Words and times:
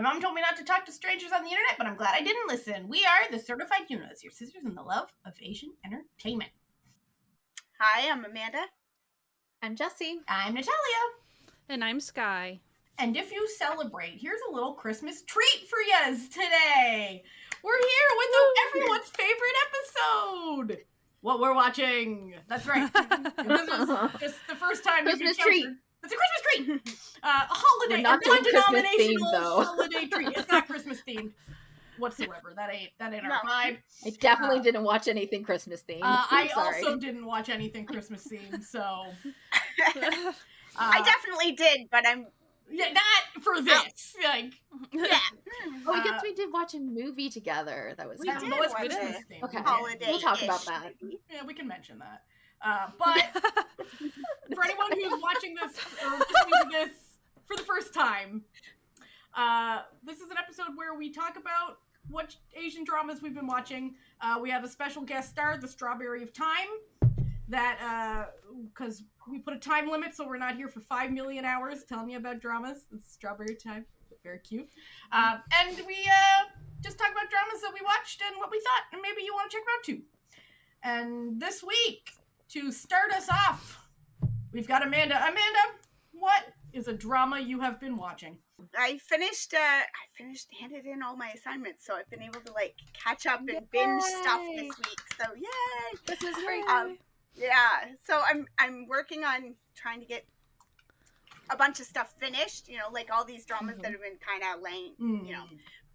My 0.00 0.12
mom 0.14 0.22
told 0.22 0.32
me 0.34 0.40
not 0.40 0.56
to 0.56 0.64
talk 0.64 0.86
to 0.86 0.92
strangers 0.92 1.30
on 1.30 1.42
the 1.42 1.50
internet, 1.50 1.76
but 1.76 1.86
I'm 1.86 1.94
glad 1.94 2.14
I 2.14 2.22
didn't 2.22 2.48
listen. 2.48 2.88
We 2.88 3.04
are 3.04 3.30
the 3.30 3.38
Certified 3.38 3.82
Noonas, 3.90 4.24
your 4.24 4.32
sisters 4.32 4.62
in 4.64 4.74
the 4.74 4.80
love 4.80 5.12
of 5.26 5.34
Asian 5.42 5.74
entertainment. 5.84 6.52
Hi, 7.78 8.10
I'm 8.10 8.24
Amanda. 8.24 8.62
I'm 9.62 9.76
Jesse. 9.76 10.22
I'm 10.26 10.54
Natalia. 10.54 11.04
And 11.68 11.84
I'm 11.84 12.00
Sky. 12.00 12.60
And 12.96 13.14
if 13.14 13.30
you 13.30 13.46
celebrate, 13.58 14.16
here's 14.16 14.40
a 14.48 14.54
little 14.54 14.72
Christmas 14.72 15.20
treat 15.20 15.68
for 15.68 15.76
yous 15.82 16.30
today. 16.30 17.22
We're 17.62 17.76
here 17.76 18.16
with 18.16 18.28
everyone's 18.68 19.10
favorite 19.10 19.58
episode. 19.68 20.78
What 21.20 21.40
we're 21.40 21.54
watching. 21.54 22.36
That's 22.48 22.66
right. 22.66 22.90
this 23.36 23.68
is 23.68 23.88
just 24.18 24.36
the 24.48 24.56
first 24.56 24.82
time 24.82 25.06
you 25.06 25.10
Christmas 25.10 25.36
can 25.36 25.46
treat. 25.46 25.64
counter- 25.64 25.78
It's 26.02 26.12
a 26.12 26.16
Christmas 26.16 26.78
tree. 26.84 26.94
Uh, 27.22 27.26
a 27.28 27.46
holiday, 27.50 27.96
We're 27.96 28.00
not 28.00 28.18
a 28.24 28.28
non-denominational 28.28 29.26
themed, 29.26 29.32
though. 29.32 29.62
holiday 29.62 30.06
treat. 30.06 30.28
It's 30.34 30.48
not 30.50 30.66
Christmas 30.70 31.02
themed 31.06 31.32
whatsoever. 31.98 32.54
That 32.56 32.72
ain't 32.72 32.92
that 32.98 33.12
ain't 33.12 33.26
our 33.26 33.42
vibe. 33.42 33.76
I 34.06 34.10
definitely 34.18 34.60
didn't 34.60 34.84
watch 34.84 35.06
anything 35.06 35.44
Christmas 35.44 35.82
themed. 35.86 36.00
Uh, 36.00 36.24
I'm 36.30 36.48
I 36.48 36.48
sorry. 36.48 36.76
also 36.82 36.96
didn't 36.96 37.26
watch 37.26 37.50
anything 37.50 37.84
Christmas 37.84 38.26
themed, 38.26 38.64
so 38.64 38.80
uh, 38.80 40.32
I 40.78 41.02
definitely 41.02 41.52
did, 41.52 41.88
but 41.90 42.06
I'm 42.08 42.26
yeah, 42.70 42.92
not 42.94 43.42
for 43.42 43.60
this. 43.60 44.16
Like, 44.24 44.54
yeah. 44.92 45.18
Oh, 45.86 45.92
I 45.94 45.98
uh, 46.00 46.04
guess 46.04 46.22
we 46.22 46.32
did 46.34 46.50
watch 46.52 46.72
a 46.74 46.78
movie 46.80 47.28
together. 47.28 47.92
That 47.98 48.08
was 48.08 48.18
We 48.18 48.28
fun. 48.28 48.40
did 48.40 48.50
watch 48.50 48.70
Christmas 48.72 49.16
it. 49.28 49.42
Okay. 49.44 49.58
Yeah. 49.58 49.62
holiday. 49.64 50.06
We'll 50.08 50.20
talk 50.20 50.42
about 50.42 50.64
that. 50.66 50.92
Yeah, 51.30 51.44
we 51.46 51.52
can 51.52 51.68
mention 51.68 51.98
that. 51.98 52.22
Uh, 52.62 52.88
but 52.98 53.64
for 54.54 54.64
anyone 54.64 54.92
who's 54.92 55.20
watching 55.22 55.54
this 55.54 55.78
or 56.02 56.10
listening 56.10 56.54
to 56.62 56.68
this 56.70 56.96
for 57.44 57.56
the 57.56 57.62
first 57.62 57.92
time, 57.94 58.42
uh, 59.36 59.82
this 60.04 60.20
is 60.20 60.30
an 60.30 60.36
episode 60.38 60.76
where 60.76 60.94
we 60.94 61.10
talk 61.10 61.36
about 61.36 61.78
what 62.08 62.34
Asian 62.56 62.84
dramas 62.84 63.22
we've 63.22 63.34
been 63.34 63.46
watching. 63.46 63.94
Uh, 64.20 64.38
we 64.40 64.50
have 64.50 64.64
a 64.64 64.68
special 64.68 65.02
guest 65.02 65.30
star, 65.30 65.56
the 65.58 65.68
Strawberry 65.68 66.22
of 66.22 66.32
Time, 66.32 66.68
that 67.48 68.30
because 68.72 69.04
we 69.30 69.38
put 69.38 69.54
a 69.54 69.58
time 69.58 69.88
limit, 69.88 70.14
so 70.14 70.26
we're 70.26 70.38
not 70.38 70.56
here 70.56 70.68
for 70.68 70.80
five 70.80 71.12
million 71.12 71.44
hours 71.44 71.84
telling 71.84 72.10
you 72.10 72.16
about 72.16 72.40
dramas. 72.40 72.86
It's 72.92 73.12
Strawberry 73.12 73.56
Time, 73.56 73.84
very 74.22 74.38
cute. 74.38 74.68
Uh, 75.12 75.38
and 75.60 75.76
we 75.86 75.96
uh, 76.06 76.48
just 76.82 76.98
talk 76.98 77.10
about 77.10 77.30
dramas 77.30 77.60
that 77.62 77.72
we 77.72 77.80
watched 77.84 78.22
and 78.26 78.36
what 78.38 78.50
we 78.50 78.60
thought, 78.60 78.84
and 78.92 79.02
maybe 79.02 79.22
you 79.24 79.32
want 79.34 79.50
to 79.50 79.56
check 79.56 79.64
them 79.64 79.74
out 79.76 79.84
too. 79.84 80.02
And 80.82 81.40
this 81.40 81.62
week, 81.62 82.10
to 82.50 82.72
start 82.72 83.12
us 83.12 83.28
off, 83.28 83.79
we've 84.52 84.68
got 84.68 84.86
Amanda. 84.86 85.16
Amanda, 85.16 85.64
what 86.12 86.44
is 86.72 86.88
a 86.88 86.92
drama 86.92 87.40
you 87.40 87.60
have 87.60 87.80
been 87.80 87.96
watching? 87.96 88.38
I 88.78 88.98
finished. 88.98 89.54
Uh, 89.54 89.58
I 89.58 89.84
finished, 90.16 90.48
handed 90.60 90.84
in 90.86 91.02
all 91.02 91.16
my 91.16 91.30
assignments, 91.34 91.86
so 91.86 91.94
I've 91.94 92.08
been 92.10 92.22
able 92.22 92.40
to 92.40 92.52
like 92.52 92.74
catch 92.92 93.26
up 93.26 93.40
and 93.40 93.70
binge 93.70 94.02
stuff 94.02 94.40
this 94.54 94.76
week. 94.78 95.00
So 95.18 95.34
yay! 95.34 95.98
This 96.06 96.22
is 96.22 96.34
great. 96.44 96.64
Um, 96.68 96.98
yeah. 97.34 97.86
So 98.04 98.20
I'm 98.28 98.46
I'm 98.58 98.86
working 98.86 99.24
on 99.24 99.54
trying 99.74 100.00
to 100.00 100.06
get 100.06 100.24
a 101.50 101.56
bunch 101.56 101.80
of 101.80 101.86
stuff 101.86 102.14
finished. 102.20 102.68
You 102.68 102.78
know, 102.78 102.88
like 102.92 103.08
all 103.12 103.24
these 103.24 103.46
dramas 103.46 103.76
Mhm. 103.78 103.82
that 103.82 103.92
have 103.92 104.02
been 104.02 104.18
kind 104.18 104.42
of 104.54 104.62
laying. 104.62 104.94
Mm. 105.00 105.26
You 105.26 105.32
know, 105.32 105.44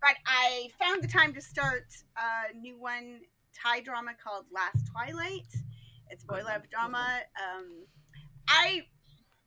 but 0.02 0.16
I 0.26 0.70
found 0.80 1.04
the 1.04 1.08
time 1.08 1.34
to 1.34 1.42
start 1.42 1.86
a 2.18 2.54
new 2.58 2.80
one 2.80 3.22
Thai 3.54 3.82
drama 3.82 4.12
called 4.22 4.46
Last 4.52 4.88
Twilight. 4.92 5.48
It's 6.10 6.24
boy 6.24 6.42
love 6.44 6.64
drama. 6.72 7.22
Um, 7.36 7.86
I 8.48 8.84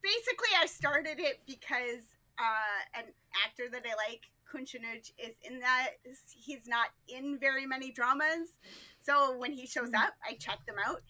basically 0.02 0.48
I 0.60 0.66
started 0.66 1.18
it 1.18 1.40
because 1.46 2.04
uh, 2.38 2.98
an 2.98 3.04
actor 3.44 3.64
that 3.72 3.82
I 3.84 3.94
like, 4.10 4.22
Kun 4.50 4.64
Chanuj, 4.64 5.12
is 5.18 5.34
in 5.42 5.60
that. 5.60 5.90
He's 6.34 6.66
not 6.66 6.88
in 7.08 7.38
very 7.38 7.66
many 7.66 7.90
dramas, 7.92 8.54
so 9.02 9.36
when 9.36 9.52
he 9.52 9.66
shows 9.66 9.90
up, 9.96 10.14
I 10.28 10.34
check 10.34 10.58
them 10.66 10.76
out. 10.86 11.02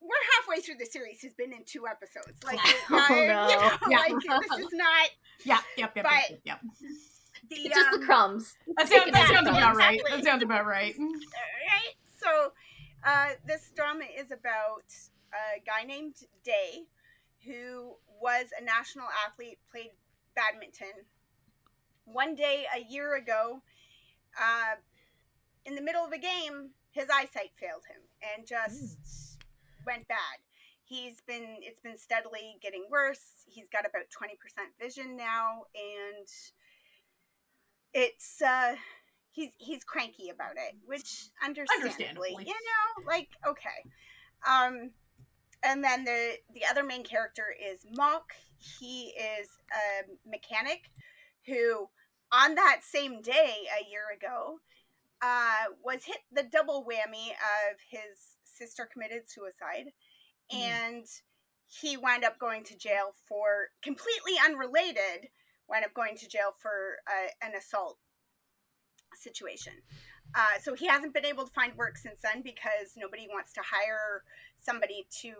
We're 0.00 0.10
halfway 0.38 0.60
through 0.60 0.74
the 0.78 0.84
series. 0.86 1.20
He's 1.20 1.32
been 1.34 1.52
in 1.52 1.64
two 1.64 1.84
episodes. 1.86 2.36
Like, 2.44 2.58
Oh, 2.90 3.06
I- 3.08 3.20
you 3.22 3.28
know, 3.28 3.90
Yeah. 3.90 3.98
like 3.98 4.14
this 4.42 4.58
is 4.58 4.68
not 4.72 5.08
Yeah, 5.44 5.58
yep, 5.78 5.92
yep, 5.96 6.04
But- 6.04 6.30
yep, 6.30 6.40
yep, 6.44 6.60
the 7.48 7.56
It's 7.56 7.74
just 7.74 7.90
the 7.90 7.96
um, 7.98 8.04
crumbs. 8.04 8.56
That 8.76 8.88
sounds, 8.88 9.12
that 9.12 9.28
sounds 9.28 9.48
about 9.48 9.76
right. 9.76 10.00
That 10.10 10.24
sounds 10.24 10.42
about 10.42 10.66
right. 10.66 10.94
right? 10.98 11.94
So, 12.20 12.52
uh, 13.04 13.28
this 13.46 13.70
drama 13.74 14.04
is 14.18 14.30
about 14.30 14.84
a 15.34 15.60
guy 15.66 15.84
named 15.86 16.14
Day, 16.44 16.84
who 17.46 17.94
was 18.20 18.46
a 18.60 18.64
national 18.64 19.06
athlete, 19.26 19.58
played 19.70 19.90
badminton. 20.34 21.04
One 22.04 22.34
day, 22.34 22.66
a 22.74 22.80
year 22.90 23.16
ago, 23.16 23.60
uh, 24.40 24.76
in 25.64 25.74
the 25.74 25.82
middle 25.82 26.04
of 26.04 26.12
a 26.12 26.18
game, 26.18 26.70
his 26.90 27.06
eyesight 27.12 27.50
failed 27.58 27.82
him 27.88 28.02
and 28.36 28.46
just 28.46 29.38
went 29.86 30.06
bad. 30.08 30.38
He's 30.84 31.22
been, 31.26 31.56
it's 31.60 31.80
been 31.80 31.96
steadily 31.98 32.58
getting 32.62 32.84
worse. 32.90 33.44
He's 33.46 33.66
got 33.72 33.86
about 33.86 34.04
20% 34.10 34.36
vision 34.80 35.16
now, 35.16 35.62
and 35.74 36.26
it's, 37.94 38.42
uh, 38.42 38.74
he's 39.32 39.50
he's 39.58 39.82
cranky 39.84 40.30
about 40.30 40.52
it, 40.56 40.76
which 40.86 41.28
understandably, 41.44 41.90
Understandably. 41.90 42.30
you 42.46 42.54
know, 42.54 43.06
like 43.06 43.28
okay. 43.46 43.82
Um, 44.48 44.90
and 45.64 45.82
then 45.82 46.04
the 46.04 46.34
the 46.52 46.64
other 46.70 46.84
main 46.84 47.04
character 47.04 47.46
is 47.52 47.84
Mock. 47.96 48.32
He 48.58 49.08
is 49.08 49.48
a 49.72 50.28
mechanic 50.28 50.90
who, 51.46 51.88
on 52.32 52.54
that 52.54 52.80
same 52.82 53.20
day 53.20 53.66
a 53.80 53.90
year 53.90 54.04
ago, 54.16 54.60
uh, 55.22 55.72
was 55.84 56.04
hit 56.04 56.18
the 56.32 56.42
double 56.44 56.84
whammy 56.84 57.30
of 57.30 57.78
his 57.88 58.36
sister 58.44 58.86
committed 58.90 59.28
suicide, 59.28 59.92
Mhm. 60.52 60.58
and 60.62 61.06
he 61.66 61.96
wound 61.96 62.24
up 62.24 62.38
going 62.38 62.62
to 62.64 62.76
jail 62.76 63.14
for 63.26 63.70
completely 63.82 64.38
unrelated. 64.38 65.30
Wound 65.66 65.84
up 65.84 65.94
going 65.94 66.16
to 66.18 66.28
jail 66.28 66.52
for 66.60 66.98
uh, 67.06 67.28
an 67.40 67.54
assault 67.54 67.98
situation. 69.14 69.82
Uh, 70.34 70.58
so 70.60 70.74
he 70.74 70.86
hasn't 70.86 71.14
been 71.14 71.24
able 71.24 71.46
to 71.46 71.52
find 71.52 71.76
work 71.76 71.96
since 71.96 72.20
then 72.20 72.42
because 72.42 72.96
nobody 72.96 73.28
wants 73.28 73.52
to 73.52 73.62
hire 73.62 74.24
somebody 74.64 75.06
to 75.22 75.32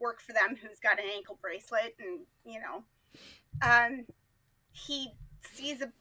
work 0.00 0.20
for 0.20 0.32
them 0.32 0.56
who's 0.60 0.80
got 0.80 0.98
an 0.98 1.04
ankle 1.14 1.38
bracelet 1.40 1.94
and 2.00 2.20
you 2.44 2.60
know 2.60 2.84
um, 3.62 4.04
he 4.72 5.08
sees 5.54 5.80
a 5.80 5.92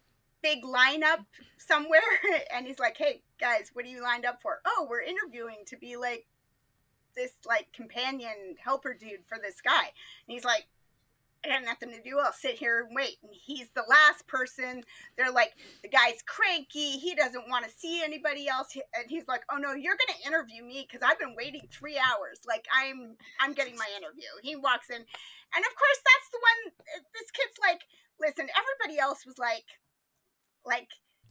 big 0.41 0.63
lineup 0.63 1.25
somewhere 1.57 1.99
and 2.53 2.65
he's 2.65 2.79
like 2.79 2.97
hey 2.97 3.21
guys 3.39 3.69
what 3.73 3.85
are 3.85 3.89
you 3.89 4.01
lined 4.01 4.25
up 4.25 4.41
for? 4.41 4.59
Oh 4.65 4.87
we're 4.89 5.01
interviewing 5.01 5.63
to 5.67 5.77
be 5.77 5.97
like 5.97 6.25
this 7.15 7.33
like 7.45 7.67
companion 7.73 8.55
helper 8.63 8.93
dude 8.93 9.25
for 9.27 9.38
this 9.41 9.61
guy. 9.61 9.83
And 9.83 9.93
he's 10.27 10.45
like 10.45 10.67
I 11.44 11.50
got 11.50 11.63
nothing 11.63 11.90
to 11.90 12.02
do. 12.02 12.19
I'll 12.19 12.34
sit 12.34 12.59
here 12.59 12.85
and 12.85 12.96
wait. 12.96 13.18
And 13.24 13.31
he's 13.34 13.69
the 13.74 13.84
last 13.90 14.28
person. 14.28 14.84
They're 15.18 15.31
like, 15.31 15.53
the 15.81 15.90
guy's 15.90 16.22
cranky. 16.22 17.00
He 17.00 17.16
doesn't 17.16 17.50
want 17.50 17.66
to 17.66 17.72
see 17.72 18.03
anybody 18.03 18.47
else. 18.47 18.75
And 18.75 19.09
he's 19.09 19.28
like, 19.28 19.41
oh 19.51 19.57
no, 19.57 19.74
you're 19.74 19.97
gonna 19.97 20.19
interview 20.25 20.63
me 20.63 20.85
because 20.88 21.06
I've 21.06 21.19
been 21.19 21.35
waiting 21.35 21.68
three 21.72 21.97
hours. 21.97 22.41
Like 22.47 22.66
I'm, 22.69 23.18
I'm 23.40 23.53
getting 23.53 23.75
my 23.75 23.90
interview. 23.97 24.30
He 24.44 24.56
walks 24.56 24.90
in, 24.90 24.97
and 24.97 25.66
of 25.66 25.74
course 25.75 26.01
that's 26.06 26.30
the 26.31 26.41
one. 26.41 26.74
Uh, 26.78 27.03
this 27.13 27.31
kid's 27.31 27.57
like, 27.62 27.81
listen, 28.19 28.47
everybody 28.53 29.00
else 29.00 29.25
was 29.25 29.40
like, 29.40 29.66
like 30.63 30.90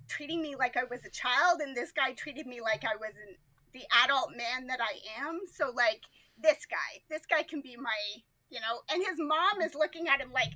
treating 0.08 0.42
me 0.42 0.56
like 0.56 0.76
I 0.76 0.84
was 0.90 1.04
a 1.04 1.10
child, 1.10 1.60
and 1.60 1.76
this 1.76 1.92
guy 1.92 2.12
treated 2.12 2.46
me 2.46 2.60
like 2.60 2.84
I 2.84 2.96
was 2.96 3.14
an, 3.14 3.36
the 3.72 3.86
adult 4.04 4.30
man 4.36 4.66
that 4.66 4.80
I 4.80 4.98
am. 5.24 5.40
So 5.46 5.70
like 5.70 6.02
this 6.42 6.66
guy, 6.66 7.02
this 7.08 7.26
guy 7.30 7.44
can 7.44 7.60
be 7.60 7.76
my 7.76 8.22
you 8.50 8.60
know 8.60 8.80
and 8.90 9.02
his 9.06 9.18
mom 9.18 9.62
is 9.62 9.74
looking 9.74 10.08
at 10.08 10.20
him 10.20 10.32
like 10.32 10.52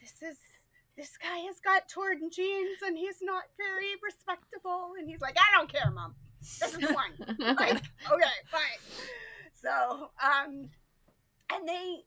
this 0.00 0.22
is 0.22 0.38
this 0.96 1.16
guy 1.16 1.38
has 1.46 1.58
got 1.60 1.88
torn 1.88 2.30
jeans 2.30 2.78
and 2.84 2.96
he's 2.98 3.18
not 3.22 3.44
very 3.56 3.92
respectable. 4.02 4.92
And 4.98 5.08
he's 5.08 5.20
like 5.20 5.36
i 5.38 5.56
don't 5.56 5.72
care 5.72 5.90
mom. 5.90 6.14
This 6.40 6.74
is 6.74 6.90
fine. 6.90 7.36
Like 7.38 7.82
okay 8.10 8.36
fine. 8.50 8.80
So 9.54 10.10
um 10.22 10.68
and 11.52 11.68
they 11.68 12.04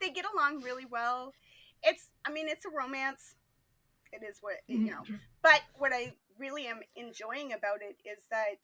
they 0.00 0.10
get 0.10 0.24
along 0.34 0.62
really 0.62 0.86
well. 0.90 1.32
It's 1.82 2.10
i 2.24 2.30
mean 2.30 2.48
it's 2.48 2.64
a 2.64 2.70
romance. 2.70 3.34
It 4.12 4.22
is 4.22 4.38
what 4.40 4.56
you 4.68 4.90
know. 4.90 5.02
But 5.42 5.62
what 5.76 5.92
i 5.92 6.12
really 6.38 6.66
am 6.66 6.80
enjoying 6.96 7.52
about 7.52 7.80
it 7.80 7.96
is 8.04 8.24
that 8.30 8.58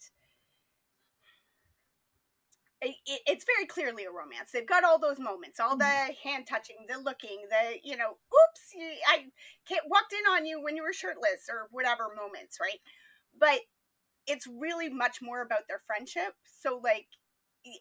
it, 2.83 2.97
it's 3.27 3.45
very 3.45 3.67
clearly 3.67 4.05
a 4.05 4.11
romance. 4.11 4.51
They've 4.53 4.67
got 4.67 4.85
all 4.85 4.99
those 4.99 5.19
moments, 5.19 5.61
all 5.61 5.77
the 5.77 5.85
mm-hmm. 5.85 6.29
hand 6.29 6.47
touching, 6.49 6.77
the 6.89 6.99
looking, 6.99 7.45
the 7.51 7.79
you 7.83 7.97
know, 7.97 8.17
oops, 8.33 8.63
I 9.09 9.27
walked 9.87 10.13
in 10.13 10.33
on 10.33 10.47
you 10.47 10.63
when 10.63 10.77
you 10.77 10.83
were 10.83 10.93
shirtless 10.93 11.49
or 11.51 11.69
whatever 11.71 12.09
moments, 12.17 12.59
right? 12.61 12.81
But 13.39 13.61
it's 14.27 14.47
really 14.47 14.89
much 14.89 15.19
more 15.23 15.43
about 15.43 15.69
their 15.69 15.83
friendship. 15.87 16.35
So 16.45 16.81
like 16.83 17.07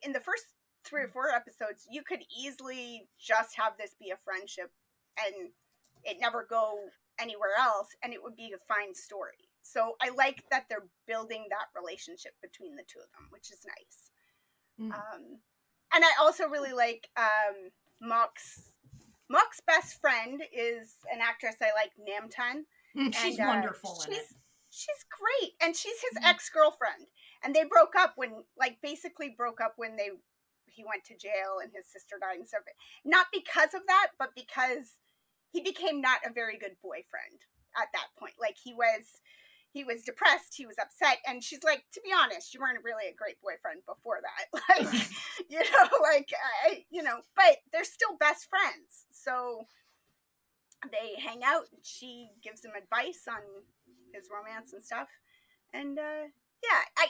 in 0.03 0.11
the 0.11 0.19
first 0.19 0.43
three 0.83 1.01
or 1.01 1.05
mm-hmm. 1.05 1.13
four 1.13 1.29
episodes, 1.29 1.87
you 1.89 2.03
could 2.03 2.23
easily 2.37 3.07
just 3.19 3.55
have 3.57 3.73
this 3.77 3.95
be 3.99 4.11
a 4.11 4.19
friendship 4.25 4.71
and 5.17 5.51
it 6.03 6.17
never 6.19 6.45
go 6.49 6.75
anywhere 7.19 7.55
else 7.59 7.87
and 8.03 8.13
it 8.13 8.23
would 8.23 8.35
be 8.35 8.53
a 8.53 8.73
fine 8.73 8.95
story. 8.95 9.47
So 9.61 9.95
I 10.01 10.09
like 10.09 10.43
that 10.51 10.65
they're 10.69 10.87
building 11.07 11.45
that 11.49 11.67
relationship 11.79 12.33
between 12.41 12.75
the 12.75 12.87
two 12.87 12.99
of 12.99 13.11
them, 13.11 13.27
which 13.29 13.51
is 13.51 13.65
nice. 13.67 14.11
Mm. 14.79 14.93
Um, 14.93 15.39
and 15.93 16.03
I 16.03 16.11
also 16.21 16.47
really 16.47 16.73
like 16.73 17.09
um, 17.17 17.71
Mock's 18.01 18.71
Mock's 19.29 19.61
best 19.65 19.99
friend 20.01 20.41
is 20.53 20.95
an 21.13 21.19
actress 21.21 21.55
I 21.61 21.71
like, 21.75 21.91
Namtan. 21.99 22.63
Mm, 22.97 23.13
she's 23.13 23.37
and, 23.37 23.47
uh, 23.47 23.51
wonderful. 23.51 24.01
She's 24.05 24.33
she's 24.69 25.05
great, 25.09 25.53
and 25.61 25.75
she's 25.75 25.99
his 26.11 26.23
mm. 26.23 26.27
ex 26.27 26.49
girlfriend. 26.49 27.07
And 27.43 27.55
they 27.55 27.63
broke 27.63 27.93
up 27.97 28.13
when, 28.17 28.43
like, 28.59 28.79
basically 28.83 29.33
broke 29.37 29.61
up 29.61 29.75
when 29.77 29.95
they 29.95 30.09
he 30.65 30.83
went 30.87 31.03
to 31.05 31.17
jail 31.17 31.59
and 31.61 31.71
his 31.73 31.85
sister 31.91 32.15
died 32.21 32.47
So. 32.47 32.57
Not 33.03 33.27
because 33.33 33.73
of 33.73 33.81
that, 33.87 34.15
but 34.17 34.31
because 34.35 34.95
he 35.51 35.61
became 35.61 35.99
not 35.99 36.23
a 36.25 36.33
very 36.33 36.57
good 36.57 36.77
boyfriend 36.81 37.43
at 37.75 37.91
that 37.93 38.13
point. 38.17 38.35
Like 38.39 38.55
he 38.55 38.73
was 38.73 39.19
he 39.71 39.83
was 39.83 40.03
depressed, 40.03 40.55
he 40.55 40.65
was 40.65 40.77
upset. 40.81 41.17
And 41.27 41.43
she's 41.43 41.63
like, 41.63 41.83
to 41.93 42.01
be 42.03 42.11
honest, 42.11 42.53
you 42.53 42.59
weren't 42.59 42.83
really 42.83 43.07
a 43.09 43.15
great 43.15 43.41
boyfriend 43.41 43.81
before 43.85 44.19
that. 44.21 44.61
Like, 44.69 45.09
you 45.49 45.59
know, 45.59 45.87
like, 46.01 46.31
I, 46.65 46.85
you 46.89 47.03
know, 47.03 47.19
but 47.35 47.57
they're 47.71 47.83
still 47.83 48.17
best 48.19 48.47
friends. 48.49 49.05
So 49.11 49.65
they 50.91 51.19
hang 51.19 51.43
out. 51.43 51.65
She 51.83 52.29
gives 52.43 52.63
him 52.63 52.71
advice 52.77 53.23
on 53.27 53.41
his 54.13 54.29
romance 54.33 54.73
and 54.73 54.83
stuff. 54.83 55.07
And 55.73 55.99
uh, 55.99 56.29
yeah, 56.63 56.81
I, 56.97 57.07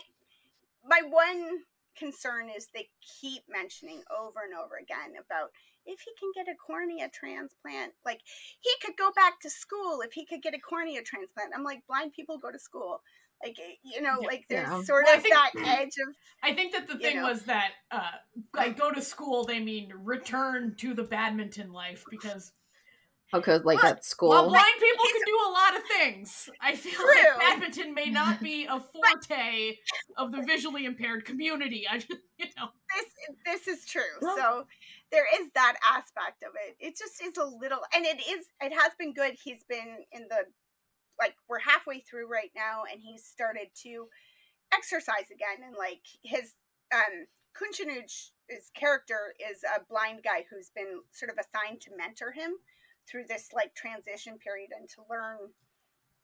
my 0.85 1.01
one 1.07 1.59
concern 1.95 2.49
is 2.49 2.67
they 2.73 2.89
keep 3.01 3.43
mentioning 3.49 4.01
over 4.09 4.39
and 4.43 4.53
over 4.53 4.75
again 4.75 5.19
about 5.19 5.51
if 5.89 6.01
he 6.01 6.11
can 6.19 6.31
get 6.35 6.51
a 6.51 6.55
cornea 6.55 7.09
transplant, 7.09 7.93
like 8.05 8.21
he 8.61 8.71
could 8.83 8.95
go 8.97 9.11
back 9.15 9.39
to 9.41 9.49
school 9.49 10.01
if 10.05 10.13
he 10.13 10.25
could 10.25 10.41
get 10.41 10.53
a 10.53 10.59
cornea 10.59 11.01
transplant. 11.01 11.51
I'm 11.55 11.63
like, 11.63 11.85
blind 11.87 12.13
people 12.13 12.37
go 12.37 12.51
to 12.51 12.59
school. 12.59 13.01
Like, 13.43 13.57
eh, 13.59 13.75
you 13.83 14.01
know, 14.01 14.19
like 14.25 14.45
there's 14.49 14.67
yeah. 14.67 14.83
sort 14.83 15.05
well, 15.05 15.17
of 15.17 15.23
think, 15.23 15.33
that 15.33 15.51
edge 15.65 15.93
of. 16.07 16.15
I 16.43 16.53
think 16.53 16.73
that 16.73 16.87
the 16.87 16.97
thing 16.97 17.17
know, 17.17 17.29
was 17.29 17.43
that, 17.43 17.71
uh, 17.89 18.11
like, 18.53 18.77
go 18.77 18.91
to 18.91 19.01
school, 19.01 19.45
they 19.45 19.59
mean 19.59 19.93
return 19.95 20.75
to 20.79 20.93
the 20.93 21.03
badminton 21.03 21.71
life 21.71 22.05
because 22.09 22.51
because 23.31 23.63
like 23.63 23.83
at 23.83 24.03
school? 24.03 24.29
Well, 24.29 24.49
blind 24.49 24.65
people 24.79 25.05
can 25.11 25.21
do 25.25 25.37
a 25.47 25.51
lot 25.51 25.77
of 25.77 25.83
things. 25.83 26.49
I 26.61 26.75
feel 26.75 26.93
True. 26.93 27.05
like 27.05 27.39
badminton 27.39 27.93
may 27.93 28.09
not 28.09 28.41
be 28.41 28.65
a 28.65 28.79
forte 28.79 29.77
of 30.17 30.31
the 30.31 30.41
visually 30.41 30.85
impaired 30.85 31.25
community. 31.25 31.85
I, 31.89 31.97
just, 31.97 32.09
you 32.37 32.47
know, 32.57 32.69
this 32.95 33.65
this 33.65 33.79
is 33.79 33.85
true. 33.85 34.01
So 34.21 34.65
there 35.11 35.25
is 35.39 35.49
that 35.53 35.75
aspect 35.85 36.43
of 36.43 36.53
it. 36.67 36.75
It 36.79 36.97
just 36.97 37.21
is 37.21 37.37
a 37.37 37.45
little, 37.45 37.81
and 37.95 38.05
it 38.05 38.19
is. 38.19 38.47
It 38.61 38.73
has 38.73 38.93
been 38.97 39.13
good. 39.13 39.35
He's 39.43 39.63
been 39.69 40.05
in 40.11 40.23
the 40.29 40.45
like 41.19 41.35
we're 41.47 41.59
halfway 41.59 41.99
through 41.99 42.27
right 42.27 42.51
now, 42.55 42.83
and 42.91 43.01
he's 43.01 43.23
started 43.23 43.67
to 43.83 44.07
exercise 44.73 45.29
again, 45.31 45.67
and 45.67 45.75
like 45.77 46.01
his 46.23 46.53
um 46.91 47.27
Kunchanuj 47.53 48.31
his 48.47 48.71
character 48.73 49.35
is 49.39 49.63
a 49.63 49.85
blind 49.89 50.21
guy 50.23 50.45
who's 50.49 50.71
been 50.75 51.01
sort 51.11 51.31
of 51.31 51.37
assigned 51.37 51.81
to 51.81 51.95
mentor 51.95 52.31
him 52.31 52.53
through 53.09 53.25
this 53.27 53.49
like 53.53 53.73
transition 53.73 54.37
period 54.37 54.69
and 54.77 54.87
to 54.89 55.01
learn 55.09 55.37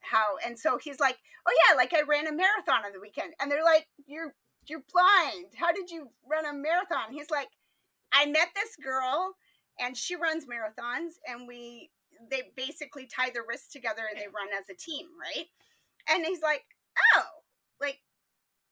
how 0.02 0.38
and 0.46 0.58
so 0.58 0.78
he's 0.78 1.00
like 1.00 1.18
oh 1.48 1.54
yeah 1.68 1.76
like 1.76 1.94
i 1.94 2.02
ran 2.02 2.28
a 2.28 2.32
marathon 2.32 2.86
on 2.86 2.94
the 2.94 3.00
weekend. 3.00 3.34
And 3.40 3.52
they're 3.52 3.64
like 3.64 3.88
you're 4.06 4.34
you're 4.68 4.84
blind. 4.92 5.54
How 5.56 5.72
did 5.72 5.92
you 5.92 6.10
run 6.30 6.46
a 6.46 6.54
marathon? 6.54 7.12
He's 7.12 7.30
like 7.30 7.50
i 8.14 8.26
met 8.26 8.50
this 8.56 8.76
girl 8.82 9.36
and 9.80 9.98
she 9.98 10.16
runs 10.16 10.46
marathons 10.46 11.14
and 11.28 11.48
we 11.48 11.90
they 12.32 12.44
basically 12.56 13.08
tie 13.08 13.30
their 13.32 13.44
wrists 13.48 13.72
together 13.72 14.04
and 14.10 14.20
they 14.20 14.28
run 14.28 14.48
as 14.58 14.70
a 14.70 14.78
team 14.78 15.08
right? 15.20 15.48
And 16.10 16.26
he's 16.26 16.42
like 16.42 16.64
oh 17.16 17.26
like 17.82 18.00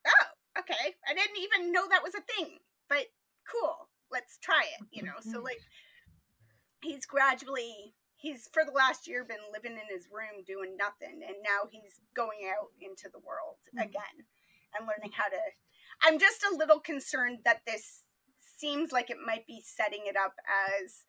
oh 0.07 0.59
okay. 0.59 0.95
I 1.07 1.13
didn't 1.13 1.37
even 1.41 1.71
know 1.71 1.87
that 1.89 2.03
was 2.03 2.13
a 2.15 2.33
thing 2.33 2.59
but 2.89 3.05
cool. 3.49 3.89
Let's 4.11 4.37
try 4.37 4.63
it 4.79 4.85
you 4.91 5.03
know? 5.03 5.17
So 5.21 5.37
mm-hmm. 5.37 5.43
like 5.45 5.61
he's 6.83 7.05
gradually 7.05 7.95
he's 8.23 8.47
for 8.53 8.63
the 8.63 8.71
last 8.71 9.05
year 9.07 9.23
been 9.27 9.51
living 9.51 9.73
in 9.73 9.87
his 9.93 10.07
room 10.07 10.47
doing 10.47 10.77
nothing 10.79 11.19
and 11.27 11.35
now 11.43 11.67
he's 11.69 11.99
going 12.15 12.47
out 12.47 12.71
into 12.79 13.11
the 13.11 13.19
world 13.19 13.59
mm-hmm. 13.67 13.83
again 13.83 14.23
and 14.73 14.87
learning 14.87 15.11
how 15.11 15.27
to 15.27 15.37
i'm 16.01 16.17
just 16.17 16.41
a 16.43 16.55
little 16.55 16.79
concerned 16.79 17.39
that 17.43 17.61
this 17.67 18.03
seems 18.39 18.91
like 18.91 19.09
it 19.09 19.17
might 19.23 19.45
be 19.45 19.61
setting 19.61 20.07
it 20.07 20.15
up 20.15 20.35
as 20.47 21.03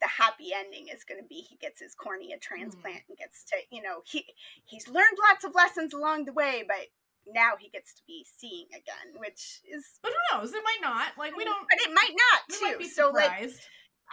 the 0.00 0.08
happy 0.08 0.50
ending 0.52 0.88
is 0.88 1.04
going 1.04 1.20
to 1.20 1.28
be. 1.28 1.46
He 1.48 1.56
gets 1.56 1.80
his 1.80 1.94
cornea 1.94 2.36
transplant 2.40 3.06
mm-hmm. 3.06 3.12
and 3.12 3.18
gets 3.18 3.44
to 3.44 3.56
you 3.70 3.80
know 3.80 4.02
he 4.04 4.26
he's 4.64 4.88
learned 4.88 5.18
lots 5.30 5.44
of 5.44 5.54
lessons 5.54 5.94
along 5.94 6.24
the 6.24 6.32
way 6.32 6.64
but 6.66 6.90
now 7.28 7.52
he 7.60 7.68
gets 7.68 7.94
to 7.94 8.02
be 8.08 8.26
seeing 8.26 8.66
again 8.74 9.14
which 9.18 9.60
is 9.70 10.00
but 10.02 10.10
who 10.10 10.36
knows? 10.36 10.52
It 10.52 10.64
might 10.64 10.82
not. 10.82 11.12
Like 11.16 11.36
we 11.36 11.44
mm, 11.44 11.46
don't 11.46 11.66
but 11.70 11.78
it 11.78 11.94
might 11.94 12.16
not 12.16 12.58
too 12.58 12.78
might 12.80 12.90
so 12.90 13.10
like 13.10 13.52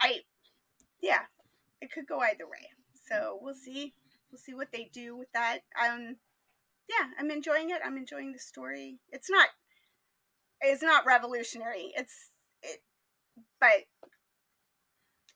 i 0.00 0.20
yeah 1.02 1.22
could 1.92 2.06
go 2.06 2.20
either 2.20 2.46
way. 2.46 2.70
So 3.08 3.38
we'll 3.40 3.54
see. 3.54 3.94
We'll 4.30 4.38
see 4.38 4.54
what 4.54 4.72
they 4.72 4.90
do 4.92 5.16
with 5.16 5.30
that. 5.32 5.60
Um, 5.80 6.16
yeah, 6.88 7.06
I'm 7.18 7.30
enjoying 7.30 7.70
it. 7.70 7.80
I'm 7.84 7.96
enjoying 7.96 8.32
the 8.32 8.38
story. 8.38 8.98
It's 9.10 9.30
not. 9.30 9.48
It's 10.60 10.82
not 10.82 11.06
revolutionary. 11.06 11.92
It's 11.96 12.30
it, 12.62 12.80
but 13.60 13.84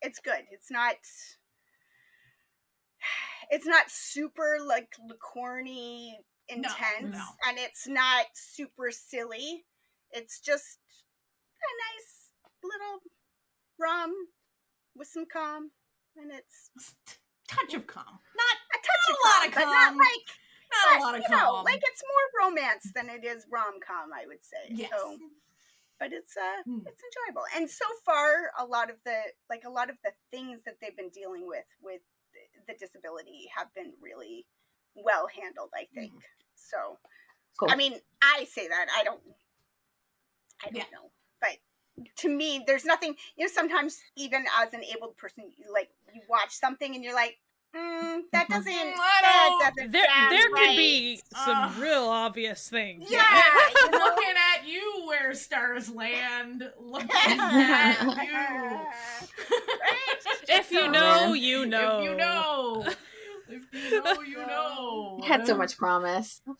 it's 0.02 0.20
good. 0.20 0.44
It's 0.50 0.70
not. 0.70 0.94
It's 3.50 3.66
not 3.66 3.90
super 3.90 4.56
like 4.66 4.88
corny 5.20 6.18
intense, 6.48 6.76
no, 7.02 7.08
no. 7.08 7.24
and 7.46 7.58
it's 7.58 7.86
not 7.86 8.24
super 8.34 8.90
silly. 8.90 9.64
It's 10.12 10.40
just 10.40 10.78
a 11.58 11.70
nice 11.84 12.30
little 12.62 13.00
rum 13.78 14.12
with 14.96 15.08
some 15.08 15.26
calm 15.30 15.70
and 16.16 16.31
it's 16.32 16.70
touch 17.49 17.75
of 17.75 17.87
calm, 17.87 18.19
not 18.37 18.56
a 18.72 18.78
touch 18.78 19.05
not 19.06 19.11
of 19.11 19.16
a 19.16 19.26
lot 19.26 19.40
calm, 19.40 19.49
of 19.49 19.55
calm, 19.55 19.64
but 19.64 19.72
not 19.72 19.93
like 19.96 20.28
not 20.72 20.84
but, 20.88 20.99
a 20.99 21.02
lot 21.02 21.14
of 21.14 21.22
you 21.22 21.28
calm. 21.28 21.55
Know, 21.55 21.62
like 21.62 21.82
it's 21.82 22.02
more 22.02 22.26
romance 22.46 22.87
than 22.94 23.11
it 23.11 23.25
is 23.25 23.46
rom 23.50 23.78
com, 23.81 24.11
I 24.12 24.26
would 24.26 24.44
say. 24.44 24.70
Yes. 24.70 24.90
So, 24.93 25.19
but 25.99 26.12
it's 26.12 26.37
uh 26.37 26.62
mm. 26.69 26.82
it's 26.87 27.02
enjoyable, 27.02 27.46
and 27.56 27.69
so 27.70 27.87
far 28.05 28.50
a 28.58 28.64
lot 28.64 28.90
of 28.90 28.96
the 29.05 29.19
like 29.49 29.62
a 29.66 29.70
lot 29.70 29.90
of 29.90 29.96
the 30.05 30.12
things 30.31 30.61
that 30.66 30.76
they've 30.81 30.96
been 30.96 31.11
dealing 31.11 31.46
with 31.46 31.66
with 31.82 32.02
the 32.66 32.75
disability 32.75 33.50
have 33.56 33.72
been 33.75 33.93
really 34.02 34.46
well 34.94 35.26
handled. 35.28 35.71
I 35.75 35.87
hmm. 35.92 36.00
think 36.00 36.12
mm. 36.12 36.23
so. 36.54 36.99
Cool. 37.59 37.71
I 37.71 37.76
mean, 37.76 37.94
I 38.21 38.47
say 38.50 38.66
that 38.66 38.87
I 38.90 39.04
don't, 39.04 39.21
I 40.61 40.71
don't 40.71 40.76
yeah. 40.76 40.90
know, 40.92 41.12
but 41.40 41.56
to 42.16 42.28
me, 42.28 42.62
there's 42.66 42.84
nothing, 42.84 43.14
you 43.36 43.44
know, 43.44 43.50
sometimes 43.52 43.98
even 44.16 44.44
as 44.60 44.72
an 44.72 44.82
abled 44.84 45.16
person, 45.16 45.44
you 45.56 45.72
like 45.72 45.90
you 46.14 46.22
watch 46.28 46.50
something 46.50 46.94
and 46.94 47.04
you're 47.04 47.14
like, 47.14 47.38
mm, 47.74 48.20
that 48.32 48.48
mm-hmm. 48.48 48.52
doesn't, 48.52 48.72
mm, 48.72 48.96
that 48.96 49.60
doesn't 49.76 49.92
there, 49.92 50.06
there 50.30 50.50
right. 50.50 50.68
could 50.68 50.76
be 50.76 51.20
some 51.44 51.56
uh, 51.56 51.72
real 51.78 52.04
obvious 52.04 52.68
things. 52.68 53.10
Yeah. 53.10 53.42
looking 53.92 54.34
at 54.54 54.66
you 54.66 55.04
where 55.06 55.34
stars 55.34 55.90
land, 55.90 56.70
looking 56.80 57.10
at 57.38 58.00
you. 58.02 58.08
right? 58.08 58.86
If 60.46 60.70
you 60.70 60.90
know, 60.90 61.32
you 61.32 61.64
know. 61.66 61.98
If 61.98 62.04
you 62.04 62.16
know. 62.16 62.86
If 63.48 63.64
you 63.72 64.02
know, 64.02 64.20
you 64.22 64.46
know. 64.46 65.20
Had 65.24 65.46
so 65.46 65.56
much 65.56 65.76
promise. 65.76 66.42
so. 66.44 66.50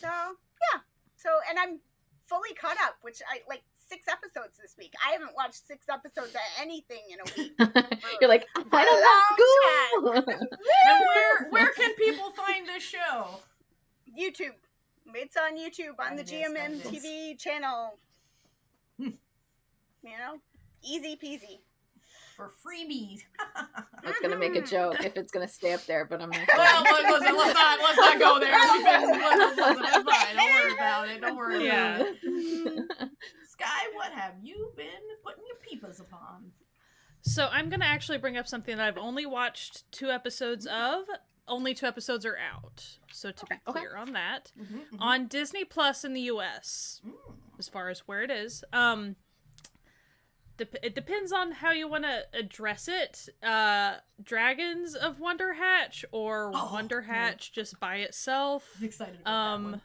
So 0.00 0.08
yeah. 0.08 0.80
So 1.16 1.30
and 1.50 1.58
I'm 1.58 1.80
fully 2.28 2.54
caught 2.54 2.76
up, 2.84 2.96
which 3.02 3.20
I 3.28 3.40
like 3.48 3.62
six 3.76 4.06
episodes 4.08 4.58
this 4.60 4.76
week. 4.78 4.92
I 5.06 5.12
haven't 5.12 5.34
watched 5.34 5.66
six 5.66 5.86
episodes 5.88 6.34
of 6.34 6.40
anything 6.60 7.02
in 7.10 7.18
a 7.20 7.24
week. 7.36 7.52
You're 8.20 8.28
like, 8.28 8.46
I 8.56 8.84
don't 8.84 10.14
have 10.14 10.26
and 10.28 11.00
where 11.06 11.50
where 11.50 11.72
can 11.72 11.94
people 11.94 12.30
find 12.30 12.66
this 12.66 12.82
show? 12.82 13.40
YouTube. 14.18 14.54
It's 15.14 15.36
on 15.36 15.56
YouTube 15.56 15.98
on 15.98 16.12
I 16.12 16.16
the 16.16 16.24
GMM 16.24 16.80
TV 16.82 17.38
channel. 17.38 17.98
Hmm. 19.00 19.10
you 20.02 20.18
know, 20.18 20.40
easy 20.82 21.16
peasy 21.16 21.60
for 22.38 22.52
freebies. 22.64 23.22
I 23.56 24.06
was 24.06 24.14
gonna 24.22 24.36
make 24.36 24.54
a 24.54 24.62
joke 24.76 25.04
if 25.04 25.16
it's 25.16 25.32
gonna 25.32 25.48
stay 25.48 25.72
up 25.72 25.84
there, 25.86 26.04
but 26.04 26.22
I'm 26.22 26.30
not. 26.30 26.48
well, 26.56 26.82
listen, 27.18 27.36
let's, 27.36 27.54
not 27.54 27.78
let's 27.80 27.98
not 27.98 28.18
go 28.20 28.38
there. 28.38 28.52
Let's, 28.52 29.60
fine. 29.60 30.36
Don't 30.36 30.52
worry 30.52 30.72
about 30.72 31.08
it. 31.08 31.20
Don't 31.20 31.36
worry 31.36 31.66
yeah. 31.66 31.96
about 31.96 32.06
it. 32.06 32.18
Sky, 33.48 33.86
what 33.94 34.12
have 34.12 34.34
you 34.40 34.70
been 34.76 34.86
putting 35.24 35.42
your 35.48 35.56
peepers 35.68 35.98
upon? 35.98 36.52
So 37.22 37.48
I'm 37.50 37.68
gonna 37.70 37.86
actually 37.86 38.18
bring 38.18 38.36
up 38.36 38.46
something 38.46 38.76
that 38.76 38.86
I've 38.86 38.98
only 38.98 39.26
watched 39.26 39.90
two 39.90 40.10
episodes 40.10 40.66
mm-hmm. 40.66 41.00
of. 41.00 41.06
Only 41.48 41.74
two 41.74 41.86
episodes 41.86 42.24
are 42.24 42.36
out, 42.36 42.98
so 43.10 43.32
to 43.32 43.42
okay. 43.44 43.56
be 43.66 43.72
clear 43.72 43.92
okay. 43.92 44.00
on 44.00 44.12
that, 44.12 44.52
mm-hmm, 44.56 44.76
mm-hmm. 44.76 45.02
on 45.02 45.26
Disney 45.26 45.64
Plus 45.64 46.04
in 46.04 46.12
the 46.12 46.20
U.S. 46.20 47.00
Mm. 47.04 47.14
as 47.58 47.68
far 47.68 47.88
as 47.88 48.00
where 48.00 48.22
it 48.22 48.30
is. 48.30 48.62
Um, 48.72 49.16
depends 50.58 51.32
on 51.32 51.52
how 51.52 51.70
you 51.70 51.88
want 51.88 52.04
to 52.04 52.22
address 52.32 52.88
it. 52.88 53.28
Uh, 53.42 53.96
Dragons 54.22 54.94
of 54.94 55.18
Wonderhatch 55.18 56.04
or 56.12 56.50
Oh, 56.54 56.70
Wonder. 56.72 57.02
Hatch 57.02 57.52
just 57.52 57.78
by 57.80 57.96
itself. 57.96 58.64
I'm 58.78 58.84
excited 58.84 59.20
about 59.20 59.24
that 59.24 59.30
Um, 59.30 59.80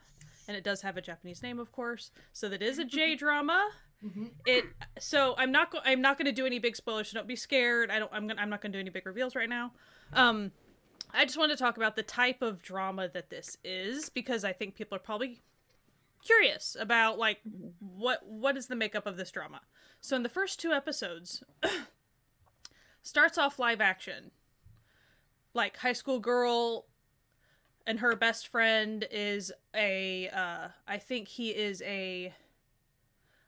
and 0.48 0.56
it 0.56 0.64
does 0.64 0.82
have 0.82 0.96
a 0.96 1.00
Japanese 1.00 1.42
name, 1.42 1.58
of 1.58 1.72
course. 1.72 2.10
So 2.32 2.48
that 2.48 2.62
is 2.62 2.78
a 2.78 2.84
J 2.84 3.14
drama. 3.16 3.70
Mhm. 4.04 4.30
It. 4.46 4.64
So 4.98 5.34
I'm 5.38 5.50
not. 5.50 5.70
Go- 5.70 5.80
I'm 5.84 6.02
not 6.02 6.18
going 6.18 6.26
to 6.26 6.32
do 6.32 6.44
any 6.44 6.58
big 6.58 6.76
spoilers. 6.76 7.08
So 7.08 7.14
don't 7.18 7.26
be 7.28 7.36
scared. 7.36 7.90
I 7.90 7.98
don't. 7.98 8.10
I'm. 8.12 8.26
Gonna, 8.26 8.40
I'm 8.40 8.50
not 8.50 8.60
going 8.60 8.72
to 8.72 8.76
do 8.76 8.80
any 8.80 8.90
big 8.90 9.06
reveals 9.06 9.34
right 9.34 9.48
now. 9.48 9.72
Um, 10.12 10.52
I 11.14 11.24
just 11.24 11.38
want 11.38 11.52
to 11.52 11.56
talk 11.56 11.76
about 11.78 11.96
the 11.96 12.02
type 12.02 12.42
of 12.42 12.60
drama 12.60 13.08
that 13.08 13.30
this 13.30 13.56
is 13.64 14.10
because 14.10 14.44
I 14.44 14.52
think 14.52 14.74
people 14.74 14.96
are 14.96 15.00
probably 15.00 15.40
curious 16.24 16.76
about 16.78 17.18
like 17.18 17.38
what 17.78 18.26
what 18.26 18.56
is 18.56 18.66
the 18.66 18.76
makeup 18.76 19.06
of 19.06 19.16
this 19.16 19.30
drama. 19.30 19.60
So 20.00 20.16
in 20.16 20.22
the 20.22 20.28
first 20.28 20.58
two 20.60 20.72
episodes, 20.72 21.42
starts 23.02 23.38
off 23.38 23.58
live 23.58 23.80
action, 23.80 24.30
like 25.52 25.78
high 25.78 25.92
school 25.92 26.18
girl 26.18 26.86
and 27.86 28.00
her 28.00 28.16
best 28.16 28.48
friend 28.48 29.06
is 29.10 29.52
a 29.74 30.28
uh 30.30 30.68
I 30.88 30.98
think 30.98 31.28
he 31.28 31.50
is 31.50 31.82
a 31.82 32.34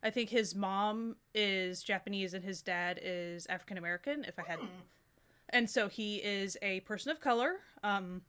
I 0.03 0.11
think 0.11 0.31
his 0.31 0.55
mom 0.55 1.17
is 1.35 1.83
Japanese 1.83 2.35
and 2.35 2.45
his 2.45 2.63
dad 2.63 3.01
is 3.03 3.47
African 3.47 3.79
American 3.79 4.25
if 4.25 4.39
I 4.39 4.43
had 4.43 4.59
Hmm. 4.61 4.67
and 5.49 5.71
so 5.71 5.89
he 5.89 6.17
is 6.17 6.57
a 6.63 6.81
person 6.81 7.11
of 7.11 7.21
color 7.21 7.57
um 7.83 8.23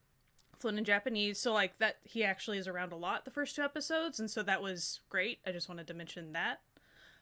fluent 0.57 0.77
in 0.77 0.83
Japanese 0.85 1.39
so 1.39 1.53
like 1.53 1.77
that 1.77 1.97
he 2.03 2.23
actually 2.23 2.57
is 2.57 2.67
around 2.67 2.91
a 2.91 2.95
lot 2.95 3.25
the 3.25 3.31
first 3.31 3.55
two 3.55 3.61
episodes 3.61 4.19
and 4.19 4.29
so 4.29 4.43
that 4.43 4.61
was 4.61 5.01
great. 5.09 5.39
I 5.45 5.51
just 5.51 5.69
wanted 5.69 5.87
to 5.87 5.93
mention 5.93 6.33
that. 6.33 6.59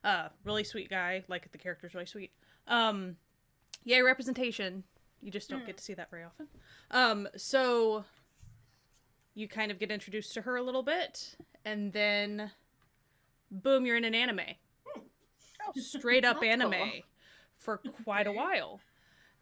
Uh 0.03 0.29
really 0.43 0.63
sweet 0.63 0.89
guy. 0.89 1.23
Like 1.27 1.51
the 1.51 1.57
character's 1.57 1.93
really 1.93 2.05
sweet. 2.05 2.31
Um 2.67 3.17
yay 3.83 4.01
representation. 4.01 4.83
You 5.21 5.31
just 5.31 5.49
don't 5.49 5.65
get 5.65 5.77
to 5.77 5.83
see 5.83 5.93
that 5.95 6.09
very 6.09 6.23
often. 6.23 6.47
Um 6.91 7.27
so 7.35 8.05
you 9.33 9.47
kind 9.47 9.71
of 9.71 9.79
get 9.79 9.91
introduced 9.91 10.33
to 10.35 10.41
her 10.41 10.55
a 10.55 10.63
little 10.63 10.83
bit 10.83 11.35
and 11.65 11.91
then 11.91 12.51
boom 13.51 13.85
you're 13.85 13.97
in 13.97 14.05
an 14.05 14.15
anime. 14.15 14.39
Straight 15.75 16.23
up 16.23 16.41
anime 16.43 16.73
for 17.57 17.77
quite 18.03 18.27
a 18.27 18.31
while 18.31 18.79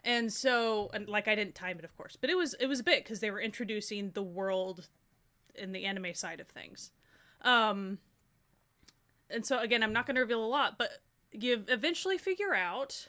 and 0.04 0.32
so 0.32 0.90
and 0.94 1.08
like 1.08 1.28
i 1.28 1.36
didn't 1.36 1.56
time 1.56 1.78
it 1.80 1.86
of 1.86 1.96
course 1.96 2.18
but 2.20 2.30
it 2.30 2.38
was 2.38 2.56
it 2.60 2.68
was 2.68 2.80
a 2.80 2.84
bit 2.84 3.04
because 3.04 3.20
they 3.20 3.32
were 3.32 3.42
introducing 3.42 4.12
the 4.12 4.24
world 4.24 4.88
in 5.56 5.72
the 5.72 5.86
anime 5.86 6.16
side 6.16 6.40
of 6.40 6.48
things. 6.48 6.90
Um 7.44 8.00
and 9.30 9.46
so 9.46 9.60
again 9.60 9.84
i'm 9.84 9.94
not 9.94 10.06
going 10.06 10.16
to 10.16 10.22
reveal 10.22 10.44
a 10.44 10.48
lot 10.48 10.78
but 10.78 10.90
you 11.32 11.64
eventually 11.68 12.18
figure 12.18 12.54
out 12.54 13.08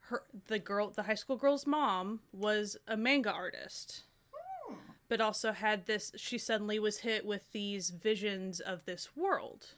her 0.00 0.24
the 0.48 0.58
girl 0.58 0.90
the 0.90 1.04
high 1.04 1.14
school 1.14 1.36
girl's 1.36 1.66
mom 1.66 2.20
was 2.32 2.76
a 2.86 2.96
manga 2.96 3.30
artist 3.30 4.04
but 5.10 5.20
also 5.20 5.52
had 5.52 5.86
this 5.86 6.12
she 6.16 6.38
suddenly 6.38 6.78
was 6.78 7.00
hit 7.00 7.26
with 7.26 7.50
these 7.50 7.90
visions 7.90 8.60
of 8.60 8.84
this 8.84 9.10
world. 9.16 9.74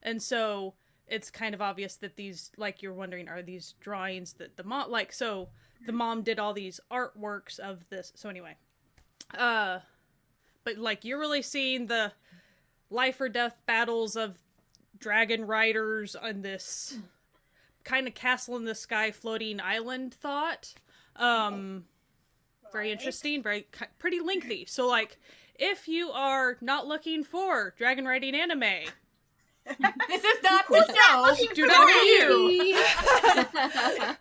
And 0.00 0.22
so 0.22 0.74
it's 1.08 1.30
kind 1.30 1.54
of 1.54 1.60
obvious 1.60 1.96
that 1.96 2.16
these 2.16 2.50
like 2.56 2.82
you're 2.82 2.92
wondering 2.92 3.28
are 3.28 3.42
these 3.42 3.74
drawings 3.80 4.34
that 4.34 4.56
the 4.56 4.64
mom 4.64 4.90
like 4.90 5.12
so 5.12 5.48
the 5.86 5.92
mom 5.92 6.22
did 6.22 6.38
all 6.38 6.52
these 6.52 6.80
artworks 6.90 7.58
of 7.58 7.88
this. 7.88 8.12
So 8.14 8.28
anyway 8.28 8.56
uh 9.36 9.78
but 10.64 10.76
like 10.78 11.04
you're 11.04 11.18
really 11.18 11.42
seeing 11.42 11.86
the 11.86 12.12
life 12.90 13.20
or 13.20 13.28
death 13.28 13.58
battles 13.66 14.16
of 14.16 14.38
dragon 14.98 15.46
riders 15.46 16.16
on 16.16 16.42
this 16.42 16.98
kind 17.84 18.06
of 18.08 18.14
castle 18.14 18.56
in 18.56 18.64
the 18.64 18.74
sky 18.74 19.10
floating 19.10 19.60
island 19.60 20.14
thought. 20.14 20.74
Um 21.16 21.84
very 22.72 22.92
interesting 22.92 23.42
very 23.42 23.66
pretty 23.98 24.20
lengthy. 24.20 24.66
So 24.66 24.86
like 24.86 25.18
if 25.54 25.88
you 25.88 26.10
are 26.10 26.56
not 26.60 26.86
looking 26.86 27.24
for 27.24 27.74
dragon 27.76 28.04
riding 28.04 28.34
anime 28.34 28.88
This 30.08 30.24
is 30.24 30.42
not 30.42 30.66
the 30.68 30.84
show. 30.86 31.54
do 31.54 31.66
not 31.66 31.86
be 31.86 32.74
you. 32.74 32.76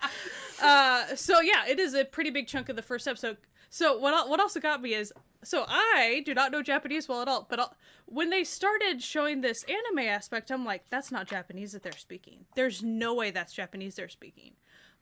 Uh 0.60 1.16
so 1.16 1.40
yeah 1.40 1.66
it 1.68 1.80
is 1.80 1.94
a 1.94 2.04
pretty 2.04 2.32
big 2.32 2.48
chunk 2.48 2.68
of 2.70 2.76
the 2.76 2.82
first 2.82 3.08
episode. 3.08 3.38
So 3.70 3.98
what 4.00 4.28
what 4.28 4.40
also 4.40 4.60
got 4.60 4.82
me 4.82 4.94
is 4.96 5.14
so 5.44 5.66
i 5.68 6.24
do 6.26 6.34
not 6.34 6.52
know 6.52 6.64
japanese 6.64 7.08
well 7.08 7.22
at 7.22 7.28
all 7.28 7.46
but 7.48 7.60
I'll, 7.60 7.76
when 8.08 8.32
they 8.32 8.44
started 8.44 9.04
showing 9.04 9.42
this 9.42 9.64
anime 9.66 10.08
aspect 10.08 10.50
i'm 10.50 10.66
like 10.66 10.86
that's 10.90 11.12
not 11.12 11.28
japanese 11.28 11.74
that 11.74 11.84
they're 11.84 11.92
speaking. 11.92 12.46
There's 12.56 12.82
no 12.82 13.14
way 13.14 13.30
that's 13.30 13.54
japanese 13.54 13.96
they're 13.96 14.10
speaking. 14.10 14.54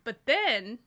But 0.03 0.17
then 0.25 0.79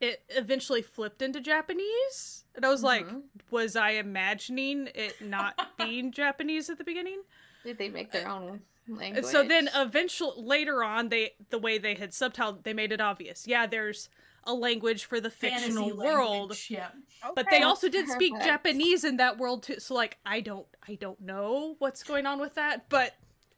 it 0.00 0.22
eventually 0.28 0.82
flipped 0.82 1.20
into 1.20 1.40
japanese 1.40 2.44
and 2.54 2.64
i 2.64 2.68
was 2.68 2.84
like 2.84 3.06
Mhm. 3.08 3.22
was 3.50 3.74
i 3.74 3.90
imagining 3.92 4.88
it 4.94 5.20
not 5.20 5.70
being 5.78 6.12
japanese 6.12 6.70
at 6.70 6.78
the 6.78 6.84
beginning 6.84 7.22
Did 7.66 7.76
they 7.78 7.88
make 7.90 8.12
their 8.12 8.28
own 8.28 8.60
language? 8.88 9.24
so 9.26 9.46
then 9.46 9.68
eventually 9.74 10.32
later 10.36 10.82
on 10.82 11.08
they 11.10 11.32
the 11.50 11.58
way 11.58 11.76
they 11.78 11.94
had 11.94 12.12
subtitled 12.12 12.62
they 12.62 12.72
made 12.72 12.92
it 12.92 13.00
obvious. 13.00 13.46
Yeah, 13.46 13.66
there's 13.66 14.08
a 14.44 14.54
language 14.54 15.04
for 15.06 15.20
the 15.20 15.28
fictional 15.28 15.88
Fantasy 15.88 16.06
world, 16.06 16.30
language, 16.38 16.66
Yeah. 16.70 16.88
but 17.34 17.46
they 17.50 17.62
also 17.62 17.88
did 17.88 18.08
speak 18.08 18.32
Perfect. 18.32 18.48
Japanese 18.48 19.02
in 19.02 19.16
that 19.16 19.38
world 19.38 19.64
too. 19.64 19.80
So 19.80 19.94
like 19.94 20.18
I 20.24 20.40
don't 20.40 20.66
I 20.88 20.94
don't 20.94 21.20
know 21.20 21.74
what's 21.80 22.04
going 22.04 22.26
on 22.26 22.38
with 22.38 22.54
that, 22.54 22.88
but 22.88 23.14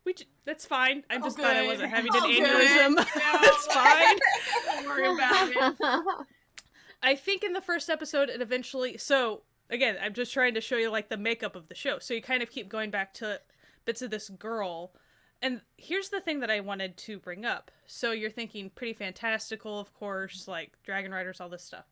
we 0.06 0.14
j- 0.14 0.24
that's 0.46 0.64
fine. 0.64 1.04
I 1.10 1.16
Oh, 1.16 1.20
just 1.20 1.36
thought 1.36 1.54
I 1.56 1.66
wasn't 1.66 1.90
having 1.90 2.10
an 2.14 2.22
Oh, 2.22 2.26
aneurysm. 2.26 2.94
No. 2.96 3.04
that's 3.42 3.66
fine. 3.66 4.16
Don't 4.64 4.86
worry 4.86 5.14
about 5.14 5.50
it. 5.50 6.26
I 7.02 7.14
think 7.14 7.44
in 7.44 7.52
the 7.52 7.60
first 7.60 7.90
episode 7.90 8.30
it 8.30 8.40
eventually 8.40 8.96
so 8.96 9.42
again, 9.70 9.98
I'm 10.02 10.14
just 10.14 10.32
trying 10.32 10.54
to 10.54 10.62
show 10.62 10.78
you 10.78 10.88
like 10.90 11.10
the 11.10 11.18
makeup 11.18 11.54
of 11.54 11.68
the 11.68 11.74
show. 11.74 11.98
So 11.98 12.14
you 12.14 12.22
kind 12.22 12.42
of 12.42 12.50
keep 12.50 12.70
going 12.70 12.90
back 12.90 13.12
to 13.14 13.42
bits 13.88 14.02
of 14.02 14.10
this 14.10 14.28
girl. 14.28 14.92
And 15.40 15.62
here's 15.78 16.10
the 16.10 16.20
thing 16.20 16.40
that 16.40 16.50
I 16.50 16.60
wanted 16.60 16.98
to 16.98 17.18
bring 17.18 17.46
up. 17.46 17.70
So 17.86 18.12
you're 18.12 18.28
thinking 18.28 18.68
pretty 18.68 18.92
fantastical, 18.92 19.80
of 19.80 19.94
course, 19.94 20.46
like 20.46 20.74
Dragon 20.84 21.10
Riders, 21.10 21.40
all 21.40 21.48
this 21.48 21.64
stuff. 21.64 21.86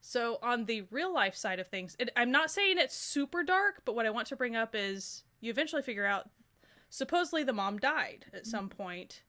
So 0.00 0.40
on 0.42 0.64
the 0.64 0.82
real 0.90 1.14
life 1.14 1.36
side 1.36 1.60
of 1.60 1.68
things, 1.68 1.94
it, 2.00 2.10
I'm 2.16 2.32
not 2.32 2.50
saying 2.50 2.78
it's 2.78 2.96
super 2.96 3.44
dark, 3.44 3.82
but 3.84 3.94
what 3.94 4.06
I 4.06 4.10
want 4.10 4.26
to 4.28 4.36
bring 4.36 4.56
up 4.56 4.74
is 4.74 5.22
you 5.40 5.52
eventually 5.52 5.82
figure 5.82 6.04
out 6.04 6.30
supposedly 6.90 7.44
the 7.44 7.52
mom 7.52 7.78
died 7.78 8.26
at 8.32 8.40
mm-hmm. 8.42 8.50
some 8.50 8.68
point, 8.68 9.22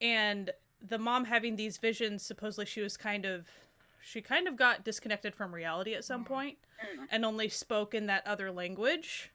and 0.00 0.52
the 0.80 0.98
mom 0.98 1.26
having 1.26 1.56
these 1.56 1.76
visions 1.76 2.22
supposedly 2.22 2.64
she 2.64 2.80
was 2.80 2.96
kind 2.96 3.26
of 3.26 3.46
she 4.02 4.22
kind 4.22 4.48
of 4.48 4.56
got 4.56 4.84
disconnected 4.84 5.34
from 5.34 5.54
reality 5.54 5.92
at 5.94 6.04
some 6.04 6.24
mm-hmm. 6.24 6.32
point 6.32 6.58
and 7.10 7.24
only 7.26 7.48
spoke 7.48 7.94
in 7.94 8.06
that 8.06 8.26
other 8.26 8.50
language 8.50 9.32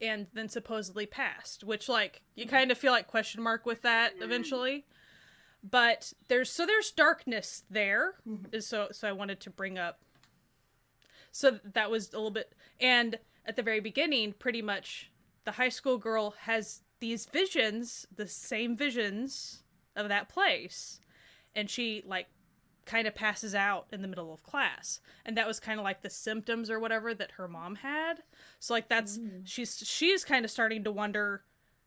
and 0.00 0.26
then 0.32 0.48
supposedly 0.48 1.06
passed 1.06 1.64
which 1.64 1.88
like 1.88 2.22
you 2.34 2.46
kind 2.46 2.70
of 2.70 2.78
feel 2.78 2.92
like 2.92 3.06
question 3.06 3.42
mark 3.42 3.66
with 3.66 3.82
that 3.82 4.14
mm-hmm. 4.14 4.22
eventually. 4.22 4.84
But 5.68 6.12
there's 6.28 6.50
so 6.50 6.66
there's 6.66 6.90
darkness 6.90 7.62
there 7.70 8.14
mm-hmm. 8.28 8.54
is 8.54 8.66
so 8.66 8.88
so 8.92 9.08
i 9.08 9.12
wanted 9.12 9.40
to 9.40 9.50
bring 9.50 9.78
up. 9.78 10.00
So 11.32 11.58
that 11.64 11.90
was 11.90 12.12
a 12.12 12.16
little 12.16 12.30
bit 12.30 12.52
and 12.80 13.18
at 13.46 13.56
the 13.56 13.62
very 13.62 13.80
beginning 13.80 14.34
pretty 14.38 14.62
much 14.62 15.10
the 15.44 15.52
high 15.52 15.68
school 15.68 15.98
girl 15.98 16.34
has 16.40 16.82
these 17.00 17.26
visions 17.26 18.06
the 18.14 18.26
same 18.26 18.76
visions 18.76 19.62
of 19.96 20.08
that 20.08 20.28
place. 20.28 21.00
And 21.54 21.70
she 21.70 22.02
like 22.06 22.26
kind 22.86 23.06
of 23.06 23.14
passes 23.14 23.54
out 23.54 23.86
in 23.92 24.02
the 24.02 24.08
middle 24.08 24.32
of 24.32 24.42
class. 24.42 25.00
And 25.24 25.36
that 25.36 25.46
was 25.46 25.58
kind 25.60 25.78
of 25.80 25.84
like 25.84 26.02
the 26.02 26.10
symptoms 26.10 26.70
or 26.70 26.78
whatever 26.78 27.14
that 27.14 27.32
her 27.32 27.48
mom 27.48 27.76
had. 27.76 28.22
So 28.60 28.74
like 28.74 28.88
that's 28.88 29.18
she's 29.44 29.78
she's 29.86 30.24
kind 30.24 30.44
of 30.44 30.50
starting 30.50 30.84
to 30.84 30.92
wonder 30.92 31.42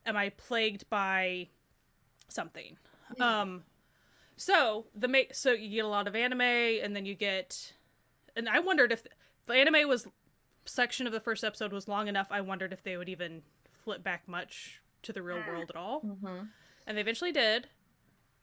am 0.05 0.15
i 0.15 0.29
plagued 0.29 0.89
by 0.89 1.49
something? 2.29 2.77
Um 3.19 3.63
so 4.35 4.85
the 4.95 5.07
ma- 5.07 5.31
so 5.31 5.51
you 5.51 5.69
get 5.69 5.85
a 5.85 5.87
lot 5.87 6.07
of 6.07 6.15
anime 6.15 6.41
and 6.41 6.95
then 6.95 7.05
you 7.05 7.15
get 7.15 7.73
and 8.35 8.47
i 8.47 8.59
wondered 8.59 8.91
if 8.91 9.03
the 9.47 9.53
anime 9.53 9.87
was 9.87 10.07
section 10.65 11.07
of 11.07 11.13
the 11.13 11.19
first 11.19 11.43
episode 11.43 11.71
was 11.73 11.87
long 11.87 12.07
enough 12.07 12.27
i 12.29 12.39
wondered 12.41 12.71
if 12.73 12.83
they 12.83 12.97
would 12.97 13.09
even 13.09 13.41
flip 13.71 14.03
back 14.03 14.27
much 14.27 14.81
to 15.01 15.11
the 15.13 15.23
real 15.23 15.41
world 15.47 15.69
at 15.69 15.75
all. 15.75 16.01
Mhm. 16.01 16.49
and 16.85 16.97
they 16.97 17.01
eventually 17.01 17.31
did. 17.31 17.67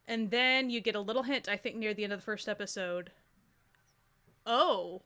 And 0.07 0.31
then 0.31 0.69
you 0.71 0.81
get 0.81 0.95
a 0.95 1.01
little 1.01 1.23
hint, 1.23 1.49
I 1.49 1.57
think, 1.57 1.77
near 1.77 1.95
the 1.95 2.05
end 2.05 2.13
of 2.13 2.19
the 2.21 2.25
first 2.25 2.49
episode. 2.49 3.11
Oh, 4.47 5.03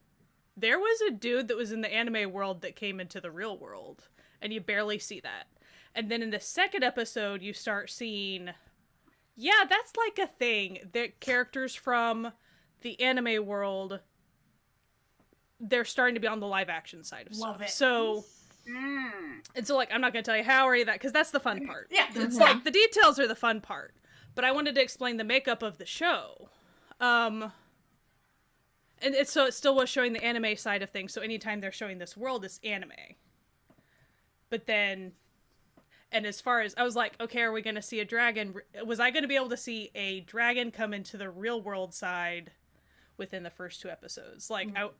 there 0.57 0.79
was 0.79 1.01
a 1.03 1.13
dude 1.13 1.49
that 1.49 1.57
was 1.57 1.71
in 1.71 1.81
the 1.83 1.93
anime 1.93 2.33
world 2.33 2.63
that 2.63 2.75
came 2.75 2.99
into 2.99 3.21
the 3.21 3.31
real 3.31 3.57
world, 3.57 4.09
and 4.43 4.53
you 4.53 4.61
barely 4.61 4.99
see 4.99 5.21
that. 5.21 5.45
And 5.95 6.11
then 6.11 6.23
in 6.23 6.31
the 6.31 6.41
second 6.41 6.83
episode, 6.83 7.43
you 7.43 7.53
start 7.53 7.91
seeing, 7.91 8.51
yeah, 9.37 9.65
that's 9.69 9.93
like 9.97 10.19
a 10.19 10.27
thing. 10.31 10.79
The 10.93 11.13
characters 11.21 11.75
from 11.77 12.33
the 12.81 13.01
anime 13.01 13.47
world, 13.47 14.01
they're 15.61 15.85
starting 15.85 16.15
to 16.15 16.21
be 16.21 16.27
on 16.29 16.41
the 16.41 16.47
live 16.47 16.69
action 16.69 17.05
side 17.05 17.29
of 17.29 17.37
Love 17.37 17.57
stuff. 17.57 17.69
it. 17.69 17.71
So, 17.71 18.25
Mm. 18.69 19.49
and 19.55 19.67
so 19.67 19.77
like 19.77 19.91
I'm 19.93 20.01
not 20.03 20.13
gonna 20.13 20.23
tell 20.23 20.37
you 20.37 20.45
how 20.45 20.67
or 20.67 20.75
any 20.75 20.83
of 20.83 20.87
that 20.87 20.95
because 20.97 21.13
that's 21.13 21.31
the 21.31 21.41
fun 21.41 21.67
part. 21.67 21.89
Yeah. 21.91 22.07
It's 22.15 22.37
Mhm. 22.37 22.41
like 22.41 22.65
the 22.65 22.71
details 22.71 23.19
are 23.19 23.27
the 23.27 23.35
fun 23.35 23.61
part. 23.63 23.95
But 24.39 24.45
I 24.45 24.53
wanted 24.53 24.77
to 24.77 24.81
explain 24.81 25.17
the 25.17 25.25
makeup 25.25 25.65
of 25.65 25.79
the 25.79 25.85
show. 25.85 26.49
Um, 27.01 27.51
and 29.03 29.13
it's 29.13 29.33
so 29.33 29.47
it 29.47 29.55
still 29.55 29.75
was 29.75 29.89
showing 29.89 30.13
the 30.13 30.23
anime 30.23 30.57
side 30.57 30.81
of 30.81 30.91
things. 30.91 31.13
So 31.13 31.21
anytime 31.21 31.61
they're 31.61 31.73
showing 31.73 31.99
this 31.99 32.17
world, 32.17 32.45
it's 32.45 32.61
anime. 32.63 32.93
But 34.49 34.67
then, 34.67 35.15
and 36.13 36.25
as 36.25 36.41
far 36.41 36.61
as 36.61 36.73
I 36.79 36.85
was 36.85 36.95
like, 36.95 37.15
okay, 37.21 37.41
are 37.41 37.51
we 37.51 37.63
going 37.63 37.75
to 37.75 37.83
see 37.83 37.99
a 37.99 38.05
dragon? 38.05 38.55
Was 38.87 39.01
I 39.01 39.11
going 39.11 39.25
to 39.25 39.29
be 39.29 39.35
able 39.35 39.49
to 39.49 39.57
see 39.57 39.91
a 39.97 40.21
dragon 40.21 40.71
come 40.71 40.95
into 40.95 41.17
the 41.17 41.31
real 41.31 41.61
world 41.61 41.93
side 41.93 42.53
within 43.17 43.43
the 43.43 43.51
first 43.51 43.81
two 43.81 43.91
episodes? 43.91 44.51
Like, 44.51 44.69
I, 44.77 44.91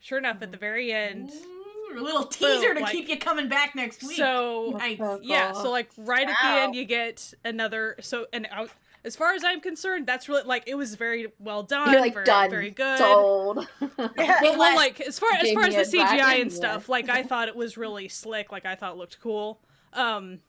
sure 0.00 0.18
enough, 0.18 0.38
at 0.42 0.50
the 0.50 0.58
very 0.58 0.92
end. 0.92 1.30
Ooh, 1.30 1.65
a 1.94 2.00
little 2.00 2.24
teaser 2.26 2.74
to 2.74 2.80
like- 2.80 2.92
keep 2.92 3.08
you 3.08 3.18
coming 3.18 3.48
back 3.48 3.74
next 3.74 4.02
week. 4.02 4.16
So 4.16 4.74
Nice. 4.78 4.98
yeah, 5.22 5.52
so 5.52 5.70
like 5.70 5.90
right 5.96 6.28
at 6.28 6.36
the 6.42 6.48
end, 6.48 6.74
you 6.74 6.84
get 6.84 7.32
another. 7.44 7.96
So 8.00 8.26
and 8.32 8.46
out, 8.50 8.70
as 9.04 9.14
far 9.14 9.34
as 9.34 9.44
I'm 9.44 9.60
concerned, 9.60 10.06
that's 10.06 10.28
really 10.28 10.42
like 10.42 10.64
it 10.66 10.74
was 10.74 10.94
very 10.96 11.32
well 11.38 11.62
done. 11.62 11.92
You're 11.92 12.00
like 12.00 12.14
very, 12.14 12.24
done, 12.26 12.50
very 12.50 12.70
good. 12.70 12.98
sold. 12.98 13.66
Well, 13.98 14.58
well, 14.58 14.74
like 14.76 15.00
as 15.00 15.18
far 15.18 15.30
as 15.40 15.52
far 15.52 15.64
as 15.64 15.74
the 15.90 15.96
CGI 15.98 16.16
dragon, 16.18 16.40
and 16.42 16.52
stuff, 16.52 16.88
like 16.88 17.08
I 17.08 17.22
thought 17.24 17.48
it 17.48 17.56
was 17.56 17.76
really 17.76 18.08
slick. 18.08 18.50
Like 18.52 18.66
I 18.66 18.74
thought 18.74 18.92
it 18.92 18.98
looked 18.98 19.20
cool. 19.20 19.60
Um, 19.92 20.40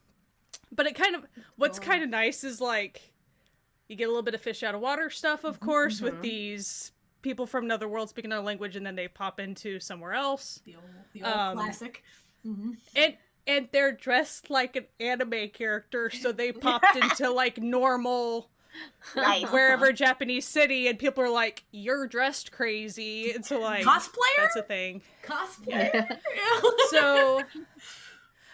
but 0.71 0.85
it 0.87 0.95
kind 0.95 1.15
of 1.15 1.25
what's 1.55 1.79
kind 1.79 2.03
of 2.03 2.09
nice 2.09 2.43
is 2.43 2.59
like 2.59 3.13
you 3.87 3.95
get 3.95 4.05
a 4.05 4.07
little 4.07 4.23
bit 4.23 4.33
of 4.33 4.41
fish 4.41 4.63
out 4.63 4.75
of 4.75 4.81
water 4.81 5.09
stuff, 5.09 5.43
of 5.45 5.59
course, 5.61 6.01
with 6.01 6.15
Mhm. 6.15 6.21
these 6.21 6.91
people 7.21 7.45
from 7.45 7.65
another 7.65 7.87
world 7.87 8.09
speaking 8.09 8.31
another 8.31 8.45
language, 8.45 8.75
and 8.75 8.85
then 8.85 8.95
they 8.95 9.07
pop 9.07 9.39
into 9.39 9.79
somewhere 9.79 10.13
else. 10.13 10.61
the 10.65 10.75
old, 10.75 10.83
the 11.13 11.23
old 11.23 11.33
Um, 11.33 11.57
classic. 11.57 12.03
hmm 12.43 12.71
and 12.95 13.17
and 13.45 13.69
they're 13.71 13.93
dressed 13.93 14.49
like 14.49 14.75
an 14.75 14.85
anime 14.99 15.49
character 15.53 16.09
so 16.09 16.31
they 16.33 16.51
popped 16.67 16.95
into 16.95 17.29
like 17.31 17.57
normal 17.57 18.49
Nice. 19.15 19.49
wherever 19.51 19.91
japanese 19.93 20.45
city 20.45 20.87
and 20.87 20.99
people 20.99 21.23
are 21.23 21.29
like 21.29 21.63
you're 21.71 22.05
dressed 22.07 22.51
crazy 22.51 23.31
and 23.31 23.45
so 23.45 23.59
like 23.59 23.83
Cosplayer? 23.85 24.37
that's 24.37 24.55
a 24.57 24.61
thing 24.63 25.01
Cosplayer? 25.25 26.17
so 26.89 27.41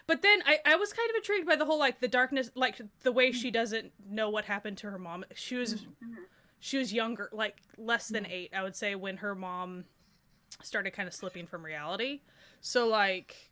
but 0.08 0.22
then 0.22 0.42
I, 0.46 0.60
I 0.66 0.76
was 0.76 0.94
kind 0.94 1.10
of 1.10 1.16
intrigued 1.18 1.48
by 1.48 1.56
the 1.56 1.66
whole 1.66 1.80
like 1.80 2.00
the 2.00 2.08
darkness 2.08 2.52
like 2.56 2.80
the 3.02 3.12
way 3.12 3.32
she 3.32 3.52
doesn't 3.52 3.92
know 4.08 4.30
what 4.30 4.46
happened 4.46 4.78
to 4.80 4.92
her 4.92 5.00
mom 5.00 5.26
she 5.34 5.56
was 5.56 5.86
she 6.64 6.78
was 6.78 6.94
younger 6.94 7.30
like 7.34 7.58
less 7.78 8.08
than 8.08 8.24
mm. 8.24 8.32
eight 8.32 8.52
i 8.56 8.64
would 8.64 8.76
say 8.76 8.96
when 8.96 9.18
her 9.18 9.36
mom 9.36 9.84
started 10.62 10.92
kind 10.92 11.08
of 11.08 11.14
slipping 11.14 11.46
from 11.46 11.64
reality 11.64 12.22
so 12.62 12.88
like 12.88 13.52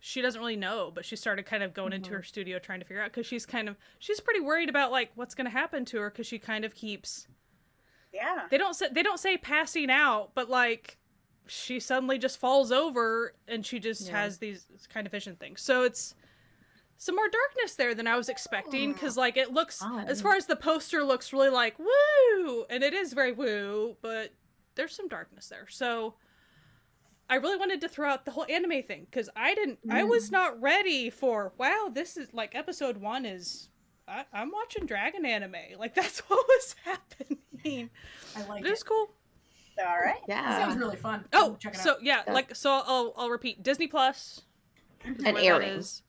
she 0.00 0.20
doesn't 0.20 0.40
really 0.40 0.56
know 0.56 0.90
but 0.92 1.04
she 1.04 1.14
started 1.14 1.46
kind 1.46 1.62
of 1.62 1.72
going 1.72 1.92
into 1.92 2.08
mm-hmm. 2.08 2.16
her 2.16 2.22
studio 2.24 2.58
trying 2.58 2.80
to 2.80 2.84
figure 2.84 3.00
out 3.00 3.12
because 3.12 3.26
she's 3.26 3.46
kind 3.46 3.68
of 3.68 3.76
she's 4.00 4.18
pretty 4.18 4.40
worried 4.40 4.68
about 4.68 4.90
like 4.90 5.12
what's 5.14 5.36
going 5.36 5.44
to 5.44 5.52
happen 5.52 5.84
to 5.84 6.00
her 6.00 6.10
because 6.10 6.26
she 6.26 6.36
kind 6.36 6.64
of 6.64 6.74
keeps 6.74 7.28
Yeah. 8.12 8.46
they 8.50 8.58
don't 8.58 8.74
say 8.74 8.88
they 8.90 9.04
don't 9.04 9.20
say 9.20 9.36
passing 9.36 9.88
out 9.88 10.30
but 10.34 10.50
like 10.50 10.98
she 11.46 11.78
suddenly 11.78 12.18
just 12.18 12.38
falls 12.38 12.72
over 12.72 13.34
and 13.46 13.64
she 13.64 13.78
just 13.78 14.08
Yeah. 14.08 14.22
has 14.22 14.38
these 14.38 14.66
kind 14.92 15.06
of 15.06 15.12
vision 15.12 15.36
things 15.36 15.62
so 15.62 15.84
it's 15.84 16.16
some 17.00 17.16
more 17.16 17.28
darkness 17.30 17.74
there 17.76 17.94
than 17.94 18.06
i 18.06 18.14
was 18.14 18.28
expecting 18.28 18.90
oh, 18.90 18.92
because 18.92 19.16
like 19.16 19.38
it 19.38 19.52
looks 19.52 19.82
as 20.06 20.20
far 20.20 20.34
as 20.34 20.44
the 20.44 20.54
poster 20.54 21.02
looks 21.02 21.32
really 21.32 21.48
like 21.48 21.78
woo 21.78 22.64
and 22.68 22.84
it 22.84 22.92
is 22.92 23.14
very 23.14 23.32
woo 23.32 23.96
but 24.02 24.34
there's 24.74 24.94
some 24.94 25.08
darkness 25.08 25.48
there 25.48 25.66
so 25.68 26.14
i 27.30 27.36
really 27.36 27.56
wanted 27.56 27.80
to 27.80 27.88
throw 27.88 28.10
out 28.10 28.26
the 28.26 28.30
whole 28.32 28.44
anime 28.50 28.82
thing 28.82 29.06
because 29.10 29.30
i 29.34 29.54
didn't 29.54 29.78
i 29.90 30.04
was 30.04 30.28
mm. 30.28 30.32
not 30.32 30.60
ready 30.60 31.08
for 31.08 31.54
wow 31.56 31.90
this 31.90 32.18
is 32.18 32.28
like 32.34 32.54
episode 32.54 32.98
one 32.98 33.24
is 33.24 33.70
I, 34.06 34.26
i'm 34.34 34.50
watching 34.52 34.84
dragon 34.84 35.24
anime 35.24 35.54
like 35.78 35.94
that's 36.00 36.20
what 36.28 36.46
was 36.46 36.76
happening 36.84 37.38
I 38.36 38.40
like 38.46 38.62
but 38.62 38.66
it 38.66 38.70
was 38.70 38.80
it. 38.82 38.86
cool 38.86 39.10
All 39.78 39.96
right. 39.96 40.20
That 40.28 40.44
yeah. 40.44 40.58
sounds 40.58 40.78
really 40.78 40.96
fun. 40.96 41.24
Oh, 41.32 41.56
Check 41.58 41.74
it 41.74 41.78
so 41.78 41.96
yeah, 42.02 42.22
Yeah. 42.26 42.32
like 42.34 42.54
so 42.54 42.70
I'll 42.84 43.14
I'll 43.16 43.30
repeat 43.30 43.62
Disney 43.62 43.86
Plus 43.86 44.42
is 45.06 45.24
And 45.24 45.34
where 45.34 45.54
airing. 45.54 45.78
is. 45.78 46.02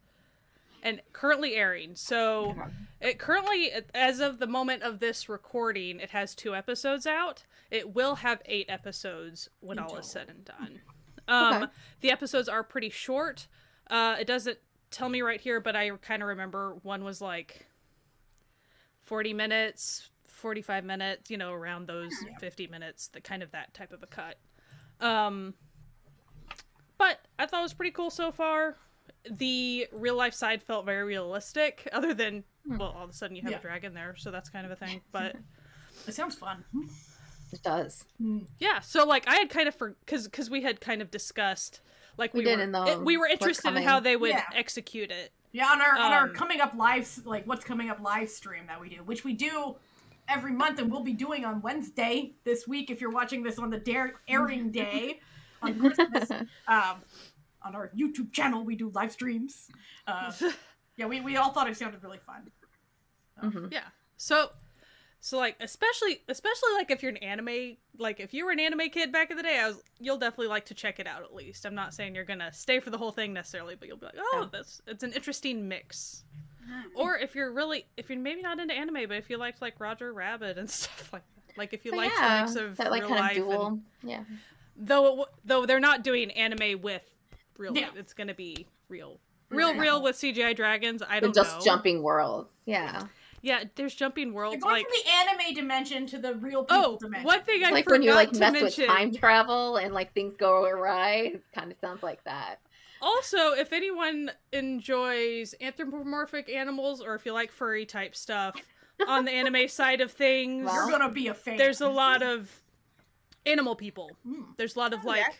And 0.81 1.01
currently 1.13 1.55
airing. 1.55 1.95
So 1.95 2.55
it 2.99 3.19
currently 3.19 3.71
as 3.93 4.19
of 4.19 4.39
the 4.39 4.47
moment 4.47 4.83
of 4.83 4.99
this 4.99 5.27
recording, 5.29 5.99
it 5.99 6.09
has 6.11 6.35
two 6.35 6.55
episodes 6.55 7.05
out. 7.07 7.43
It 7.69 7.93
will 7.93 8.15
have 8.15 8.41
8 8.45 8.65
episodes 8.69 9.49
when 9.59 9.79
all 9.79 9.97
is 9.97 10.05
said 10.07 10.29
and 10.29 10.43
done. 10.45 10.81
Um 11.27 11.63
Okay. 11.63 11.71
the 12.01 12.11
episodes 12.11 12.49
are 12.49 12.63
pretty 12.63 12.89
short. 12.89 13.47
Uh 13.87 14.17
it 14.19 14.27
doesn't 14.27 14.57
tell 14.89 15.07
me 15.09 15.21
right 15.21 15.39
here, 15.39 15.59
but 15.59 15.75
I 15.75 15.89
kind 16.01 16.21
of 16.21 16.27
remember 16.29 16.75
one 16.83 17.03
was 17.03 17.21
like 17.21 17.67
40 19.03 19.33
minutes, 19.33 20.09
45 20.25 20.83
minutes, 20.83 21.29
you 21.29 21.37
know, 21.37 21.51
around 21.53 21.87
those 21.87 22.13
50 22.39 22.67
minutes, 22.67 23.07
the 23.07 23.21
kind 23.21 23.41
of 23.43 23.51
that 23.51 23.73
type 23.73 23.91
of 23.93 24.03
a 24.03 24.07
cut. 24.07 24.37
Um 24.99 25.53
but 26.97 27.19
I 27.39 27.45
thought 27.47 27.61
it 27.61 27.63
was 27.63 27.73
pretty 27.73 27.91
cool 27.91 28.09
so 28.11 28.31
far. 28.31 28.77
The 29.29 29.87
real 29.91 30.15
life 30.15 30.33
side 30.33 30.61
felt 30.61 30.85
very 30.85 31.03
realistic, 31.03 31.87
other 31.91 32.13
than 32.13 32.43
well, 32.65 32.93
all 32.97 33.03
of 33.03 33.09
a 33.09 33.13
sudden 33.13 33.35
you 33.35 33.41
have 33.43 33.51
Yeah. 33.51 33.57
a 33.57 33.61
dragon 33.61 33.93
there, 33.93 34.15
so 34.17 34.31
that's 34.31 34.49
kind 34.49 34.65
of 34.65 34.71
a 34.71 34.75
thing. 34.75 35.01
But 35.11 35.35
It 36.07 36.13
sounds 36.13 36.35
fun. 36.35 36.63
It 37.51 37.61
does. 37.63 38.05
yeah, 38.59 38.79
so 38.79 39.05
like 39.05 39.27
I 39.27 39.35
had 39.35 39.49
kind 39.49 39.67
of 39.67 39.75
for 39.75 39.95
because 40.05 40.25
because 40.25 40.49
we 40.49 40.61
had 40.61 40.79
kind 40.81 41.01
of 41.01 41.11
discussed 41.11 41.81
like 42.17 42.33
we, 42.33 42.39
We 42.39 42.45
did 42.45 42.57
were 42.57 42.63
in 42.63 42.71
the 42.71 42.83
it- 42.85 43.01
we 43.01 43.17
were 43.17 43.27
interested 43.27 43.75
in 43.75 43.83
how 43.83 43.99
they 43.99 44.15
would 44.15 44.29
Yeah. 44.31 44.45
execute 44.53 45.11
it. 45.11 45.31
Yeah, 45.51 45.67
on 45.67 45.81
our 45.81 45.91
on 45.97 46.13
our 46.13 46.23
Um, 46.29 46.33
coming 46.33 46.61
up 46.61 46.73
live 46.75 47.09
like 47.25 47.45
what's 47.45 47.65
coming 47.65 47.89
up 47.89 47.99
live 47.99 48.29
stream 48.29 48.67
that 48.67 48.79
we 48.79 48.87
do, 48.89 49.03
which 49.03 49.23
we 49.25 49.33
do 49.33 49.75
every 50.29 50.53
month 50.53 50.79
and 50.79 50.89
we'll 50.89 51.03
be 51.03 51.11
doing 51.13 51.43
on 51.43 51.61
Wednesday 51.61 52.33
this 52.45 52.65
week 52.67 52.89
if 52.89 53.01
you're 53.01 53.09
watching 53.11 53.43
this 53.43 53.59
on 53.59 53.69
the 53.69 53.79
dare, 53.79 54.13
airing 54.29 54.71
day 54.81 55.19
on 55.61 55.77
Christmas. 55.77 56.31
um, 56.69 57.01
on 57.63 57.75
our 57.75 57.89
YouTube 57.97 58.31
channel 58.31 58.63
we 58.63 58.75
do 58.75 58.89
live 58.95 59.11
streams. 59.11 59.67
Uh, 60.07 60.31
yeah, 60.97 61.05
we, 61.05 61.21
we 61.21 61.37
all 61.37 61.51
thought 61.51 61.69
it 61.69 61.77
sounded 61.77 62.01
really 62.03 62.19
fun. 62.19 62.51
Mhm. 63.43 63.71
Yeah. 63.71 63.85
So 64.17 64.49
so 65.19 65.37
like 65.37 65.55
especially 65.59 66.21
especially 66.27 66.69
like 66.75 66.89
if 66.91 67.01
you're 67.03 67.11
an 67.11 67.17
anime 67.17 67.77
like 67.97 68.19
if 68.19 68.33
you 68.33 68.45
were 68.45 68.51
an 68.51 68.59
anime 68.59 68.89
kid 68.89 69.11
back 69.11 69.31
in 69.31 69.37
the 69.37 69.43
day, 69.43 69.59
I 69.59 69.67
was 69.67 69.81
you'll 69.99 70.17
definitely 70.17 70.47
like 70.47 70.65
to 70.65 70.73
check 70.73 70.99
it 70.99 71.07
out 71.07 71.23
at 71.23 71.33
least. 71.33 71.65
I'm 71.65 71.75
not 71.75 71.93
saying 71.93 72.15
you're 72.15 72.23
gonna 72.25 72.51
stay 72.53 72.79
for 72.79 72.89
the 72.89 72.97
whole 72.97 73.11
thing 73.11 73.33
necessarily, 73.33 73.75
but 73.75 73.87
you'll 73.87 73.97
be 73.97 74.05
like, 74.07 74.15
oh, 74.17 74.39
Yeah. 74.41 74.47
that's 74.51 74.81
it's 74.87 75.03
an 75.03 75.13
interesting 75.13 75.67
mix. 75.67 76.23
Or 76.95 77.17
if 77.17 77.35
you're 77.35 77.51
really 77.51 77.85
if 77.97 78.09
you're 78.09 78.17
maybe 78.19 78.41
not 78.41 78.59
into 78.59 78.73
anime, 78.73 79.07
but 79.07 79.17
if 79.17 79.29
you 79.29 79.37
liked 79.37 79.61
like 79.61 79.79
Roger 79.79 80.13
Rabbit 80.13 80.57
and 80.57 80.69
stuff 80.69 81.11
like 81.13 81.23
that. 81.35 81.57
Like 81.57 81.73
if 81.73 81.83
you 81.83 81.91
But 81.91 81.97
liked 81.97 82.13
yeah, 82.17 82.35
the 82.37 82.41
mix 82.45 82.55
of 82.55 82.77
that 82.77 82.91
like 82.91 83.01
real 83.01 83.09
kind 83.09 83.19
life 83.21 83.31
of 83.37 83.43
dual. 83.43 83.67
and 83.67 83.81
Yeah. 84.03 84.23
though 84.77 85.05
it, 85.05 85.09
w- 85.09 85.25
though 85.43 85.65
they're 85.65 85.79
not 85.81 86.03
doing 86.03 86.31
anime 86.31 86.81
with 86.81 87.03
real 87.57 87.75
Yeah. 87.77 87.89
it's 87.95 88.13
gonna 88.13 88.33
be 88.33 88.67
real. 88.89 89.19
Real 89.49 89.73
real 89.75 90.01
with 90.01 90.15
CGI 90.15 90.55
dragons. 90.55 91.03
I 91.07 91.19
don't 91.19 91.35
know. 91.35 91.41
just 91.43 91.57
know. 91.59 91.65
jumping 91.65 92.01
world. 92.03 92.47
Yeah. 92.65 93.03
Yeah, 93.43 93.63
there's 93.75 93.95
jumping 93.95 94.27
They're 94.29 94.35
worlds 94.35 94.63
going 94.63 94.75
like 94.75 94.85
from 94.85 94.93
the 95.03 95.11
anime 95.11 95.53
dimension 95.55 96.05
to 96.07 96.19
the 96.19 96.35
real 96.35 96.63
people 96.63 96.83
Oh, 96.93 96.97
dimension. 96.99 97.25
one 97.25 97.41
thing 97.43 97.63
I 97.65 97.71
like 97.71 97.85
forgot 97.85 97.95
when 97.95 98.03
you 98.03 98.13
like 98.13 98.31
to 98.33 98.39
mess 98.39 98.53
mention. 98.53 98.81
with 98.83 98.89
time 98.89 99.13
travel 99.15 99.77
and 99.77 99.93
like 99.95 100.13
things 100.13 100.35
go 100.37 100.63
awry. 100.65 101.31
It 101.33 101.43
kind 101.53 101.71
of 101.71 101.77
sounds 101.81 102.03
like 102.03 102.23
that. 102.25 102.57
Also, 103.01 103.53
if 103.53 103.73
anyone 103.73 104.29
enjoys 104.53 105.53
anthropomorphic 105.59 106.49
animals 106.49 107.01
or 107.01 107.15
if 107.15 107.25
you 107.25 107.33
like 107.33 107.51
furry 107.51 107.85
type 107.85 108.15
stuff 108.15 108.55
on 109.07 109.25
the 109.25 109.31
anime 109.31 109.67
side 109.67 110.01
of 110.01 110.11
things, 110.11 110.65
Wow. 110.67 110.73
You're 110.87 110.91
gonna 110.99 111.09
be 111.11 111.27
a 111.27 111.33
fan. 111.33 111.57
there's 111.57 111.81
a 111.81 111.89
lot 111.89 112.21
of 112.21 112.61
animal 113.45 113.75
people. 113.75 114.11
Mm, 114.27 114.55
There's 114.57 114.75
a 114.75 114.79
lot 114.79 114.93
of 114.93 114.99
Oh, 115.03 115.07
like, 115.07 115.21
yeah. 115.27 115.33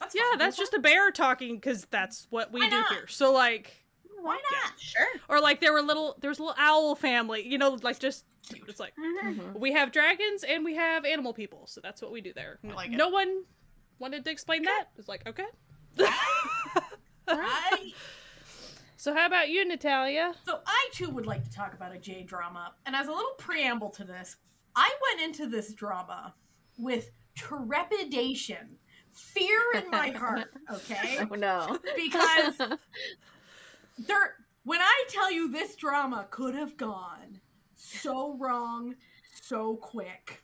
That's 0.00 0.14
yeah, 0.14 0.22
fun. 0.30 0.38
that's 0.38 0.56
just 0.56 0.74
a 0.74 0.78
bear 0.80 1.10
talking 1.10 1.54
because 1.56 1.84
that's 1.86 2.26
what 2.30 2.52
we 2.52 2.60
Why 2.60 2.70
do 2.70 2.76
not? 2.76 2.92
here. 2.92 3.06
So 3.08 3.32
like, 3.32 3.84
why 4.20 4.38
not? 4.62 4.72
Sure. 4.80 5.06
or 5.28 5.40
like 5.40 5.60
there 5.60 5.72
were 5.72 5.82
little, 5.82 6.16
there 6.20 6.30
was 6.30 6.38
a 6.38 6.42
little 6.42 6.56
owl 6.58 6.94
family, 6.94 7.46
you 7.46 7.58
know, 7.58 7.78
like 7.82 7.98
just 7.98 8.24
it's 8.66 8.80
like 8.80 8.94
Mhm. 8.96 9.58
we 9.58 9.72
have 9.72 9.92
dragons 9.92 10.42
and 10.42 10.64
we 10.64 10.74
have 10.74 11.04
animal 11.04 11.32
people, 11.32 11.66
so 11.66 11.80
that's 11.80 12.02
what 12.02 12.10
we 12.10 12.20
do 12.20 12.32
there. 12.32 12.58
I 12.68 12.72
like 12.74 12.90
it. 12.92 12.96
no 12.96 13.08
one 13.08 13.44
wanted 13.98 14.24
to 14.24 14.30
explain 14.30 14.62
that. 14.64 14.86
It's 14.98 15.08
like 15.08 15.26
okay. 15.28 15.46
I 17.28 17.92
so 18.96 19.14
how 19.14 19.26
about 19.26 19.48
you, 19.50 19.64
Natalia? 19.66 20.34
So 20.44 20.60
I 20.66 20.88
too 20.92 21.10
would 21.10 21.26
like 21.26 21.44
to 21.44 21.50
talk 21.50 21.74
about 21.74 21.94
a 21.94 21.98
J 21.98 22.22
drama. 22.22 22.72
And 22.86 22.96
as 22.96 23.06
a 23.08 23.12
little 23.12 23.32
preamble 23.38 23.90
to 23.90 24.04
this, 24.04 24.36
I 24.74 24.90
went 25.14 25.22
into 25.28 25.46
this 25.48 25.72
drama 25.74 26.34
with 26.78 27.10
trepidation, 27.36 28.76
fear 29.20 29.60
in 29.76 29.90
my 29.90 30.10
heart, 30.16 30.52
okay? 30.72 31.18
Oh 31.30 31.34
no. 31.34 31.78
Because 31.96 32.56
there 33.98 34.34
when 34.64 34.80
I 34.80 35.04
tell 35.08 35.30
you 35.30 35.50
this 35.50 35.76
drama 35.76 36.26
could 36.30 36.54
have 36.54 36.76
gone 36.76 37.40
so 37.74 38.36
wrong 38.38 38.94
so 39.42 39.76
quick. 39.76 40.42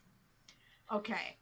Okay. 0.91 1.37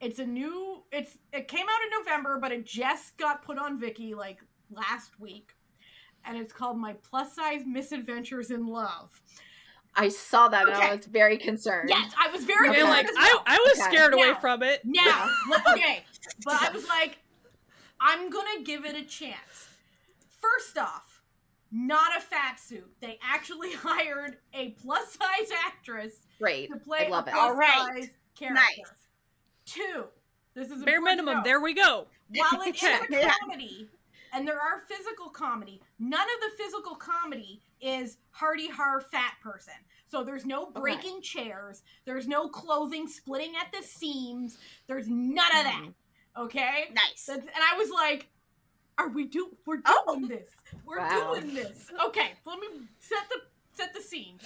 It's 0.00 0.18
a 0.18 0.26
new 0.26 0.82
it's 0.90 1.18
it 1.32 1.48
came 1.48 1.66
out 1.66 1.82
in 1.84 2.04
November, 2.04 2.38
but 2.40 2.52
it 2.52 2.64
just 2.64 3.18
got 3.18 3.42
put 3.42 3.58
on 3.58 3.80
Viki 3.80 4.14
like 4.14 4.38
last 4.70 5.20
week. 5.20 5.54
And 6.24 6.36
it's 6.36 6.52
called 6.52 6.78
My 6.78 6.94
Plus 7.02 7.34
Size 7.34 7.62
Misadventures 7.66 8.50
in 8.50 8.66
Love. 8.66 9.20
I 9.96 10.08
saw 10.08 10.48
that 10.48 10.66
and 10.68 10.76
I 10.76 10.94
was 10.94 11.06
very 11.06 11.36
concerned. 11.36 11.88
Yes, 11.90 12.12
I 12.18 12.30
was 12.30 12.44
very 12.44 12.68
Okay. 12.68 12.78
Concerned 12.80 12.90
like 12.96 13.06
as 13.06 13.14
I. 13.18 13.38
I 13.46 13.56
was 13.58 13.80
Okay. 13.80 13.90
scared 13.90 14.14
away 14.14 14.30
Now- 14.32 14.38
from 14.40 14.62
it. 14.62 14.80
Now, 14.84 15.28
okay, 15.72 16.04
but 16.44 16.62
I 16.62 16.70
was 16.70 16.86
like, 16.88 17.18
I'm 18.00 18.30
gonna 18.30 18.62
give 18.64 18.84
it 18.84 18.94
a 18.96 19.02
chance. 19.04 19.68
First 20.40 20.78
off, 20.78 21.20
not 21.72 22.16
a 22.16 22.20
fat 22.20 22.58
suit. 22.60 22.88
They 23.00 23.18
actually 23.22 23.72
hired 23.74 24.36
a 24.54 24.70
plus 24.70 25.12
size 25.20 25.50
actress 25.66 26.14
Great. 26.40 26.70
to 26.70 26.76
play 26.78 27.06
I 27.06 27.08
love 27.10 27.26
a 27.26 27.30
it. 27.30 27.32
plus 27.34 27.42
All 27.50 27.54
right. 27.56 27.94
size 28.02 28.10
character. 28.38 28.54
Nice. 28.78 28.92
Two, 29.66 30.04
this 30.54 30.70
is 30.70 30.82
Bare 30.84 31.00
minimum. 31.00 31.38
know. 31.38 31.42
There 31.44 31.60
we 31.60 31.74
go. 31.74 32.06
While 32.34 32.62
it 32.62 32.74
is 32.82 32.82
a 32.82 33.30
comedy, 33.40 33.88
and 34.32 34.46
there 34.46 34.60
are 34.60 34.80
physical 34.88 35.28
comedy, 35.28 35.80
none 35.98 36.20
of 36.20 36.40
the 36.40 36.62
physical 36.62 36.94
comedy 36.94 37.60
is 37.80 38.18
hardy 38.30 38.68
har 38.68 39.00
fat 39.00 39.34
person. 39.42 39.74
So 40.08 40.24
there's 40.24 40.44
no 40.46 40.66
breaking 40.70 41.22
chairs, 41.22 41.82
there's 42.04 42.26
no 42.26 42.48
clothing 42.48 43.06
splitting 43.06 43.52
at 43.60 43.72
the 43.72 43.86
seams, 43.86 44.58
there's 44.86 45.08
none 45.08 45.46
of 45.56 45.64
that. 45.64 45.82
Mm-hmm. 45.82 46.42
Okay? 46.42 46.84
Nice. 46.92 47.26
That's- 47.26 47.44
And 47.46 47.64
I 47.72 47.76
was 47.76 47.90
like, 47.90 48.28
are 48.98 49.08
we 49.08 49.24
do 49.26 49.56
we're 49.66 49.76
doing 49.76 49.84
Oh. 50.06 50.26
this. 50.28 50.50
We're 50.84 50.98
Wow. 50.98 51.34
doing 51.34 51.54
this. 51.54 51.90
Okay, 52.06 52.32
let 52.44 52.58
me 52.58 52.66
set 52.98 53.28
the 53.30 53.36
set 53.72 53.94
the 53.94 54.00
scene. 54.02 54.38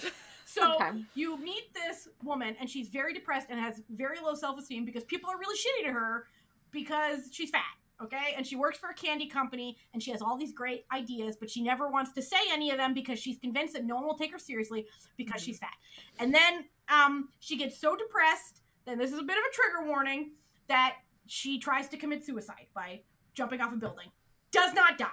So 0.45 0.75
Okay. 0.81 1.03
you 1.13 1.37
meet 1.37 1.73
this 1.73 2.07
woman 2.23 2.55
and 2.59 2.69
she's 2.69 2.87
very 2.87 3.13
depressed 3.13 3.47
and 3.49 3.59
has 3.59 3.81
very 3.89 4.19
low 4.19 4.33
self-esteem 4.33 4.85
because 4.85 5.03
people 5.03 5.29
are 5.29 5.37
really 5.37 5.57
shitty 5.57 5.87
to 5.87 5.91
her 5.91 6.27
because 6.71 7.27
she's 7.31 7.49
fat. 7.49 7.63
Okay, 8.01 8.33
and 8.35 8.45
she 8.45 8.57
works 8.57 8.77
for 8.77 8.89
a 8.89 8.93
candy 8.93 9.27
company 9.27 9.77
and 9.93 10.03
she 10.03 10.11
has 10.11 10.21
all 10.21 10.37
these 10.37 10.51
great 10.51 10.85
ideas, 10.93 11.37
but 11.39 11.49
she 11.49 11.63
never 11.63 11.89
wants 11.89 12.11
to 12.11 12.21
say 12.21 12.37
any 12.51 12.69
of 12.71 12.77
them 12.77 12.93
because 12.93 13.17
she's 13.17 13.37
convinced 13.37 13.73
that 13.73 13.85
no 13.85 13.95
one 13.95 14.05
will 14.05 14.17
take 14.17 14.33
her 14.33 14.39
seriously 14.39 14.85
because 15.15 15.41
she's 15.41 15.59
fat. 15.59 15.73
And 16.19 16.33
then 16.33 16.65
um, 16.89 17.29
she 17.39 17.57
gets 17.57 17.79
so 17.79 17.95
depressed, 17.95 18.61
then 18.85 18.97
this 18.97 19.13
is 19.13 19.19
a 19.19 19.23
bit 19.23 19.37
of 19.37 19.43
a 19.49 19.53
trigger 19.53 19.89
warning, 19.89 20.31
that 20.67 20.95
she 21.27 21.57
tries 21.57 21.87
to 21.89 21.97
commit 21.97 22.25
suicide 22.25 22.67
by 22.73 23.01
jumping 23.33 23.61
off 23.61 23.71
a 23.71 23.77
building. 23.77 24.07
Does 24.51 24.73
not 24.73 24.97
die. 24.97 25.07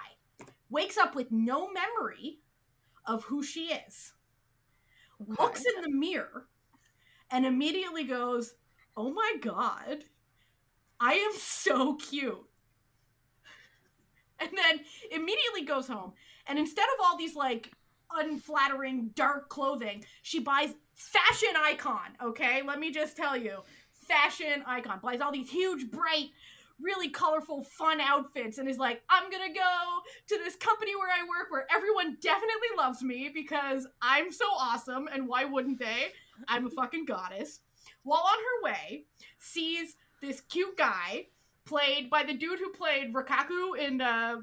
Wakes 0.69 0.97
up 0.97 1.15
with 1.15 1.31
no 1.31 1.69
memory 1.71 2.39
of 3.05 3.23
who 3.23 3.43
she 3.43 3.73
is. 3.87 4.13
Looks 5.39 5.63
in 5.63 5.81
the 5.81 5.89
mirror 5.89 6.47
and 7.31 7.45
immediately 7.45 8.03
goes, 8.03 8.55
Oh 8.97 9.11
my 9.11 9.35
god, 9.41 10.03
I 10.99 11.13
am 11.13 11.31
so 11.37 11.95
cute. 11.95 12.45
And 14.49 14.57
then 14.57 14.85
immediately 15.11 15.63
goes 15.65 15.87
home. 15.87 16.13
And 16.47 16.59
instead 16.59 16.85
of 16.97 17.05
all 17.05 17.17
these 17.17 17.35
like 17.35 17.71
unflattering 18.11 19.11
dark 19.15 19.49
clothing, 19.49 20.03
she 20.21 20.39
buys 20.39 20.75
fashion 20.93 21.53
icon, 21.57 22.17
okay? 22.21 22.61
Let 22.65 22.79
me 22.79 22.91
just 22.91 23.15
tell 23.15 23.37
you. 23.37 23.59
Fashion 23.91 24.63
icon. 24.67 24.99
Buys 25.01 25.21
all 25.21 25.31
these 25.31 25.49
huge, 25.49 25.89
bright, 25.89 26.29
really 26.79 27.09
colorful, 27.09 27.63
fun 27.63 28.01
outfits 28.01 28.57
and 28.57 28.69
is 28.69 28.77
like, 28.77 29.01
I'm 29.09 29.31
gonna 29.31 29.53
go 29.53 30.01
to 30.27 30.37
this 30.43 30.55
company 30.55 30.95
where 30.95 31.09
I 31.09 31.21
work 31.23 31.49
where 31.49 31.65
everyone 31.73 32.17
definitely 32.21 32.67
loves 32.77 33.01
me 33.01 33.31
because 33.33 33.87
I'm 34.01 34.31
so 34.31 34.45
awesome 34.45 35.07
and 35.11 35.27
why 35.27 35.45
wouldn't 35.45 35.79
they? 35.79 36.07
I'm 36.47 36.67
a 36.67 36.69
fucking 36.69 37.05
goddess. 37.05 37.61
While 38.03 38.23
on 38.23 38.37
her 38.37 38.73
way, 38.73 39.05
sees 39.39 39.95
this 40.21 40.41
cute 40.41 40.77
guy 40.77 41.27
played 41.65 42.09
by 42.09 42.23
the 42.23 42.33
dude 42.33 42.59
who 42.59 42.69
played 42.71 43.13
Rokkaku 43.13 43.77
in 43.79 44.01
uh, 44.01 44.37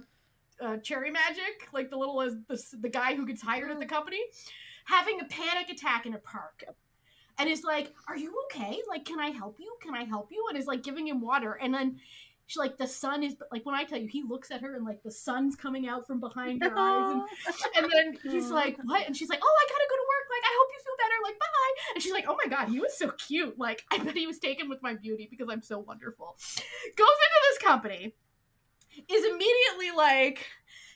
uh, 0.61 0.77
Cherry 0.79 1.11
Magic, 1.11 1.69
like 1.73 1.91
the 1.91 1.97
little 1.97 2.19
uh, 2.19 2.31
the, 2.49 2.63
the 2.81 2.89
guy 2.89 3.15
who 3.15 3.27
gets 3.27 3.43
hired 3.43 3.71
at 3.71 3.79
the 3.79 3.87
company, 3.87 4.21
having 4.85 5.21
a 5.21 5.25
panic 5.25 5.71
attack 5.71 6.07
in 6.07 6.15
a 6.15 6.19
park. 6.19 6.65
And 7.39 7.49
is 7.49 7.65
like, 7.65 7.95
"Are 8.07 8.17
you 8.17 8.35
okay? 8.47 8.83
Like, 8.89 9.07
can 9.07 9.19
I 9.19 9.29
help 9.29 9.57
you? 9.59 9.75
Can 9.81 9.95
I 9.95 10.05
help 10.05 10.29
you?" 10.31 10.45
And 10.51 10.59
is 10.59 10.67
like 10.67 10.83
giving 10.83 11.09
him 11.09 11.23
water. 11.23 11.53
And 11.53 11.73
then 11.73 11.99
she 12.51 12.59
like 12.59 12.77
the 12.77 12.87
sun 12.87 13.23
is 13.23 13.37
like 13.51 13.65
when 13.65 13.75
I 13.75 13.85
tell 13.85 13.99
you, 13.99 14.09
he 14.09 14.23
looks 14.25 14.51
at 14.51 14.61
her 14.61 14.75
and 14.75 14.85
like 14.85 15.03
the 15.03 15.11
sun's 15.11 15.57
coming 15.57 15.89
out 15.89 16.07
from 16.07 16.21
behind 16.21 16.63
her 16.63 16.77
eyes, 16.77 17.23
and 17.47 17.85
and 17.85 17.93
then 17.93 18.19
he's 18.31 18.51
like, 18.51 18.77
"What?" 18.83 19.07
And 19.07 19.17
she's 19.17 19.31
like, 19.31 19.39
"Oh, 19.41 19.57
I 19.59 19.69
gotta 19.71 19.87
go 19.89 19.97
to 19.97 20.03
work. 20.03 20.20
Like, 20.41 20.49
I 20.49 20.55
hope 20.57 20.69
you 20.73 20.81
feel 20.85 20.97
better. 20.99 21.19
Like, 21.23 21.39
bye." 21.39 21.75
And 21.95 22.03
she's 22.03 22.13
like, 22.13 22.27
"Oh 22.29 22.37
my 22.43 22.49
god, 22.49 22.69
he 22.69 22.81
was 22.81 22.97
so 22.97 23.11
cute. 23.13 23.59
Like, 23.59 23.85
I 23.91 23.99
bet 23.99 24.17
he 24.17 24.27
was 24.27 24.39
taken 24.39 24.69
with 24.69 24.83
my 24.83 24.95
beauty 24.95 25.29
because 25.31 25.49
I'm 25.51 25.63
so 25.63 25.79
wonderful." 25.79 26.37
Goes 26.97 27.19
into 27.27 27.41
this 27.51 27.59
company, 27.59 28.15
is 29.09 29.25
immediately 29.25 29.91
like, 29.97 30.47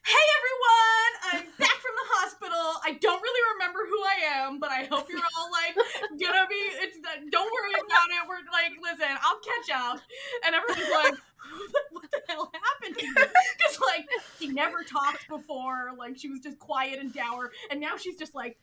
"Hey 0.04 0.26
everyone, 0.38 1.12
I'm 1.32 1.46
back 1.58 1.78
from 1.80 1.94
the 1.94 2.08
hospital. 2.18 2.80
I 2.84 2.98
don't 3.00 3.22
really 3.22 3.44
remember 3.54 3.80
who 3.88 4.00
I 4.02 4.16
am, 4.44 4.58
but 4.58 4.70
I 4.70 4.84
hope 4.84 5.08
you're 5.08 5.20
all 5.20 5.50
like 5.52 5.74
gonna 6.20 6.46
be. 6.48 6.60
It's 6.82 6.98
that 7.02 7.30
don't 7.30 7.50
worry 7.52 7.74
about 7.74 8.08
it. 8.10 8.28
We're 8.28 8.44
like, 8.52 8.72
listen, 8.82 9.16
I'll 9.22 9.40
catch 9.40 9.68
up." 9.74 10.00
And 10.46 10.54
everyone's 10.54 10.90
like, 10.90 11.14
"What 11.92 12.10
the 12.10 12.22
hell 12.28 12.50
happened 12.52 12.98
to 12.98 13.06
you?" 13.06 13.14
Because 13.14 13.80
like 13.80 14.06
she 14.38 14.48
never 14.48 14.82
talked 14.82 15.28
before. 15.28 15.92
Like 15.96 16.18
she 16.18 16.28
was 16.28 16.40
just 16.40 16.58
quiet 16.58 16.98
and 16.98 17.12
dour, 17.12 17.52
and 17.70 17.80
now 17.80 17.96
she's 17.96 18.16
just 18.16 18.34
like 18.34 18.58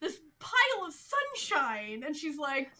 this 0.00 0.20
pile 0.38 0.86
of 0.86 0.94
sunshine. 0.94 2.02
And 2.04 2.14
she's 2.14 2.38
like, 2.38 2.70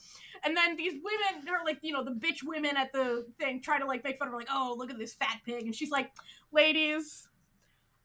and 0.45 0.57
then 0.57 0.77
these 0.77 0.95
women, 0.95 1.49
are 1.49 1.65
like, 1.65 1.79
you 1.83 1.93
know, 1.93 2.05
the 2.05 2.11
bitch 2.11 2.43
women 2.45 2.77
at 2.77 2.93
the 2.93 3.27
thing 3.39 3.61
try 3.63 3.79
to 3.79 3.87
like 3.87 4.05
make 4.05 4.19
fun 4.19 4.29
of 4.29 4.33
her, 4.33 4.39
like, 4.39 4.49
oh, 4.51 4.75
look 4.77 4.91
at 4.91 4.99
this 4.99 5.15
fat 5.15 5.39
pig. 5.45 5.65
And 5.65 5.75
she's 5.75 5.91
like, 5.91 6.11
ladies, 6.53 7.27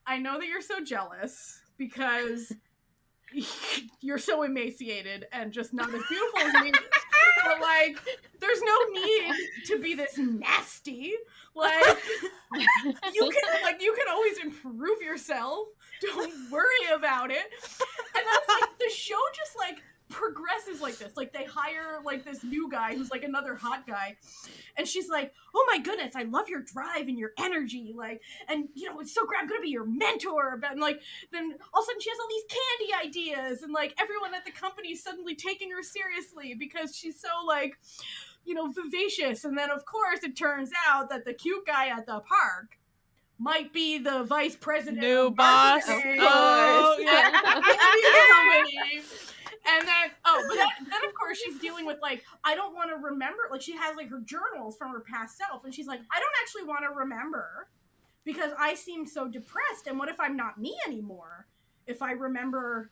I 0.05 0.17
know 0.17 0.39
that 0.39 0.47
you're 0.47 0.61
so 0.61 0.81
jealous 0.83 1.61
because 1.77 2.53
you're 4.01 4.17
so 4.17 4.43
emaciated 4.43 5.25
and 5.31 5.51
just 5.51 5.73
not 5.73 5.93
as 5.93 6.01
beautiful 6.09 6.39
as 6.39 6.63
me. 6.63 6.71
But 7.45 7.61
like, 7.61 7.97
there's 8.39 8.61
no 8.61 8.77
need 8.91 9.33
to 9.65 9.79
be 9.79 9.93
this 9.93 10.17
nasty. 10.17 11.13
Like, 11.55 11.97
you 12.53 13.31
can 13.31 13.63
like 13.63 13.81
you 13.81 13.93
can 13.93 14.07
always 14.09 14.37
improve 14.39 15.01
yourself. 15.01 15.67
Don't 16.01 16.51
worry 16.51 16.93
about 16.93 17.31
it. 17.31 17.45
And 18.15 18.25
that's 18.25 18.61
like 18.61 18.79
the 18.79 18.89
show 18.89 19.19
just 19.35 19.57
like 19.57 19.81
progresses 20.09 20.81
like 20.81 20.97
this. 20.97 21.15
Like 21.15 21.31
they 21.31 21.45
hire 21.45 21.99
like 22.03 22.25
this 22.25 22.43
new 22.43 22.69
guy 22.69 22.95
who's 22.95 23.11
like 23.11 23.23
another 23.23 23.55
hot 23.55 23.87
guy. 23.87 24.17
And 24.77 24.87
she's 24.87 25.07
like, 25.07 25.33
"Oh 25.55 25.65
my 25.69 25.79
goodness, 25.79 26.15
I 26.15 26.23
love 26.23 26.49
your 26.49 26.61
drive 26.61 27.07
and 27.07 27.17
your 27.17 27.31
energy." 27.39 27.93
Like, 27.95 28.21
and 28.47 28.67
you 28.73 28.89
know, 28.89 28.99
it's 28.99 29.13
so 29.13 29.25
great. 29.25 29.41
I'm 29.41 29.47
to 29.47 29.61
be 29.61 29.69
your 29.69 29.85
mentor. 29.85 30.59
And, 30.69 30.79
like 30.81 31.01
then 31.31 31.53
all 31.73 31.81
of 31.81 31.83
a 31.83 31.85
sudden 31.85 32.01
she 32.01 32.09
has 32.09 32.19
all 32.19 32.27
these 32.29 32.43
candy 32.49 33.07
ideas 33.07 33.61
and 33.61 33.71
like 33.71 33.93
everyone 33.99 34.33
at 34.33 34.45
the 34.45 34.51
company 34.51 34.89
is 34.89 35.03
suddenly 35.03 35.35
taking 35.35 35.71
her 35.71 35.83
seriously 35.83 36.55
because 36.57 36.95
she's 36.95 37.19
so 37.19 37.45
like 37.45 37.77
you 38.45 38.55
know, 38.55 38.71
vivacious. 38.71 39.43
And 39.45 39.55
then, 39.55 39.69
of 39.69 39.85
course, 39.85 40.23
it 40.23 40.35
turns 40.35 40.71
out 40.87 41.09
that 41.09 41.23
the 41.23 41.33
cute 41.33 41.67
guy 41.67 41.89
at 41.89 42.07
the 42.07 42.19
park 42.21 42.78
might 43.39 43.71
be 43.73 43.97
the 43.97 44.23
vice 44.23 44.55
president. 44.55 44.99
New 44.99 45.31
boss. 45.31 45.87
marketing. 45.87 46.17
Oh, 46.21 46.97
yeah. 46.99 47.31
at 47.33 47.61
the 47.61 48.69
company. 48.69 49.01
And 49.67 49.87
then, 49.87 50.11
oh, 50.25 50.45
but 50.47 50.55
then, 50.55 50.67
then 50.89 51.07
of 51.09 51.13
course 51.19 51.37
she's 51.37 51.59
dealing 51.59 51.85
with 51.85 51.97
like, 52.01 52.23
I 52.43 52.55
don't 52.55 52.73
want 52.75 52.89
to 52.89 52.95
remember. 52.95 53.43
Like 53.51 53.61
she 53.61 53.75
has 53.75 53.95
like 53.95 54.09
her 54.09 54.19
journals 54.21 54.77
from 54.77 54.91
her 54.91 55.01
past 55.01 55.37
self, 55.37 55.63
and 55.65 55.73
she's 55.73 55.87
like, 55.87 55.99
I 56.11 56.19
don't 56.19 56.31
actually 56.41 56.63
want 56.63 56.81
to 56.89 56.95
remember 56.97 57.67
because 58.25 58.51
I 58.57 58.73
seem 58.75 59.05
so 59.05 59.27
depressed. 59.27 59.87
And 59.87 59.97
what 59.99 60.09
if 60.09 60.19
I'm 60.19 60.35
not 60.35 60.59
me 60.59 60.75
anymore? 60.87 61.47
If 61.87 62.01
I 62.01 62.11
remember 62.11 62.91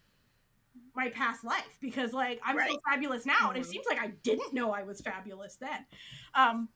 my 0.95 1.09
past 1.09 1.43
life, 1.43 1.77
because 1.81 2.13
like 2.13 2.39
I'm 2.45 2.57
so 2.59 2.79
fabulous 2.89 3.25
now, 3.25 3.49
and 3.49 3.57
it 3.57 3.63
Mhm. 3.63 3.69
seems 3.69 3.85
like 3.87 3.99
I 3.99 4.07
didn't 4.23 4.53
know 4.53 4.71
I 4.71 4.83
was 4.83 5.01
fabulous 5.01 5.55
then. 5.55 5.85
Um, 6.35 6.69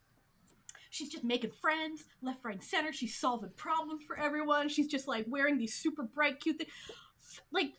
she's 0.92 1.10
just 1.10 1.24
making 1.24 1.52
friends 1.52 2.04
left, 2.22 2.44
right, 2.44 2.56
and 2.56 2.64
center. 2.64 2.94
She's 2.94 3.18
solving 3.18 3.50
problems 3.56 4.04
for 4.06 4.20
everyone. 4.20 4.70
She's 4.70 4.88
just 4.88 5.08
like 5.08 5.26
wearing 5.28 5.58
these 5.58 5.74
super 5.74 6.04
bright, 6.04 6.40
cute 6.40 6.60
things. 6.60 6.70
Like, 7.52 7.74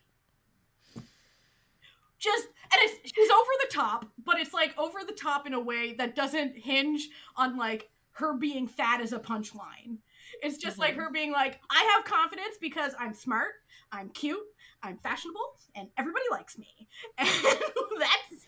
just 2.19 2.47
and 2.47 2.81
it's 2.81 3.13
she's 3.15 3.31
over 3.31 3.51
the 3.61 3.69
top, 3.73 4.07
but 4.25 4.39
it's 4.41 4.55
like 4.55 4.77
over 4.79 5.01
the 5.07 5.13
top 5.13 5.47
in 5.47 5.53
a 5.55 5.61
way 5.61 5.95
that 5.95 6.17
doesn't 6.17 6.57
hinge 6.57 7.09
on 7.37 7.57
like 7.57 7.91
her 8.13 8.35
being 8.35 8.67
fat 8.67 9.01
as 9.01 9.13
a 9.13 9.19
punchline. 9.19 9.99
It's 10.43 10.57
just 10.57 10.79
like 10.79 10.95
her 10.95 11.11
being 11.13 11.33
like, 11.33 11.61
I 11.71 11.95
have 11.95 12.05
confidence 12.05 12.57
because 12.61 12.95
I'm 12.99 13.13
smart, 13.13 13.53
I'm 13.91 14.09
cute, 14.11 14.41
I'm 14.83 14.97
fashionable, 14.99 15.57
and 15.77 15.89
everybody 15.99 16.25
likes 16.31 16.59
me. 16.59 16.89
And 17.19 18.01
that's 18.01 18.47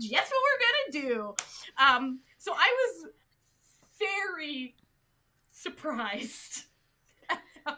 just 0.00 0.30
what 0.30 0.42
we're 0.44 1.00
gonna 1.00 1.06
do. 1.08 1.34
Um, 1.78 2.20
so 2.38 2.52
I 2.52 2.76
was 2.76 3.10
very 4.02 4.74
surprised. 5.50 6.64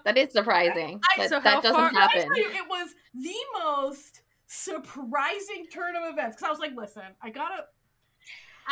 That 0.05 0.17
is 0.17 0.33
surprising. 0.33 1.01
I- 1.17 1.21
that 1.23 1.29
so 1.29 1.41
that 1.41 1.63
doesn't 1.63 1.75
far- 1.79 1.91
happen. 1.91 2.23
tell 2.23 2.37
you, 2.39 2.49
it 2.51 2.69
was 2.69 2.95
the 3.15 3.35
most 3.63 4.23
surprising 4.47 5.67
turn 5.71 5.95
of 5.97 6.05
events. 6.13 6.37
Because 6.37 6.47
I 6.47 6.51
was 6.51 6.59
like, 6.59 6.73
listen, 6.75 7.03
I 7.23 7.29
gotta, 7.31 7.65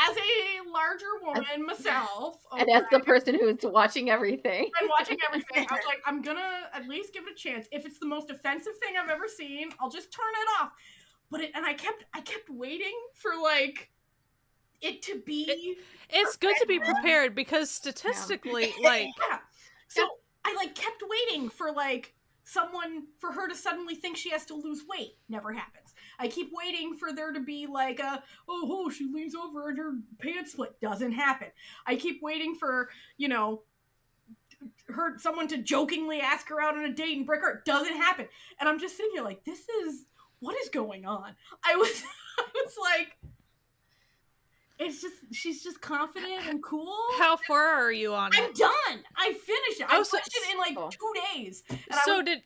as 0.09 0.17
a 0.17 0.71
larger 0.71 1.05
woman 1.23 1.67
myself, 1.67 2.38
And 2.59 2.69
as 2.71 2.85
the 2.91 3.01
person 3.01 3.35
who's 3.38 3.59
watching 3.62 4.09
everything. 4.09 4.71
I'm 4.81 4.88
watching 4.88 5.19
everything. 5.29 5.67
I 5.71 5.75
was 5.75 5.85
like, 5.87 6.01
I'm 6.07 6.23
gonna 6.23 6.61
at 6.73 6.88
least 6.88 7.12
give 7.12 7.25
it 7.27 7.33
a 7.33 7.37
chance. 7.37 7.67
If 7.73 7.85
it's 7.85 7.99
the 7.99 8.07
most 8.07 8.31
offensive 8.31 8.73
thing 8.83 8.95
I've 8.99 9.11
ever 9.11 9.29
seen, 9.29 9.69
I'll 9.81 9.91
just 9.91 10.12
turn 10.12 10.25
it 10.41 10.62
off. 10.62 10.71
but 11.31 11.43
it 11.43 11.51
and 11.55 11.67
I 11.67 11.75
kept 11.75 12.05
I 12.15 12.23
kept 12.23 12.49
waiting 12.49 12.95
for 13.15 13.33
like 13.43 13.91
it 14.83 15.03
to 15.03 15.21
be 15.25 15.77
It's 16.11 16.37
good 16.37 16.57
to 16.61 16.66
be 16.66 16.79
prepared 16.79 17.35
because 17.35 17.71
statistically, 17.71 18.75
like 18.83 19.09
yeah. 19.31 19.38
So 19.88 20.07
I 20.45 20.55
like 20.55 20.75
kept 20.75 21.03
waiting 21.09 21.49
for 21.49 21.73
like 21.73 22.14
someone 22.45 23.05
for 23.18 23.33
her 23.33 23.49
to 23.49 23.55
suddenly 23.55 23.95
think 23.95 24.16
she 24.16 24.31
has 24.31 24.45
to 24.47 24.55
lose 24.55 24.83
weight. 24.88 25.16
Never 25.29 25.53
happens. 25.53 25.95
I 26.18 26.29
keep 26.29 26.51
waiting 26.53 26.95
for 26.95 27.12
there 27.12 27.33
to 27.33 27.40
be 27.40 27.66
like 27.66 28.01
a 28.01 28.23
oh, 28.49 28.68
oh 28.71 28.90
she 28.90 29.11
leans 29.12 29.35
over 29.35 29.68
and 29.68 29.79
her 29.79 29.92
pants 30.18 30.53
split. 30.53 30.81
Doesn't 30.81 31.12
happen. 31.12 31.49
I 31.87 31.97
keep 31.97 32.21
waiting 32.23 32.55
for 32.55 32.90
you 33.16 33.29
know 33.29 33.62
her 34.88 35.18
someone 35.18 35.49
to 35.49 35.59
jokingly 35.59 36.21
ask 36.21 36.49
her 36.49 36.61
out 36.61 36.77
on 36.77 36.85
a 36.85 36.92
date 36.92 37.16
and 37.16 37.27
break 37.27 37.40
her. 37.40 37.62
Doesn't 37.64 37.97
happen. 37.97 38.29
And 38.61 38.68
I'm 38.68 38.79
just 38.79 38.97
sitting 38.97 39.12
here 39.14 39.25
like 39.25 39.45
this 39.45 39.68
is 39.85 40.05
what 40.40 40.57
is 40.62 40.68
going 40.68 41.07
on. 41.07 41.35
I 41.64 41.77
was 41.77 42.03
I 42.38 42.45
was 42.55 42.75
like. 42.81 43.32
It's 44.85 45.01
just 45.01 45.14
she's 45.33 45.62
just 45.62 45.81
confident 45.81 46.47
and 46.49 46.62
cool. 46.62 46.97
how 47.18 47.37
far 47.37 47.64
are 47.66 47.92
you 47.92 48.14
on 48.14 48.33
it? 48.35 48.38
I'm 48.40 48.51
it? 48.51 48.57
done. 48.57 49.05
I 49.16 49.33
finished 49.33 49.81
it. 49.81 49.87
I 49.88 49.99
Oh, 49.99 50.03
so- 50.03 50.16
watched 50.18 50.29
it 50.35 50.53
in 50.53 50.59
like 50.59 50.90
two 50.90 51.12
days. 51.35 51.62
So 52.05 52.16
was- 52.18 52.25
did 52.25 52.42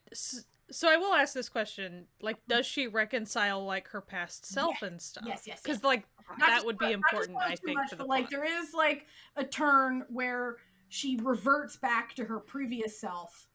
so 0.69 0.89
I 0.91 0.97
will 0.97 1.15
ask 1.15 1.33
this 1.33 1.49
question, 1.49 2.07
like 2.21 2.37
does 2.49 2.67
she 2.67 2.89
reconcile 2.89 3.65
like 3.65 3.89
her 3.89 4.01
past 4.01 4.45
self 4.47 4.83
and 4.83 5.01
stuff? 5.01 5.25
yes, 5.27 5.43
yes, 5.47 5.61
Cuz 5.63 5.77
yes. 5.77 5.85
like 5.85 6.05
not 6.39 6.49
that 6.49 6.65
would 6.67 6.77
be 6.79 6.91
important 6.93 7.39
I 7.41 7.55
think 7.55 7.79
much, 7.79 7.91
for 7.91 7.97
the 7.97 8.03
but, 8.03 8.09
like 8.09 8.31
there 8.31 8.45
is 8.45 8.75
like 8.75 9.07
a 9.37 9.45
turn 9.45 10.05
where 10.09 10.57
she 10.89 11.19
reverts 11.23 11.77
back 11.77 12.15
to 12.17 12.25
her 12.25 12.39
previous 12.41 13.01
self, 13.01 13.47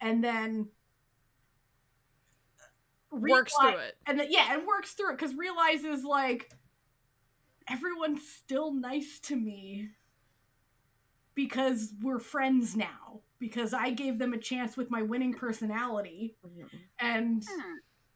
and 0.00 0.24
then 0.24 0.68
works 3.10 3.54
through 3.60 3.76
it. 3.76 3.96
and 4.06 4.18
then 4.18 4.26
yeah, 4.30 4.54
and 4.54 4.66
works 4.66 4.92
through 4.92 5.10
it 5.10 5.18
because 5.18 5.34
realizes 5.36 6.02
like 6.04 6.50
everyone's 7.68 8.26
still 8.28 8.72
nice 8.72 9.18
to 9.20 9.36
me 9.36 9.90
because 11.34 11.92
we're 12.02 12.18
friends 12.18 12.76
now 12.76 13.20
because 13.38 13.74
I 13.74 13.90
gave 13.90 14.18
them 14.18 14.32
a 14.32 14.38
chance 14.38 14.76
with 14.76 14.90
my 14.90 15.02
winning 15.02 15.34
personality. 15.34 16.36
And 16.98 17.42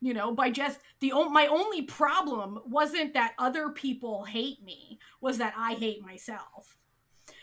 you 0.00 0.14
know 0.14 0.32
by 0.32 0.48
just 0.50 0.78
the 1.00 1.10
o- 1.12 1.28
my 1.28 1.48
only 1.48 1.82
problem 1.82 2.60
wasn't 2.66 3.14
that 3.14 3.34
other 3.36 3.70
people 3.70 4.22
hate 4.24 4.62
me 4.62 4.96
was 5.20 5.38
that 5.38 5.52
i 5.56 5.74
hate 5.74 6.00
myself. 6.02 6.76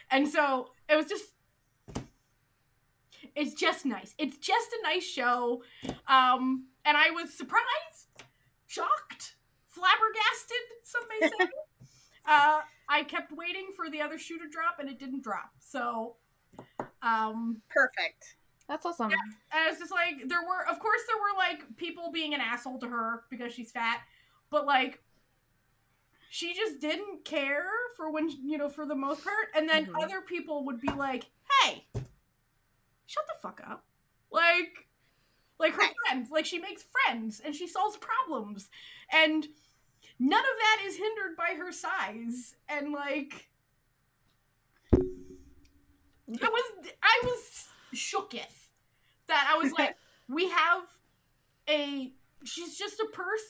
And 0.10 0.28
so 0.28 0.70
it 0.88 0.96
was 0.96 1.08
just 1.08 1.26
it's 3.36 3.54
just 3.54 3.86
nice. 3.86 4.16
It's 4.18 4.38
just 4.38 4.70
a 4.72 4.84
nice 4.84 5.04
show. 5.04 5.64
Um 6.08 6.68
and 6.86 6.96
i 6.96 7.10
was 7.12 7.34
surprised 7.34 8.24
shocked 8.68 9.36
flabbergasted 9.68 10.66
some 10.84 11.02
may 11.10 11.28
say 11.46 11.50
uh 12.28 12.62
i 12.90 13.04
kept 13.04 13.32
waiting 13.32 13.68
for 13.76 13.90
the 13.90 14.02
other 14.02 14.18
shoe 14.18 14.38
to 14.38 14.48
drop 14.50 14.80
and 14.80 14.90
it 14.90 15.00
didn't 15.00 15.24
drop 15.24 15.52
so 15.60 16.16
um 17.02 17.62
Perfect. 17.70 18.36
That's 18.68 18.86
awesome. 18.86 19.12
and 19.12 19.70
it's 19.70 19.80
just 19.80 19.92
like 19.92 20.28
there 20.28 20.42
were, 20.42 20.68
of 20.68 20.80
course, 20.80 21.02
there 21.08 21.18
were 21.18 21.38
like 21.38 21.76
people 21.78 22.12
being 22.12 22.34
an 22.34 22.42
asshole 22.42 22.80
to 22.80 22.88
her 22.88 23.24
because 23.30 23.54
she's 23.54 23.72
fat, 23.72 24.00
but 24.50 24.66
like 24.66 25.04
she 26.30 26.54
just 26.56 26.80
didn't 26.82 27.24
care 27.26 27.66
for 27.96 28.10
when 28.12 28.28
you 28.30 28.58
know 28.58 28.70
for 28.70 28.86
the 28.88 28.96
most 28.96 29.24
part. 29.24 29.48
And 29.56 29.70
then 29.70 29.86
Mhm. 29.86 30.04
other 30.04 30.22
people 30.22 30.66
would 30.66 30.82
be 30.82 30.88
like, 30.90 31.26
"Hey, 31.62 31.88
shut 33.06 33.24
the 33.28 33.40
fuck 33.42 33.62
up!" 33.68 33.86
Like, 34.32 34.88
like 35.60 35.74
her 35.74 35.84
Nice. 35.84 35.94
friends, 36.08 36.32
like 36.32 36.46
she 36.46 36.58
makes 36.60 36.84
friends 37.06 37.40
and 37.46 37.54
she 37.56 37.68
solves 37.68 37.98
problems, 37.98 38.70
and 39.12 39.48
none 40.20 40.40
of 40.40 40.46
that 40.46 40.84
is 40.86 40.98
hindered 40.98 41.36
by 41.38 41.56
her 41.58 41.72
size. 41.72 42.56
And 42.70 42.92
like, 42.92 43.50
I 46.42 46.50
was 46.50 46.90
I 47.04 47.22
was 47.24 47.68
shooketh 47.94 48.70
that 49.28 49.52
I 49.54 49.58
was 49.58 49.72
like, 49.74 49.96
we 50.30 50.50
have 50.50 50.84
a 51.70 52.12
she's 52.44 52.78
just 52.78 53.00
a 53.00 53.08
person, 53.12 53.48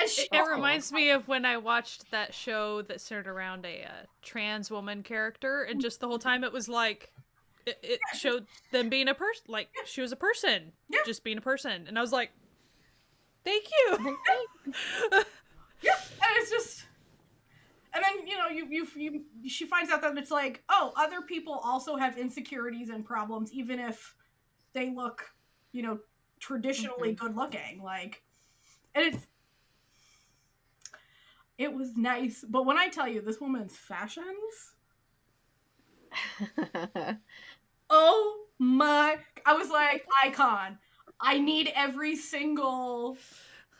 and 0.00 0.08
she 0.08 0.22
It, 0.22 0.28
it 0.32 0.42
reminds 0.50 0.92
me 0.92 1.10
of 1.10 1.28
when 1.28 1.44
I 1.44 1.56
watched 1.56 2.10
that 2.10 2.34
show 2.34 2.82
that 2.82 3.00
centered 3.00 3.26
around 3.26 3.66
a 3.66 3.84
uh, 3.84 4.06
trans 4.22 4.70
woman 4.70 5.02
character, 5.02 5.62
and 5.62 5.80
just 5.80 6.00
the 6.00 6.08
whole 6.08 6.18
time 6.18 6.44
it 6.44 6.52
was 6.52 6.68
like, 6.68 7.10
it, 7.66 7.78
it 7.82 8.00
showed 8.16 8.46
them 8.72 8.88
being 8.88 9.08
a 9.08 9.14
person, 9.14 9.44
like 9.48 9.68
she 9.84 10.00
was 10.00 10.12
a 10.12 10.16
person, 10.16 10.72
Yeah. 10.90 11.00
just 11.04 11.24
being 11.24 11.38
a 11.38 11.42
person, 11.42 11.86
and 11.88 11.98
I 11.98 12.00
was 12.00 12.12
like, 12.12 12.30
thank 13.48 13.66
you. 13.70 14.16
yeah, 15.82 15.92
and 15.92 16.36
it's 16.36 16.50
just. 16.50 16.84
And 17.94 18.04
then 18.04 18.28
you 18.28 18.36
know 18.36 18.48
you, 18.48 18.66
you 18.70 18.86
you 19.42 19.48
she 19.48 19.64
finds 19.64 19.90
out 19.90 20.02
that 20.02 20.16
it's 20.18 20.30
like 20.30 20.62
oh 20.68 20.92
other 20.94 21.22
people 21.22 21.60
also 21.64 21.96
have 21.96 22.16
insecurities 22.16 22.90
and 22.90 23.04
problems 23.04 23.52
even 23.52 23.80
if 23.80 24.14
they 24.72 24.90
look 24.90 25.24
you 25.72 25.82
know 25.82 25.98
traditionally 26.38 27.14
mm-hmm. 27.14 27.26
good 27.26 27.34
looking 27.34 27.82
like 27.82 28.22
and 28.94 29.06
it's 29.06 29.26
it 31.56 31.72
was 31.72 31.96
nice 31.96 32.44
but 32.48 32.66
when 32.66 32.76
I 32.78 32.88
tell 32.88 33.08
you 33.08 33.20
this 33.20 33.40
woman's 33.40 33.74
fashions 33.74 34.74
Oh 37.90 38.44
my! 38.58 39.16
I 39.46 39.54
was 39.54 39.70
like, 39.70 40.06
icon. 40.22 40.78
I 41.20 41.38
need 41.38 41.72
every 41.74 42.16
single 42.16 43.16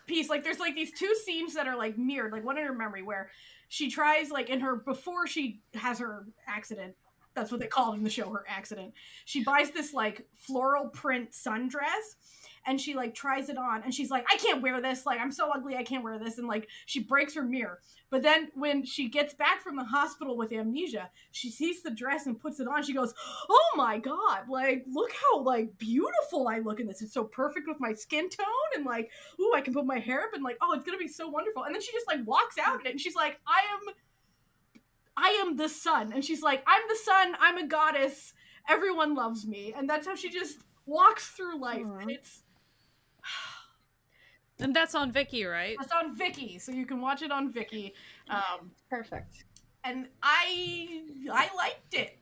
piece. 0.06 0.28
Like, 0.28 0.42
there's 0.42 0.58
like 0.58 0.74
these 0.74 0.92
two 0.92 1.14
scenes 1.24 1.54
that 1.54 1.68
are 1.68 1.76
like 1.76 1.96
mirrored, 1.96 2.32
like 2.32 2.44
one 2.44 2.58
in 2.58 2.64
her 2.64 2.74
memory 2.74 3.02
where 3.02 3.30
she 3.68 3.90
tries, 3.90 4.30
like, 4.30 4.48
in 4.48 4.60
her 4.60 4.76
before 4.76 5.26
she 5.26 5.60
has 5.74 5.98
her 5.98 6.24
accident. 6.46 6.94
That's 7.38 7.50
what 7.52 7.60
they 7.60 7.66
call 7.66 7.92
it 7.92 7.96
in 7.96 8.04
the 8.04 8.10
show, 8.10 8.30
her 8.30 8.44
accident. 8.48 8.92
She 9.24 9.42
buys 9.42 9.70
this 9.70 9.92
like 9.92 10.26
floral 10.36 10.88
print 10.88 11.32
sundress 11.32 12.16
and 12.66 12.80
she 12.80 12.94
like 12.94 13.14
tries 13.14 13.48
it 13.48 13.56
on 13.56 13.82
and 13.82 13.94
she's 13.94 14.10
like, 14.10 14.26
I 14.30 14.36
can't 14.36 14.62
wear 14.62 14.80
this. 14.80 15.06
Like, 15.06 15.20
I'm 15.20 15.32
so 15.32 15.50
ugly, 15.50 15.76
I 15.76 15.82
can't 15.82 16.04
wear 16.04 16.18
this. 16.18 16.38
And 16.38 16.46
like, 16.46 16.68
she 16.86 17.00
breaks 17.00 17.34
her 17.34 17.42
mirror. 17.42 17.80
But 18.10 18.22
then 18.22 18.48
when 18.54 18.84
she 18.84 19.08
gets 19.08 19.34
back 19.34 19.62
from 19.62 19.76
the 19.76 19.84
hospital 19.84 20.36
with 20.36 20.52
amnesia, 20.52 21.10
she 21.30 21.50
sees 21.50 21.82
the 21.82 21.90
dress 21.90 22.26
and 22.26 22.40
puts 22.40 22.58
it 22.58 22.66
on. 22.66 22.82
She 22.82 22.94
goes, 22.94 23.12
"Oh 23.50 23.70
my 23.76 23.98
god! 23.98 24.48
Like, 24.48 24.84
look 24.90 25.10
how 25.12 25.42
like 25.42 25.76
beautiful 25.78 26.48
I 26.48 26.60
look 26.60 26.80
in 26.80 26.86
this. 26.86 27.02
It's 27.02 27.12
so 27.12 27.24
perfect 27.24 27.68
with 27.68 27.80
my 27.80 27.92
skin 27.92 28.30
tone, 28.30 28.46
and 28.74 28.86
like, 28.86 29.10
ooh, 29.40 29.52
I 29.54 29.60
can 29.60 29.74
put 29.74 29.84
my 29.84 29.98
hair 29.98 30.22
up, 30.22 30.32
and 30.32 30.42
like, 30.42 30.56
oh, 30.62 30.72
it's 30.72 30.84
gonna 30.84 30.96
be 30.96 31.08
so 31.08 31.28
wonderful." 31.28 31.64
And 31.64 31.74
then 31.74 31.82
she 31.82 31.92
just 31.92 32.06
like 32.06 32.26
walks 32.26 32.56
out 32.58 32.80
in 32.80 32.86
it, 32.86 32.92
and 32.92 33.00
she's 33.00 33.14
like, 33.14 33.38
"I 33.46 33.60
am, 33.74 33.94
I 35.18 35.40
am 35.42 35.56
the 35.56 35.68
sun," 35.68 36.12
and 36.12 36.24
she's 36.24 36.42
like, 36.42 36.62
"I'm 36.66 36.82
the 36.88 36.96
sun. 36.96 37.36
I'm 37.40 37.58
a 37.58 37.66
goddess. 37.66 38.34
Everyone 38.68 39.14
loves 39.14 39.46
me," 39.46 39.74
and 39.76 39.88
that's 39.90 40.06
how 40.06 40.14
she 40.14 40.30
just 40.30 40.58
walks 40.86 41.28
through 41.28 41.58
life. 41.60 41.84
Aw. 41.84 41.98
And 41.98 42.10
it's 42.10 42.42
and 44.60 44.74
that's 44.74 44.94
on 44.94 45.12
Viki, 45.12 45.50
right? 45.50 45.76
it's 45.80 45.92
on 45.92 46.16
Viki, 46.16 46.60
so 46.60 46.72
you 46.72 46.86
can 46.86 47.00
watch 47.00 47.22
it 47.22 47.32
on 47.32 47.52
Viki. 47.52 47.92
Um, 48.30 48.70
Perfect. 48.88 49.44
and 49.84 50.06
I 50.22 51.02
I 51.32 51.48
liked 51.56 51.94
it. 51.94 52.18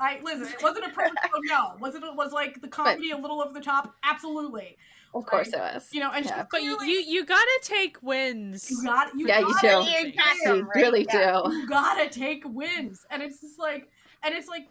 I 0.00 0.20
listen. 0.22 0.52
It 0.52 0.62
wasn't 0.62 0.86
a 0.86 0.90
perfect 0.90 1.18
show. 1.48 1.54
No, 1.54 1.76
was 1.80 1.94
it? 1.94 2.02
Was 2.14 2.32
like 2.32 2.60
the 2.60 2.68
comedy 2.68 3.10
a 3.10 3.16
little 3.16 3.40
over 3.42 3.52
the 3.52 3.60
top? 3.60 3.94
Absolutely. 4.04 4.76
Of 5.14 5.24
course 5.26 5.48
it 5.48 5.58
was. 5.58 5.88
You 5.92 6.00
know, 6.00 6.10
and 6.12 6.24
Yeah. 6.24 6.44
But 6.50 6.62
you, 6.62 6.76
clearly- 6.76 6.92
you 6.92 6.98
you 7.00 7.24
gotta 7.24 7.60
take 7.62 7.96
wins. 8.02 8.70
you 8.70 8.82
got 8.84 9.14
you 9.16 9.26
Yeah, 9.26 9.40
you 9.40 9.54
gotta 9.62 9.84
do. 9.84 9.90
take 9.90 10.14
You 10.14 10.20
got. 10.20 10.56
You 10.56 10.68
really 10.74 11.06
Yeah. 11.08 11.40
do. 11.44 11.52
You 11.56 11.66
gotta 11.68 12.08
take 12.10 12.42
wins, 12.46 13.04
and 13.10 13.22
it's 13.22 13.40
just 13.40 13.58
like, 13.58 13.88
and 14.22 14.34
it's 14.34 14.48
like 14.48 14.68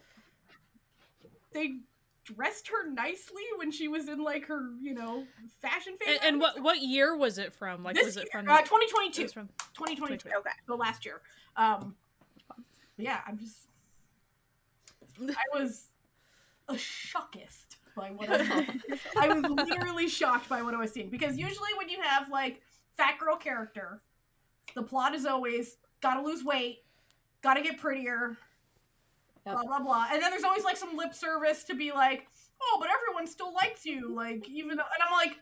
they 1.52 1.78
dressed 2.24 2.68
her 2.68 2.90
nicely 2.90 3.42
when 3.56 3.70
she 3.70 3.88
was 3.88 4.06
in 4.08 4.22
like 4.22 4.44
her, 4.46 4.70
you 4.80 4.94
know, 4.94 5.24
fashion 5.60 5.96
phase. 5.98 6.18
And, 6.22 6.34
and 6.34 6.40
what 6.40 6.60
what 6.62 6.82
year 6.82 7.16
was 7.16 7.38
it 7.38 7.52
from? 7.52 7.82
Like 7.82 7.94
This 7.96 8.04
was 8.06 8.16
it 8.16 8.20
year, 8.32 8.42
from 8.42 8.48
uh, 8.48 8.58
it 8.58 8.64
2022? 8.66 9.22
was 9.24 9.32
from 9.32 9.48
2022. 9.74 10.28
Okay. 10.38 10.50
So 10.66 10.76
last 10.76 11.04
year. 11.04 11.20
Um, 11.56 11.96
yeah, 12.96 13.20
I'm 13.26 13.38
just. 13.38 13.56
I 15.20 15.58
was 15.58 15.86
a 16.68 16.78
shockest 16.78 17.67
by 17.98 18.10
what 18.10 18.28
I 18.30 18.66
I 19.20 19.28
was 19.32 19.44
literally 19.68 20.08
shocked 20.08 20.48
by 20.48 20.62
what 20.62 20.74
I 20.74 20.78
was 20.78 20.92
seeing 20.92 21.10
because 21.10 21.36
usually 21.36 21.70
when 21.76 21.88
you 21.88 22.00
have 22.02 22.30
like 22.30 22.62
fat 22.96 23.18
girl 23.18 23.36
character, 23.36 24.00
the 24.74 24.82
plot 24.82 25.14
is 25.14 25.26
always 25.26 25.76
gotta 26.00 26.22
lose 26.22 26.44
weight, 26.44 26.84
gotta 27.42 27.60
get 27.60 27.78
prettier, 27.78 28.36
Yep. 29.46 29.54
blah 29.54 29.64
blah 29.64 29.80
blah, 29.80 30.06
and 30.12 30.22
then 30.22 30.30
there's 30.30 30.44
always 30.44 30.64
like 30.64 30.76
some 30.76 30.96
lip 30.96 31.14
service 31.14 31.64
to 31.64 31.74
be 31.74 31.90
like, 31.92 32.26
oh, 32.62 32.76
but 32.80 32.88
everyone 32.90 33.26
still 33.26 33.52
likes 33.52 33.84
you, 33.84 34.14
like 34.14 34.48
even 34.48 34.76
though, 34.76 34.82
and 34.82 35.02
I'm 35.04 35.12
like. 35.12 35.38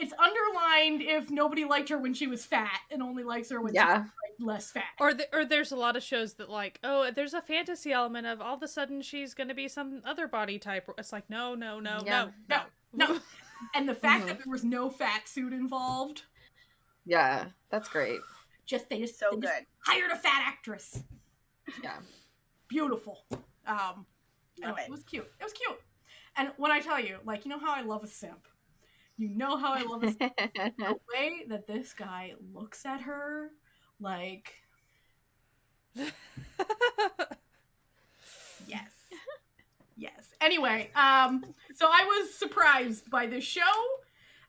It's 0.00 0.12
underlined 0.18 1.02
if 1.02 1.30
nobody 1.30 1.64
liked 1.64 1.88
her 1.88 1.98
when 1.98 2.14
she 2.14 2.26
was 2.26 2.44
fat 2.44 2.80
and 2.90 3.02
only 3.02 3.24
likes 3.24 3.50
her 3.50 3.60
when 3.60 3.74
Yeah. 3.74 4.04
she's 4.04 4.12
like, 4.40 4.46
less 4.54 4.70
fat. 4.70 4.84
Or 5.00 5.12
the, 5.14 5.26
or 5.32 5.44
there's 5.44 5.72
a 5.72 5.76
lot 5.76 5.96
of 5.96 6.02
shows 6.02 6.34
that 6.34 6.48
like 6.48 6.78
oh 6.84 7.10
there's 7.10 7.34
a 7.34 7.42
fantasy 7.42 7.92
element 7.92 8.26
of 8.26 8.40
all 8.40 8.54
of 8.54 8.62
a 8.62 8.68
sudden 8.68 9.02
she's 9.02 9.34
gonna 9.34 9.54
be 9.54 9.68
some 9.68 10.00
other 10.04 10.28
body 10.28 10.58
type. 10.58 10.88
It's 10.98 11.12
like 11.12 11.28
no 11.28 11.54
no 11.54 11.80
no 11.80 12.00
Yeah. 12.04 12.28
no 12.48 12.62
No, 12.94 13.06
no. 13.14 13.18
And 13.74 13.88
the 13.88 13.94
fact 13.94 14.24
Mhm. 14.24 14.26
that 14.28 14.38
there 14.44 14.50
was 14.52 14.62
no 14.64 14.88
fat 14.88 15.26
suit 15.28 15.52
involved 15.52 16.22
Yeah, 17.04 17.46
that's 17.70 17.88
great. 17.88 18.20
Just 18.66 18.88
they 18.88 19.00
just 19.00 19.18
So 19.18 19.30
they 19.32 19.40
just 19.40 19.54
good. 19.58 19.66
hired 19.80 20.10
a 20.10 20.16
fat 20.16 20.42
actress. 20.46 21.02
Yeah. 21.82 21.96
Beautiful. 22.68 23.24
Um, 23.66 24.06
anyway, 24.62 24.82
it. 24.82 24.88
it 24.88 24.90
was 24.90 25.02
cute. 25.04 25.30
It 25.40 25.44
was 25.44 25.52
cute. 25.52 25.80
And 26.36 26.52
when 26.56 26.70
I 26.70 26.80
tell 26.80 27.00
you, 27.00 27.18
like, 27.24 27.44
you 27.44 27.50
know 27.50 27.58
how 27.58 27.72
I 27.74 27.80
love 27.82 28.04
a 28.04 28.06
simp. 28.06 28.46
You 29.18 29.28
know 29.30 29.56
how 29.56 29.72
I 29.72 29.82
love 29.82 30.02
simp. 30.02 30.32
the 30.36 30.96
way 31.12 31.44
that 31.48 31.66
this 31.66 31.92
guy 31.92 32.34
looks 32.54 32.86
at 32.86 33.00
her, 33.00 33.50
like, 34.00 34.52
yes, 35.96 36.12
yes. 39.96 40.32
Anyway, 40.40 40.90
um, 40.94 41.44
so 41.74 41.86
I 41.86 42.04
was 42.04 42.32
surprised 42.32 43.10
by 43.10 43.26
this 43.26 43.42
show. 43.42 43.62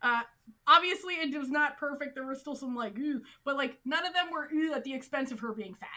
Uh, 0.03 0.21
obviously, 0.67 1.15
it 1.15 1.35
was 1.35 1.49
not 1.49 1.79
perfect. 1.79 2.13
There 2.13 2.25
were 2.25 2.35
still 2.35 2.55
some 2.55 2.75
like, 2.75 2.95
but 3.43 3.57
like 3.57 3.79
none 3.85 4.05
of 4.05 4.13
them 4.13 4.27
were 4.31 4.49
at 4.75 4.83
the 4.83 4.93
expense 4.93 5.31
of 5.31 5.39
her 5.39 5.51
being 5.51 5.73
fat, 5.73 5.89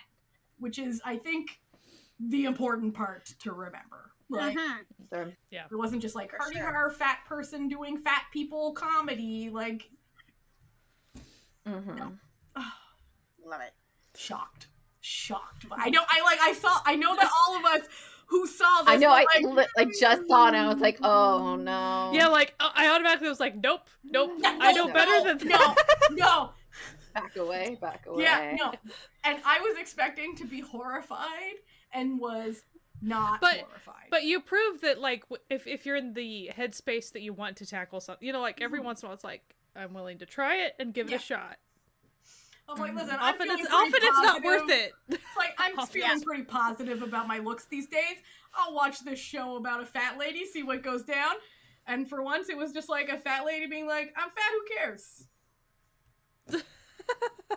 which 0.59 0.79
is, 0.79 1.03
I 1.05 1.19
think, 1.19 1.61
the 2.19 2.47
important 2.47 2.95
part 2.95 3.35
to 3.41 3.53
remember. 3.53 4.12
Like, 4.33 4.57
Mhm. 4.57 4.79
So, 5.11 5.31
it 5.51 5.77
wasn't 5.77 6.01
just 6.03 6.15
like 6.15 6.31
For 6.31 6.39
Hardy 6.39 6.57
sure. 6.57 6.73
Har 6.73 6.91
fat 6.91 7.19
person 7.27 7.69
doing 7.69 7.99
fat 7.99 8.25
people 8.33 8.73
comedy. 8.73 9.51
Like, 9.51 9.91
mm-hmm. 11.67 11.99
Love 13.45 13.61
it. 13.61 13.73
shocked, 14.17 14.69
shocked. 15.01 15.67
I 15.71 15.91
know. 15.91 16.03
I 16.11 16.23
like. 16.23 16.39
I 16.41 16.53
saw. 16.55 16.79
I 16.87 16.97
know 16.97 17.15
that 17.15 17.31
all 17.47 17.57
of 17.57 17.65
us 17.65 17.87
who 18.27 18.47
saw 18.47 18.83
this. 18.83 18.89
I 18.89 18.97
know. 18.97 19.11
I 19.11 19.27
like, 19.35 19.45
li- 19.57 19.67
I 19.77 19.85
just 20.01 20.27
saw 20.29 20.47
it 20.47 20.55
and 20.55 20.57
I 20.57 20.69
was 20.73 20.79
like, 20.81 20.99
oh 21.03 21.57
no. 21.57 22.11
yeah, 22.15 22.29
like 22.29 22.55
uh, 22.61 22.71
I 22.75 22.89
automatically 22.95 23.29
was 23.29 23.41
like, 23.41 23.57
nope, 23.57 23.83
nope. 24.05 24.31
No, 24.39 24.57
I 24.61 24.73
know 24.73 24.87
no, 24.87 24.93
better 24.95 25.35
than 25.39 25.49
no, 25.49 25.75
no. 26.13 26.51
Back 27.15 27.37
away. 27.37 27.77
Back 27.81 28.07
away. 28.07 28.23
Yeah, 28.23 28.57
no. 28.59 28.73
And 29.25 29.39
I 29.45 29.61
was 29.61 29.77
expecting 29.79 30.35
to 30.37 30.47
be 30.47 30.61
horrified 30.61 31.57
and 31.93 32.19
was 32.19 32.63
not 33.03 33.41
But- 33.41 33.59
horrified. 33.59 34.07
But 34.11 34.23
you 34.25 34.41
prove 34.41 34.81
that 34.83 35.01
like 35.01 35.25
if 35.51 35.67
if 35.67 35.85
you're 35.85 35.97
in 35.97 36.15
the 36.15 36.51
headspace 36.57 37.13
that 37.13 37.23
you 37.23 37.33
want 37.33 37.57
to 37.59 37.67
tackle 37.67 38.01
something, 38.01 38.27
you 38.27 38.33
know, 38.33 38.41
like 38.41 38.61
every 38.63 38.81
Mhm. 38.81 38.85
once 38.85 39.03
in 39.03 39.07
a 39.07 39.09
while, 39.09 39.15
it's 39.15 39.25
like 39.25 39.55
I'm 39.75 39.93
willing 39.95 40.19
to 40.19 40.27
try 40.27 40.57
it 40.57 40.75
and 40.79 40.93
give 40.95 41.09
Yeah. 41.11 41.17
it 41.17 41.23
a 41.23 41.25
shot. 41.25 41.59
I'm 42.69 42.79
like, 42.79 42.95
listen, 42.95 43.11
I'm 43.19 43.35
Often 43.35 43.51
it's 43.51 43.71
often 43.73 43.93
it's 43.95 44.19
not 44.23 44.43
worth 44.43 44.71
it. 44.71 44.93
Like 45.37 45.55
I'm 45.59 45.79
Often. 45.79 46.01
feeling 46.03 46.23
pretty 46.23 46.45
positive 46.45 47.03
about 47.03 47.27
my 47.27 47.39
looks 47.39 47.65
these 47.67 47.89
days. 47.89 48.19
I'll 48.55 48.73
watch 48.75 49.01
this 49.01 49.19
show 49.19 49.57
about 49.57 49.83
a 49.83 49.87
fat 49.87 50.17
lady, 50.19 50.45
see 50.47 50.63
what 50.63 50.83
goes 50.83 51.03
down. 51.03 51.35
And 51.87 52.09
for 52.09 52.23
once, 52.23 52.49
it 52.49 52.57
was 52.57 52.73
just 52.73 52.89
like 52.89 53.09
a 53.09 53.19
fat 53.19 53.45
lady 53.45 53.67
being 53.67 53.87
like, 53.89 54.15
"I'm 54.17 54.31
fat. 54.31 54.51
Who 54.53 54.65
cares? 54.77 55.25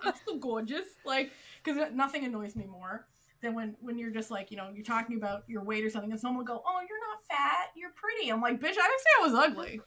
I'm 0.03 0.15
still 0.15 0.37
gorgeous." 0.37 0.85
Like, 1.05 1.31
because 1.63 1.91
nothing 1.93 2.25
annoys 2.25 2.55
me 2.55 2.65
more 2.65 3.05
than 3.45 3.53
when 3.55 3.75
when 3.79 3.97
you're 3.97 4.11
just 4.11 4.31
like, 4.31 4.51
you 4.51 4.57
know, 4.57 4.69
you're 4.73 4.83
talking 4.83 5.15
about 5.17 5.43
your 5.47 5.63
weight 5.63 5.85
or 5.85 5.89
something, 5.89 6.11
and 6.11 6.19
someone 6.19 6.39
will 6.39 6.45
go, 6.45 6.61
"Oh, 6.65 6.79
you're 6.87 6.99
not 6.99 7.23
fat. 7.29 7.71
You're 7.75 7.91
pretty." 7.95 8.29
I'm 8.29 8.41
like, 8.41 8.59
"Bitch, 8.59 8.75
I 8.77 8.87
didn't 8.87 8.99
say 8.99 9.09
I 9.19 9.23
was 9.23 9.33
ugly. 9.33 9.81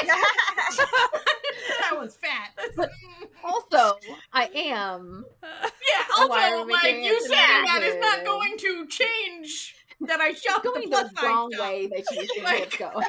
I 1.90 1.94
was 1.98 2.16
fat." 2.16 2.50
That's- 2.76 2.94
Also, 3.42 3.98
I 4.32 4.50
am. 4.54 5.24
Yeah, 5.42 6.04
also, 6.18 6.64
like, 6.66 6.96
you 6.96 7.20
saying 7.20 7.64
that 7.64 7.80
is 7.82 7.96
not 8.00 8.24
going 8.24 8.56
to 8.58 8.86
change 8.86 9.74
that 10.02 10.20
I 10.20 10.32
shop 10.32 10.62
the 10.62 10.70
Going 10.70 10.88
plus 10.88 11.10
the 11.12 11.26
wrong 11.26 11.50
way 11.58 11.86
that 11.88 12.04
you 12.14 12.26
think 12.34 12.44
Like- 12.44 12.62
it's 12.62 12.76
going. 12.76 13.06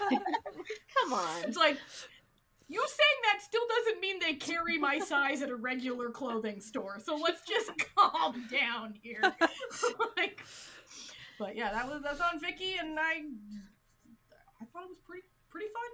Come 1.02 1.14
on. 1.14 1.44
It's 1.44 1.58
like, 1.58 1.78
you 2.72 2.80
saying 2.88 3.20
that 3.24 3.42
still 3.44 3.64
doesn't 3.68 4.00
mean 4.00 4.18
they 4.20 4.34
carry 4.36 4.78
my 4.78 4.98
size 4.98 5.42
at 5.42 5.50
a 5.50 5.56
regular 5.56 6.10
clothing 6.10 6.62
store, 6.62 7.00
so 7.04 7.18
let's 7.18 7.42
just 7.46 7.70
calm 7.96 8.48
down 8.50 8.94
here. 9.04 9.22
like, 10.18 10.42
but 11.38 11.58
yeah, 11.58 11.74
that 11.74 11.86
was 11.86 12.02
that's 12.02 12.22
on 12.22 12.40
Viki, 12.40 12.80
and 12.80 12.98
I, 12.98 13.24
I 14.62 14.66
thought 14.72 14.84
it 14.84 14.90
was 14.90 15.00
pretty 15.06 15.24
pretty 15.50 15.68
fun, 15.68 15.92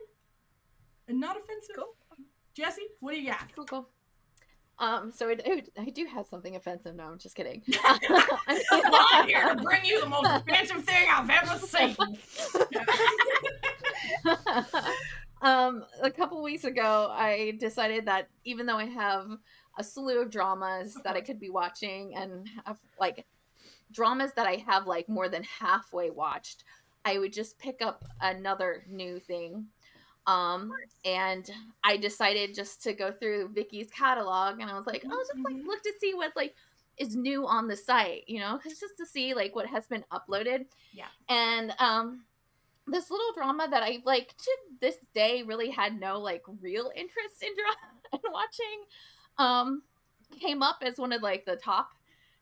and 1.08 1.20
not 1.20 1.36
offensive. 1.36 1.78
Jesse, 2.54 2.84
what 3.00 3.14
do 3.14 3.22
you 3.22 3.32
got? 3.32 3.52
Cool, 3.56 3.66
cool. 3.66 3.90
Um, 4.78 5.12
so 5.12 5.30
I 5.30 5.34
do, 5.34 5.62
I 5.80 5.90
do 5.90 6.06
have 6.06 6.28
something 6.28 6.56
offensive. 6.56 6.94
No, 6.96 7.06
I'm 7.06 7.18
just 7.18 7.36
kidding. 7.36 7.64
I'm 7.84 9.28
here 9.28 9.56
to 9.56 9.62
bring 9.64 9.84
you 9.84 10.00
the 10.00 10.08
most 10.08 10.30
offensive 10.30 10.84
thing 10.84 11.08
I've 11.10 11.30
ever 11.32 11.58
seen. 11.58 11.96
Um, 15.42 15.86
a 16.02 16.10
couple 16.10 16.42
weeks 16.42 16.64
ago, 16.64 17.10
I 17.12 17.58
decided 17.60 18.06
that 18.06 18.30
even 18.44 18.66
though 18.66 18.78
I 18.78 18.86
have 18.86 19.30
a 19.78 19.84
slew 19.84 20.22
of 20.22 20.32
dramas 20.32 20.98
that 21.04 21.16
I 21.16 21.22
could 21.22 21.40
be 21.40 21.50
watching 21.50 22.16
and 22.16 22.50
have 22.66 22.80
like 23.00 23.26
dramas 23.92 24.32
that 24.36 24.48
I 24.48 24.56
have 24.68 24.88
like 24.88 25.08
more 25.08 25.30
than 25.30 25.44
halfway 25.44 26.10
watched, 26.10 26.64
I 27.06 27.20
would 27.20 27.34
just 27.34 27.60
pick 27.60 27.82
up 27.82 28.04
another 28.22 28.84
new 28.90 29.20
thing. 29.20 29.68
Um, 30.26 30.74
and 31.06 31.50
I 31.84 31.96
decided 31.98 32.54
just 32.54 32.84
to 32.84 32.94
go 32.94 33.12
through 33.14 33.54
Viki's 33.54 33.90
catalog, 33.90 34.60
and 34.60 34.70
I 34.70 34.76
was 34.76 34.86
like, 34.86 35.06
oh, 35.06 35.26
just 35.28 35.40
like 35.46 35.56
Mhm. 35.56 35.66
look 35.66 35.82
to 35.84 35.94
see 36.02 36.14
what 36.14 36.36
like 36.36 36.56
is 36.98 37.16
new 37.16 37.48
on 37.48 37.68
the 37.68 37.78
site, 37.78 38.28
you 38.28 38.40
know, 38.40 38.60
just 38.68 38.98
to 38.98 39.06
see 39.06 39.34
like 39.34 39.56
what 39.56 39.68
has 39.68 39.88
been 39.88 40.04
uploaded. 40.12 40.66
Yeah. 40.92 41.08
And 41.30 41.74
um, 41.80 42.26
this 42.88 43.12
little 43.12 43.34
drama 43.34 43.68
that 43.70 43.84
I 43.84 44.00
like 44.06 44.36
to 44.38 44.52
this 44.82 44.96
day 45.14 45.44
really 45.44 45.70
had 45.70 46.00
no 46.00 46.20
like 46.20 46.44
real 46.62 46.92
interest 46.96 47.42
in 47.44 47.50
drama 47.56 47.94
in 48.26 48.32
watching, 48.32 48.84
um, 49.38 49.84
came 50.40 50.64
up 50.64 50.78
as 50.82 50.98
one 50.98 51.12
of 51.12 51.22
like 51.22 51.46
the 51.46 51.56
top 51.58 51.90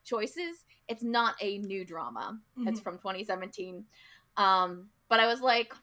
choices. 0.03 0.63
It's 0.87 1.03
not 1.03 1.35
a 1.41 1.57
new 1.57 1.83
drama. 1.83 2.39
It's 2.59 2.79
Mhm. 2.79 2.83
from 2.83 2.97
2017. 2.99 3.85
Um, 4.37 4.89
but 5.09 5.19
I 5.19 5.27
was 5.27 5.41
like, 5.41 5.73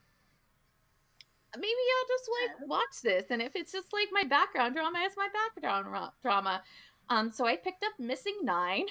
maybe 1.56 1.66
I'll 1.66 2.08
just 2.08 2.30
like 2.60 2.68
watch 2.68 3.02
this, 3.02 3.24
and 3.30 3.42
if 3.42 3.54
it's 3.56 3.72
just 3.72 3.92
like 3.92 4.08
my 4.12 4.24
background 4.24 4.74
drama, 4.74 5.00
it's 5.02 5.16
my 5.16 5.28
background 5.32 5.90
ra- 5.90 6.10
drama. 6.22 6.62
Um, 7.08 7.30
so 7.30 7.46
I 7.46 7.56
picked 7.56 7.82
up 7.84 7.92
Missing 7.98 8.38
Nine. 8.42 8.86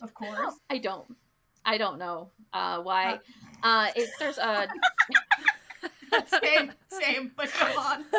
Of 0.00 0.14
course. 0.14 0.54
I 0.70 0.78
don't, 0.78 1.16
I 1.64 1.78
don't 1.78 1.98
know 1.98 2.30
uh, 2.52 2.80
why. 2.80 3.20
Uh, 3.62 3.88
it 3.96 4.08
there's 4.18 4.38
a 4.38 4.68
same, 6.42 6.72
same, 6.88 7.32
but 7.36 7.50
go 7.58 7.66
on. 7.66 8.04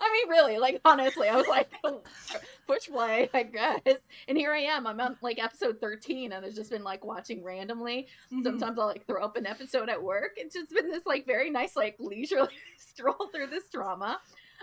I 0.00 0.12
mean, 0.12 0.28
really, 0.30 0.58
like 0.58 0.80
honestly, 0.84 1.28
I 1.28 1.36
was 1.36 1.46
like, 1.48 1.70
push 2.66 2.88
play, 2.88 3.28
I 3.34 3.42
guess. 3.42 3.80
And 4.28 4.38
here 4.38 4.52
I 4.52 4.60
am. 4.60 4.86
I'm 4.86 5.00
on 5.00 5.16
like 5.22 5.42
episode 5.42 5.80
13, 5.80 6.32
and 6.32 6.44
I've 6.44 6.54
just 6.54 6.70
been 6.70 6.84
like 6.84 7.04
watching 7.04 7.42
randomly. 7.42 8.06
Mhm. 8.32 8.44
Sometimes 8.44 8.78
I'll 8.78 8.86
like 8.86 9.06
throw 9.06 9.24
up 9.24 9.36
an 9.36 9.46
episode 9.46 9.88
at 9.88 10.02
work. 10.02 10.32
It's 10.36 10.54
just 10.54 10.72
been 10.74 10.90
this 10.90 11.04
like 11.06 11.26
very 11.26 11.50
nice, 11.50 11.74
like 11.76 11.96
leisurely 11.98 12.48
stroll 12.76 13.28
through 13.34 13.48
this 13.48 13.68
drama. 13.68 14.20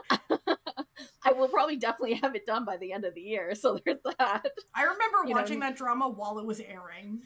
I 0.09 1.31
will 1.31 1.47
probably 1.47 1.77
definitely 1.77 2.15
have 2.15 2.35
it 2.35 2.45
done 2.45 2.65
by 2.65 2.77
the 2.77 2.91
end 2.93 3.05
of 3.05 3.15
the 3.15 3.21
year. 3.21 3.55
So 3.55 3.79
there's 3.83 3.97
that. 4.17 4.45
I 4.73 4.83
remember 4.83 5.17
you 5.25 5.29
know, 5.33 5.41
watching 5.41 5.59
that 5.61 5.75
drama 5.75 6.07
while 6.07 6.39
it 6.39 6.45
was 6.45 6.59
airing. 6.59 7.21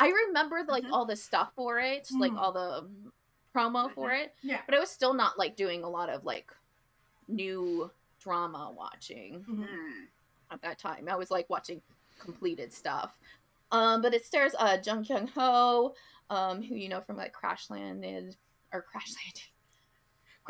I 0.00 0.08
remember 0.26 0.64
like 0.66 0.84
Mhm. 0.84 0.92
all 0.92 1.04
the 1.04 1.14
stuff 1.16 1.52
for 1.54 1.78
it, 1.78 2.08
like 2.12 2.32
Mhm. 2.32 2.38
all 2.38 2.52
the 2.52 2.78
um, 2.78 3.12
promo 3.54 3.92
for 3.94 4.10
it. 4.12 4.34
Yeah. 4.42 4.62
But 4.66 4.74
I 4.74 4.80
was 4.80 4.90
still 4.90 5.12
not 5.14 5.38
like 5.38 5.54
doing 5.56 5.84
a 5.84 5.88
lot 5.88 6.08
of 6.08 6.24
like 6.24 6.50
new 7.28 7.90
drama 8.18 8.70
watching. 8.76 9.44
Mhm. 9.44 9.68
Mm. 9.68 10.06
at 10.52 10.60
that 10.62 10.78
time. 10.80 11.08
I 11.08 11.14
was 11.14 11.30
like 11.30 11.48
watching 11.48 11.80
completed 12.18 12.72
stuff. 12.72 13.16
Um, 13.70 14.02
but 14.02 14.12
it 14.14 14.26
stars 14.26 14.52
uh 14.58 14.78
Jung 14.84 15.04
Kyung 15.04 15.28
Ho, 15.28 15.94
um, 16.28 16.60
who 16.60 16.74
you 16.74 16.88
know 16.88 17.00
from 17.02 17.16
like 17.16 17.32
Crash 17.32 17.70
Landed 17.70 18.36
or 18.72 18.82
Crash 18.82 19.14
Landed, 19.14 19.42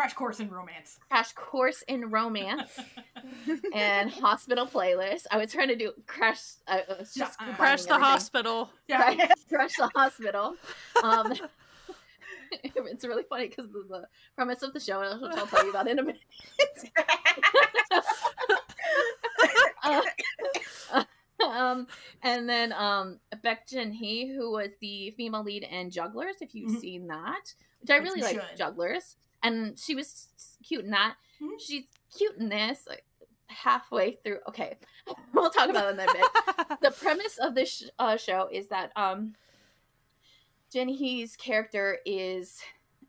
Crash 0.00 0.14
Course 0.14 0.40
in 0.40 0.48
Romance. 0.48 0.98
Crash 1.10 1.32
Course 1.32 1.82
in 1.86 2.10
Romance, 2.10 2.80
and 3.74 4.10
Hospital 4.10 4.66
Playlist. 4.66 5.26
I 5.30 5.36
was 5.36 5.52
trying 5.52 5.68
to 5.68 5.76
do 5.76 5.92
Crash. 6.06 6.40
I 6.66 6.84
was 6.88 7.12
just 7.12 7.38
uh, 7.38 7.52
Crash 7.52 7.82
the 7.82 7.90
everything. 7.90 8.10
hospital. 8.10 8.70
Yeah. 8.88 9.14
Crash, 9.14 9.28
Crash 9.50 9.72
the 9.76 9.90
Hospital. 9.94 10.54
Um, 11.02 11.34
it's 12.64 13.04
really 13.04 13.24
funny 13.24 13.48
because 13.48 13.66
the, 13.66 13.84
the 13.90 14.08
premise 14.34 14.62
of 14.62 14.72
the 14.72 14.80
show, 14.80 15.00
which 15.20 15.36
I'll 15.36 15.46
tell 15.46 15.64
you 15.64 15.70
about 15.70 15.86
it 15.86 15.90
in 15.90 15.98
a 15.98 16.02
minute. 16.02 16.20
Uh, 19.82 21.04
um, 21.48 21.86
and 22.22 22.48
then 22.48 22.72
um, 22.72 23.18
Baek 23.44 23.66
Jin 23.68 23.92
Hee, 23.92 24.28
who 24.34 24.50
was 24.52 24.70
the 24.80 25.10
female 25.12 25.42
lead 25.42 25.62
in 25.64 25.90
Jugglers, 25.90 26.36
if 26.40 26.54
you've 26.54 26.72
Mhm. 26.72 26.80
seen 26.80 27.06
that, 27.08 27.54
which 27.80 27.90
I 27.90 27.96
really 27.96 28.20
like. 28.22 28.56
Jugglers, 28.56 29.16
and 29.42 29.78
she 29.78 29.94
was 29.94 30.28
cute 30.66 30.84
in 30.84 30.90
that. 30.90 31.16
Mhm. 31.40 31.60
She's 31.60 31.84
cute 32.16 32.36
in 32.36 32.48
this. 32.48 32.86
Like, 32.86 33.04
halfway 33.48 34.12
through, 34.22 34.38
okay, 34.48 34.78
we'll 35.34 35.50
talk 35.50 35.68
about 35.70 35.86
it 35.94 35.98
in 35.98 36.08
a 36.08 36.12
bit. 36.12 36.80
the 36.82 36.90
premise 36.92 37.36
of 37.38 37.54
this 37.54 37.68
sh- 37.78 37.88
uh, 37.98 38.16
show 38.16 38.48
is 38.52 38.68
that 38.68 38.92
um, 38.96 39.34
Jin 40.72 40.88
Hee's 40.88 41.34
character 41.36 41.98
is 42.06 42.60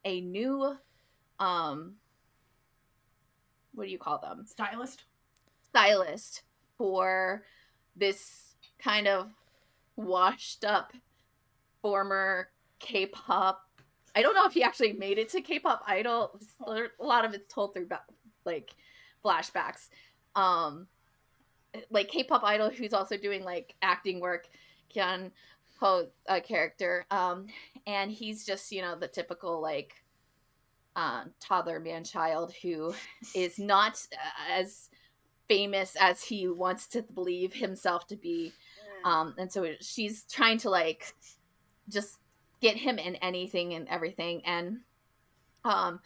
a 0.03 0.21
new 0.21 0.77
um, 1.39 1.95
what 3.73 3.85
do 3.85 3.91
you 3.91 3.97
call 3.99 4.17
them 4.19 4.45
Stylist. 4.45 5.03
stylist 5.69 6.41
for 6.77 7.43
this 7.95 8.55
kind 8.79 9.07
of 9.07 9.29
washed 9.95 10.63
up 10.63 10.93
former 11.81 12.49
K-pop. 12.79 13.67
I 14.15 14.21
don't 14.21 14.33
know 14.33 14.45
if 14.45 14.53
he 14.53 14.63
actually 14.63 14.93
made 14.93 15.17
it 15.17 15.29
to 15.29 15.41
K-pop 15.41 15.83
Idol. 15.87 16.39
A 16.65 16.89
lot 16.99 17.25
of 17.25 17.33
it's 17.33 17.51
told 17.53 17.73
through 17.73 17.87
like 18.45 18.75
flashbacks. 19.23 19.89
Um, 20.35 20.87
like 21.89 22.09
K-pop 22.09 22.43
Idol, 22.43 22.69
who's 22.69 22.93
also 22.93 23.17
doing 23.17 23.43
like 23.43 23.75
acting 23.81 24.19
work, 24.19 24.47
Kyung 24.93 25.31
Ho 25.79 26.07
uh, 26.27 26.39
character. 26.41 27.05
Um, 27.09 27.47
and 27.87 28.11
he's 28.11 28.45
just 28.45 28.71
you 28.71 28.81
know 28.81 28.95
the 28.95 29.07
typical 29.07 29.61
like 29.61 29.95
uh, 30.95 31.23
toddler 31.39 31.79
man 31.79 32.03
child 32.03 32.53
who 32.61 32.93
is 33.35 33.57
not 33.57 34.05
as 34.49 34.89
famous 35.51 35.97
as 35.99 36.23
he 36.23 36.47
wants 36.47 36.87
to 36.87 37.01
believe 37.01 37.53
himself 37.53 38.07
to 38.07 38.15
be. 38.15 38.53
Um 39.03 39.35
and 39.37 39.51
so 39.51 39.67
she's 39.81 40.23
trying 40.23 40.59
to 40.59 40.69
like 40.69 41.13
just 41.89 42.19
get 42.61 42.77
him 42.77 42.97
in 42.97 43.15
anything 43.17 43.73
and 43.73 43.87
everything. 43.89 44.41
And 44.45 44.79
um 45.65 45.99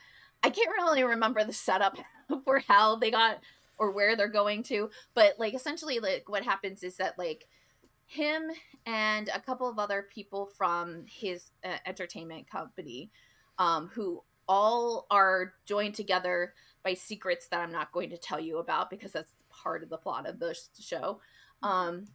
i 0.43 0.49
can't 0.49 0.75
really 0.77 1.03
remember 1.03 1.43
the 1.43 1.53
setup 1.53 1.97
for 2.43 2.59
how 2.67 2.95
they 2.95 3.11
got 3.11 3.39
or 3.77 3.91
where 3.91 4.15
they're 4.15 4.27
going 4.27 4.63
to. 4.63 4.89
But 5.13 5.35
like 5.37 5.53
essentially 5.53 5.99
like 5.99 6.27
what 6.27 6.43
happens 6.43 6.81
is 6.81 6.97
that 6.97 7.19
like 7.19 7.47
him 8.07 8.49
and 8.85 9.29
a 9.33 9.39
couple 9.39 9.69
of 9.69 9.77
other 9.77 10.07
people 10.13 10.49
from 10.57 11.05
his 11.07 11.51
uh, 11.63 11.77
entertainment 11.85 12.49
company 12.49 13.09
um 13.57 13.89
who 13.93 14.21
all 14.47 15.07
are 15.09 15.53
joined 15.65 15.95
together 15.95 16.53
by 16.85 16.93
secrets 16.93 17.47
that 17.47 17.59
I'm 17.59 17.71
not 17.71 17.91
going 17.91 18.11
to 18.11 18.17
tell 18.17 18.39
you 18.39 18.59
about 18.59 18.89
because 18.89 19.11
that's 19.11 19.33
part 19.49 19.83
of 19.83 19.89
the 19.89 19.97
plot 19.97 20.29
of 20.29 20.39
the 20.39 20.55
show. 20.79 21.19
Um, 21.61 22.05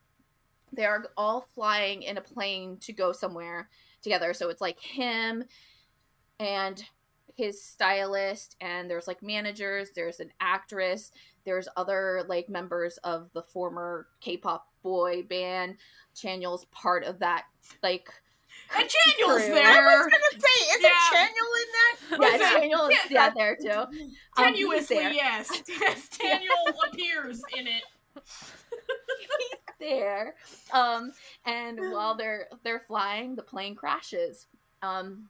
they 0.73 0.85
are 0.87 1.05
all 1.17 1.49
flying 1.55 2.03
in 2.05 2.17
a 2.17 2.23
plane 2.23 2.79
to 2.83 2.93
go 2.93 3.13
somewhere 3.13 3.69
together. 4.01 4.33
So 4.33 4.49
it's 4.49 4.61
like 4.61 4.81
him 4.81 5.45
and 6.39 6.83
his 7.37 7.63
stylist, 7.63 8.57
and 8.61 8.89
there's 8.89 9.09
like 9.09 9.23
managers, 9.23 9.91
there's 9.95 10.21
an 10.21 10.31
actress, 10.41 11.11
there's 11.45 11.69
other 11.77 12.23
like 12.29 12.49
members 12.49 12.99
of 12.99 13.31
the 13.33 13.43
former 13.43 14.07
K-pop 14.21 14.69
boy 14.83 15.23
band. 15.25 15.77
Chanyeol's 16.15 16.67
part 16.67 17.05
of 17.05 17.19
that 17.19 17.45
like 17.83 18.09
And 18.77 18.89
Daniel's 19.19 19.45
True. 19.47 19.59
I 19.59 19.81
was 19.81 20.07
gonna 20.07 20.41
say, 20.41 20.65
isn't 20.71 20.83
Yeah. 20.83 21.27
Chanyeol 21.27 21.55
in 21.63 21.69
that? 21.73 21.97
yeah, 22.33 22.39
that? 22.39 22.61
Chanyeol 22.63 22.91
is 22.91 23.11
Yeah. 23.11 23.25
yeah, 23.27 23.31
there 23.37 23.57
too. 23.57 23.71
Um, 24.43 24.55
he's 24.55 24.67
Tenuously, 24.67 24.89
there. 24.89 25.13
yes. 25.13 25.63
yes. 25.69 26.09
Daniel 26.11 26.55
appears 26.91 27.43
in 27.57 27.67
it. 27.67 27.83
He's 28.15 29.59
there. 29.79 30.35
Um, 30.73 31.13
and 31.45 31.79
while 31.93 32.15
they're 32.17 32.49
they're 32.63 32.81
flying, 32.87 33.35
the 33.35 33.43
plane 33.43 33.75
crashes. 33.75 34.47
Um, 34.83 35.29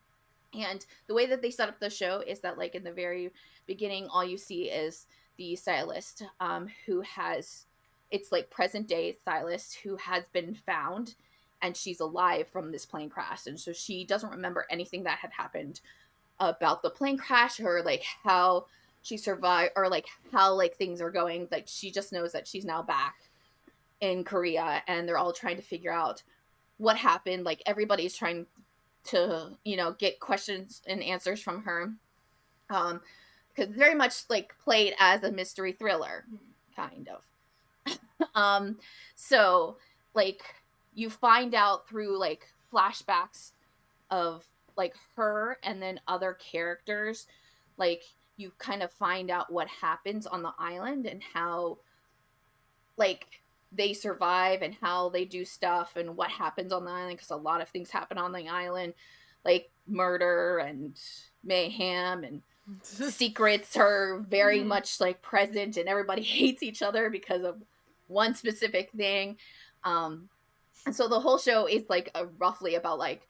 and 0.52 0.84
the 1.06 1.14
way 1.14 1.26
that 1.26 1.42
they 1.42 1.50
set 1.50 1.68
up 1.68 1.78
the 1.80 1.90
show 1.90 2.22
is 2.26 2.40
that 2.40 2.58
like 2.58 2.74
in 2.74 2.84
the 2.84 2.92
very 2.92 3.30
beginning, 3.66 4.06
all 4.08 4.24
you 4.24 4.36
see 4.38 4.64
is 4.64 5.06
the 5.38 5.56
stylist 5.56 6.22
um, 6.40 6.68
who 6.86 7.00
has 7.02 7.66
it's 8.10 8.32
like 8.32 8.50
present 8.50 8.88
day 8.88 9.12
stylist 9.12 9.76
who 9.84 9.96
has 9.96 10.24
been 10.32 10.54
found 10.66 11.14
and 11.62 11.76
she's 11.76 12.00
alive 12.00 12.46
from 12.48 12.72
this 12.72 12.86
plane 12.86 13.10
crash 13.10 13.46
and 13.46 13.58
so 13.58 13.72
she 13.72 14.04
doesn't 14.04 14.30
remember 14.30 14.66
anything 14.70 15.04
that 15.04 15.18
had 15.18 15.30
happened 15.32 15.80
about 16.38 16.82
the 16.82 16.90
plane 16.90 17.18
crash 17.18 17.60
or 17.60 17.82
like 17.82 18.04
how 18.24 18.64
she 19.02 19.16
survived 19.16 19.72
or 19.76 19.88
like 19.88 20.06
how 20.32 20.52
like 20.54 20.76
things 20.76 21.00
are 21.00 21.10
going 21.10 21.48
like 21.50 21.64
she 21.66 21.90
just 21.90 22.12
knows 22.12 22.32
that 22.32 22.46
she's 22.46 22.64
now 22.64 22.82
back 22.82 23.16
in 24.00 24.24
Korea 24.24 24.82
and 24.88 25.06
they're 25.06 25.18
all 25.18 25.32
trying 25.32 25.56
to 25.56 25.62
figure 25.62 25.92
out 25.92 26.22
what 26.78 26.96
happened. 26.96 27.44
Like 27.44 27.62
everybody's 27.66 28.16
trying 28.16 28.46
to, 29.04 29.50
you 29.64 29.76
know, 29.76 29.92
get 29.92 30.20
questions 30.20 30.82
and 30.86 31.02
answers 31.02 31.40
from 31.40 31.62
her. 31.64 31.92
Um 32.68 33.00
because 33.54 33.74
very 33.74 33.94
much 33.94 34.22
like 34.28 34.54
played 34.62 34.94
as 34.98 35.22
a 35.22 35.32
mystery 35.32 35.72
thriller, 35.72 36.24
kind 36.74 37.08
of. 37.08 37.98
um 38.34 38.78
so 39.14 39.76
like 40.14 40.42
you 40.94 41.10
find 41.10 41.54
out 41.54 41.88
through 41.88 42.18
like 42.18 42.46
flashbacks 42.72 43.52
of 44.10 44.44
like 44.76 44.94
her 45.16 45.58
and 45.62 45.80
then 45.82 46.00
other 46.08 46.34
characters 46.34 47.26
like 47.76 48.02
you 48.36 48.52
kind 48.58 48.82
of 48.82 48.90
find 48.92 49.30
out 49.30 49.52
what 49.52 49.68
happens 49.68 50.26
on 50.26 50.42
the 50.42 50.52
island 50.58 51.06
and 51.06 51.22
how 51.34 51.78
like 52.96 53.26
they 53.72 53.92
survive 53.92 54.62
and 54.62 54.74
how 54.80 55.08
they 55.10 55.24
do 55.24 55.44
stuff 55.44 55.92
and 55.96 56.16
what 56.16 56.30
happens 56.30 56.72
on 56.72 56.84
the 56.84 56.90
island 56.90 57.16
because 57.16 57.30
a 57.30 57.36
lot 57.36 57.60
of 57.60 57.68
things 57.68 57.90
happen 57.90 58.18
on 58.18 58.32
the 58.32 58.48
island 58.48 58.94
like 59.44 59.70
murder 59.86 60.58
and 60.58 60.98
mayhem 61.44 62.24
and 62.24 62.42
secrets 62.82 63.76
are 63.76 64.20
very 64.28 64.60
Mhm. 64.60 64.66
much 64.66 65.00
like 65.00 65.22
present 65.22 65.76
and 65.76 65.88
everybody 65.88 66.22
hates 66.38 66.62
each 66.62 66.82
other 66.82 67.10
because 67.10 67.42
of 67.44 67.62
one 68.08 68.34
specific 68.34 68.90
thing 68.92 69.36
um 69.84 70.28
and 70.86 70.94
so 70.94 71.08
the 71.08 71.20
whole 71.20 71.38
show 71.38 71.66
is 71.66 71.84
like 71.88 72.10
a, 72.14 72.26
roughly 72.38 72.74
about 72.74 72.98
like 72.98 73.28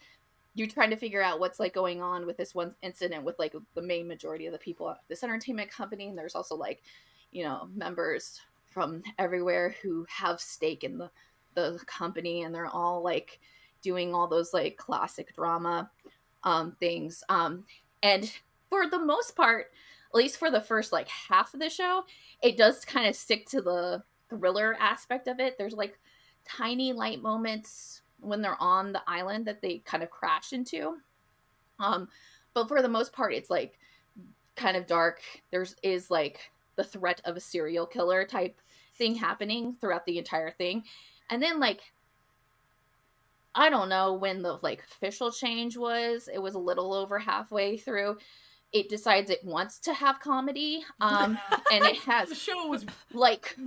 you 0.54 0.66
trying 0.66 0.90
to 0.90 0.96
figure 0.96 1.22
out 1.22 1.40
what's 1.40 1.60
like 1.60 1.74
going 1.74 2.02
on 2.02 2.26
with 2.26 2.36
this 2.36 2.54
one 2.54 2.74
incident 2.82 3.24
with 3.24 3.38
like 3.38 3.54
the 3.74 3.82
main 3.82 4.08
majority 4.08 4.46
of 4.46 4.52
the 4.52 4.58
people 4.58 4.90
at 4.90 4.98
this 5.08 5.22
entertainment 5.22 5.70
company. 5.70 6.08
And 6.08 6.18
there's 6.18 6.34
also 6.34 6.56
like 6.56 6.82
you 7.30 7.44
know 7.44 7.68
members 7.74 8.40
from 8.66 9.02
everywhere 9.18 9.74
who 9.82 10.06
have 10.08 10.40
stake 10.40 10.84
in 10.84 10.98
the 10.98 11.10
the 11.54 11.80
company. 11.86 12.42
And 12.42 12.54
they're 12.54 12.66
all 12.66 13.02
like 13.02 13.40
doing 13.82 14.14
all 14.14 14.28
those 14.28 14.52
like 14.52 14.76
classic 14.76 15.34
drama 15.34 15.90
um 16.44 16.76
things. 16.80 17.22
Um 17.28 17.64
and 18.02 18.32
for 18.68 18.88
the 18.88 18.98
most 18.98 19.36
part 19.36 19.66
at 20.12 20.16
least 20.16 20.38
for 20.38 20.50
the 20.50 20.60
first 20.60 20.92
like 20.92 21.08
half 21.08 21.54
of 21.54 21.60
the 21.60 21.68
show 21.68 22.04
it 22.42 22.56
does 22.56 22.84
kind 22.84 23.06
of 23.06 23.14
stick 23.14 23.46
to 23.46 23.60
the 23.60 24.02
thriller 24.30 24.76
aspect 24.80 25.28
of 25.28 25.40
it. 25.40 25.58
There's 25.58 25.74
like 25.74 25.98
tiny 26.56 26.92
light 26.92 27.22
moments 27.22 28.02
when 28.20 28.42
they're 28.42 28.60
on 28.60 28.92
the 28.92 29.02
island 29.06 29.46
that 29.46 29.62
they 29.62 29.78
kind 29.78 30.02
of 30.02 30.10
crash 30.10 30.52
into 30.52 30.96
um 31.78 32.08
but 32.54 32.68
for 32.68 32.82
the 32.82 32.88
most 32.88 33.12
part 33.12 33.34
it's 33.34 33.50
like 33.50 33.78
kind 34.56 34.76
of 34.76 34.86
dark 34.86 35.20
there's 35.50 35.74
is 35.82 36.10
like 36.10 36.50
the 36.76 36.84
threat 36.84 37.20
of 37.24 37.36
a 37.36 37.40
serial 37.40 37.86
killer 37.86 38.24
type 38.24 38.60
thing 38.94 39.14
happening 39.14 39.74
throughout 39.80 40.04
the 40.06 40.18
entire 40.18 40.50
thing 40.50 40.82
and 41.30 41.42
then 41.42 41.60
like 41.60 41.80
i 43.54 43.70
don't 43.70 43.88
know 43.88 44.12
when 44.12 44.42
the 44.42 44.58
like 44.62 44.82
official 44.90 45.30
change 45.30 45.76
was 45.76 46.28
it 46.32 46.38
was 46.38 46.54
a 46.54 46.58
little 46.58 46.92
over 46.92 47.18
halfway 47.18 47.76
through 47.76 48.18
it 48.72 48.88
decides 48.88 49.30
it 49.30 49.44
wants 49.44 49.78
to 49.78 49.94
have 49.94 50.20
comedy 50.20 50.84
um 51.00 51.38
and 51.72 51.84
it 51.84 51.96
has 51.98 52.28
the 52.28 52.34
show 52.34 52.66
was. 52.66 52.84
like. 53.12 53.56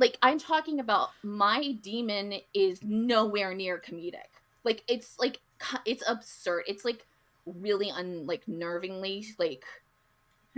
like 0.00 0.18
I'm 0.22 0.38
talking 0.38 0.80
about 0.80 1.10
my 1.22 1.72
demon 1.82 2.34
is 2.54 2.82
nowhere 2.82 3.54
near 3.54 3.78
comedic. 3.78 4.40
Like 4.64 4.82
it's 4.88 5.18
like 5.18 5.40
it's 5.84 6.02
absurd. 6.08 6.64
It's 6.66 6.84
like 6.84 7.06
really 7.46 7.90
un 7.90 8.26
like 8.26 8.44
nervingly 8.46 9.26
like 9.38 9.64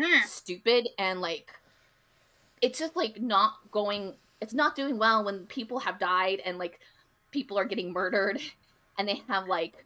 Hmm. 0.01 0.21
stupid 0.25 0.89
and 0.99 1.21
like 1.21 1.51
it's 2.63 2.79
just 2.79 2.97
like 2.97 3.21
not 3.21 3.55
going 3.71 4.15
it's 4.41 4.55
not 4.55 4.75
doing 4.75 4.99
well 4.99 5.25
when 5.25 5.47
people 5.47 5.79
have 5.81 5.99
died 5.99 6.41
and 6.45 6.59
like 6.59 6.81
people 7.31 7.59
are 7.59 7.65
getting 7.65 7.93
murdered 7.93 8.41
and 8.99 9.09
they 9.09 9.23
have 9.29 9.47
like 9.47 9.85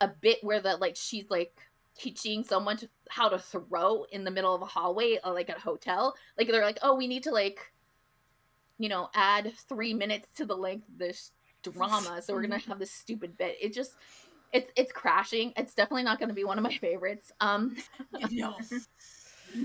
a 0.00 0.08
bit 0.08 0.38
where 0.42 0.60
the 0.60 0.76
like 0.76 0.96
she's 0.96 1.30
like 1.30 1.56
teaching 1.96 2.44
someone 2.44 2.76
to, 2.76 2.88
how 3.08 3.28
to 3.28 3.38
throw 3.38 4.04
in 4.12 4.22
the 4.22 4.30
middle 4.30 4.54
of 4.54 4.62
a 4.62 4.66
hallway 4.66 5.18
uh, 5.24 5.32
like 5.32 5.50
at 5.50 5.56
a 5.56 5.60
hotel 5.60 6.14
like 6.36 6.48
they're 6.48 6.62
like 6.64 6.78
oh 6.82 6.94
we 6.94 7.08
need 7.08 7.22
to 7.22 7.30
like 7.30 7.72
you 8.78 8.88
know 8.88 9.08
add 9.14 9.52
three 9.68 9.94
minutes 9.94 10.28
to 10.36 10.44
the 10.44 10.56
length 10.56 10.88
of 10.88 10.98
this 10.98 11.32
drama 11.62 12.22
so 12.22 12.32
we're 12.32 12.42
gonna 12.42 12.58
have 12.58 12.78
this 12.78 12.92
stupid 12.92 13.36
bit 13.36 13.56
it 13.60 13.72
just 13.74 13.94
it's 14.52 14.70
it's 14.76 14.92
crashing 14.92 15.52
it's 15.56 15.74
definitely 15.74 16.04
not 16.04 16.18
gonna 16.18 16.32
be 16.32 16.44
one 16.44 16.56
of 16.56 16.64
my 16.64 16.76
favorites 16.78 17.32
um 17.40 17.76
No. 18.30 18.54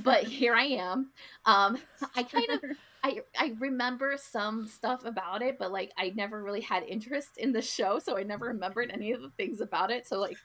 but 0.04 0.24
here 0.24 0.54
I 0.54 0.66
am. 0.66 1.12
Um, 1.46 1.78
I 2.16 2.24
kind 2.24 2.50
of 2.50 2.64
I 3.04 3.22
I 3.38 3.56
remember 3.60 4.16
some 4.18 4.68
stuff 4.68 5.06
about 5.06 5.42
it, 5.42 5.58
but 5.60 5.72
like 5.72 5.92
I 5.98 6.12
never 6.16 6.42
really 6.42 6.62
had 6.62 6.84
interest 6.84 7.38
in 7.38 7.52
the 7.52 7.62
show, 7.62 8.00
so 8.00 8.18
I 8.18 8.24
never 8.24 8.48
remembered 8.48 8.92
any 8.92 9.12
of 9.12 9.22
the 9.22 9.30
things 9.32 9.62
about 9.62 9.92
it. 9.92 10.08
So 10.08 10.20
like 10.20 10.38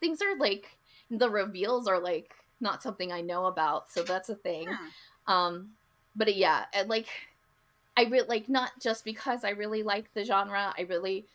things 0.00 0.20
are 0.20 0.36
like 0.36 0.66
the 1.10 1.30
reveals 1.30 1.86
are 1.86 2.00
like 2.00 2.34
not 2.60 2.82
something 2.82 3.12
I 3.12 3.20
know 3.20 3.46
about, 3.46 3.90
so 3.90 4.02
that's 4.02 4.28
a 4.28 4.34
thing. 4.34 4.68
Hmm. 4.68 5.32
Um, 5.32 5.70
but 6.16 6.34
yeah, 6.36 6.64
and 6.72 6.88
like 6.88 7.08
I 7.96 8.04
really 8.04 8.28
like 8.28 8.48
not 8.48 8.72
just 8.80 9.04
because 9.04 9.44
I 9.44 9.50
really 9.50 9.82
like 9.82 10.12
the 10.14 10.24
genre. 10.24 10.74
I 10.76 10.82
really 10.82 11.26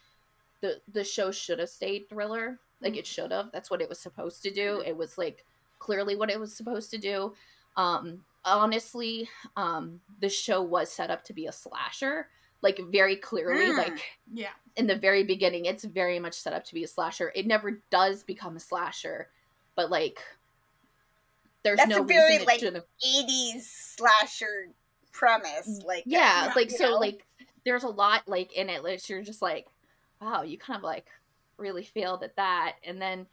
the 0.61 0.82
the 0.91 1.03
show 1.03 1.32
should 1.32 1.59
have 1.59 1.69
stayed 1.69 2.09
thriller. 2.09 2.59
Like 2.82 2.95
it 2.95 3.07
should 3.07 3.32
have. 3.32 3.51
That's 3.51 3.71
what 3.71 3.82
it 3.82 3.89
was 3.89 3.99
supposed 3.99 4.43
to 4.43 4.51
do. 4.51 4.84
It 4.86 4.95
was 4.95 5.17
like 5.17 5.43
clearly 5.80 6.15
what 6.15 6.30
it 6.30 6.39
was 6.39 6.53
supposed 6.55 6.91
to 6.91 6.97
do. 6.99 7.34
Um, 7.75 8.23
honestly, 8.45 9.30
um, 9.55 9.99
the 10.21 10.30
show 10.30 10.61
was 10.61 10.91
set 10.91 11.09
up 11.09 11.23
to 11.25 11.34
be 11.34 11.47
a 11.47 11.51
slasher, 11.51 12.28
like 12.61 12.80
very 12.91 13.15
clearly, 13.15 13.65
Mm. 13.65 13.78
like 13.78 13.99
Yeah. 14.32 14.51
in 14.75 14.86
the 14.88 14.95
very 14.95 15.23
beginning, 15.23 15.65
it's 15.65 15.84
very 15.84 16.19
much 16.19 16.36
set 16.36 16.53
up 16.53 16.63
to 16.65 16.73
be 16.75 16.84
a 16.84 16.88
slasher. 16.88 17.32
It 17.36 17.47
never 17.47 17.82
does 17.89 18.23
become 18.23 18.55
a 18.55 18.59
slasher, 18.59 19.30
but 19.75 19.89
like 19.89 20.19
there's 21.64 21.78
That's 21.78 21.89
no 21.89 22.03
a 22.03 22.05
very, 22.05 22.39
like, 22.45 22.60
shouldn't. 22.60 22.86
80s 23.03 23.70
slasher 23.97 24.70
premise. 25.12 25.82
Like, 25.86 26.03
Yeah, 26.05 26.45
yeah, 26.47 26.53
like 26.55 26.72
so, 26.72 26.91
know? 26.91 26.97
like 26.99 27.26
there's 27.66 27.84
a 27.84 27.89
lot 27.89 28.28
like 28.28 28.53
in 28.53 28.70
it. 28.70 28.84
Like 28.84 29.08
you're 29.10 29.22
just 29.24 29.41
like, 29.41 29.66
wow, 30.22 30.43
you 30.43 30.58
kind 30.58 30.78
of 30.78 30.84
like 30.84 31.08
really 31.58 31.84
failed 31.84 32.24
at 32.24 32.36
that, 32.38 32.76
and 32.84 33.01
then 33.01 33.28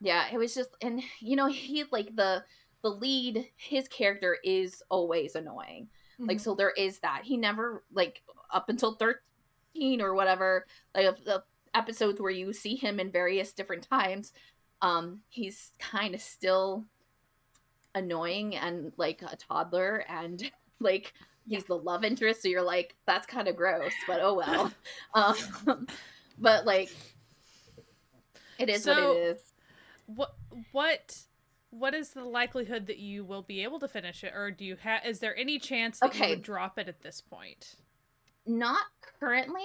yeah, 0.00 0.26
it 0.32 0.38
was 0.38 0.54
just, 0.54 0.70
and 0.80 1.02
you 1.20 1.36
know, 1.36 1.46
he 1.46 1.84
like 1.90 2.14
the 2.14 2.44
the 2.82 2.88
lead, 2.90 3.48
his 3.56 3.88
character 3.88 4.38
is 4.44 4.82
always 4.88 5.34
annoying. 5.34 5.88
Like 6.20 6.38
Mhm. 6.38 6.40
so 6.40 6.54
there 6.54 6.70
is 6.70 7.00
that. 7.00 7.22
He 7.24 7.36
never 7.36 7.84
like 7.92 8.22
up 8.52 8.68
until 8.68 8.94
13 8.94 10.00
or 10.00 10.14
whatever, 10.14 10.66
like 10.94 11.16
the 11.24 11.42
episodes 11.74 12.20
where 12.20 12.30
you 12.30 12.52
see 12.52 12.76
him 12.76 13.00
in 13.00 13.10
various 13.10 13.52
different 13.52 13.88
times, 13.88 14.32
um 14.82 15.20
he's 15.28 15.72
kind 15.78 16.14
of 16.14 16.20
still 16.20 16.84
annoying 17.94 18.56
and 18.56 18.92
like 18.96 19.22
a 19.22 19.36
toddler 19.36 20.04
and 20.08 20.50
like 20.80 21.12
he's 21.46 21.64
the 21.64 21.74
love 21.76 22.04
interest 22.04 22.42
so 22.42 22.48
you're 22.48 22.62
like 22.62 22.94
that's 23.06 23.26
kind 23.26 23.48
of 23.48 23.56
gross, 23.56 23.92
but 24.06 24.20
oh 24.22 24.34
well. 24.34 24.72
um 25.14 25.86
but 26.38 26.66
like 26.66 26.90
it 28.58 28.68
is 28.68 28.86
what 28.86 28.98
it 28.98 29.16
is. 29.16 29.40
What 30.06 30.34
what 30.72 31.16
what 31.70 31.94
is 31.94 32.10
the 32.10 32.24
likelihood 32.24 32.86
that 32.86 32.98
you 32.98 33.24
will 33.24 33.42
be 33.42 33.62
able 33.62 33.78
to 33.80 33.88
finish 33.88 34.24
it, 34.24 34.32
or 34.34 34.50
do 34.50 34.64
you 34.64 34.76
have? 34.76 35.04
Is 35.04 35.18
there 35.18 35.36
any 35.36 35.58
chance 35.58 36.00
that 36.00 36.14
you 36.18 36.28
would 36.28 36.42
drop 36.42 36.78
it 36.78 36.88
at 36.88 37.02
this 37.02 37.20
point? 37.20 37.76
not 38.46 38.80
currently 39.20 39.60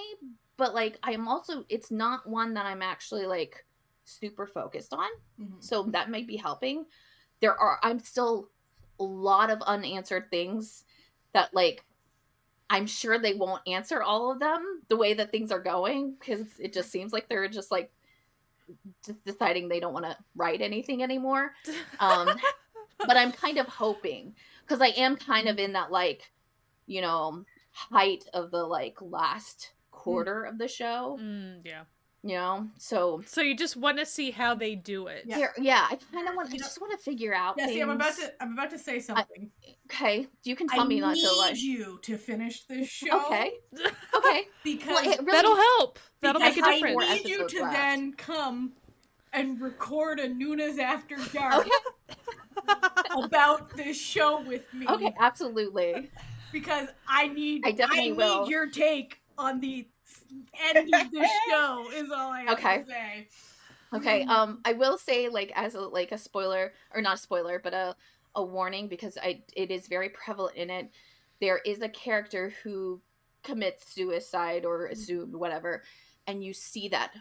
but 0.58 0.74
like 0.74 0.98
i'm 1.02 1.26
also 1.26 1.64
it's 1.70 1.90
not 1.90 2.28
one 2.28 2.52
that 2.52 2.66
i'm 2.66 2.82
actually 2.82 3.24
like 3.24 3.64
super 4.04 4.46
focused 4.46 4.92
on 4.92 5.08
Mhm. 5.40 5.64
so 5.64 5.84
that 5.84 6.10
might 6.10 6.26
be 6.26 6.36
helping 6.36 6.84
there 7.44 7.60
are 7.60 7.78
i'm 7.82 7.98
still 7.98 8.48
a 8.98 9.04
lot 9.04 9.50
of 9.50 9.60
unanswered 9.62 10.30
things 10.30 10.84
that 11.34 11.52
like 11.52 11.84
i'm 12.70 12.86
sure 12.86 13.18
they 13.18 13.34
won't 13.34 13.60
answer 13.66 14.02
all 14.02 14.32
of 14.32 14.40
them 14.40 14.80
the 14.88 14.96
way 14.96 15.12
that 15.12 15.30
things 15.30 15.52
are 15.52 15.60
going 15.60 16.14
because 16.18 16.46
it 16.58 16.72
just 16.72 16.90
seems 16.90 17.12
like 17.12 17.28
they're 17.28 17.46
just 17.46 17.70
like 17.70 17.92
just 19.04 19.22
deciding 19.26 19.68
they 19.68 19.78
don't 19.78 19.92
want 19.92 20.06
to 20.06 20.16
write 20.34 20.62
anything 20.62 21.02
anymore. 21.02 21.52
Um 22.00 22.30
but 22.98 23.18
i'm 23.18 23.30
kind 23.30 23.58
of 23.58 23.66
hoping 23.66 24.34
because 24.62 24.80
i 24.80 24.86
am 24.86 25.16
kind 25.16 25.46
of 25.46 25.58
in 25.58 25.74
that 25.74 25.90
like 25.90 26.30
you 26.86 27.02
know 27.02 27.44
height 27.72 28.24
of 28.32 28.50
the 28.52 28.64
like 28.64 28.96
last 29.02 29.72
quarter 29.90 30.44
of 30.44 30.56
the 30.56 30.68
show. 30.68 31.18
Mm, 31.20 31.60
yeah. 31.62 31.82
You 32.26 32.36
know 32.36 32.68
so 32.78 33.22
So 33.26 33.42
you 33.42 33.54
just 33.54 33.76
want 33.76 33.98
to 33.98 34.06
see 34.06 34.30
how 34.30 34.54
they 34.54 34.74
do 34.76 35.08
it. 35.08 35.24
Yeah. 35.26 35.38
yeah, 35.40 35.46
yeah 35.60 35.86
i 35.90 35.98
kind 36.10 36.26
of 36.26 36.34
want 36.34 36.48
i 36.54 36.56
just 36.56 36.80
want 36.80 36.90
to 36.92 37.04
figure 37.04 37.34
out 37.34 37.56
Yeah, 37.58 37.66
see, 37.66 37.80
I'm 37.82 37.90
about 37.90 38.14
to 38.16 38.32
I'm 38.42 38.54
about 38.54 38.70
to 38.70 38.78
say 38.78 38.98
something. 38.98 39.50
okay 39.92 40.26
you 40.42 40.56
can 40.56 40.66
tell 40.66 40.80
I 40.80 40.86
me 40.86 41.00
not 41.00 41.14
need 41.16 41.22
to 41.22 41.32
like 41.34 41.60
you 41.62 41.98
to 42.00 42.16
finish 42.16 42.64
this 42.64 42.88
show. 43.00 43.26
okay 43.26 43.52
okay 44.16 44.46
Because 44.64 44.88
well, 45.04 45.12
it 45.12 45.18
really 45.20 45.32
That'll 45.32 45.56
help. 45.56 45.98
That'll 46.22 46.40
make 46.40 46.56
a 46.56 46.62
difference. 46.62 46.96
i 47.06 47.14
need 47.18 47.28
you 47.28 47.46
to 47.46 47.60
left. 47.62 47.72
then 47.74 48.12
come 48.14 48.72
and 49.34 49.60
record 49.60 50.18
a 50.18 50.26
Noonas 50.28 50.78
After 50.78 51.16
Dark 51.34 51.66
okay 51.66 51.70
about 53.22 53.76
this 53.76 54.00
show 54.00 54.40
with 54.42 54.62
me. 54.72 54.86
okay 54.88 55.12
absolutely 55.20 56.10
Because 56.52 56.88
I 57.06 57.28
need 57.28 57.62
I 57.66 57.72
definitely 57.72 58.10
need 58.12 58.16
will. 58.16 58.48
your 58.48 58.68
take 58.70 59.20
on 59.36 59.60
the 59.60 59.88
end 60.70 60.92
the 60.92 61.28
show 61.48 61.90
is 61.94 62.10
all 62.10 62.32
I 62.32 62.42
have 62.42 62.58
Okay. 62.58 62.78
to 62.78 62.86
say. 62.86 63.28
Okay. 63.94 64.24
Um, 64.24 64.60
I 64.64 64.72
will 64.72 64.98
say 64.98 65.28
like 65.28 65.52
as 65.54 65.74
a 65.74 65.80
like 65.80 66.12
a 66.12 66.18
spoiler 66.18 66.72
or 66.94 67.00
not 67.00 67.14
a 67.16 67.20
spoiler, 67.20 67.60
but 67.62 67.74
a 67.74 67.96
a 68.34 68.42
warning 68.44 68.88
because 68.88 69.16
I 69.22 69.42
it 69.56 69.70
is 69.70 69.86
very 69.86 70.08
prevalent 70.08 70.56
in 70.56 70.70
it. 70.70 70.90
There 71.40 71.58
is 71.64 71.80
a 71.82 71.88
character 71.88 72.52
who 72.62 73.00
commits 73.42 73.92
suicide 73.94 74.64
or 74.64 74.86
assumed 74.86 75.34
whatever, 75.34 75.82
and 76.26 76.42
you 76.42 76.52
see 76.52 76.88
that 76.88 77.12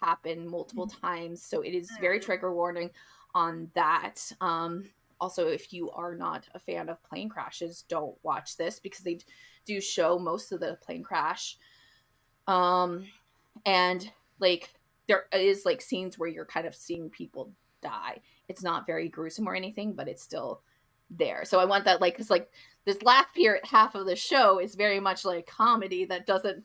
happen 0.00 0.48
multiple 0.48 0.86
times. 0.86 1.42
So 1.44 1.62
it 1.62 1.74
is 1.74 1.96
very 1.98 2.18
Mm. 2.18 2.22
trigger 2.22 2.54
warning 2.54 2.90
on 3.34 3.70
that. 3.74 4.32
Um, 4.40 4.90
also, 5.20 5.48
if 5.48 5.72
you 5.72 5.90
are 5.90 6.14
not 6.14 6.48
a 6.54 6.58
fan 6.58 6.88
of 6.88 7.02
plane 7.02 7.28
crashes, 7.28 7.82
don't 7.88 8.16
watch 8.22 8.56
this 8.56 8.78
because 8.80 9.04
they 9.04 9.18
do 9.64 9.80
show 9.80 10.18
most 10.18 10.52
of 10.52 10.60
the 10.60 10.78
plane 10.82 11.02
crash. 11.02 11.56
Um, 12.46 13.06
and 13.66 14.10
like 14.40 14.74
there 15.08 15.24
is 15.32 15.64
like 15.64 15.80
scenes 15.80 16.18
where 16.18 16.28
you're 16.28 16.44
kind 16.44 16.66
of 16.66 16.74
seeing 16.74 17.10
people 17.10 17.50
die. 17.82 18.20
It's 18.48 18.62
not 18.62 18.86
very 18.86 19.08
gruesome 19.08 19.48
or 19.48 19.54
anything, 19.54 19.92
but 19.92 20.08
it's 20.08 20.22
still 20.22 20.60
there. 21.10 21.44
So 21.44 21.60
I 21.60 21.64
want 21.64 21.84
that 21.84 22.00
like 22.00 22.14
because 22.14 22.30
like 22.30 22.50
this 22.84 23.02
last 23.02 23.34
period 23.34 23.64
half 23.64 23.94
of 23.94 24.06
the 24.06 24.16
show 24.16 24.58
is 24.58 24.74
very 24.74 25.00
much 25.00 25.24
like 25.24 25.46
comedy 25.46 26.04
that 26.06 26.26
doesn't 26.26 26.64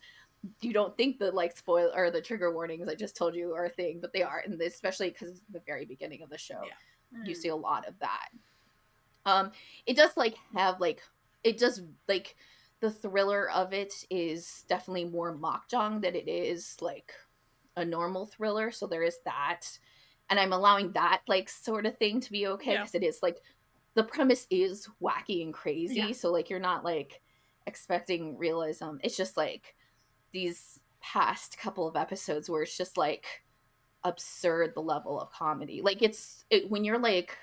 you 0.62 0.72
don't 0.72 0.96
think 0.96 1.20
the 1.20 1.32
like 1.32 1.56
spoil 1.58 1.92
or 1.94 2.12
the 2.12 2.22
trigger 2.22 2.54
warnings 2.54 2.88
I 2.88 2.96
just 2.96 3.16
told 3.18 3.36
you 3.36 3.54
are 3.54 3.66
a 3.66 3.70
thing, 3.70 4.00
but 4.00 4.14
they 4.14 4.24
are, 4.24 4.42
and 4.46 4.60
especially 4.62 5.10
because 5.10 5.42
the 5.52 5.60
very 5.66 5.84
beginning 5.86 6.22
of 6.24 6.30
the 6.30 6.38
show, 6.38 6.62
Yeah. 6.66 7.24
you 7.26 7.36
Mm. 7.36 7.38
see 7.38 7.48
a 7.50 7.56
lot 7.56 7.86
of 7.88 8.00
that. 8.00 8.30
Um, 9.26 9.52
it 9.86 9.98
does 9.98 10.16
like 10.16 10.36
have 10.56 10.80
like 10.80 11.02
it 11.44 11.58
does 11.58 11.82
like 12.08 12.36
the 12.82 12.92
thriller 12.92 13.50
of 13.50 13.74
it 13.74 13.94
is 14.10 14.64
definitely 14.70 15.06
more 15.06 15.36
makjang 15.38 16.02
than 16.02 16.16
it 16.16 16.28
is 16.28 16.78
like 16.82 17.14
a 17.76 17.84
normal 17.86 18.26
thriller, 18.26 18.72
so 18.72 18.88
there 18.88 19.04
is 19.04 19.20
that, 19.26 19.62
and 20.30 20.40
I'm 20.40 20.54
allowing 20.54 20.92
that 20.94 21.22
like 21.28 21.50
sort 21.50 21.86
of 21.86 21.98
thing 21.98 22.20
to 22.22 22.32
be 22.32 22.48
okay 22.48 22.74
Yeah. 22.74 22.82
because 22.82 22.96
it 22.96 23.04
is 23.04 23.20
like 23.22 23.38
the 23.96 24.04
premise 24.04 24.48
is 24.50 24.88
wacky 25.02 25.44
and 25.44 25.54
crazy, 25.54 25.96
Yeah. 25.96 26.12
so 26.12 26.32
like 26.32 26.50
you're 26.50 26.60
not 26.60 26.84
like 26.86 27.22
expecting 27.68 28.38
realism. 28.38 28.96
It's 29.04 29.18
just 29.18 29.36
like 29.38 29.76
these 30.32 30.80
past 31.02 31.58
couple 31.58 31.88
of 31.88 31.96
episodes 31.96 32.50
where 32.50 32.64
it's 32.64 32.78
just 32.78 32.98
like 32.98 33.26
absurd 34.04 34.74
the 34.76 34.82
level 34.82 35.20
of 35.20 35.32
comedy. 35.32 35.82
Like 35.82 36.02
it's 36.02 36.46
it, 36.50 36.70
when 36.70 36.84
you're 36.86 37.00
like 37.00 37.38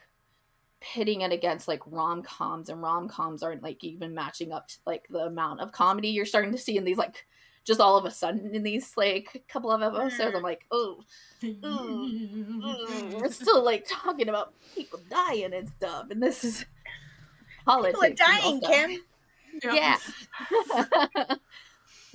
pitting 0.93 1.23
it 1.23 1.33
against 1.33 1.67
like 1.67 1.81
rom-coms 1.87 2.69
and 2.69 2.83
rom-coms 2.83 3.43
aren't 3.43 3.63
like 3.63 3.83
even 3.83 4.15
matching 4.15 4.53
up 4.53 4.69
to 4.69 4.77
like 4.87 5.07
the 5.11 5.21
amount 5.21 5.61
of 5.61 5.73
comedy 5.73 6.09
you're 6.09 6.25
starting 6.25 6.53
to 6.53 6.59
see 6.59 6.77
in 6.77 6.85
these 6.85 6.99
like 6.99 7.27
just 7.65 7.81
all 7.81 7.97
of 7.97 8.05
a 8.05 8.11
sudden 8.11 8.55
in 8.55 8.63
these 8.63 8.93
like 8.97 9.43
couple 9.49 9.73
of 9.73 9.83
episodes 9.83 10.37
I'm 10.37 10.43
like, 10.43 10.65
"Oh, 10.71 11.03
mm, 11.43 13.21
we're 13.21 13.33
still 13.33 13.65
like 13.65 13.85
talking 13.89 14.29
about 14.29 14.55
people 14.75 15.01
dying 15.11 15.53
and 15.53 15.69
stuff 15.69 16.07
and 16.11 16.23
this 16.23 16.45
is 16.45 16.65
politics." 17.65 17.99
People 17.99 18.13
are 18.13 18.39
dying, 18.39 18.55
and 18.55 18.65
all. 18.65 18.71
Kim. 18.71 19.01
yeah 19.75 19.99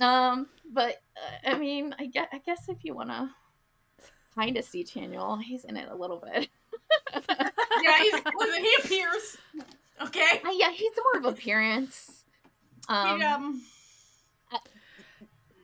um 0.00 0.46
but 0.72 1.02
uh, 1.16 1.50
i 1.50 1.58
mean 1.58 1.94
i 1.98 2.06
guess, 2.06 2.28
I 2.32 2.38
guess 2.38 2.68
if 2.68 2.78
you 2.82 2.94
want 2.94 3.10
to 3.10 3.30
kind 4.34 4.56
of 4.56 4.64
see 4.64 4.84
Daniel, 4.84 5.36
he's 5.36 5.64
in 5.64 5.76
it 5.76 5.90
a 5.90 5.94
little 5.94 6.16
bit 6.16 6.48
yeah, 7.82 7.98
he's, 7.98 8.14
he 8.14 8.74
appears. 8.84 9.36
Okay. 10.00 10.40
Uh, 10.44 10.50
yeah 10.52 10.70
he's 10.70 10.92
more 11.12 11.20
of 11.20 11.32
appearance. 11.32 12.24
Um, 12.88 13.20
he, 13.20 13.24
um 13.24 13.62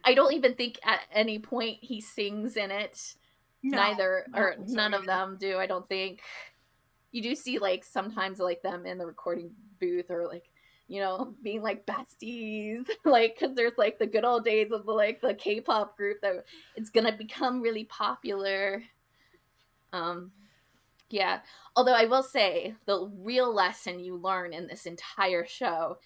i 0.04 0.14
don't 0.14 0.32
even 0.32 0.54
think 0.54 0.78
at 0.84 1.00
any 1.12 1.38
point 1.38 1.78
he 1.80 2.00
sings 2.00 2.56
in 2.56 2.70
it. 2.70 3.14
No, 3.62 3.76
neither 3.76 4.26
or 4.34 4.54
so 4.64 4.72
none 4.72 4.94
of 4.94 5.04
them 5.04 5.36
do 5.40 5.58
i 5.58 5.66
don't 5.66 5.88
think. 5.88 6.20
You 7.10 7.22
do 7.22 7.34
see 7.34 7.58
like 7.58 7.84
sometimes 7.84 8.38
like 8.38 8.62
them 8.62 8.86
in 8.86 8.98
the 8.98 9.06
recording 9.06 9.50
booth 9.80 10.10
or 10.10 10.26
like 10.26 10.44
you 10.86 11.00
know 11.00 11.34
being 11.42 11.62
like 11.62 11.86
besties 11.86 12.86
like 13.04 13.36
because 13.38 13.56
there's 13.56 13.76
like 13.76 13.98
the 13.98 14.06
good 14.06 14.24
old 14.24 14.44
days 14.44 14.70
of 14.72 14.86
the 14.86 14.92
like 14.92 15.20
the 15.20 15.34
k-pop 15.34 15.96
group 15.96 16.20
that 16.22 16.44
it's 16.76 16.90
gonna 16.90 17.16
become 17.16 17.60
really 17.60 17.84
popular. 17.84 18.82
Um 19.92 20.30
yeah 21.10 21.40
although 21.76 21.94
i 21.94 22.04
will 22.04 22.22
say 22.22 22.74
the 22.86 23.10
real 23.18 23.52
lesson 23.52 23.98
you 24.00 24.16
learn 24.16 24.52
in 24.52 24.66
this 24.66 24.86
entire 24.86 25.46
show 25.46 25.98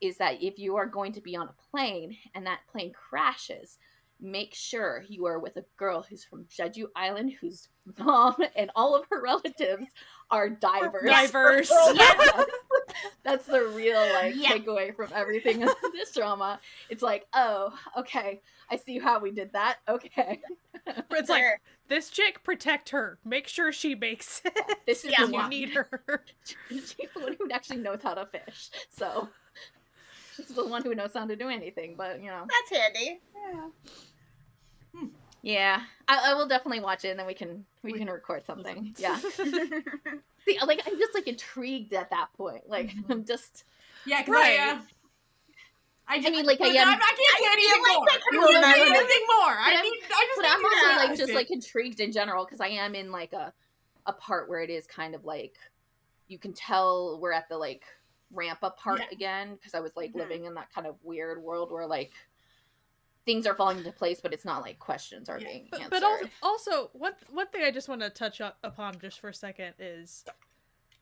is 0.00 0.16
that 0.18 0.42
if 0.42 0.58
you 0.58 0.76
are 0.76 0.86
going 0.86 1.12
to 1.12 1.20
be 1.20 1.36
on 1.36 1.48
a 1.48 1.54
plane 1.70 2.16
and 2.34 2.46
that 2.46 2.60
plane 2.70 2.92
crashes 2.92 3.78
make 4.20 4.52
sure 4.54 5.04
you 5.08 5.26
are 5.26 5.38
with 5.38 5.56
a 5.56 5.64
girl 5.76 6.04
who's 6.08 6.24
from 6.24 6.44
Jeju 6.46 6.86
Island, 6.96 7.34
whose 7.40 7.68
mom 7.98 8.34
and 8.56 8.68
all 8.74 8.96
of 8.96 9.04
her 9.10 9.22
relatives 9.22 9.86
are 10.30 10.48
divers. 10.48 11.04
Divers. 11.06 11.70
Yes. 11.94 12.46
That's 13.22 13.46
the 13.46 13.62
real 13.76 14.00
like 14.14 14.34
Yeah. 14.36 14.54
takeaway 14.56 14.96
from 14.96 15.10
everything 15.14 15.60
in 15.60 15.68
this 15.92 16.12
drama. 16.14 16.58
It's 16.88 17.02
like, 17.02 17.26
oh, 17.32 17.72
okay, 17.98 18.40
I 18.70 18.76
see 18.76 18.98
how 18.98 19.20
we 19.20 19.30
did 19.30 19.52
that. 19.52 19.76
Okay, 19.88 20.40
It's 21.10 21.28
like. 21.28 21.44
This 21.88 22.10
chick, 22.10 22.42
protect 22.44 22.90
her. 22.90 23.18
Make 23.24 23.48
sure 23.48 23.72
she 23.72 23.94
makes 23.94 24.40
it. 24.44 24.78
this 24.86 25.04
is 25.04 25.10
Yeah. 25.12 25.24
you 25.26 25.32
one. 25.32 25.48
need 25.50 25.70
her. 25.70 26.24
She's 26.68 26.94
the 27.14 27.20
one 27.20 27.36
who 27.38 27.50
actually 27.50 27.78
knows 27.78 28.00
how 28.02 28.14
to 28.14 28.26
fish. 28.26 28.70
So 28.90 29.28
she's 30.36 30.48
the 30.48 30.66
one 30.66 30.82
who 30.82 30.94
knows 30.94 31.12
how 31.14 31.26
to 31.26 31.36
do 31.36 31.48
anything. 31.48 31.94
But 31.96 32.20
you 32.20 32.26
know, 32.28 32.46
That's 32.48 32.82
handy. 32.82 33.20
Yeah. 34.94 35.02
yeah, 35.42 35.82
I, 36.08 36.30
I 36.32 36.34
will 36.34 36.48
definitely 36.48 36.80
watch 36.80 37.04
it, 37.04 37.08
and 37.10 37.18
then 37.18 37.26
we 37.26 37.34
can 37.34 37.64
we 37.82 37.92
We- 37.92 37.98
can 37.98 38.08
record 38.08 38.44
something. 38.46 38.94
Yeah, 38.98 39.16
See, 40.44 40.58
like 40.66 40.82
I'm 40.86 40.98
just 40.98 41.14
like 41.14 41.26
intrigued 41.28 41.92
at 41.94 42.10
that 42.10 42.28
point. 42.36 42.68
Like 42.68 42.90
Mhm. 42.90 43.04
I'm 43.10 43.24
just. 43.24 43.64
Yeah, 44.06 44.22
Right. 44.28 44.58
I, 44.60 44.70
uh, 44.72 44.78
I, 46.10 46.16
just, 46.20 46.30
mean, 46.30 46.46
like, 46.46 46.60
I 46.60 46.66
am- 46.68 46.88
I, 46.88 46.92
I 46.92 46.96
can't 46.96 47.38
say 47.38 47.46
anything 47.52 47.84
feel 47.84 47.94
more. 47.94 48.06
like 48.06 48.12
I 48.12 48.16
I 48.16 48.30
can 48.30 48.40
can't 48.62 48.76
say 48.76 48.82
anything 48.82 49.26
more. 49.38 49.52
I 49.58 49.70
I'm- 49.72 49.84
I 49.84 50.26
just. 50.26 50.36
But 50.36 50.46
I'm 50.50 50.60
to 50.60 50.66
also 50.66 50.96
like 51.08 51.18
just 51.18 51.32
like 51.34 51.50
intrigued 51.50 52.00
in 52.00 52.12
general 52.12 52.44
because 52.44 52.60
I 52.60 52.68
am 52.68 52.94
in 52.94 53.12
like 53.12 53.32
a 53.32 53.52
a 54.06 54.12
part 54.14 54.48
where 54.48 54.60
it 54.60 54.70
is 54.70 54.86
kind 54.86 55.14
of 55.14 55.24
like 55.26 55.56
you 56.28 56.38
can 56.38 56.52
tell 56.54 57.18
we're 57.20 57.32
at 57.32 57.48
the 57.48 57.58
like 57.58 57.82
ramp 58.32 58.60
up 58.62 58.78
part 58.78 59.00
Yeah. 59.00 59.06
again 59.12 59.54
because 59.54 59.74
I 59.74 59.80
was 59.80 59.94
like 59.96 60.12
Mhm. 60.12 60.16
living 60.16 60.44
in 60.46 60.54
that 60.54 60.72
kind 60.72 60.86
of 60.86 60.96
weird 61.02 61.42
world 61.42 61.70
where 61.72 61.86
like 61.86 62.12
things 63.26 63.46
are 63.46 63.54
falling 63.54 63.76
into 63.78 63.92
place, 63.92 64.20
but 64.22 64.32
it's 64.32 64.44
not 64.46 64.62
like 64.62 64.78
questions 64.78 65.28
are 65.28 65.38
Yeah. 65.38 65.48
being 65.48 65.68
But, 65.70 65.80
answered. 65.80 65.90
but 65.90 66.02
also, 66.02 66.28
also 66.42 66.90
one 66.94 67.14
one 67.30 67.46
thing 67.48 67.62
I 67.62 67.70
just 67.70 67.88
want 67.88 68.00
to 68.00 68.08
touch 68.10 68.40
up 68.40 68.56
upon 68.62 68.98
just 68.98 69.20
for 69.20 69.28
a 69.28 69.34
second 69.34 69.74
is 69.78 70.24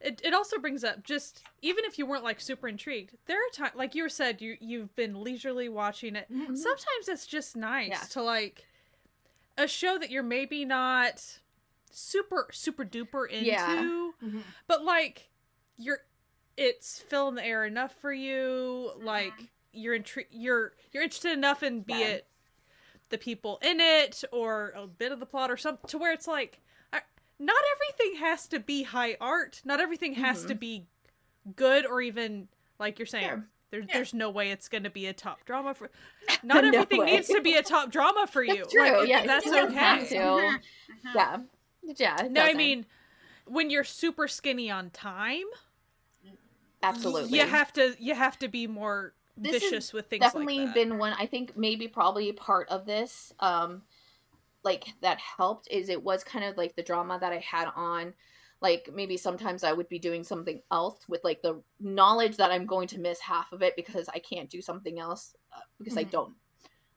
it, 0.01 0.21
it 0.25 0.35
also 0.35 0.59
brings 0.59 0.85
up 0.85 1.03
just 1.05 1.43
even 1.63 1.85
if 1.85 1.99
you 1.99 2.07
weren't 2.07 2.25
like 2.25 2.41
super 2.41 2.69
intrigued, 2.69 3.17
there 3.27 3.39
are 3.39 3.51
times 3.53 3.75
like 3.77 3.95
you 3.95 4.09
said 4.09 4.41
you 4.43 4.57
you've 4.61 4.95
been 4.97 5.23
leisurely 5.23 5.69
watching 5.69 6.17
it. 6.17 6.27
Mhm. 6.31 6.57
Sometimes 6.57 7.09
it's 7.09 7.27
just 7.27 7.57
nice 7.57 7.89
Yeah. 7.89 7.99
to 8.11 8.23
like 8.23 8.67
a 9.59 9.67
show 9.67 9.99
that 9.99 10.11
you're 10.11 10.23
maybe 10.23 10.65
not 10.65 11.41
super 11.91 12.49
super 12.53 12.85
duper 12.85 13.29
into, 13.29 13.47
Yeah. 13.47 14.11
Mhm. 14.23 14.43
but 14.67 14.85
like 14.85 15.31
you're 15.79 16.01
it's 16.57 17.01
filling 17.01 17.35
the 17.37 17.45
air 17.45 17.65
enough 17.65 17.95
for 18.01 18.13
you 18.13 18.93
Mm-hmm. 18.97 19.05
like 19.07 19.33
you're 19.73 19.99
intri- 19.99 20.27
you're 20.31 20.75
you're 20.93 21.03
interested 21.03 21.33
enough 21.33 21.63
in 21.63 21.81
be 21.83 21.95
Yeah. 21.95 22.07
it 22.07 22.27
the 23.09 23.19
people 23.19 23.59
in 23.63 23.79
it 23.81 24.25
or 24.33 24.73
a 24.77 24.87
bit 24.87 25.13
of 25.13 25.21
the 25.21 25.27
plot 25.27 25.51
or 25.51 25.57
something 25.57 25.87
to 25.89 25.97
where 25.99 26.13
it's 26.13 26.27
like 26.27 26.61
not 27.39 27.63
everything 27.75 28.21
has 28.25 28.47
to 28.49 28.59
be 28.59 28.83
high 28.85 29.17
art 29.21 29.61
not 29.65 29.81
everything 29.81 30.15
has 30.15 30.45
to 30.45 30.55
Mhm. 30.55 30.59
be 30.61 30.87
good 31.55 31.85
or 31.87 32.01
even 32.01 32.49
like 32.79 32.99
you're 32.99 33.07
saying 33.07 33.29
Sure. 33.29 33.49
there's 33.71 33.87
Yeah. 33.89 33.95
there's 33.95 34.15
no 34.15 34.31
way 34.31 34.51
it's 34.51 34.69
going 34.69 34.85
to 34.85 34.91
be 34.91 35.07
a 35.07 35.13
top 35.13 35.45
drama 35.45 35.75
for 35.75 35.91
not 36.43 36.65
No 36.65 36.71
everything 36.71 37.01
way. 37.01 37.07
needs 37.13 37.29
to 37.29 37.41
be 37.41 37.55
a 37.55 37.63
top 37.75 37.91
drama 37.91 38.27
for 38.27 38.43
you 38.43 38.57
That's 38.57 38.73
true. 38.73 38.99
Like, 39.01 39.09
yeah, 39.09 39.27
that's 39.27 39.45
doesn't 39.45 39.73
have 39.75 39.99
okay 40.03 40.09
to. 40.09 40.15
Mhm. 40.17 40.61
Yeah, 41.15 41.37
yeah. 41.83 42.29
no 42.31 42.43
i 42.43 42.55
mean 42.55 42.87
when 43.45 43.71
you're 43.71 43.85
super 43.85 44.27
skinny 44.27 44.71
on 44.71 44.91
time 44.91 45.45
absolutely. 46.83 47.39
you 47.39 47.47
have 47.47 47.73
to 47.75 47.95
you 47.99 48.15
have 48.15 48.39
to 48.39 48.49
be 48.49 48.67
more 48.67 49.15
This 49.37 49.63
vicious 49.63 49.93
with 49.93 50.07
things 50.07 50.21
definitely 50.21 50.59
like 50.61 50.67
that. 50.69 50.75
been 50.75 50.99
one 50.99 51.13
i 51.19 51.27
think 51.27 51.57
maybe 51.57 51.87
probably 51.89 52.33
part 52.33 52.69
of 52.71 52.87
this 52.87 53.33
um 53.41 53.83
like 54.67 54.85
that 55.01 55.19
helped 55.19 55.67
is 55.71 55.89
it 55.89 56.03
was 56.03 56.23
kind 56.23 56.45
of 56.45 56.57
like 56.59 56.77
the 56.77 56.83
drama 56.83 57.19
that 57.19 57.33
i 57.33 57.39
had 57.39 57.69
on 57.75 58.13
like 58.61 58.91
maybe 58.93 59.17
sometimes 59.17 59.65
i 59.65 59.73
would 59.73 59.89
be 59.89 59.99
doing 59.99 60.23
something 60.23 60.61
else 60.71 60.99
with 61.09 61.23
like 61.25 61.41
the 61.41 61.63
knowledge 61.81 62.37
that 62.37 62.51
i'm 62.51 62.67
going 62.67 62.89
to 62.89 62.99
miss 63.01 63.21
half 63.21 63.51
of 63.53 63.63
it 63.63 63.75
because 63.77 64.09
i 64.15 64.19
can't 64.19 64.51
do 64.51 64.61
something 64.61 64.99
else 64.99 65.35
uh, 65.57 65.61
because 65.79 65.97
i 65.97 66.05
Mhm. 66.05 66.11
don't 66.11 66.35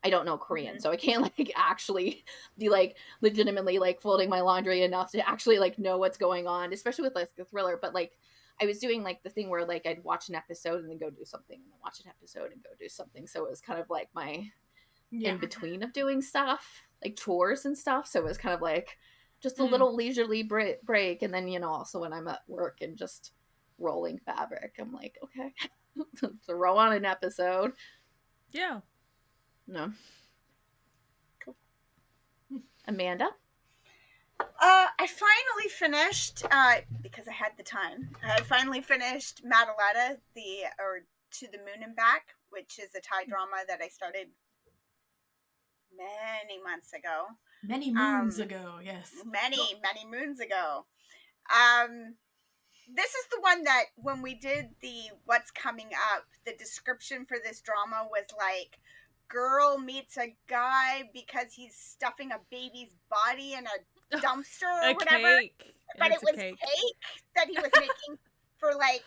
i 0.03 0.09
don't 0.09 0.25
know 0.25 0.37
korean 0.37 0.75
Mhm. 0.75 0.81
so 0.81 0.91
i 0.91 0.97
can't 0.97 1.21
like 1.37 1.51
actually 1.55 2.25
be 2.57 2.69
like 2.69 2.97
legitimately 3.21 3.79
like 3.79 4.01
folding 4.01 4.29
my 4.29 4.41
laundry 4.41 4.81
enough 4.83 5.11
to 5.11 5.29
actually 5.29 5.59
like 5.59 5.77
know 5.79 5.97
what's 5.97 6.17
going 6.17 6.47
on 6.47 6.73
especially 6.73 7.03
with 7.03 7.15
like 7.15 7.33
the 7.37 7.45
thriller 7.45 7.77
but 7.81 7.93
like 7.93 8.17
I 8.61 8.65
was 8.65 8.79
doing 8.79 9.03
like 9.03 9.23
the 9.23 9.29
thing 9.29 9.47
where 9.49 9.65
like 9.65 9.85
I'd 9.85 10.03
watch 10.03 10.27
an 10.27 10.35
episode 10.35 10.81
and 10.81 10.89
then 10.89 10.97
go 10.97 11.09
do 11.09 11.23
something 11.23 11.55
and 11.55 11.71
then 11.71 11.79
watch 11.81 12.01
an 12.01 12.09
episode 12.09 12.51
and 12.51 12.61
go 12.61 12.71
do 12.77 12.89
something. 12.89 13.25
So 13.25 13.45
it 13.45 13.49
was 13.49 13.61
kind 13.61 13.79
of 13.79 13.89
like 13.89 14.09
my 14.13 14.51
Yeah. 15.11 15.31
in 15.31 15.37
between 15.39 15.81
of 15.83 15.91
doing 15.93 16.21
stuff, 16.21 16.83
like 17.03 17.15
chores 17.15 17.65
and 17.65 17.77
stuff. 17.77 18.07
So 18.07 18.19
it 18.19 18.25
was 18.25 18.37
kind 18.37 18.53
of 18.53 18.61
like 18.61 18.97
just 19.41 19.59
a 19.59 19.63
Mm. 19.63 19.71
little 19.71 19.95
leisurely 19.95 20.43
break, 20.43 20.81
break. 20.83 21.21
And 21.23 21.33
then, 21.33 21.47
you 21.47 21.59
know, 21.59 21.69
also 21.69 21.99
when 22.01 22.13
I'm 22.13 22.27
at 22.27 22.41
work 22.47 22.77
and 22.81 22.97
just 22.97 23.31
rolling 23.77 24.19
fabric, 24.19 24.75
I'm 24.79 24.93
like, 24.93 25.17
okay, 25.23 25.53
throw 26.45 26.77
on 26.77 26.93
an 26.93 27.05
episode. 27.05 27.73
yeah 28.51 28.81
No. 29.67 29.93
Cool. 31.43 31.55
Amanda? 32.87 33.29
Uh, 34.39 34.87
I 34.99 35.07
finally 35.07 35.69
finished 35.69 36.43
uh, 36.49 36.75
because 37.01 37.27
I 37.27 37.33
had 37.33 37.51
the 37.57 37.63
time. 37.63 38.09
I 38.23 38.41
finally 38.41 38.81
finished 38.81 39.43
Matalada, 39.45 40.17
the 40.35 40.63
or 40.79 41.01
To 41.39 41.47
the 41.51 41.57
Moon 41.59 41.83
and 41.83 41.95
Back, 41.95 42.35
which 42.49 42.79
is 42.79 42.89
a 42.95 43.01
Thai 43.01 43.25
drama 43.27 43.57
that 43.67 43.79
I 43.81 43.87
started 43.89 44.27
many 45.97 46.61
months 46.63 46.93
ago. 46.93 47.25
Many 47.63 47.91
moons 47.91 48.39
um, 48.39 48.45
ago, 48.45 48.79
yes. 48.83 49.11
many 49.25 49.57
many 49.83 50.05
moons 50.09 50.39
ago 50.39 50.85
um 51.49 52.15
this 52.95 53.09
is 53.13 53.25
the 53.31 53.41
one 53.41 53.63
that 53.63 53.85
when 53.95 54.21
we 54.21 54.33
did 54.35 54.69
the 54.81 55.09
what's 55.25 55.51
coming 55.51 55.89
up 56.13 56.25
the 56.45 56.53
description 56.57 57.25
for 57.25 57.37
this 57.43 57.61
drama 57.61 58.07
was 58.09 58.25
like 58.37 58.79
girl 59.27 59.77
meets 59.77 60.17
a 60.17 60.35
guy 60.47 61.03
because 61.13 61.53
he's 61.53 61.75
stuffing 61.75 62.31
a 62.31 62.39
baby's 62.49 62.95
body 63.09 63.53
in 63.53 63.65
a 63.65 64.17
dumpster 64.17 64.63
or 64.63 64.89
a 64.89 64.93
whatever 64.93 65.39
cake 65.41 65.75
but 65.99 66.11
It's 66.11 66.23
it 66.23 66.25
was 66.25 66.35
cake. 66.35 66.59
cake. 66.59 66.95
that 67.35 67.47
he 67.47 67.55
was 67.57 67.69
making 67.75 68.17
for 68.57 68.73
like 68.77 69.05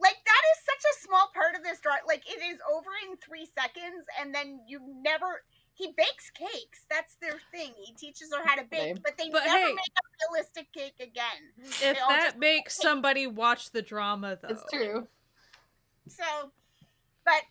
like 0.00 0.16
that 0.24 0.42
is 0.56 0.58
such 0.64 0.84
a 0.90 1.06
small 1.06 1.30
part 1.34 1.54
of 1.54 1.62
this 1.62 1.78
drama 1.80 2.00
like 2.06 2.22
it 2.26 2.40
is 2.42 2.58
over 2.72 2.90
in 3.08 3.16
three 3.18 3.46
seconds 3.58 4.06
and 4.20 4.34
then 4.34 4.60
you 4.66 4.80
never 5.02 5.42
he 5.74 5.92
bakes 5.96 6.30
cakes 6.30 6.84
that's 6.90 7.16
their 7.20 7.38
thing 7.52 7.72
he 7.82 7.92
teaches 7.94 8.32
her 8.34 8.42
how 8.46 8.54
to 8.56 8.64
bake 8.70 8.96
but 9.02 9.16
they 9.18 9.30
But 9.30 9.44
never 9.46 9.58
hey- 9.58 9.72
make 9.72 9.78
a 9.78 10.04
realistic 10.32 10.72
cake 10.72 10.96
again. 11.00 11.52
If 11.58 11.98
that 11.98 12.24
just- 12.24 12.36
makes 12.38 12.76
somebody 12.76 13.26
watch 13.26 13.70
the 13.70 13.82
drama 13.82 14.38
though. 14.40 14.48
It's 14.48 14.64
true. 14.72 15.08
so 16.08 16.52
but 17.24 17.42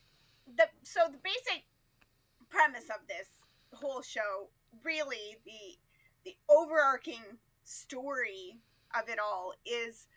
the 0.57 0.67
so 0.83 1.01
the 1.11 1.17
basic 1.23 1.63
premise 2.49 2.85
of 2.89 3.07
this 3.07 3.27
whole 3.73 4.01
show 4.01 4.49
really 4.83 5.37
the 5.45 5.77
the 6.25 6.35
overarching 6.49 7.23
story 7.63 8.57
of 8.99 9.07
it 9.09 9.19
all 9.19 9.53
is 9.65 10.07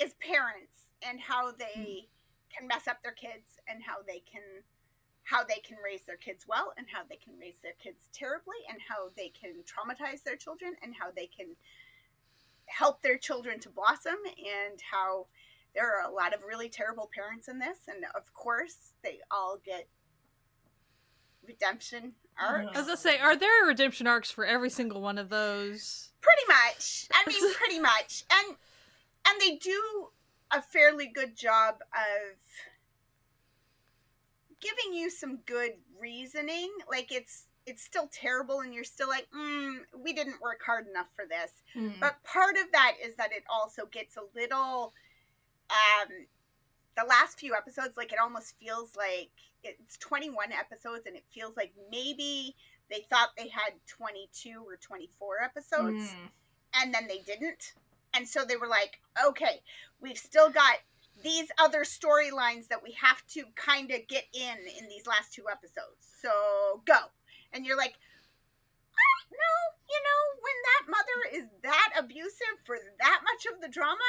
is 0.00 0.14
parents 0.14 0.83
and 1.08 1.20
how 1.20 1.52
they 1.52 1.78
mm-hmm. 1.78 2.56
can 2.56 2.68
mess 2.68 2.88
up 2.88 3.02
their 3.02 3.12
kids 3.12 3.58
and 3.68 3.82
how 3.82 3.96
they 4.06 4.22
can 4.30 4.42
how 5.24 5.42
they 5.42 5.60
can 5.66 5.78
raise 5.82 6.02
their 6.02 6.18
kids 6.18 6.44
well 6.46 6.74
and 6.76 6.86
how 6.92 7.00
they 7.08 7.16
can 7.16 7.32
raise 7.40 7.56
their 7.62 7.72
kids 7.82 8.08
terribly 8.12 8.56
and 8.68 8.78
how 8.86 9.08
they 9.16 9.30
can 9.30 9.52
traumatize 9.64 10.22
their 10.22 10.36
children 10.36 10.74
and 10.82 10.94
how 10.98 11.10
they 11.16 11.26
can 11.26 11.46
help 12.66 13.00
their 13.02 13.16
children 13.16 13.58
to 13.58 13.70
blossom 13.70 14.16
and 14.36 14.80
how 14.92 15.26
there 15.74 15.98
are 15.98 16.06
a 16.06 16.12
lot 16.12 16.34
of 16.34 16.42
really 16.46 16.68
terrible 16.68 17.08
parents 17.14 17.48
in 17.48 17.58
this. 17.58 17.78
And 17.88 18.04
of 18.14 18.34
course 18.34 18.92
they 19.02 19.20
all 19.30 19.58
get 19.64 19.88
redemption 21.46 22.12
arcs. 22.38 22.70
As 22.72 22.76
I 22.76 22.78
was 22.80 22.86
gonna 22.86 22.96
say, 22.98 23.18
are 23.18 23.34
there 23.34 23.66
redemption 23.66 24.06
arcs 24.06 24.30
for 24.30 24.44
every 24.44 24.68
single 24.68 25.00
one 25.00 25.16
of 25.16 25.30
those? 25.30 26.10
pretty 26.24 26.46
much. 26.48 27.08
I 27.12 27.28
mean 27.28 27.54
pretty 27.58 27.78
much. 27.78 28.24
And 28.30 28.56
and 29.26 29.40
they 29.40 29.56
do 29.56 30.08
a 30.50 30.62
fairly 30.62 31.06
good 31.06 31.36
job 31.36 31.76
of 31.92 32.36
giving 34.60 34.94
you 34.94 35.10
some 35.10 35.38
good 35.46 35.72
reasoning 36.00 36.70
like 36.90 37.12
it's 37.12 37.46
it's 37.66 37.82
still 37.82 38.08
terrible 38.12 38.60
and 38.60 38.74
you're 38.74 38.84
still 38.84 39.08
like 39.08 39.26
mm, 39.36 39.76
we 39.98 40.12
didn't 40.12 40.40
work 40.40 40.60
hard 40.64 40.86
enough 40.86 41.08
for 41.14 41.24
this 41.28 41.50
Mm. 41.76 41.98
but 42.00 42.22
part 42.24 42.56
of 42.56 42.70
that 42.72 42.94
is 43.04 43.16
that 43.16 43.32
it 43.32 43.42
also 43.50 43.86
gets 43.86 44.16
a 44.16 44.20
little 44.38 44.92
um 45.70 46.08
the 46.96 47.04
last 47.08 47.38
few 47.40 47.54
episodes 47.54 47.96
like 47.96 48.12
it 48.12 48.18
almost 48.22 48.54
feels 48.60 48.94
like 48.96 49.30
it's 49.64 49.96
21 49.98 50.52
episodes 50.52 51.02
and 51.06 51.16
it 51.16 51.24
feels 51.32 51.56
like 51.56 51.72
maybe 51.90 52.54
they 52.90 53.00
thought 53.10 53.30
they 53.36 53.48
had 53.48 53.72
22 53.88 54.62
or 54.66 54.76
24 54.76 55.42
episodes 55.42 56.04
Mm. 56.14 56.28
and 56.74 56.94
then 56.94 57.06
they 57.08 57.18
didn't. 57.18 57.72
And 58.14 58.28
so 58.28 58.44
they 58.44 58.56
were 58.56 58.68
like, 58.68 59.00
okay, 59.26 59.60
we've 60.00 60.18
still 60.18 60.50
got 60.50 60.76
these 61.22 61.48
other 61.58 61.84
storylines 61.84 62.68
that 62.68 62.82
we 62.82 62.92
have 63.00 63.24
to 63.28 63.44
kind 63.54 63.90
of 63.90 64.06
get 64.08 64.24
in 64.32 64.56
in 64.78 64.88
these 64.88 65.06
last 65.06 65.32
two 65.32 65.44
episodes. 65.50 66.06
So 66.20 66.82
go. 66.86 66.96
And 67.52 67.64
you're 67.64 67.76
like, 67.76 67.94
"Ah, 68.92 69.20
no, 69.30 69.54
you 69.88 70.00
know, 70.02 70.40
when 70.42 70.56
that 70.66 70.90
mother 70.90 71.44
is 71.44 71.44
that 71.62 71.92
abusive 71.98 72.58
for 72.64 72.76
that 73.00 73.20
much 73.22 73.46
of 73.54 73.60
the 73.60 73.68
drama, 73.68 74.00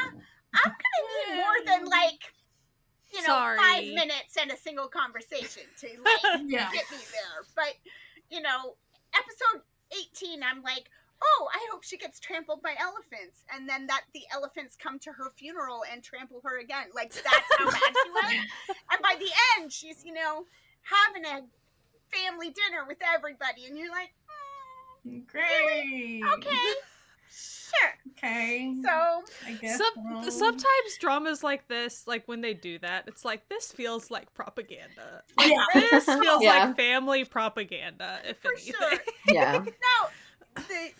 I'm 0.54 0.72
going 0.72 0.76
to 0.76 1.32
need 1.32 1.38
more 1.38 1.66
than 1.66 1.86
like 1.90 2.34
you 3.14 3.22
know 3.22 3.56
five 3.58 3.84
minutes 3.84 4.36
and 4.42 4.52
a 4.52 4.58
single 4.58 4.88
conversation 4.88 5.64
to 5.82 5.88
like 6.06 6.42
Yeah. 6.48 6.72
get 6.72 6.90
me 6.92 6.98
there. 6.98 7.46
But 7.56 7.76
you 8.32 8.42
know, 8.42 8.76
episode 9.14 9.62
eighteen, 9.96 10.42
I'm 10.42 10.64
like, 10.64 10.90
oh, 11.22 11.48
I 11.54 11.60
hope 11.72 11.84
she 11.84 11.98
gets 11.98 12.20
trampled 12.20 12.62
by 12.62 12.76
elephants, 12.80 13.44
and 13.54 13.68
then 13.68 13.88
that 13.88 14.04
the 14.14 14.22
elephants 14.34 14.76
come 14.76 15.00
to 15.00 15.12
her 15.12 15.32
funeral 15.38 15.84
and 15.92 16.04
trample 16.04 16.42
her 16.44 16.60
again. 16.60 16.88
Like 16.94 17.14
that's 17.14 17.26
how 17.58 17.66
bad 17.72 17.80
she 18.04 18.10
was. 18.12 18.46
And 18.92 19.02
by 19.02 19.16
the 19.20 19.30
end, 19.60 19.72
she's 19.74 20.04
you 20.06 20.14
know 20.14 20.46
having 20.84 21.26
a 21.26 21.42
family 22.16 22.50
dinner 22.52 22.86
with 22.88 22.98
everybody, 23.16 23.66
and 23.68 23.78
you're 23.78 23.90
like, 23.92 24.14
mm, 25.08 25.26
Great. 25.28 26.22
okay, 26.36 26.74
sure. 27.30 27.94
Okay. 28.18 28.74
So 28.84 29.24
I 29.46 29.52
guess. 29.60 29.78
Some, 29.78 29.94
we'll- 29.98 30.32
sometimes 30.32 30.98
dramas 31.00 31.44
like 31.44 31.68
this, 31.68 32.08
like 32.08 32.28
when 32.28 32.42
they 32.42 32.54
do 32.54 32.80
that, 32.80 33.06
it's 33.08 33.26
like 33.26 33.48
this 33.50 33.72
feels 33.72 34.10
like 34.12 34.34
propaganda. 34.34 35.24
Like, 35.38 35.52
Yeah. 35.52 35.82
This 35.92 36.06
feels 36.06 36.42
Yeah. 36.44 36.66
like 36.68 36.78
family 36.78 37.26
propaganda, 37.26 38.20
if 38.26 38.38
for 38.38 38.52
anything. 38.54 38.74
sure. 38.80 39.00
Yeah. 39.28 39.58
Now, 39.66 40.10
the 40.56 40.92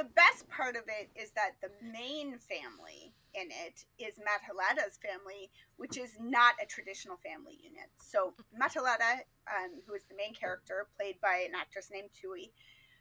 the 0.00 0.08
best 0.16 0.48
part 0.48 0.76
of 0.76 0.84
it 0.88 1.10
is 1.14 1.30
that 1.32 1.52
the 1.60 1.68
main 1.86 2.38
family 2.38 3.12
in 3.34 3.48
it 3.50 3.84
is 3.98 4.14
Matalada's 4.18 4.96
family, 4.96 5.50
which 5.76 5.98
is 5.98 6.16
not 6.18 6.54
a 6.62 6.64
traditional 6.64 7.18
family 7.18 7.58
unit. 7.62 7.90
So 8.00 8.32
Matalada, 8.58 9.20
um, 9.46 9.82
who 9.86 9.92
is 9.92 10.04
the 10.08 10.16
main 10.16 10.32
character, 10.32 10.86
played 10.96 11.16
by 11.20 11.44
an 11.46 11.52
actress 11.54 11.90
named 11.92 12.08
Tui, 12.18 12.50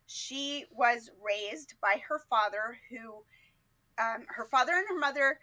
she 0.08 0.66
was 0.76 1.10
raised 1.24 1.76
by 1.82 2.02
her 2.10 2.20
father, 2.30 2.78
who 2.89 3.24
um, 3.97 4.26
her 4.28 4.45
father 4.52 4.74
and 4.74 4.86
her 4.89 5.00
mother 5.00 5.39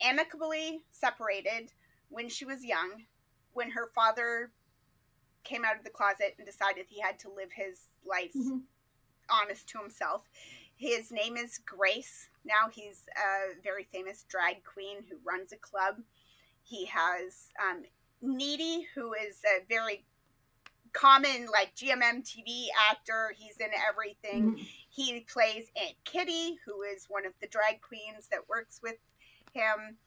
amicably 0.00 0.82
separated 0.92 1.72
when 2.08 2.28
she 2.28 2.44
was 2.44 2.64
young. 2.64 3.02
When 3.52 3.72
her 3.72 3.88
father 3.96 4.52
came 5.42 5.64
out 5.64 5.76
of 5.76 5.82
the 5.82 5.90
closet 5.90 6.36
and 6.38 6.46
decided 6.46 6.86
he 6.88 7.00
had 7.00 7.18
to 7.18 7.30
live 7.30 7.50
his 7.52 7.88
life 8.06 8.32
Mhm. 8.32 8.62
honest 9.28 9.68
to 9.70 9.78
himself. 9.78 10.28
His 10.80 11.12
name 11.12 11.36
is 11.36 11.58
Grace. 11.58 12.30
Now 12.42 12.70
he's 12.72 13.04
a 13.14 13.60
very 13.62 13.86
famous 13.92 14.24
drag 14.30 14.64
queen 14.64 15.04
who 15.10 15.18
runs 15.22 15.52
a 15.52 15.58
club. 15.58 15.96
He 16.62 16.86
has 16.86 17.50
um, 17.62 17.82
Needy, 18.22 18.86
who 18.94 19.12
is 19.12 19.42
a 19.44 19.62
very 19.68 20.06
common 20.94 21.48
like 21.52 21.76
GMM 21.76 22.24
TV 22.24 22.68
actor. 22.90 23.34
He's 23.36 23.58
in 23.58 23.68
everything. 23.86 24.56
Mhm. 24.56 24.68
He 24.88 25.20
plays 25.20 25.70
Aunt 25.76 25.96
Kitty, 26.04 26.58
who 26.64 26.80
is 26.80 27.10
one 27.10 27.26
of 27.26 27.34
the 27.42 27.46
drag 27.48 27.82
queens 27.82 28.28
that 28.30 28.48
works 28.48 28.80
with 28.82 28.96
him. 29.52 29.98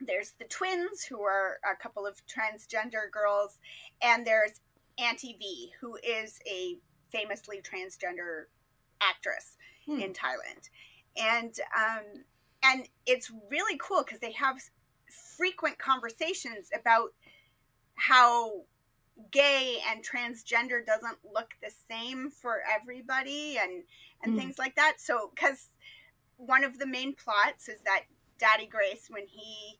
There's 0.00 0.32
the 0.32 0.44
twins, 0.44 1.02
who 1.04 1.22
are 1.22 1.60
a 1.64 1.74
couple 1.76 2.06
of 2.06 2.20
transgender 2.26 3.10
girls, 3.10 3.58
and 4.02 4.26
there's 4.26 4.60
Auntie 4.98 5.36
V, 5.38 5.72
who 5.80 5.96
is 6.02 6.40
a 6.46 6.78
famously 7.10 7.62
transgender 7.62 8.44
actress 9.00 9.56
Hmm. 9.86 10.00
in 10.00 10.12
Thailand, 10.12 10.68
and 11.16 11.54
um, 11.76 12.24
and 12.62 12.88
it's 13.06 13.30
really 13.50 13.78
cool 13.78 14.02
because 14.02 14.20
they 14.20 14.32
have 14.32 14.56
frequent 15.36 15.78
conversations 15.78 16.70
about 16.74 17.10
how 17.94 18.64
gay 19.30 19.78
and 19.88 20.04
transgender 20.04 20.84
doesn't 20.84 21.18
look 21.32 21.54
the 21.62 21.70
same 21.88 22.30
for 22.30 22.62
everybody 22.74 23.56
and 23.58 23.84
and 24.22 24.32
Hmm. 24.32 24.38
things 24.38 24.58
like 24.58 24.74
that 24.74 24.94
so 24.98 25.30
because 25.34 25.70
one 26.36 26.64
of 26.64 26.78
the 26.78 26.86
main 26.86 27.14
plots 27.14 27.68
is 27.68 27.80
that 27.82 28.04
daddy 28.38 28.66
grace 28.66 29.06
when 29.08 29.26
he 29.28 29.78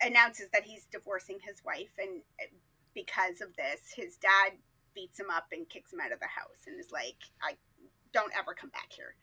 announces 0.00 0.48
that 0.52 0.64
he's 0.64 0.86
divorcing 0.86 1.38
his 1.46 1.62
wife 1.64 1.92
and 1.98 2.22
uh, 2.40 2.46
because 2.94 3.40
of 3.40 3.54
this 3.56 3.92
his 3.94 4.16
dad 4.16 4.52
beats 4.94 5.18
him 5.20 5.30
up 5.30 5.46
and 5.52 5.68
kicks 5.68 5.92
him 5.92 6.00
out 6.00 6.12
of 6.12 6.20
the 6.20 6.26
house 6.26 6.64
and 6.66 6.80
is 6.80 6.90
like 6.90 7.16
i 7.42 7.52
don't 8.12 8.32
ever 8.38 8.54
come 8.54 8.70
back 8.70 8.88
here 8.90 9.14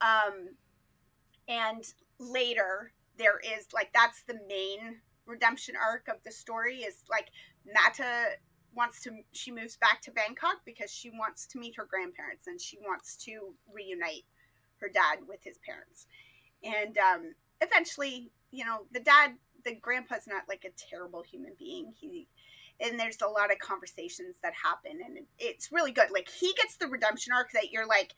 um 0.00 0.48
and 1.48 1.92
later 2.18 2.92
there 3.18 3.40
is 3.40 3.66
like 3.72 3.90
that's 3.92 4.22
the 4.22 4.38
main 4.48 4.96
redemption 5.26 5.74
arc 5.76 6.08
of 6.08 6.16
the 6.24 6.32
story 6.32 6.78
is 6.78 7.04
like 7.10 7.28
Mata 7.72 8.30
wants 8.74 9.00
to 9.02 9.10
she 9.32 9.50
moves 9.50 9.76
back 9.76 10.00
to 10.02 10.10
Bangkok 10.10 10.56
because 10.64 10.90
she 10.90 11.10
wants 11.10 11.46
to 11.48 11.58
meet 11.58 11.76
her 11.76 11.84
grandparents 11.84 12.46
and 12.46 12.60
she 12.60 12.78
wants 12.78 13.16
to 13.16 13.54
reunite 13.72 14.24
her 14.80 14.88
dad 14.88 15.18
with 15.28 15.42
his 15.42 15.58
parents. 15.58 16.06
And 16.62 16.96
um 16.98 17.34
eventually, 17.60 18.30
you 18.50 18.64
know, 18.64 18.86
the 18.92 19.00
dad 19.00 19.34
the 19.64 19.74
grandpa's 19.74 20.26
not 20.26 20.48
like 20.48 20.64
a 20.64 20.70
terrible 20.90 21.22
human 21.22 21.52
being. 21.58 21.92
He 21.98 22.28
and 22.80 22.98
there's 22.98 23.20
a 23.22 23.26
lot 23.26 23.50
of 23.50 23.58
conversations 23.58 24.36
that 24.42 24.52
happen 24.54 25.00
and 25.04 25.18
it's 25.38 25.72
really 25.72 25.92
good. 25.92 26.10
Like 26.12 26.28
he 26.28 26.52
gets 26.54 26.76
the 26.76 26.86
redemption 26.86 27.32
arc 27.32 27.52
that 27.52 27.70
you're 27.72 27.86
like 27.86 28.14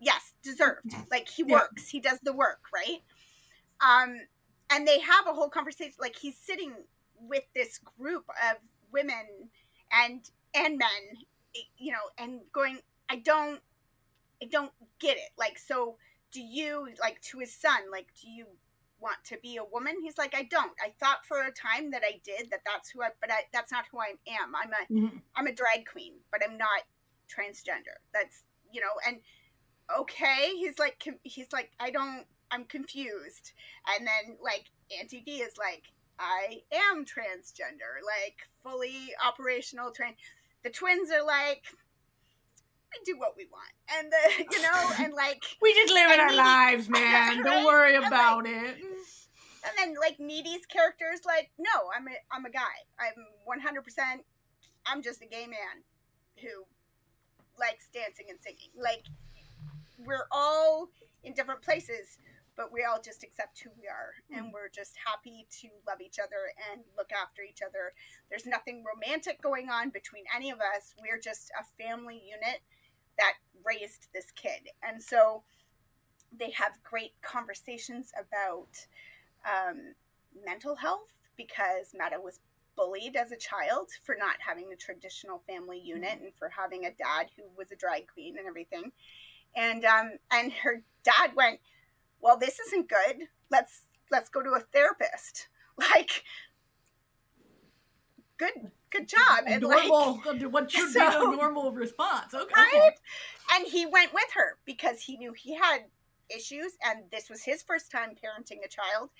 yes, 0.00 0.32
deserved. 0.42 0.94
Like 1.10 1.28
he 1.28 1.42
works, 1.42 1.88
he 1.88 2.00
does 2.00 2.18
the 2.22 2.32
work, 2.32 2.60
right? 2.72 3.02
Um 3.80 4.16
and 4.70 4.86
they 4.86 5.00
have 5.00 5.26
a 5.26 5.32
whole 5.32 5.48
conversation 5.48 5.94
like 5.98 6.16
he's 6.16 6.36
sitting 6.36 6.72
with 7.20 7.44
this 7.54 7.78
group 7.98 8.24
of 8.50 8.56
women 8.92 9.26
and 9.92 10.30
and 10.54 10.78
men 10.78 11.24
you 11.76 11.92
know 11.92 11.98
and 12.18 12.40
going 12.52 12.78
i 13.08 13.16
don't 13.16 13.60
i 14.42 14.46
don't 14.46 14.72
get 14.98 15.16
it 15.16 15.30
like 15.36 15.58
so 15.58 15.96
do 16.32 16.40
you 16.40 16.88
like 17.00 17.20
to 17.22 17.38
his 17.38 17.52
son 17.52 17.80
like 17.90 18.06
do 18.20 18.30
you 18.30 18.46
want 19.00 19.18
to 19.26 19.38
be 19.42 19.56
a 19.56 19.64
woman. 19.64 19.94
He's 20.02 20.18
like 20.18 20.34
i 20.34 20.42
don't. 20.42 20.72
I 20.84 20.92
thought 21.00 21.24
for 21.26 21.42
a 21.42 21.52
time 21.52 21.90
that 21.92 22.02
i 22.04 22.20
did 22.24 22.50
that 22.50 22.60
that's 22.64 22.90
who 22.90 23.02
i 23.02 23.08
but 23.20 23.30
I, 23.30 23.42
that's 23.52 23.72
not 23.72 23.84
who 23.90 23.98
i 24.00 24.14
am. 24.40 24.54
I'm 24.56 24.70
a 24.72 24.92
Mhm. 24.92 25.22
i'm 25.36 25.46
a 25.46 25.52
drag 25.54 25.86
queen 25.90 26.14
but 26.30 26.40
i'm 26.44 26.56
not 26.58 26.82
transgender. 27.28 27.96
That's 28.12 28.42
you 28.72 28.80
know 28.80 28.94
and 29.06 29.18
okay 29.98 30.52
he's 30.56 30.78
like 30.78 31.02
he's 31.22 31.52
like 31.52 31.70
i 31.80 31.90
don't 31.90 32.24
i'm 32.50 32.64
confused. 32.64 33.52
And 33.96 34.06
then 34.06 34.36
like 34.42 34.64
auntie 34.98 35.22
v 35.24 35.42
is 35.42 35.56
like 35.58 35.84
i 36.18 36.62
am 36.72 37.04
transgender 37.04 38.02
like 38.04 38.48
fully 38.62 39.12
operational 39.24 39.92
train 39.92 40.14
the 40.64 40.70
twins 40.70 41.10
are 41.10 41.24
like 41.24 41.62
we 42.92 43.12
do 43.12 43.18
what 43.18 43.34
we 43.36 43.46
want. 43.50 43.72
And 43.98 44.12
the 44.12 44.44
you 44.56 44.62
know 44.62 44.90
and 45.04 45.14
like 45.14 45.42
We 45.62 45.74
just 45.74 45.92
living 45.92 46.12
And 46.12 46.20
our 46.20 46.28
Needy- 46.28 46.38
lives, 46.38 46.88
man. 46.98 47.38
Right? 47.42 47.44
Don't 47.44 47.64
worry 47.64 47.98
like- 47.98 48.06
about 48.08 48.46
it. 48.46 48.76
and 48.80 49.72
then 49.76 49.94
like 50.00 50.18
needy's 50.20 50.64
character 50.66 51.06
is 51.12 51.20
like 51.26 51.50
no 51.58 51.90
i'm 51.96 52.06
a 52.08 52.12
i'm 52.32 52.44
a 52.44 52.50
guy. 52.50 52.76
I'm 52.98 53.26
100% 53.46 54.20
i'm 54.86 55.02
just 55.02 55.22
a 55.22 55.26
gay 55.26 55.46
man 55.46 55.82
who 56.42 56.64
likes 57.58 57.88
dancing 57.92 58.26
and 58.30 58.38
singing. 58.40 58.70
Like 58.80 59.04
we're 59.98 60.26
all 60.30 60.88
in 61.24 61.34
different 61.34 61.62
places 61.62 62.18
but 62.56 62.72
we 62.72 62.82
all 62.82 63.00
just 63.00 63.22
accept 63.22 63.60
who 63.62 63.70
we 63.78 63.86
are. 63.86 64.10
Hmm. 64.32 64.38
And 64.38 64.52
we're 64.52 64.68
just 64.68 64.94
happy 65.06 65.46
to 65.62 65.68
love 65.86 66.00
each 66.00 66.18
other 66.18 66.50
and 66.72 66.82
look 66.96 67.12
after 67.12 67.40
each 67.42 67.62
other. 67.62 67.94
There's 68.30 68.46
nothing 68.46 68.82
romantic 68.82 69.40
going 69.40 69.70
on 69.70 69.90
between 69.90 70.24
any 70.34 70.50
of 70.50 70.58
us. 70.58 70.92
We're 71.00 71.20
just 71.20 71.52
a 71.54 71.62
family 71.80 72.18
unit 72.18 72.58
that 73.18 73.34
raised 73.64 74.08
this 74.14 74.30
kid 74.34 74.68
and 74.88 75.02
so 75.02 75.42
they 76.36 76.50
have 76.50 76.72
great 76.82 77.12
conversations 77.22 78.12
about 78.18 78.68
um, 79.46 79.94
mental 80.44 80.76
health 80.76 81.12
because 81.36 81.94
Mata 81.96 82.20
was 82.20 82.40
bullied 82.76 83.16
as 83.16 83.32
a 83.32 83.36
child 83.36 83.88
for 84.04 84.14
not 84.18 84.36
having 84.38 84.68
the 84.68 84.76
traditional 84.76 85.42
family 85.48 85.80
unit 85.80 86.20
and 86.20 86.32
for 86.38 86.48
having 86.48 86.84
a 86.84 86.92
dad 86.92 87.26
who 87.36 87.42
was 87.56 87.72
a 87.72 87.76
drag 87.76 88.06
queen 88.12 88.36
and 88.38 88.46
everything. 88.46 88.92
And 89.56 89.84
um, 89.84 90.12
and 90.30 90.52
her 90.52 90.82
dad 91.02 91.32
went, 91.34 91.60
"Well, 92.20 92.38
this 92.38 92.60
isn't 92.60 92.88
good. 92.88 93.26
Let's 93.50 93.86
let's 94.10 94.28
go 94.28 94.42
to 94.42 94.50
a 94.50 94.60
therapist." 94.60 95.48
Like, 95.94 96.24
good 98.36 98.72
good 98.90 99.08
job. 99.08 99.44
And 99.46 99.62
like, 99.62 99.90
what 99.90 100.70
should 100.70 100.92
be 100.92 101.00
a 101.00 101.36
normal 101.36 101.72
response. 101.72 102.34
Okay. 102.34 102.54
right? 102.54 102.92
And 103.54 103.66
he 103.66 103.86
went 103.86 104.12
with 104.12 104.30
her 104.34 104.58
because 104.64 105.00
he 105.02 105.16
knew 105.16 105.32
he 105.32 105.54
had 105.54 105.84
issues, 106.34 106.72
and 106.84 107.04
this 107.10 107.30
was 107.30 107.42
his 107.42 107.62
first 107.62 107.90
time 107.90 108.10
parenting 108.10 108.64
a 108.64 108.68
child 108.68 109.10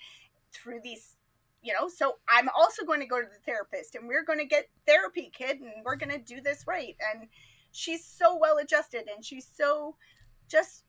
through 0.53 0.79
these, 0.83 1.15
you 1.61 1.73
know. 1.73 1.89
So 1.89 2.17
I'm 2.27 2.49
also 2.55 2.85
going 2.85 2.99
to 2.99 3.07
go 3.07 3.19
to 3.19 3.27
the 3.27 3.43
therapist, 3.45 3.95
and 3.95 4.07
we're 4.07 4.23
going 4.23 4.39
to 4.39 4.45
get 4.45 4.69
therapy, 4.87 5.31
kid, 5.35 5.59
and 5.59 5.71
we're 5.83 5.95
going 5.95 6.11
to 6.11 6.19
do 6.19 6.41
this 6.41 6.65
right. 6.67 6.95
And 7.13 7.27
she's 7.71 8.05
so 8.05 8.37
well 8.37 8.57
adjusted, 8.57 9.09
and 9.13 9.23
she's 9.23 9.47
so 9.55 9.95
just 10.47 10.83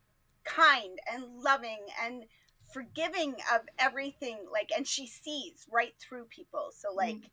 kind 0.44 0.98
and 1.12 1.24
loving 1.42 1.86
and 2.02 2.24
forgiving 2.72 3.34
of 3.52 3.62
everything 3.78 4.38
like 4.52 4.70
and 4.74 4.86
she 4.86 5.06
sees 5.06 5.66
right 5.70 5.94
through 5.98 6.24
people 6.24 6.70
so 6.72 6.92
like 6.94 7.16
mm. 7.16 7.30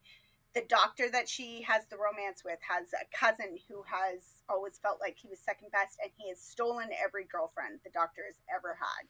The 0.57 0.65
doctor 0.67 1.05
that 1.11 1.29
she 1.29 1.61
has 1.61 1.85
the 1.85 1.97
romance 1.97 2.41
with 2.43 2.57
has 2.67 2.87
a 2.93 3.05
cousin 3.15 3.57
who 3.69 3.83
has 3.85 4.41
always 4.49 4.79
felt 4.81 4.99
like 4.99 5.15
he 5.21 5.27
was 5.27 5.37
second 5.39 5.69
best 5.71 5.99
and 6.01 6.11
he 6.17 6.29
has 6.29 6.41
stolen 6.41 6.89
every 7.03 7.25
girlfriend 7.25 7.79
the 7.83 7.91
doctor 7.91 8.21
has 8.25 8.35
ever 8.49 8.75
had 8.79 9.05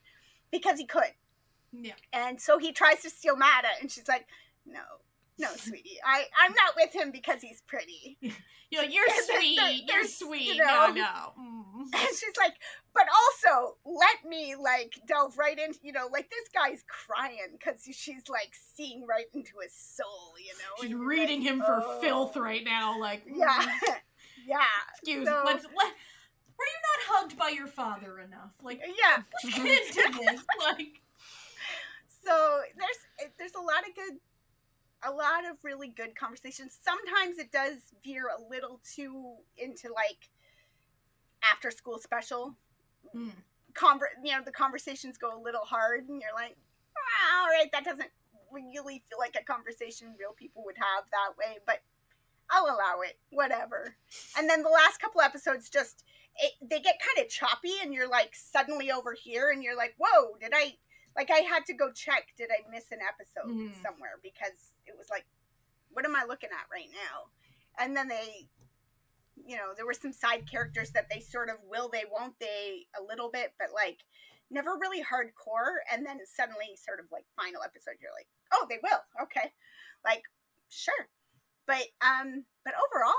because 0.52 0.78
he 0.78 0.86
could 0.86 1.14
Yeah. 1.72 1.94
And 2.12 2.42
so 2.42 2.58
he 2.58 2.72
tries 2.74 3.02
to 3.04 3.10
steal 3.10 3.38
Mata, 3.38 3.68
and 3.80 3.92
she's 3.92 4.08
like, 4.08 4.28
"No, 4.66 4.82
no, 5.40 5.50
sweetie, 5.56 5.98
I 6.06 6.24
I'm 6.44 6.54
not 6.54 6.74
with 6.76 6.94
him 6.94 7.12
because 7.12 7.42
he's 7.42 7.62
pretty." 7.62 8.18
You're 8.70 8.82
like, 8.82 8.94
you're 8.94 9.08
there- 9.08 9.40
sweet. 9.40 9.84
You're 9.88 10.04
sweet. 10.04 10.42
you 10.56 10.58
know- 10.58 10.88
No, 10.88 10.94
no. 10.94 11.34
Mm. 11.78 11.84
And 11.94 12.10
she's 12.18 12.36
like, 12.38 12.56
"But 12.94 13.06
also, 13.16 13.78
let 13.86 14.30
me 14.30 14.56
like 14.56 15.00
delve 15.08 15.38
right 15.38 15.58
into 15.58 15.80
you 15.84 15.94
know, 15.94 16.10
like 16.12 16.30
this 16.30 16.50
guy's 16.54 16.84
crying 16.88 17.54
because 17.54 17.82
she's 17.96 18.28
like 18.28 18.52
seeing 18.76 19.06
right 19.08 19.28
into 19.34 19.54
his 19.64 19.74
soul, 19.74 20.34
you 20.38 20.52
know." 20.54 20.84
She's 20.86 20.94
reading 20.94 21.40
like, 21.40 21.48
him 21.50 21.60
for 21.62 21.82
"Oh." 21.82 22.02
filth 22.02 22.36
right 22.36 22.64
now. 22.66 23.00
Like, 23.00 23.24
Yeah, 23.34 23.48
mm, 23.62 23.96
yeah, 24.46 24.58
excuse 25.00 25.26
So- 25.28 25.44
let's 25.46 25.64
let. 25.64 25.94
Were 26.58 26.66
you 26.66 26.82
not 26.82 27.20
hugged 27.22 27.38
by 27.38 27.50
your 27.50 27.68
father 27.68 28.20
enough? 28.20 28.52
Like, 28.64 28.82
yeah. 28.82 29.22
let's 29.44 29.56
get 29.56 29.66
into 29.66 30.20
this. 30.20 30.44
Like, 30.60 31.02
so 32.26 32.60
there's 32.78 33.30
there's 33.38 33.54
a 33.56 33.62
lot 33.62 33.88
of 33.88 33.96
good 33.96 34.18
a 35.04 35.12
lot 35.12 35.46
of 35.50 35.64
really 35.64 35.90
good 35.90 36.16
conversations. 36.16 36.78
Sometimes 36.82 37.38
it 37.38 37.52
does 37.52 37.94
veer 38.04 38.26
a 38.28 38.50
little 38.50 38.80
too 38.96 39.36
into 39.58 39.94
like 39.94 40.30
after 41.44 41.72
school 41.72 42.00
special. 42.00 42.56
Mm. 43.16 43.32
conver- 43.74 44.20
you 44.24 44.34
know 44.34 44.42
the 44.44 44.52
conversations 44.52 45.18
go 45.18 45.30
a 45.38 45.40
little 45.42 45.64
hard 45.64 46.10
and 46.10 46.22
you're 46.22 46.34
like 46.36 46.58
ah, 46.98 47.42
all 47.42 47.48
right 47.48 47.72
that 47.72 47.86
doesn't 47.86 48.10
really 48.52 49.02
feel 49.10 49.18
like 49.18 49.38
a 49.40 49.44
conversation 49.46 50.14
real 50.20 50.34
people 50.34 50.64
would 50.66 50.76
have 50.78 51.06
that 51.12 51.38
way 51.38 51.58
but 51.66 51.82
i'll 52.50 52.66
allow 52.66 53.02
it 53.02 53.18
whatever. 53.30 53.96
And 54.38 54.50
then 54.50 54.62
the 54.64 54.70
last 54.70 55.00
couple 55.00 55.22
episodes 55.22 55.70
just 55.70 56.04
it, 56.38 56.54
they 56.62 56.80
get 56.82 57.00
kind 57.00 57.26
of 57.26 57.32
choppy 57.32 57.74
and 57.82 57.94
you're 57.94 58.10
like 58.10 58.36
suddenly 58.36 58.92
over 58.92 59.14
here 59.14 59.52
and 59.52 59.64
you're 59.64 59.78
like 59.78 59.96
whoa 59.98 60.36
did 60.42 60.52
i 60.54 60.76
like 61.18 61.30
i 61.32 61.40
had 61.40 61.66
to 61.66 61.74
go 61.74 61.92
check 61.92 62.30
did 62.38 62.50
i 62.52 62.70
miss 62.70 62.92
an 62.92 63.00
episode 63.02 63.52
Mhm. 63.52 63.82
somewhere? 63.82 64.20
Because 64.22 64.74
it 64.86 64.96
was 64.98 65.10
like 65.10 65.26
what 65.92 66.06
am 66.06 66.16
i 66.16 66.24
looking 66.24 66.52
at 66.52 66.68
right 66.72 66.90
now? 66.92 67.30
And 67.80 67.96
then 67.98 68.08
they 68.08 68.48
you 69.46 69.56
know 69.56 69.74
there 69.76 69.86
were 69.86 69.94
some 69.94 70.14
side 70.14 70.50
characters 70.50 70.92
that 70.92 71.08
they 71.10 71.20
sort 71.20 71.50
of 71.50 71.58
will 71.70 71.90
they 71.90 72.04
won't 72.12 72.40
they 72.40 72.88
a 73.00 73.04
little 73.04 73.30
bit 73.30 73.54
but 73.60 73.70
like 73.74 74.00
never 74.50 74.78
really 74.80 75.04
hardcore. 75.04 75.78
And 75.92 76.06
then 76.06 76.20
suddenly 76.26 76.78
sort 76.78 77.00
of 77.00 77.06
like 77.12 77.26
final 77.36 77.62
episode 77.64 77.96
you're 78.02 78.14
like 78.16 78.28
oh 78.54 78.66
they 78.70 78.80
will 78.82 79.02
okay. 79.24 79.52
Like 80.06 80.24
sure. 80.70 81.08
But 81.66 81.88
um 82.02 82.46
but 82.64 82.74
overall 82.76 83.14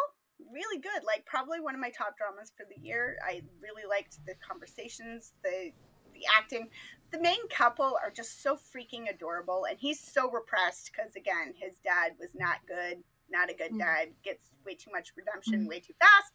really 0.52 0.80
good. 0.80 1.02
Like 1.04 1.26
probably 1.26 1.60
one 1.60 1.74
of 1.74 1.80
my 1.80 1.90
top 1.90 2.16
dramas 2.16 2.52
for 2.56 2.64
the 2.64 2.80
year. 2.80 3.16
I 3.26 3.42
really 3.60 3.84
liked 3.88 4.24
the 4.26 4.34
conversations 4.46 5.32
the 5.42 5.72
the 6.14 6.22
acting 6.36 6.70
the 7.10 7.20
main 7.20 7.48
couple 7.48 7.96
are 8.02 8.10
just 8.10 8.42
so 8.42 8.56
freaking 8.56 9.10
adorable 9.10 9.66
and 9.68 9.78
he's 9.78 10.00
so 10.00 10.30
repressed 10.30 10.90
because 10.92 11.14
again 11.16 11.54
his 11.58 11.76
dad 11.84 12.12
was 12.18 12.30
not 12.34 12.58
good 12.66 13.02
not 13.30 13.50
a 13.50 13.54
good 13.54 13.72
Mm. 13.72 13.78
dad 13.78 14.08
gets 14.24 14.50
way 14.64 14.74
too 14.74 14.90
much 14.92 15.12
redemption 15.16 15.64
Mm. 15.64 15.68
way 15.68 15.80
too 15.80 15.94
fast 15.98 16.32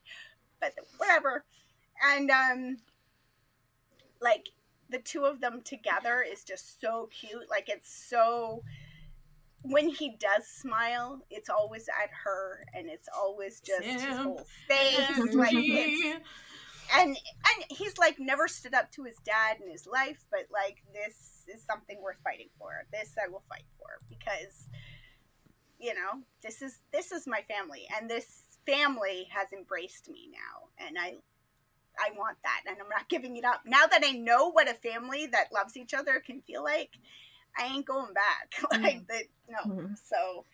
but 0.59 0.73
whatever 0.97 1.43
and 2.03 2.29
um 2.31 2.77
like 4.21 4.49
the 4.89 4.99
two 4.99 5.25
of 5.25 5.41
them 5.41 5.61
together 5.63 6.21
is 6.21 6.43
just 6.43 6.79
so 6.79 7.07
cute 7.11 7.49
like 7.49 7.69
it's 7.69 7.91
so 8.09 8.63
when 9.63 9.87
he 9.89 10.15
does 10.19 10.47
smile 10.47 11.21
it's 11.29 11.49
always 11.49 11.87
at 11.87 12.09
her 12.23 12.65
and 12.73 12.89
it's 12.89 13.07
always 13.15 13.61
just 13.61 13.87
his 13.87 14.17
whole 14.23 14.45
face 14.67 15.35
like 15.35 15.53
it's. 15.53 16.27
And 16.93 17.09
and 17.09 17.65
he's 17.69 17.97
like 17.97 18.19
never 18.19 18.47
stood 18.47 18.73
up 18.73 18.91
to 18.91 19.03
his 19.03 19.17
dad 19.25 19.57
in 19.63 19.69
his 19.71 19.85
life 19.87 20.25
but 20.31 20.47
like 20.51 20.83
this 20.93 21.43
is 21.53 21.63
something 21.63 22.01
worth 22.01 22.17
fighting 22.23 22.49
for 22.57 22.85
this 22.91 23.15
i 23.23 23.27
will 23.29 23.43
fight 23.49 23.65
for 23.77 23.99
because 24.09 24.69
you 25.79 25.93
know 25.93 26.21
this 26.41 26.61
is 26.61 26.79
this 26.91 27.11
is 27.11 27.27
my 27.27 27.41
family 27.49 27.85
and 27.97 28.09
this 28.09 28.43
family 28.65 29.27
has 29.29 29.51
embraced 29.51 30.09
me 30.09 30.29
now 30.31 30.85
and 30.87 30.97
i 30.97 31.15
i 31.99 32.09
want 32.17 32.37
that 32.43 32.61
and 32.67 32.77
i'm 32.81 32.89
not 32.89 33.07
giving 33.09 33.35
it 33.37 33.45
up. 33.45 33.61
Now 33.65 33.85
that 33.85 34.01
i 34.03 34.11
know 34.11 34.49
what 34.51 34.69
a 34.69 34.73
family 34.73 35.27
that 35.27 35.53
loves 35.53 35.75
each 35.77 35.93
other 35.93 36.21
can 36.25 36.41
feel 36.41 36.63
like 36.63 36.91
i 37.57 37.65
ain't 37.65 37.85
going 37.85 38.13
back. 38.13 38.53
Like 38.81 39.05
that 39.07 39.23
no. 39.49 39.73
Mhm. 39.73 39.97
so 39.97 40.45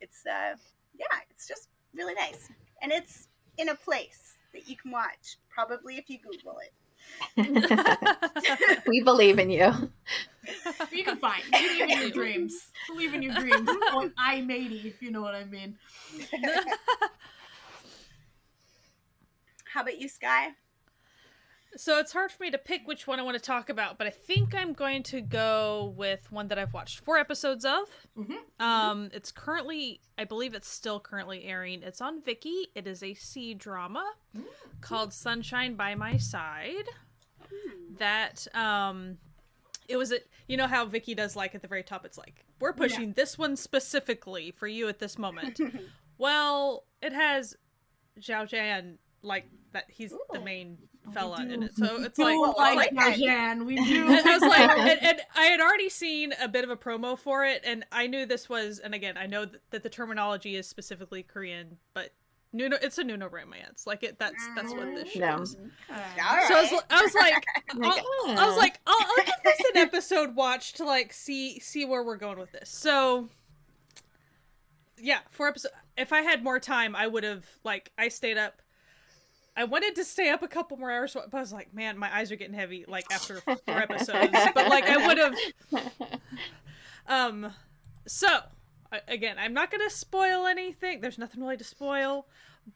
it's 0.00 0.24
uh 0.26 0.56
yeah 0.98 1.18
it's 1.30 1.46
just 1.46 1.68
really 1.94 2.14
nice. 2.14 2.48
And 2.82 2.92
it's 2.92 3.28
in 3.58 3.68
a 3.68 3.74
place 3.74 4.37
that 4.52 4.68
you 4.68 4.76
can 4.76 4.90
watch 4.90 5.36
probably 5.48 5.96
if 5.96 6.08
you 6.08 6.18
google 6.18 6.58
it 6.58 6.72
we 8.86 9.00
believe 9.02 9.38
in 9.38 9.50
you. 9.50 9.72
You 10.92 11.04
can 11.04 11.18
find. 11.18 11.42
Believe 11.52 11.80
in 11.82 11.90
your 11.90 12.10
dreams. 12.10 12.70
Believe 12.88 13.12
in 13.12 13.22
your 13.22 13.34
dreams. 13.34 13.68
On 13.92 14.10
I 14.16 14.40
matey, 14.40 14.82
if 14.86 15.02
you 15.02 15.10
know 15.10 15.20
what 15.20 15.34
I 15.34 15.44
mean. 15.44 15.76
how 19.64 19.82
about 19.82 19.98
you 19.98 20.08
sky 20.08 20.48
So 21.76 21.98
it's 21.98 22.12
hard 22.12 22.32
for 22.32 22.42
me 22.42 22.50
to 22.50 22.58
pick 22.58 22.88
which 22.88 23.06
one 23.06 23.20
I 23.20 23.22
want 23.22 23.36
to 23.36 23.42
talk 23.42 23.68
about, 23.68 23.98
but 23.98 24.06
I 24.06 24.10
think 24.10 24.54
I'm 24.54 24.72
going 24.72 25.02
to 25.04 25.20
go 25.20 25.92
with 25.96 26.30
one 26.32 26.48
that 26.48 26.58
I've 26.58 26.72
watched 26.72 27.00
four 27.00 27.18
episodes 27.18 27.64
of. 27.64 27.88
Mhm. 28.16 28.36
Um, 28.58 29.10
it's 29.12 29.30
currently, 29.30 30.00
I 30.16 30.24
believe 30.24 30.54
it's 30.54 30.68
still 30.68 30.98
currently 30.98 31.44
airing. 31.44 31.82
It's 31.82 32.00
on 32.00 32.22
Viki. 32.22 32.64
It 32.74 32.86
is 32.86 33.02
a 33.02 33.14
C 33.14 33.54
drama 33.54 34.12
called 34.80 35.12
Sunshine 35.12 35.74
by 35.74 35.94
My 35.94 36.16
Side. 36.16 36.88
That 37.98 38.46
um, 38.54 39.18
it 39.88 39.96
was 39.96 40.12
a, 40.12 40.18
you 40.46 40.56
know 40.56 40.66
how 40.66 40.86
Viki 40.86 41.16
does 41.16 41.34
like 41.36 41.54
at 41.54 41.62
the 41.62 41.68
very 41.68 41.82
top. 41.82 42.04
It's 42.04 42.18
like 42.18 42.44
we're 42.60 42.72
pushing 42.72 43.12
this 43.12 43.36
one 43.38 43.56
specifically 43.56 44.50
for 44.52 44.66
you 44.66 44.88
at 44.88 44.98
this 45.00 45.18
moment. 45.18 45.60
well, 46.18 46.84
it 47.02 47.12
has 47.12 47.56
Zhao 48.20 48.46
Jan 48.48 48.98
like 49.22 49.46
that. 49.72 49.84
He's 49.88 50.10
the 50.32 50.38
Ooh. 50.40 50.44
main 50.44 50.78
Oh, 51.06 51.10
fella 51.10 51.40
in 51.42 51.62
it, 51.62 51.74
so 51.74 52.02
it's 52.02 52.18
like 52.18 52.34
do 52.34 52.40
well, 52.42 52.54
like 52.58 52.76
like 52.76 52.94
that. 52.96 53.16
Jan. 53.18 53.64
We 53.64 53.76
do. 53.86 54.06
and 54.08 54.28
I 54.28 54.34
was 54.34 54.42
like, 54.42 54.60
and, 54.78 55.02
and 55.02 55.20
I 55.34 55.46
had 55.46 55.58
already 55.60 55.88
seen 55.88 56.34
a 56.38 56.46
bit 56.48 56.64
of 56.64 56.70
a 56.70 56.76
promo 56.76 57.18
for 57.18 57.46
it, 57.46 57.62
and 57.64 57.84
I 57.90 58.06
knew 58.08 58.26
this 58.26 58.46
was, 58.50 58.78
and 58.78 58.94
again, 58.94 59.16
I 59.16 59.26
know 59.26 59.46
th- 59.46 59.62
that 59.70 59.82
the 59.82 59.88
terminology 59.88 60.54
is 60.54 60.68
specifically 60.68 61.22
Korean, 61.22 61.78
but 61.94 62.12
noona, 62.54 62.78
it's 62.82 62.98
a 62.98 63.04
noona 63.04 63.30
romance. 63.32 63.86
Like 63.86 64.02
it, 64.02 64.18
that's 64.18 64.46
that's 64.54 64.74
what 64.74 64.94
this 64.94 65.10
show 65.12 65.20
No. 65.20 65.42
is. 65.42 65.56
All 65.88 65.96
So 66.46 66.54
I 66.56 66.60
was, 66.62 66.72
right. 66.72 66.82
I 66.90 67.02
was 67.02 67.14
like, 67.14 67.44
Like, 67.74 68.02
I'll- 68.26 68.38
I 68.38 68.46
was 68.46 68.56
like, 68.58 68.78
I'll, 68.86 68.96
I'll 69.00 69.24
give 69.24 69.34
this 69.44 69.60
an 69.74 69.76
episode 69.78 70.34
watch 70.36 70.74
to 70.74 70.84
like 70.84 71.14
see 71.14 71.58
see 71.60 71.86
where 71.86 72.02
we're 72.02 72.16
going 72.18 72.38
with 72.38 72.52
this. 72.52 72.68
So, 72.68 73.30
yeah, 75.00 75.20
four 75.30 75.48
episodes. 75.48 75.74
If 75.96 76.12
I 76.12 76.20
had 76.22 76.42
more 76.44 76.60
time, 76.60 76.94
I 76.94 77.06
would 77.06 77.24
have 77.24 77.46
like 77.64 77.92
I 77.96 78.08
stayed 78.08 78.36
up. 78.36 78.60
I 79.58 79.64
wanted 79.64 79.96
to 79.96 80.04
stay 80.04 80.30
up 80.30 80.42
a 80.42 80.48
couple 80.48 80.76
more 80.76 80.90
hours, 80.90 81.14
but 81.14 81.34
I 81.36 81.40
was 81.40 81.52
like, 81.52 81.74
man, 81.74 81.98
my 81.98 82.14
eyes 82.16 82.30
are 82.30 82.36
getting 82.36 82.54
heavy. 82.54 82.84
Like 82.86 83.04
after 83.12 83.40
four 83.40 83.56
episodes, 83.68 84.30
but 84.54 84.68
like 84.68 84.84
I 84.88 85.06
would 85.06 85.18
have. 85.18 85.34
Um, 87.10 87.52
so 88.06 88.28
again, 89.08 89.36
I'm 89.38 89.54
not 89.54 89.70
gonna 89.70 89.90
spoil 89.90 90.46
anything. 90.46 91.00
There's 91.00 91.18
nothing 91.18 91.40
really 91.42 91.56
to 91.56 91.64
spoil, 91.64 92.26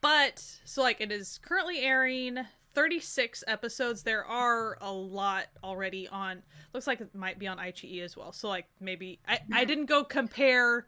but 0.00 0.42
so 0.64 0.82
like 0.82 1.00
it 1.00 1.12
is 1.12 1.38
currently 1.42 1.80
airing 1.80 2.38
36 2.74 3.44
episodes. 3.46 4.02
There 4.02 4.24
are 4.24 4.78
a 4.80 4.90
lot 4.90 5.46
already 5.62 6.08
on. 6.08 6.42
Looks 6.72 6.86
like 6.86 7.00
it 7.02 7.14
might 7.14 7.38
be 7.38 7.46
on 7.46 7.58
iQIYI 7.58 8.02
as 8.02 8.16
well. 8.16 8.32
So 8.32 8.48
like 8.48 8.66
maybe 8.80 9.20
I 9.28 9.40
I 9.52 9.64
didn't 9.66 9.86
go 9.86 10.02
compare 10.02 10.86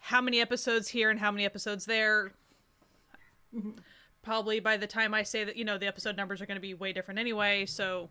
how 0.00 0.20
many 0.22 0.40
episodes 0.40 0.88
here 0.88 1.10
and 1.10 1.20
how 1.20 1.30
many 1.30 1.44
episodes 1.44 1.84
there. 1.84 2.32
Mhm. 3.54 3.74
Probably 4.22 4.60
by 4.60 4.76
the 4.76 4.86
time 4.86 5.14
I 5.14 5.24
say 5.24 5.44
that, 5.44 5.56
you 5.56 5.64
know, 5.64 5.78
the 5.78 5.86
episode 5.86 6.16
numbers 6.16 6.40
are 6.40 6.46
going 6.46 6.56
to 6.56 6.60
be 6.62 6.74
way 6.74 6.92
different 6.92 7.18
anyway. 7.18 7.66
So 7.66 8.08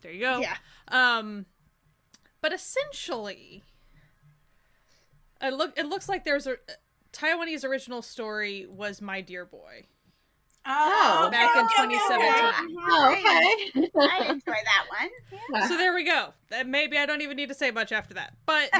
there 0.00 0.12
you 0.12 0.20
go. 0.20 0.40
yeah 0.40 0.56
Um, 0.88 1.46
but 2.40 2.52
essentially, 2.52 3.62
it 5.40 5.52
look 5.52 5.78
it 5.78 5.86
looks 5.86 6.08
like 6.08 6.24
there's 6.24 6.46
a 6.46 6.56
Taiwanese 7.12 7.64
original 7.64 8.02
story 8.02 8.66
was 8.68 9.00
My 9.00 9.20
Dear 9.20 9.44
Boy. 9.44 9.86
Oh, 10.64 11.28
Back 11.32 11.56
in 11.56 11.64
okay, 11.64 11.96
okay, 11.96 11.98
2017. 11.98 12.76
okay. 12.76 12.84
oh, 12.88 13.12
okay. 13.12 13.90
I 14.00 14.30
enjoy 14.30 14.52
that 14.52 14.84
one. 14.88 15.10
Yeah. 15.52 15.66
So 15.66 15.76
there 15.76 15.92
we 15.92 16.04
go. 16.04 16.34
Maybe 16.64 16.96
I 16.98 17.06
don't 17.06 17.20
even 17.20 17.36
need 17.36 17.48
to 17.48 17.54
say 17.54 17.72
much 17.72 17.90
after 17.90 18.14
that. 18.14 18.34
But 18.46 18.70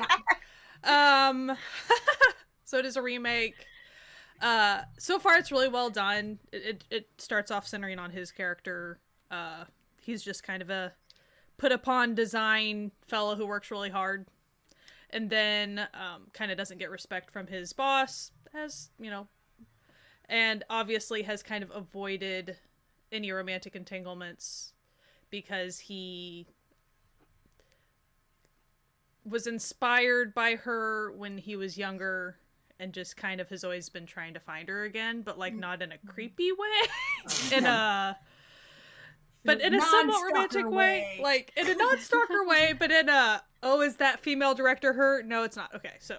um, 0.85 1.57
so 2.65 2.79
it 2.79 2.87
is 2.87 2.97
a 2.97 3.03
remake. 3.03 3.67
Uh, 4.43 4.83
so 4.99 5.21
far 5.21 5.39
it's 5.39 5.53
really 5.53 5.69
well 5.69 5.89
done. 5.89 6.41
It, 6.53 6.65
it 6.65 6.85
it 6.91 7.09
starts 7.19 7.53
off 7.53 7.67
centering 7.67 8.01
on 8.01 8.11
his 8.11 8.33
character. 8.33 8.99
Uh, 9.31 9.65
he's 10.01 10.23
just 10.23 10.43
kind 10.43 10.61
of 10.61 10.69
a 10.69 10.93
put 11.57 11.71
upon 11.71 12.17
design 12.17 12.91
fellow 13.07 13.37
who 13.37 13.47
works 13.47 13.71
really 13.71 13.91
hard, 13.91 14.27
and 15.11 15.31
then 15.31 15.87
um, 15.95 16.27
kind 16.33 16.51
of 16.51 16.59
doesn't 16.59 16.79
get 16.79 16.91
respect 16.91 17.31
from 17.31 17.47
his 17.47 17.73
boss, 17.73 18.33
as 18.53 18.91
you 18.99 19.11
know, 19.11 19.29
and 20.29 20.65
obviously 20.69 21.23
has 21.23 21.45
kind 21.45 21.63
of 21.63 21.71
avoided 21.71 22.57
any 23.13 23.31
romantic 23.31 23.77
entanglements 23.77 24.73
because 25.31 25.79
he 25.79 26.49
was 29.25 29.47
inspired 29.47 30.35
by 30.35 30.57
her 30.57 31.13
when 31.13 31.39
he 31.39 31.55
was 31.55 31.79
younger 31.79 32.37
and 32.83 32.93
just 32.93 33.17
kind 33.17 33.41
of 33.41 33.49
has 33.51 33.63
always 33.63 33.89
been 33.89 34.07
trying 34.07 34.35
to 34.35 34.41
find 34.41 34.69
her 34.69 34.83
again, 34.83 35.23
but 35.23 35.39
like 35.39 35.55
not 35.55 35.81
in 35.83 35.93
a 35.93 35.99
creepy 35.99 36.51
way. 36.51 36.89
in 37.57 37.65
a 37.65 38.17
but 39.45 39.61
in 39.61 39.75
a 39.75 39.81
somewhat 39.81 40.23
romantic 40.25 40.69
way. 40.69 41.19
Like 41.23 41.53
in 41.57 41.69
a 41.69 41.75
non-stalker 41.75 42.45
way, 42.47 42.75
but 42.79 42.91
in 42.91 43.09
a 43.09 43.43
oh, 43.63 43.81
is 43.81 43.97
that 43.97 44.21
female 44.21 44.55
director 44.55 44.93
her? 44.95 45.23
No, 45.23 45.45
it's 45.45 45.57
not. 45.57 45.73
Okay, 45.75 45.95
so 46.01 46.19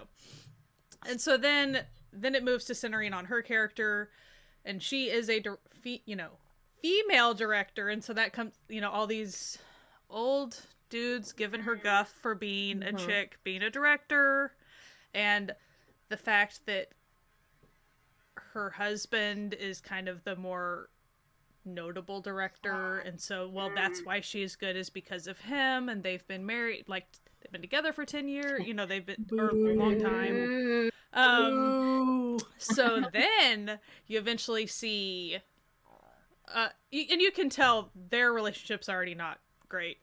and 1.06 1.20
so 1.20 1.36
then 1.36 1.84
then 2.12 2.34
it 2.34 2.42
moves 2.42 2.64
to 2.66 2.74
centering 2.74 3.12
on 3.12 3.26
her 3.26 3.42
character, 3.42 4.10
and 4.64 4.82
she 4.82 5.10
is 5.10 5.28
a 5.28 5.40
dir- 5.40 5.58
fe- 5.82 6.02
you 6.06 6.16
know 6.16 6.30
female 6.80 7.34
director, 7.34 7.88
and 7.90 8.02
so 8.02 8.12
that 8.14 8.32
comes 8.32 8.52
you 8.68 8.80
know 8.80 8.90
all 8.90 9.06
these 9.06 9.58
old 10.08 10.58
dudes 10.90 11.32
giving 11.32 11.60
her 11.62 11.74
guff 11.74 12.12
for 12.22 12.34
being 12.34 12.82
a 12.82 12.92
Mhm. 12.92 13.06
chick, 13.06 13.38
being 13.42 13.62
a 13.62 13.70
director, 13.70 14.54
and 15.12 15.52
the 16.08 16.16
fact 16.16 16.60
that 16.66 16.88
her 18.52 18.70
husband 18.70 19.54
is 19.54 19.80
kind 19.80 20.08
of 20.08 20.24
the 20.24 20.36
more 20.36 20.88
notable 21.64 22.20
director. 22.20 22.98
And 22.98 23.20
so 23.20 23.48
well 23.48 23.70
that's 23.74 24.04
why 24.04 24.20
she's 24.20 24.56
good 24.56 24.76
is 24.76 24.90
because 24.90 25.26
of 25.26 25.40
him. 25.40 25.88
And 25.88 26.02
they've 26.02 26.26
been 26.26 26.44
married 26.44 26.84
like 26.88 27.06
they've 27.40 27.52
been 27.52 27.62
together 27.62 27.92
for 27.92 28.04
10 28.04 28.28
years 28.28 28.66
you 28.66 28.74
know 28.74 28.86
they've 28.86 29.04
been 29.04 29.26
or 29.38 29.48
a 29.48 29.74
long 29.74 30.00
time. 30.00 30.90
Um 31.12 32.38
so 32.58 33.02
then 33.12 33.78
you 34.06 34.18
eventually 34.18 34.66
see 34.66 35.38
uh 36.54 36.68
and 36.92 37.20
you 37.20 37.30
can 37.30 37.48
tell 37.48 37.90
their 37.94 38.32
relationship's 38.32 38.88
already 38.88 39.14
not 39.14 39.38
great 39.68 39.98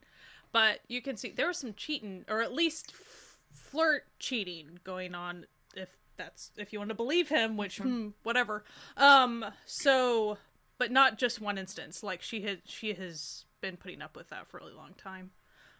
but 0.51 0.79
you 0.87 1.01
can 1.01 1.15
see 1.15 1.31
there 1.31 1.47
was 1.47 1.57
some 1.57 1.73
cheating 1.73 2.25
or 2.27 2.41
at 2.41 2.53
least 2.53 2.93
f- 2.93 3.39
flirt 3.53 4.03
cheating 4.19 4.79
going 4.83 5.13
on 5.13 5.45
if 5.75 5.89
that's 6.17 6.51
if 6.57 6.71
you 6.71 6.79
want 6.79 6.89
to 6.89 6.95
believe 6.95 7.29
him 7.29 7.57
which 7.57 7.77
hmm, 7.77 8.09
whatever. 8.23 8.63
Um 8.97 9.45
so 9.65 10.37
but 10.77 10.91
not 10.91 11.17
just 11.17 11.41
one 11.41 11.57
instance 11.57 12.03
like 12.03 12.21
she 12.21 12.41
had 12.41 12.61
she 12.65 12.93
has 12.93 13.45
been 13.61 13.77
putting 13.77 14.01
up 14.01 14.15
with 14.15 14.29
that 14.29 14.47
for 14.47 14.57
a 14.57 14.61
really 14.61 14.75
long 14.75 14.93
time. 14.97 15.31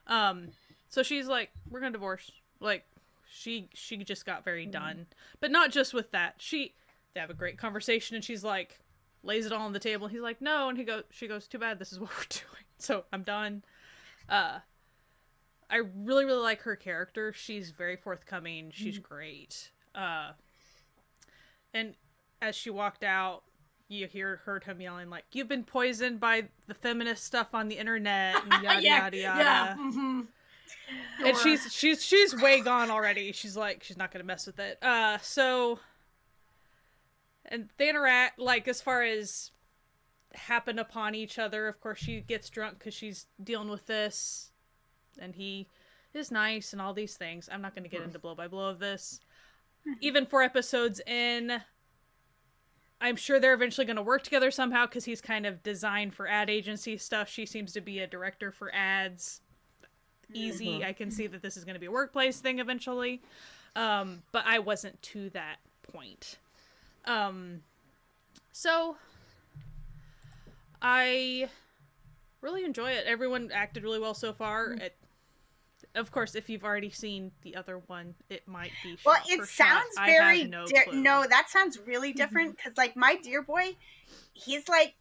Um 0.07 0.49
so 0.89 1.03
she's 1.03 1.27
like 1.27 1.51
we're 1.69 1.79
gonna 1.79 1.91
divorce. 1.91 2.31
Like 2.59 2.85
she 3.31 3.69
she 3.73 3.97
just 3.97 4.25
got 4.25 4.43
very 4.43 4.65
done. 4.65 5.07
But 5.39 5.51
not 5.51 5.71
just 5.71 5.93
with 5.93 6.11
that. 6.11 6.35
She 6.37 6.73
they 7.13 7.19
have 7.19 7.29
a 7.29 7.35
great 7.35 7.57
conversation 7.57 8.15
and 8.15 8.25
she's 8.25 8.43
like 8.43 8.79
lays 9.23 9.45
it 9.45 9.51
all 9.51 9.61
on 9.65 9.73
the 9.73 9.79
table. 9.79 10.07
And 10.07 10.13
he's 10.13 10.21
like 10.23 10.41
no 10.41 10.69
and 10.69 10.77
he 10.77 10.83
goes 10.83 11.03
she 11.11 11.27
goes 11.27 11.47
too 11.47 11.59
bad 11.59 11.77
this 11.79 11.91
is 11.91 11.99
what 11.99 12.09
we're 12.09 12.25
doing. 12.29 12.65
So 12.77 13.05
i'm 13.13 13.23
done. 13.23 13.63
Uh 14.27 14.59
i 15.69 15.81
really 15.95 16.25
really 16.25 16.41
like 16.41 16.61
her 16.61 16.75
character. 16.75 17.31
She's 17.31 17.69
very 17.71 17.95
forthcoming. 17.95 18.71
She's 18.73 18.97
great 18.97 19.71
uh 19.95 20.31
and 21.73 21.95
as 22.41 22.55
she 22.55 22.69
walked 22.69 23.03
out 23.03 23.43
you 23.87 24.07
hear 24.07 24.37
heard 24.45 24.63
him 24.63 24.79
yelling 24.79 25.09
like 25.09 25.25
you've 25.33 25.49
been 25.49 25.63
poisoned 25.63 26.19
by 26.19 26.45
the 26.67 26.73
feminist 26.73 27.23
stuff 27.25 27.53
on 27.53 27.67
the 27.67 27.75
internet 27.77 28.35
and 28.43 28.51
yada 28.63 28.81
yeah, 28.81 29.03
yada 29.03 29.17
yada 29.17 29.39
yeah. 29.39 29.75
mhm. 29.77 30.27
and 31.25 31.37
she's 31.37 31.73
she's 31.73 32.03
she's 32.03 32.39
way 32.41 32.61
gone 32.61 32.89
already. 32.89 33.31
She's 33.31 33.57
like 33.57 33.83
she's 33.83 33.97
not 33.97 34.11
gonna 34.11 34.23
mess 34.23 34.47
with 34.47 34.59
it. 34.59 34.81
Uh, 34.81 35.17
so 35.21 35.79
and 37.45 37.69
they 37.77 37.89
interact 37.89 38.39
like 38.39 38.67
as 38.67 38.81
far 38.81 39.03
as 39.03 39.51
happen 40.33 40.79
upon 40.79 41.15
each 41.15 41.37
other. 41.37 41.67
Of 41.67 41.81
course, 41.81 41.99
she 41.99 42.21
gets 42.21 42.49
drunk 42.49 42.79
because 42.79 42.93
she's 42.93 43.27
dealing 43.43 43.69
with 43.69 43.87
this, 43.87 44.51
and 45.19 45.35
he 45.35 45.67
is 46.13 46.31
nice 46.31 46.73
and 46.73 46.81
all 46.81 46.93
these 46.93 47.15
things. 47.15 47.49
I'm 47.51 47.61
not 47.61 47.75
gonna 47.75 47.87
get 47.87 48.01
into 48.01 48.19
blow 48.19 48.35
by 48.35 48.47
blow 48.47 48.69
of 48.69 48.79
this. 48.79 49.19
Even 49.99 50.25
four 50.25 50.41
episodes 50.41 51.01
in, 51.07 51.61
I'm 52.99 53.15
sure 53.15 53.39
they're 53.39 53.53
eventually 53.53 53.86
going 53.86 53.97
to 53.97 54.03
work 54.03 54.23
together 54.23 54.51
somehow 54.51 54.86
because 54.86 55.05
he's 55.05 55.21
kind 55.21 55.45
of 55.45 55.63
designed 55.63 56.13
for 56.13 56.27
ad 56.27 56.49
agency 56.49 56.97
stuff. 56.97 57.29
She 57.29 57.45
seems 57.45 57.73
to 57.73 57.82
be 57.82 57.99
a 57.99 58.07
director 58.07 58.51
for 58.51 58.73
ads 58.73 59.41
easy. 60.34 60.84
I 60.86 60.93
can 60.93 61.11
see 61.11 61.27
that 61.27 61.41
this 61.41 61.57
is 61.57 61.65
going 61.65 61.73
to 61.73 61.79
be 61.79 61.88
a 61.88 61.91
workplace 61.91 62.39
thing 62.39 62.59
eventually. 62.59 63.21
Um, 63.75 64.23
but 64.32 64.43
I 64.45 64.59
wasn't 64.59 65.01
to 65.03 65.29
that 65.32 65.57
point. 65.91 66.38
Um, 67.05 67.61
so 68.51 68.97
I 70.82 71.49
really 72.41 72.63
enjoy 72.63 72.91
it. 72.91 73.05
Everyone 73.05 73.51
acted 73.53 73.84
really 73.84 73.99
well 73.99 74.13
so 74.13 74.34
far. 74.34 74.73
It, 74.73 74.95
of 75.95 76.11
course, 76.11 76.35
if 76.35 76.49
you've 76.49 76.63
already 76.63 76.89
seen 76.89 77.31
the 77.41 77.55
other 77.55 77.81
one, 77.87 78.15
it 78.29 78.47
might 78.47 78.71
be. 78.83 78.97
Well, 79.05 79.15
shot 79.15 79.29
it 79.29 79.39
for 79.39 79.45
shot. 79.45 79.67
sounds 79.67 79.95
I 79.97 80.05
very 80.07 80.43
no, 80.45 80.65
di- 80.65 80.91
no, 80.93 81.25
that 81.29 81.49
sounds 81.49 81.79
really 81.85 82.09
mm-hmm. 82.09 82.17
different 82.17 82.57
because 82.57 82.77
like 82.77 82.95
my 82.95 83.15
dear 83.21 83.41
boy, 83.41 83.75
he's 84.33 84.67
like 84.69 84.95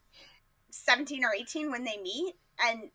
17 0.70 1.24
or 1.24 1.34
18 1.34 1.70
when 1.70 1.84
they 1.84 1.99
meet 2.03 2.34
and 2.64 2.91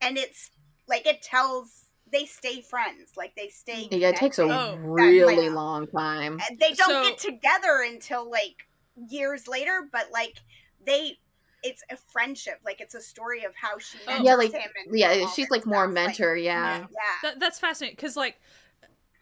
and 0.00 0.18
it's 0.18 0.50
like 0.88 1.06
it 1.06 1.22
tells 1.22 1.86
they 2.10 2.26
stay 2.26 2.60
friends, 2.60 3.12
like 3.16 3.34
they 3.34 3.48
stay 3.48 3.88
Yeah, 3.90 4.10
it 4.10 4.16
takes 4.16 4.38
a. 4.38 4.42
Oh. 4.42 4.76
really 4.76 5.48
like- 5.48 5.54
long 5.54 5.86
time. 5.86 6.38
And 6.48 6.58
they 6.58 6.72
don't 6.74 6.88
So- 6.88 7.02
get 7.04 7.18
together 7.18 7.82
until 7.86 8.30
like 8.30 8.66
years 9.08 9.48
later, 9.48 9.88
but 9.90 10.10
like 10.12 10.36
they 10.84 11.18
it's 11.62 11.82
a 11.90 11.96
friendship. 11.96 12.60
Like 12.64 12.80
it's 12.80 12.94
a 12.94 13.00
story 13.00 13.44
of 13.44 13.54
how 13.54 13.78
she 13.78 13.98
Oh. 14.08 14.22
Yeah, 14.22 14.34
like- 14.34 14.52
him 14.52 14.70
and 14.86 14.98
Yeah, 14.98 15.26
she's 15.34 15.50
like 15.50 15.64
more 15.66 15.84
stuff. 15.84 15.94
Like, 15.94 16.06
mentor. 16.18 16.36
yeah. 16.36 16.78
yeah. 16.80 16.86
That, 17.22 17.40
that's 17.40 17.58
fascinating 17.58 17.96
because 17.96 18.16
like 18.16 18.40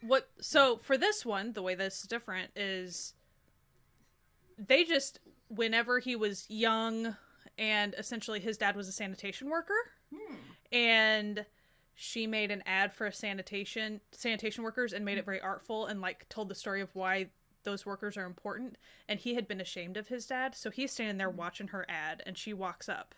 what 0.02 0.30
so 0.40 0.78
for 0.78 0.96
this 0.96 1.26
one 1.26 1.52
the 1.52 1.60
way 1.62 1.74
this 1.74 2.00
is 2.00 2.08
different 2.08 2.50
is 2.56 3.12
they 4.58 4.84
just 4.84 5.20
whenever 5.48 5.98
he 5.98 6.16
was 6.16 6.46
young 6.48 7.16
and 7.58 7.94
essentially 7.98 8.40
his 8.40 8.56
dad 8.56 8.76
was 8.76 8.88
a 8.88 8.92
sanitation 8.92 9.48
worker 9.50 9.74
Hmm. 10.14 10.34
and 10.72 11.46
she 11.94 12.26
made 12.26 12.50
an 12.50 12.62
ad 12.66 12.94
for 12.94 13.06
a 13.06 13.12
sanitation 13.12 14.00
sanitation 14.12 14.64
workers 14.64 14.92
and 14.94 15.04
made 15.04 15.18
it 15.18 15.24
very 15.26 15.40
artful 15.40 15.86
and 15.86 16.00
like 16.00 16.26
told 16.30 16.48
the 16.48 16.54
story 16.54 16.80
of 16.80 16.94
why 16.94 17.26
those 17.64 17.84
workers 17.86 18.16
are 18.16 18.24
important 18.24 18.76
and 19.08 19.20
he 19.20 19.34
had 19.34 19.46
been 19.48 19.60
ashamed 19.60 19.96
of 19.96 20.08
his 20.08 20.26
dad 20.26 20.54
so 20.54 20.70
he's 20.70 20.92
standing 20.92 21.18
there 21.18 21.30
watching 21.30 21.68
her 21.68 21.84
ad 21.88 22.22
and 22.26 22.36
she 22.38 22.52
walks 22.52 22.88
up 22.88 23.14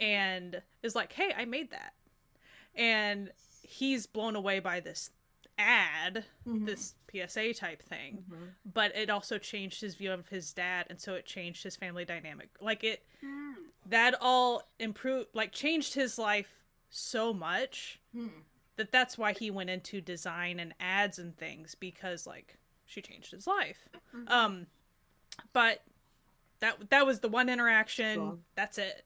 and 0.00 0.62
is 0.82 0.94
like 0.94 1.12
hey 1.14 1.32
i 1.36 1.44
made 1.44 1.70
that 1.70 1.92
and 2.74 3.30
he's 3.62 4.06
blown 4.06 4.36
away 4.36 4.60
by 4.60 4.80
this 4.80 5.10
ad 5.58 6.24
Mhm. 6.46 6.66
this 6.66 6.94
psa 7.10 7.52
type 7.52 7.82
thing 7.82 8.24
Mhm. 8.30 8.54
but 8.64 8.94
it 8.94 9.10
also 9.10 9.38
changed 9.38 9.80
his 9.80 9.96
view 9.96 10.12
of 10.12 10.28
his 10.28 10.52
dad 10.52 10.86
and 10.88 11.00
so 11.00 11.14
it 11.14 11.26
changed 11.26 11.64
his 11.64 11.74
family 11.76 12.04
dynamic 12.04 12.50
like 12.60 12.84
it 12.84 13.04
Mm. 13.22 13.54
that 13.86 14.14
all 14.20 14.70
improved 14.78 15.30
like 15.32 15.50
changed 15.52 15.94
his 15.94 16.16
life 16.18 16.62
so 16.90 17.32
much 17.34 17.98
Hmm. 18.12 18.28
that 18.76 18.92
that's 18.92 19.18
why 19.18 19.32
he 19.32 19.50
went 19.50 19.68
into 19.70 20.00
design 20.00 20.60
and 20.60 20.74
ads 20.78 21.18
and 21.18 21.36
things 21.36 21.74
because 21.74 22.24
like 22.24 22.56
she 22.88 23.00
changed 23.00 23.30
his 23.30 23.46
life 23.46 23.88
Mhm. 24.14 24.28
um 24.30 24.66
but 25.52 25.84
that 26.60 26.90
that 26.90 27.06
was 27.06 27.20
the 27.20 27.28
one 27.28 27.48
interaction 27.48 28.16
Cool. 28.18 28.40
that's 28.56 28.78
it 28.78 29.04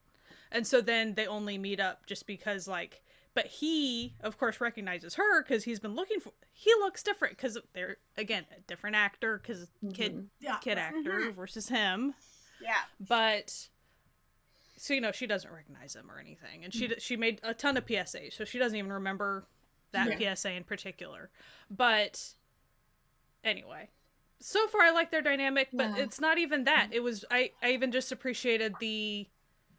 and 0.51 0.67
so 0.67 0.81
then 0.81 1.15
they 1.15 1.27
only 1.27 1.59
meet 1.59 1.81
up 1.81 2.07
just 2.07 2.27
because 2.27 2.67
like 2.67 3.03
but 3.35 3.47
he 3.47 4.15
of 4.21 4.39
course 4.39 4.61
recognizes 4.61 5.15
her 5.17 5.43
because 5.43 5.65
he's 5.65 5.81
been 5.81 5.95
looking 5.95 6.21
for 6.21 6.33
he 6.53 6.73
looks 6.81 7.03
different 7.03 7.37
because 7.37 7.59
they're 7.75 7.97
again 8.17 8.47
a 8.57 8.61
different 8.63 8.97
actor 8.97 9.39
because 9.39 9.69
kid 9.93 10.15
Mhm. 10.15 10.27
Yeah. 10.41 10.57
kid 10.59 10.79
actor 10.79 11.21
Mhm. 11.21 11.33
versus 11.35 11.69
him 11.69 12.15
Yeah. 12.61 12.83
but 13.01 13.69
so 14.79 14.95
you 14.95 15.01
know 15.01 15.13
she 15.13 15.27
doesn't 15.27 15.51
recognize 15.53 15.95
him 15.95 16.11
or 16.11 16.19
anything 16.19 16.65
and 16.65 16.73
she 16.73 16.87
d 16.89 16.95
she 16.99 17.17
made 17.17 17.41
a 17.43 17.53
ton 17.55 17.77
of 17.77 17.85
psa 17.87 18.31
so 18.31 18.45
she 18.45 18.59
doesn't 18.59 18.79
even 18.79 18.93
remember 18.93 19.47
that 19.93 20.19
psa 20.39 20.51
in 20.53 20.65
particular 20.65 21.31
but 21.71 22.35
anyway 23.45 23.89
so 24.41 24.67
far 24.69 24.83
i 24.83 24.91
like 24.91 25.11
their 25.11 25.23
dynamic 25.23 25.69
but 25.73 25.91
Yeah. 25.97 26.03
it's 26.05 26.21
not 26.21 26.39
even 26.39 26.65
that 26.65 26.89
it 26.93 27.01
was 27.01 27.25
i 27.31 27.51
i 27.63 27.71
even 27.73 27.93
just 27.93 28.11
appreciated 28.13 28.75
the 28.81 29.29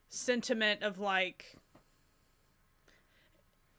sentiment 0.09 0.83
of 0.83 0.99
like 0.99 1.55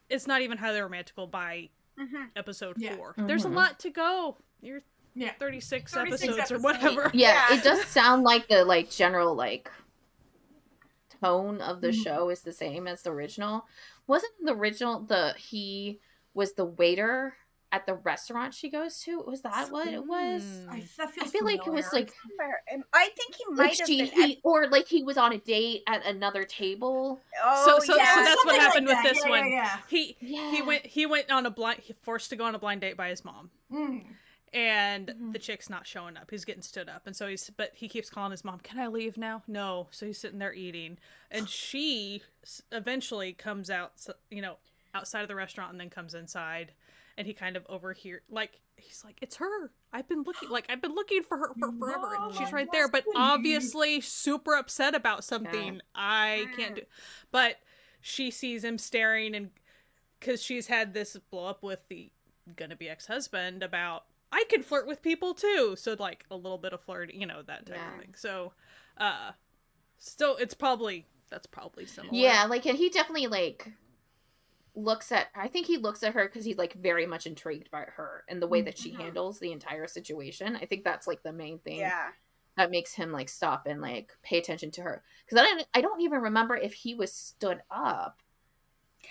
it's 0.09 0.27
not 0.27 0.43
even 0.43 0.59
highly 0.59 0.81
romantical 0.81 1.27
by 1.27 1.69
Mhm. 1.99 2.31
episode 2.37 2.77
Yeah. 2.79 2.97
four 2.97 3.15
there's 3.17 3.45
a 3.45 3.49
lot 3.49 3.79
to 3.81 3.91
go 3.91 4.37
you're 4.61 4.83
Yeah. 5.17 5.33
36, 5.39 5.93
36 5.93 6.25
episodes, 6.39 6.53
or 6.53 6.59
whatever 6.59 7.11
Yeah, 7.15 7.47
Yeah. 7.51 7.57
it 7.59 7.63
does 7.65 7.85
sound 7.85 8.25
like 8.25 8.49
the 8.49 8.65
like 8.65 8.91
general 8.91 9.35
like 9.35 9.71
tone 11.23 11.61
of 11.61 11.81
the 11.81 11.89
Mhm. 11.91 12.03
show 12.03 12.31
is 12.31 12.43
the 12.43 12.53
same 12.53 12.89
as 12.89 13.03
the 13.03 13.11
original. 13.13 13.67
Wasn't 14.09 14.33
the 14.45 14.55
original 14.55 15.01
the 15.01 15.35
he 15.39 16.01
was 16.35 16.55
the 16.55 16.65
waiter 16.65 17.37
at 17.75 17.87
the 17.87 17.95
restaurant 17.95 18.55
she 18.55 18.71
goes 18.71 19.01
to. 19.01 19.21
Was 19.27 19.43
that 19.43 19.71
what 19.73 19.89
it 19.89 20.07
was? 20.07 20.45
I, 20.71 20.85
that 20.97 21.09
I 21.09 21.11
feels 21.11 21.31
feel 21.33 21.45
like 21.45 21.67
it 21.67 21.73
was 21.73 21.93
like 21.93 22.13
Somewhere- 22.29 22.63
I 22.93 23.09
think 23.17 23.35
he 23.35 23.45
might 23.51 23.57
like 23.71 23.79
have 23.79 23.87
she 23.89 24.03
been. 24.03 24.11
he, 24.13 24.33
at- 24.35 24.39
or 24.45 24.69
like 24.69 24.87
he 24.87 25.03
was 25.03 25.19
on 25.19 25.33
a 25.33 25.39
date 25.39 25.83
at 25.89 26.07
another 26.07 26.45
table. 26.45 27.21
oh, 27.43 27.65
so- 27.81 27.85
so 27.85 27.97
yeah. 27.97 28.05
that's 28.17 28.45
what 28.45 28.55
Something 28.55 28.61
happened 28.61 28.87
with 28.87 28.97
that. 29.03 29.13
this 29.15 29.25
Yeah, 29.25 29.31
one. 29.31 29.51
Yeah, 29.51 29.77
He 29.89 30.17
Yeah. 30.21 30.51
he 30.53 30.63
went 30.63 30.87
he 30.87 31.07
went 31.07 31.31
on 31.33 31.47
a 31.47 31.51
blind 31.51 31.81
he 31.81 31.93
forced 31.95 32.31
to 32.31 32.37
go 32.37 32.45
on 32.45 32.55
a 32.55 32.59
blind 32.59 32.81
date 32.81 32.97
by 32.97 33.09
his 33.09 33.25
mom. 33.25 33.51
Mm. 33.73 34.05
and 34.53 35.09
Mhm. 35.09 35.33
the 35.33 35.39
chick's 35.41 35.69
not 35.69 35.85
showing 35.85 36.17
up. 36.17 36.31
He's 36.31 36.45
getting 36.45 36.63
stood 36.63 36.89
up, 36.89 37.09
and 37.09 37.17
so 37.17 37.27
he's 37.27 37.51
but 37.57 37.73
he 37.75 37.89
keeps 37.89 38.09
calling 38.09 38.31
his 38.31 38.45
mom. 38.45 38.61
Can 38.61 38.79
I 38.79 38.87
leave 38.87 39.19
now? 39.19 39.43
No. 39.49 39.89
So 39.91 40.07
he's 40.07 40.19
sitting 40.19 40.39
there 40.39 40.55
eating, 40.55 40.99
and 41.29 41.49
she 41.51 42.23
eventually 42.71 43.33
comes 43.33 43.69
out, 43.69 43.95
you 44.31 44.41
know, 44.41 44.59
outside 44.95 45.23
of 45.23 45.29
the 45.29 45.35
restaurant, 45.35 45.73
and 45.73 45.81
then 45.81 45.91
comes 45.91 46.15
inside, 46.15 46.71
and 47.17 47.27
he 47.27 47.33
kind 47.35 47.57
of 47.57 47.65
overhear 47.69 48.23
like 48.31 48.61
he's 48.77 49.03
like, 49.05 49.19
"It's 49.23 49.37
her. 49.37 49.71
I've 49.93 50.09
been 50.09 50.23
looking 50.23 50.49
like 50.51 50.67
I've 50.69 50.83
been 50.83 50.95
looking 50.95 51.23
for 51.23 51.37
her 51.39 51.55
for 51.59 51.73
forever, 51.79 52.15
and 52.15 52.35
she's 52.35 52.53
right 52.53 52.71
there, 52.73 52.89
but 52.89 53.05
obviously 53.15 54.01
super 54.01 54.55
upset 54.55 54.95
about 54.95 55.25
something. 55.25 55.81
I 55.95 56.49
can't 56.57 56.75
do, 56.75 56.83
but 57.31 57.57
she 58.01 58.31
sees 58.31 58.65
him 58.65 58.79
staring 58.79 59.35
and." 59.35 59.51
Because 60.21 60.43
she's 60.43 60.69
had 60.69 60.95
this 60.95 61.19
blow 61.31 61.45
up 61.47 61.63
with 61.63 61.87
the 61.89 62.11
gonna 62.57 62.77
be 62.77 62.89
ex 62.89 63.07
husband 63.07 63.63
about 63.63 64.05
I 64.33 64.45
can 64.49 64.63
flirt 64.63 64.87
with 64.87 65.03
people 65.03 65.35
too. 65.35 65.75
So 65.77 65.97
like 65.99 66.25
a 66.31 66.37
little 66.37 66.57
bit 66.57 66.73
of 66.73 66.81
flirting, 66.81 67.21
you 67.21 67.27
know, 67.27 67.43
that 67.43 67.67
type 67.67 67.77
Yeah. 67.77 67.95
of 67.95 68.01
thing. 68.01 68.15
So 68.17 68.53
uh 68.97 69.33
still 69.99 70.37
it's 70.37 70.55
probably 70.55 71.07
that's 71.29 71.47
probably 71.47 71.85
similar. 71.85 72.17
Yeah, 72.17 72.45
like 72.45 72.65
and 72.65 72.79
he 72.79 72.89
definitely 72.89 73.27
like 73.27 73.71
looks 74.75 75.13
at 75.13 75.29
I 75.35 75.49
think 75.49 75.67
he 75.67 75.77
looks 75.77 76.03
at 76.03 76.15
her 76.15 76.25
because 76.27 76.45
he's 76.45 76.59
like 76.59 76.75
very 76.75 77.07
much 77.07 77.27
intrigued 77.27 77.71
by 77.71 77.83
her 77.97 78.25
and 78.29 78.43
the 78.43 78.47
way 78.49 78.61
that 78.63 78.77
she 78.79 78.93
Mhm. 78.93 79.01
handles 79.03 79.39
the 79.39 79.53
entire 79.53 79.87
situation. 79.87 80.57
I 80.57 80.67
think 80.67 80.85
that's 80.85 81.07
like 81.07 81.23
the 81.23 81.33
main 81.33 81.59
thing 81.61 81.79
yeah. 81.79 82.09
that 82.57 82.71
makes 82.71 82.93
him 82.95 83.13
like 83.13 83.29
stop 83.29 83.67
and 83.67 83.81
like 83.81 84.13
pay 84.23 84.39
attention 84.39 84.71
to 84.73 84.83
her. 84.83 85.03
Because 85.25 85.39
I 85.41 85.45
don't 85.45 85.67
I 85.75 85.81
don't 85.81 86.01
even 86.01 86.21
remember 86.23 86.57
if 86.57 86.73
he 86.75 86.95
was 86.95 87.13
stood 87.13 87.63
up. 87.71 88.21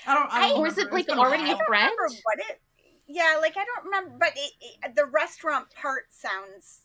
I 0.07 0.13
don't. 0.15 0.33
I 0.33 0.49
don't 0.49 0.59
Or 0.59 0.67
is 0.67 0.77
it 0.77 0.91
like 0.91 1.01
It's 1.05 1.09
been 1.09 1.17
a 1.19 1.21
already 1.21 1.49
a 1.51 1.57
friend? 1.65 1.91
what 1.97 2.39
it. 2.49 2.61
Yeah, 3.07 3.37
like 3.41 3.55
I 3.57 3.65
don't 3.65 3.85
remember, 3.85 4.15
but 4.17 4.31
it, 4.35 4.51
it, 4.83 4.95
the 4.95 5.05
restaurant 5.05 5.67
part 5.75 6.05
sounds. 6.09 6.82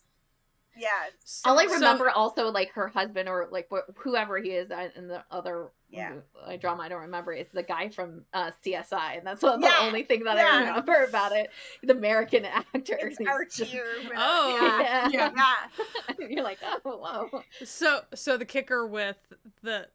Yeah. 0.77 0.89
All 1.45 1.59
I 1.59 1.67
So- 1.67 1.73
remember 1.75 2.09
also 2.09 2.49
like 2.51 2.71
her 2.71 2.87
husband 2.87 3.27
or 3.27 3.47
like 3.51 3.67
wh- 3.71 3.89
whoever 3.97 4.37
he 4.37 4.51
is 4.51 4.71
in 4.95 5.07
the 5.07 5.23
other 5.29 5.71
Yeah. 5.89 6.13
uh, 6.45 6.55
drama 6.57 6.83
I 6.83 6.89
don't 6.89 7.01
remember 7.01 7.33
is 7.33 7.47
the 7.53 7.63
guy 7.63 7.89
from 7.89 8.23
uh, 8.33 8.51
CSI 8.63 9.17
and 9.17 9.27
that's 9.27 9.41
the 9.41 9.57
Yeah. 9.59 9.79
only 9.81 10.03
thing 10.03 10.23
that 10.23 10.37
Yeah. 10.37 10.45
I 10.51 10.59
remember 10.69 11.03
about 11.03 11.31
it. 11.33 11.49
The 11.83 11.93
American 11.93 12.45
actor. 12.45 12.97
It's 13.01 13.19
Archie 13.27 13.65
just- 13.65 13.75
Oh. 14.15 14.79
yeah. 14.81 15.09
Yeah. 15.09 15.31
yeah. 15.35 16.27
You're 16.29 16.43
like, 16.43 16.59
oh, 16.63 16.79
whoa. 16.83 17.43
So 17.65 18.01
so 18.15 18.37
the 18.37 18.45
kicker 18.45 18.85
with 18.87 19.17
the 19.63 19.87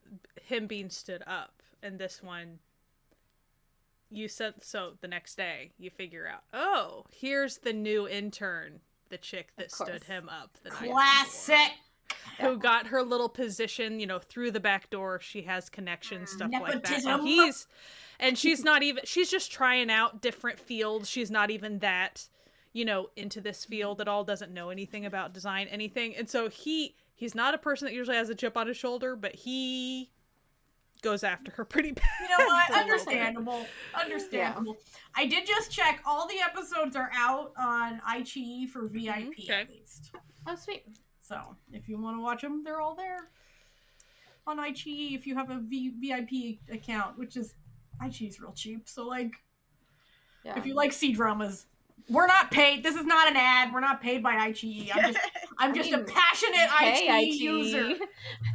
him 0.42 0.66
being 0.66 0.90
stood 0.90 1.22
up 1.26 1.62
and 1.82 1.98
this 1.98 2.22
one 2.22 2.58
you 4.10 4.28
said 4.28 4.54
so 4.62 4.92
the 5.00 5.08
next 5.08 5.36
day 5.36 5.72
you 5.78 5.90
figure 5.90 6.26
out, 6.28 6.42
oh, 6.52 7.04
here's 7.10 7.58
the 7.58 7.72
new 7.72 8.06
intern, 8.06 8.80
the 9.14 9.18
chick 9.18 9.52
that 9.56 9.70
stood 9.70 10.02
him 10.04 10.28
up 10.28 10.50
the. 10.64 10.70
Classic. 10.70 11.70
who 12.40 12.56
got 12.56 12.88
her 12.88 13.02
little 13.02 13.28
position, 13.28 14.00
you 14.00 14.06
know, 14.06 14.18
through 14.18 14.50
the 14.50 14.60
back 14.60 14.90
door. 14.90 15.20
She 15.20 15.42
has 15.42 15.68
connections, 15.68 16.30
stuff 16.32 16.50
like 16.52 16.82
that. 16.82 17.04
And 17.06 17.22
he's 17.22 17.66
and 18.18 18.36
she's 18.36 18.64
not 18.64 18.82
even 18.82 19.04
she's 19.06 19.30
just 19.30 19.52
trying 19.52 19.88
out 19.90 20.20
different 20.20 20.58
fields. 20.58 21.08
She's 21.08 21.30
not 21.30 21.50
even 21.50 21.78
that, 21.78 22.28
you 22.72 22.84
know, 22.84 23.10
into 23.16 23.40
this 23.40 23.64
field 23.64 24.00
at 24.00 24.08
all, 24.08 24.24
doesn't 24.24 24.52
know 24.52 24.70
anything 24.70 25.06
about 25.06 25.32
design, 25.32 25.68
anything. 25.68 26.16
And 26.16 26.28
so 26.28 26.48
he 26.48 26.96
he's 27.14 27.36
not 27.36 27.54
a 27.54 27.58
person 27.58 27.86
that 27.86 27.94
usually 27.94 28.16
has 28.16 28.28
a 28.28 28.34
chip 28.34 28.56
on 28.56 28.66
his 28.66 28.76
shoulder, 28.76 29.14
but 29.14 29.36
he 29.36 30.10
goes 31.04 31.22
after 31.22 31.52
her 31.52 31.64
pretty 31.64 31.92
bad. 31.92 32.04
You 32.22 32.28
know 32.36 32.46
what? 32.46 32.64
Absolutely. 32.70 32.90
Understandable. 32.92 33.66
Understandable. 34.00 34.76
I 35.14 35.26
did 35.26 35.46
just 35.46 35.70
check. 35.70 36.00
All 36.04 36.26
the 36.26 36.40
episodes 36.40 36.96
are 36.96 37.10
out 37.14 37.52
on 37.56 38.00
iQIYI 38.08 38.68
for 38.68 38.88
VIP 38.88 39.04
Mhm, 39.04 39.28
okay. 39.44 39.60
at 39.60 39.70
least. 39.70 40.10
Oh, 40.46 40.56
sweet. 40.56 40.84
So 41.20 41.56
if 41.72 41.88
you 41.88 42.00
want 42.00 42.16
to 42.16 42.22
watch 42.22 42.42
them, 42.42 42.64
they're 42.64 42.80
all 42.80 42.94
there 42.96 43.28
on 44.46 44.58
iQIYI 44.58 45.14
if 45.14 45.26
you 45.26 45.34
have 45.36 45.50
a 45.50 45.58
v- 45.60 45.94
VIP 46.00 46.58
account, 46.74 47.16
which 47.18 47.36
is 47.36 47.54
iQIYI's 48.02 48.40
real 48.40 48.52
cheap. 48.52 48.88
So 48.88 49.06
like, 49.06 49.32
Yeah. 50.44 50.58
if 50.58 50.66
you 50.66 50.74
like 50.74 50.92
C 50.92 51.12
dramas, 51.12 51.66
we're 52.10 52.26
not 52.26 52.50
paid. 52.50 52.82
This 52.82 52.96
is 52.96 53.06
not 53.06 53.28
an 53.30 53.36
ad. 53.36 53.72
We're 53.72 53.80
not 53.80 54.02
paid 54.02 54.22
by 54.22 54.34
iQIYI. 54.34 54.90
I'm 54.94 55.12
just, 55.14 55.26
I'm 55.58 55.74
just 55.74 55.92
a 55.92 55.96
mean, 55.98 56.06
passionate 56.06 56.56
Hey, 56.78 57.08
iQIYI 57.08 57.28
IG. 57.28 57.34
user. 57.40 57.94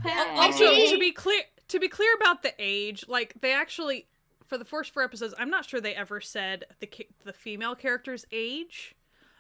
Hey. 0.04 0.36
Also, 0.38 0.66
to 0.92 1.00
be 1.00 1.12
clear, 1.12 1.42
to 1.70 1.80
be 1.80 1.88
clear 1.88 2.14
about 2.16 2.44
the 2.44 2.54
age, 2.60 3.06
like 3.08 3.34
they 3.42 3.54
actually, 3.54 4.08
for 4.46 4.58
the 4.58 4.66
first 4.66 4.92
four 4.94 5.04
episodes, 5.04 5.34
I'm 5.38 5.50
not 5.50 5.66
sure 5.66 5.80
they 5.82 5.96
ever 5.96 6.20
said 6.22 6.66
the 6.80 6.88
ca- 6.88 7.08
the 7.24 7.34
female 7.34 7.76
character's 7.76 8.26
age. 8.32 8.96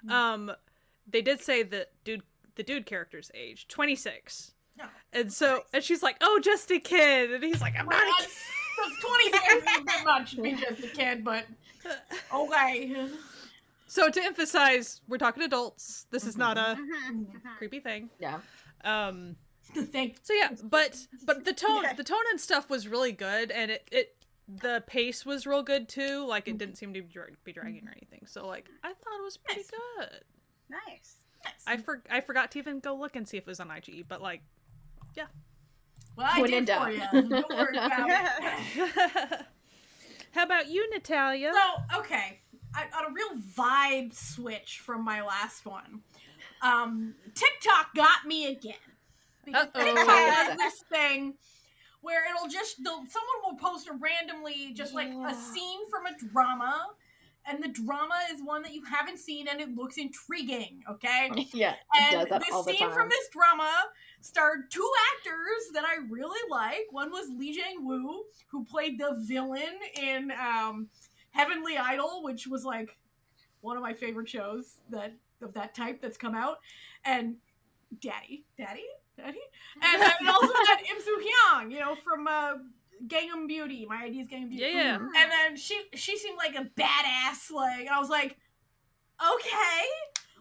Um, 0.09 0.51
they 1.07 1.21
did 1.21 1.41
say 1.41 1.63
the 1.63 1.87
dude, 2.03 2.23
the 2.55 2.63
dude 2.63 2.85
character's 2.85 3.29
age, 3.33 3.67
26. 3.67 4.53
No. 4.77 4.85
And 5.11 5.33
so, 5.33 5.63
and 5.73 5.83
she's 5.83 6.01
like, 6.01 6.15
"Oh, 6.21 6.39
just 6.41 6.71
a 6.71 6.79
kid," 6.79 7.31
and 7.33 7.43
he's 7.43 7.59
like, 7.59 7.75
"I'm 7.77 7.85
not 7.85 8.01
a 8.01 8.13
That's, 8.19 8.45
that's 8.77 9.01
20 9.01 9.31
seconds 9.31 9.63
is 9.63 9.77
a 9.77 9.83
bit 9.83 10.05
much 10.05 10.35
to 10.35 10.41
be 10.41 10.53
just 10.53 10.83
a 10.83 10.87
kid, 10.87 11.23
but 11.25 11.45
okay. 12.33 13.07
so 13.87 14.09
to 14.09 14.23
emphasize, 14.23 15.01
we're 15.09 15.17
talking 15.17 15.43
adults. 15.43 16.05
This 16.11 16.23
is 16.25 16.37
not 16.37 16.57
a 16.57 16.77
Mhm. 17.11 17.25
creepy 17.57 17.79
thing. 17.81 18.09
Yeah. 18.19 18.39
Um. 18.85 19.35
Thank 19.91 20.17
So 20.23 20.33
yeah, 20.33 20.49
but 20.63 20.97
but 21.25 21.45
the 21.45 21.53
tone 21.53 21.83
Yeah. 21.83 21.93
the 21.93 22.03
tone 22.03 22.23
and 22.31 22.39
stuff 22.41 22.69
was 22.69 22.87
really 22.87 23.11
good, 23.11 23.51
and 23.51 23.71
it 23.71 23.87
it 23.91 24.15
the 24.47 24.83
pace 24.87 25.25
was 25.25 25.45
real 25.45 25.61
good 25.63 25.87
too. 25.87 26.25
Like 26.25 26.47
it 26.47 26.57
didn't 26.57 26.75
seem 26.77 26.93
to 26.93 27.01
be, 27.01 27.07
dra- 27.07 27.27
be 27.43 27.53
dragging 27.53 27.87
or 27.87 27.91
anything. 27.91 28.25
So 28.25 28.47
like 28.47 28.67
I 28.83 28.87
thought 28.89 29.19
it 29.19 29.23
was 29.23 29.37
pretty 29.37 29.61
Nice. 29.61 29.69
good. 30.09 30.19
Nice. 30.69 31.15
Nice. 31.45 31.63
I 31.67 31.77
for 31.77 32.03
I 32.09 32.21
forgot 32.21 32.51
to 32.51 32.59
even 32.59 32.79
go 32.79 32.95
look 32.95 33.15
and 33.15 33.27
see 33.27 33.37
if 33.37 33.43
it 33.43 33.47
was 33.47 33.59
on 33.59 33.69
IG, 33.71 34.05
but 34.07 34.21
like 34.21 34.41
yeah. 35.15 35.25
Well, 36.15 36.27
I 36.29 36.41
When 36.41 36.49
did 36.51 36.67
for 36.69 36.89
you. 36.91 36.99
Don't 37.11 37.49
worry 37.49 37.77
about 37.77 38.09
it. 38.09 39.41
how 40.31 40.43
about 40.43 40.67
you, 40.67 40.89
Natalia? 40.91 41.53
So, 41.53 41.99
okay, 41.99 42.39
I, 42.75 42.85
on 42.97 43.11
a 43.11 43.13
real 43.13 43.41
vibe 43.55 44.13
switch 44.13 44.79
from 44.83 45.05
my 45.05 45.21
last 45.21 45.65
one, 45.65 46.01
um, 46.61 47.13
TikTok 47.35 47.93
got 47.95 48.25
me 48.25 48.47
again. 48.47 48.73
Because 49.45 49.67
Uh-oh. 49.67 49.83
TikTok 49.83 50.07
has 50.07 50.57
this 50.57 50.83
thing 50.91 51.33
where 52.01 52.21
it'll 52.33 52.47
just, 52.49 52.83
they'll, 52.83 53.03
someone 53.07 53.39
will 53.43 53.55
post 53.57 53.87
a 53.87 53.93
randomly, 53.93 54.73
just 54.73 54.93
like 54.93 55.09
Yeah. 55.09 55.31
a 55.31 55.33
scene 55.33 55.89
from 55.89 56.05
a 56.05 56.17
drama, 56.17 56.87
and 57.45 57.63
the 57.63 57.67
drama 57.67 58.15
is 58.31 58.41
one 58.43 58.61
that 58.61 58.73
you 58.73 58.83
haven't 58.85 59.17
seen 59.17 59.47
and 59.47 59.59
it 59.59 59.75
looks 59.75 59.97
intriguing, 59.97 60.83
okay? 60.89 61.29
yeah. 61.53 61.73
And 61.99 62.21
does 62.21 62.29
that 62.29 62.41
this 62.41 62.51
all 62.53 62.63
the 62.63 62.71
scene 62.71 62.87
time. 62.87 62.93
from 62.93 63.09
this 63.09 63.27
drama 63.29 63.71
starred 64.21 64.69
two 64.69 64.89
actors 65.15 65.71
that 65.73 65.83
I 65.83 65.95
really 66.09 66.39
like. 66.49 66.85
One 66.91 67.11
was 67.11 67.29
Lee 67.37 67.53
Jang 67.53 67.85
Woo, 67.85 68.23
who 68.47 68.63
played 68.65 68.99
the 68.99 69.15
villain 69.27 69.79
in 69.99 70.31
um, 70.31 70.87
Heavenly 71.31 71.77
Idol, 71.77 72.23
which 72.23 72.45
was 72.47 72.65
like 72.65 72.97
one 73.61 73.75
of 73.77 73.83
my 73.83 73.93
favorite 73.93 74.29
shows 74.29 74.75
that 74.89 75.13
of 75.41 75.53
that 75.53 75.73
type 75.73 76.01
that's 76.01 76.17
come 76.17 76.35
out, 76.35 76.57
and 77.05 77.35
Daddy, 78.01 78.43
Daddy, 78.57 78.67
Daddy, 78.67 78.83
and 79.81 80.01
then 80.01 80.11
we 80.21 80.27
also 80.27 80.53
had 80.67 80.79
Im 80.89 81.01
Soo 81.01 81.17
Hyang, 81.21 81.71
you 81.71 81.79
know, 81.79 81.95
from 81.95 82.27
uh, 82.27 82.53
Gangnam 83.07 83.47
Beauty. 83.47 83.85
My 83.89 84.03
ID 84.05 84.19
is 84.21 84.27
Gangnam 84.27 84.49
Beauty. 84.49 84.63
yeah, 84.65 84.83
yeah. 84.83 84.97
Mhm. 84.97 85.07
And 85.17 85.31
then 85.31 85.57
she 85.57 85.79
she 85.95 86.17
seemed 86.17 86.37
like 86.37 86.55
a 86.55 86.65
badass, 86.79 87.51
like, 87.51 87.81
and 87.81 87.89
I 87.89 87.99
was 87.99 88.09
like, 88.09 88.37
okay, 89.21 89.85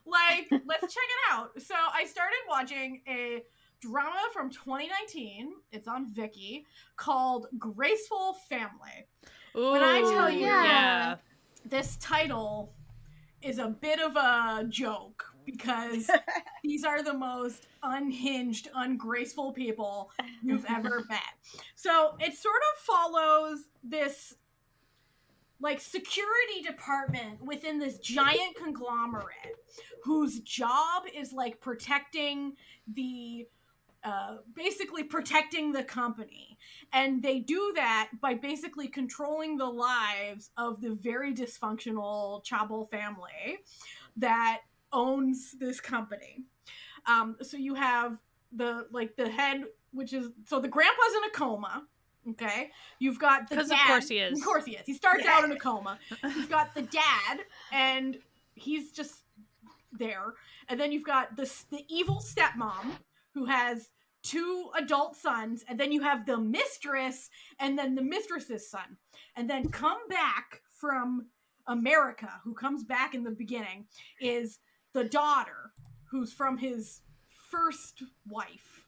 like 0.06 0.48
let's 0.66 0.94
check 0.94 1.04
it 1.04 1.32
out. 1.32 1.60
So 1.60 1.74
I 1.74 2.04
started 2.04 2.38
watching 2.48 3.02
a 3.08 3.42
drama 3.80 4.20
from 4.32 4.50
2019. 4.50 5.52
It's 5.72 5.86
on 5.88 6.12
Viki 6.12 6.64
called 6.96 7.46
Graceful 7.58 8.34
Family. 8.48 9.06
When 9.54 9.82
I 9.82 10.00
tell 10.00 10.30
you- 10.30 10.40
yeah. 10.46 10.62
Yeah. 10.64 11.16
This 11.64 11.96
title 11.96 12.72
is 13.42 13.58
a 13.58 13.68
bit 13.68 14.00
of 14.00 14.16
a 14.16 14.64
joke 14.68 15.27
because 15.50 16.10
these 16.62 16.84
are 16.84 17.02
the 17.02 17.14
most 17.14 17.66
unhinged, 17.82 18.68
ungraceful 18.74 19.52
people 19.52 20.10
you've 20.42 20.66
ever 20.68 21.04
met. 21.08 21.20
So 21.74 22.16
it 22.20 22.36
sort 22.36 22.60
of 22.72 22.80
follows 22.80 23.60
this 23.82 24.34
like 25.60 25.80
security 25.80 26.62
department 26.64 27.42
within 27.44 27.78
this 27.78 27.98
giant 27.98 28.56
conglomerate 28.56 29.56
whose 30.04 30.38
job 30.40 31.02
is 31.12 31.32
like 31.32 31.60
protecting 31.60 32.52
the 32.94 33.46
uh, 34.04 34.36
basically 34.54 35.02
protecting 35.02 35.72
the 35.72 35.82
company. 35.82 36.56
And 36.92 37.20
they 37.20 37.40
do 37.40 37.72
that 37.74 38.10
by 38.20 38.34
basically 38.34 38.86
controlling 38.86 39.56
the 39.56 39.66
lives 39.66 40.50
of 40.56 40.80
the 40.80 40.94
very 40.94 41.34
dysfunctional 41.34 42.44
chaebol 42.46 42.88
family 42.90 43.58
that 44.16 44.60
owns 44.92 45.52
this 45.58 45.80
company. 45.80 46.44
Um, 47.06 47.36
so 47.42 47.56
you 47.56 47.74
have 47.74 48.18
the 48.52 48.86
like 48.90 49.16
the 49.16 49.28
head, 49.28 49.64
which 49.92 50.12
is 50.12 50.30
so 50.46 50.60
the 50.60 50.68
grandpa's 50.68 51.14
in 51.16 51.24
a 51.24 51.30
coma. 51.30 51.84
Okay, 52.30 52.70
you've 52.98 53.18
got 53.18 53.48
the 53.48 53.56
Because 53.56 53.70
of 53.70 53.78
course 53.86 54.08
he 54.08 54.18
is. 54.18 54.38
Of 54.38 54.44
course 54.44 54.64
he 54.64 54.72
is. 54.72 54.82
He 54.84 54.92
starts 54.92 55.24
out 55.24 55.44
in 55.44 55.52
a 55.52 55.58
coma. 55.58 55.98
You've 56.22 56.50
got 56.50 56.74
the 56.74 56.82
dad, 56.82 57.40
and 57.72 58.18
he's 58.54 58.92
just 58.92 59.22
there. 59.92 60.34
And 60.68 60.78
then 60.78 60.92
you've 60.92 61.06
got 61.06 61.36
the 61.36 61.50
the 61.70 61.84
evil 61.88 62.16
stepmom 62.16 62.98
who 63.32 63.46
has 63.46 63.88
two 64.22 64.70
adult 64.76 65.16
sons, 65.16 65.64
and 65.68 65.80
then 65.80 65.92
you 65.92 66.02
have 66.02 66.26
the 66.26 66.36
mistress, 66.36 67.30
and 67.58 67.78
then 67.78 67.94
the 67.94 68.02
mistress's 68.02 68.68
son, 68.68 68.98
and 69.36 69.48
then 69.48 69.70
come 69.70 70.06
back 70.08 70.60
from 70.68 71.26
America, 71.66 72.40
who 72.44 72.54
comes 72.54 72.84
back 72.84 73.14
in 73.14 73.24
the 73.24 73.30
beginning, 73.30 73.86
is 74.20 74.58
the 74.98 75.08
daughter, 75.08 75.72
who's 76.10 76.32
from 76.32 76.58
his 76.58 77.02
first 77.50 78.02
wife. 78.28 78.84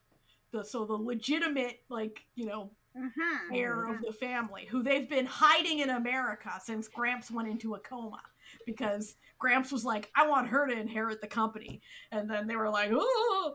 The 0.52 0.64
so 0.64 0.84
the 0.84 0.94
legitimate, 0.94 1.80
like 1.88 2.24
you 2.34 2.46
know, 2.46 2.70
Mhm. 2.96 3.54
heir 3.54 3.84
of 3.86 4.00
the 4.02 4.12
family 4.12 4.66
who 4.66 4.82
they've 4.82 5.08
been 5.08 5.26
hiding 5.26 5.78
in 5.78 5.90
America 5.90 6.60
since 6.60 6.88
Gramps 6.88 7.30
went 7.30 7.48
into 7.48 7.74
a 7.76 7.78
coma 7.78 8.20
because 8.66 9.14
Gramps 9.38 9.70
was 9.70 9.84
like, 9.84 10.10
I 10.16 10.26
want 10.26 10.48
her 10.48 10.66
to 10.66 10.72
inherit 10.72 11.20
the 11.20 11.28
company. 11.28 11.80
And 12.10 12.28
then 12.28 12.48
they 12.48 12.56
were 12.56 12.68
like, 12.68 12.90
oh. 12.92 13.54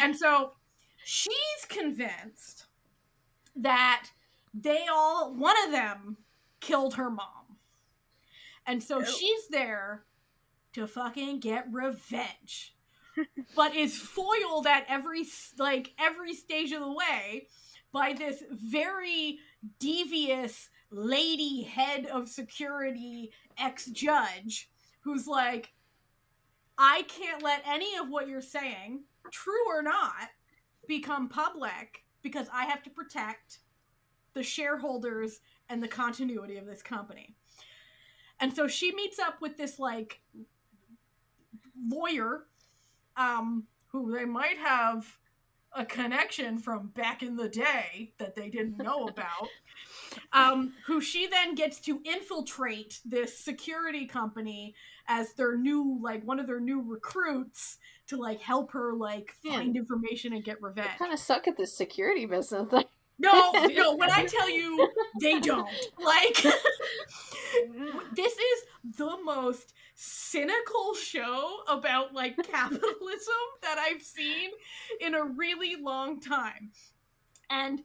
And 0.00 0.16
so 0.16 0.54
she's 1.04 1.64
convinced 1.68 2.66
that 3.54 4.10
they 4.52 4.88
all, 4.92 5.32
one 5.34 5.56
of 5.64 5.70
them 5.70 6.16
killed 6.58 6.94
her 6.94 7.10
mom. 7.10 7.58
And 8.66 8.82
so 8.82 8.98
Ew. 8.98 9.06
she's 9.06 9.48
there 9.50 10.04
to 10.74 10.86
fucking 10.86 11.40
get 11.40 11.66
revenge. 11.72 12.74
but 13.56 13.74
is 13.76 13.96
foiled 13.96 14.66
at 14.66 14.84
every 14.88 15.24
like 15.58 15.92
every 15.98 16.34
stage 16.34 16.72
of 16.72 16.80
the 16.80 16.92
way 16.92 17.46
by 17.92 18.12
this 18.12 18.42
very 18.50 19.38
devious 19.78 20.68
lady 20.90 21.62
head 21.62 22.06
of 22.06 22.28
security 22.28 23.30
ex 23.56 23.86
judge 23.86 24.68
who's 25.02 25.26
like, 25.26 25.72
I 26.76 27.02
can't 27.02 27.42
let 27.42 27.62
any 27.66 27.96
of 27.96 28.08
what 28.08 28.26
you're 28.26 28.40
saying, 28.40 29.04
true 29.30 29.68
or 29.68 29.82
not, 29.82 30.30
become 30.88 31.28
public 31.28 32.04
because 32.22 32.48
I 32.52 32.64
have 32.64 32.82
to 32.84 32.90
protect 32.90 33.58
the 34.32 34.42
shareholders 34.42 35.40
and 35.68 35.82
the 35.82 35.88
continuity 35.88 36.56
of 36.56 36.66
this 36.66 36.82
company. 36.82 37.36
And 38.40 38.54
so 38.54 38.66
she 38.66 38.92
meets 38.94 39.18
up 39.18 39.40
with 39.40 39.56
this 39.56 39.78
like 39.78 40.20
lawyer 41.88 42.44
um 43.16 43.64
who 43.88 44.16
they 44.16 44.24
might 44.24 44.58
have 44.58 45.18
a 45.74 45.84
connection 45.84 46.58
from 46.58 46.88
back 46.88 47.22
in 47.22 47.36
the 47.36 47.48
day 47.48 48.12
that 48.18 48.36
they 48.36 48.48
didn't 48.48 48.78
know 48.78 49.04
about. 49.08 49.48
Um, 50.32 50.74
who 50.86 51.00
she 51.00 51.26
then 51.26 51.56
gets 51.56 51.80
to 51.80 52.00
infiltrate 52.04 53.00
this 53.04 53.36
security 53.36 54.06
company 54.06 54.74
as 55.08 55.32
their 55.32 55.56
new, 55.56 55.98
like 56.00 56.24
one 56.24 56.38
of 56.38 56.46
their 56.46 56.60
new 56.60 56.80
recruits 56.80 57.78
to 58.06 58.16
like 58.16 58.40
help 58.40 58.70
her 58.72 58.92
like 58.94 59.34
Man. 59.44 59.54
find 59.54 59.76
information 59.76 60.32
and 60.32 60.44
get 60.44 60.62
revenge. 60.62 60.90
kind 60.98 61.12
of 61.12 61.18
suck 61.18 61.48
at 61.48 61.56
this 61.56 61.76
security 61.76 62.26
business. 62.26 62.68
No, 63.18 63.52
no, 63.74 63.96
when 63.96 64.10
I 64.10 64.24
tell 64.24 64.50
you 64.50 64.88
they 65.20 65.40
don't. 65.40 65.68
Like 66.02 66.42
this 68.14 68.32
is 68.32 68.96
the 68.96 69.16
most 69.24 69.72
cynical 69.94 70.94
show 70.94 71.58
about 71.68 72.12
like 72.12 72.36
capitalism 72.36 73.34
that 73.62 73.78
I've 73.78 74.02
seen 74.02 74.50
in 75.00 75.14
a 75.14 75.24
really 75.24 75.76
long 75.80 76.20
time. 76.20 76.72
And 77.50 77.82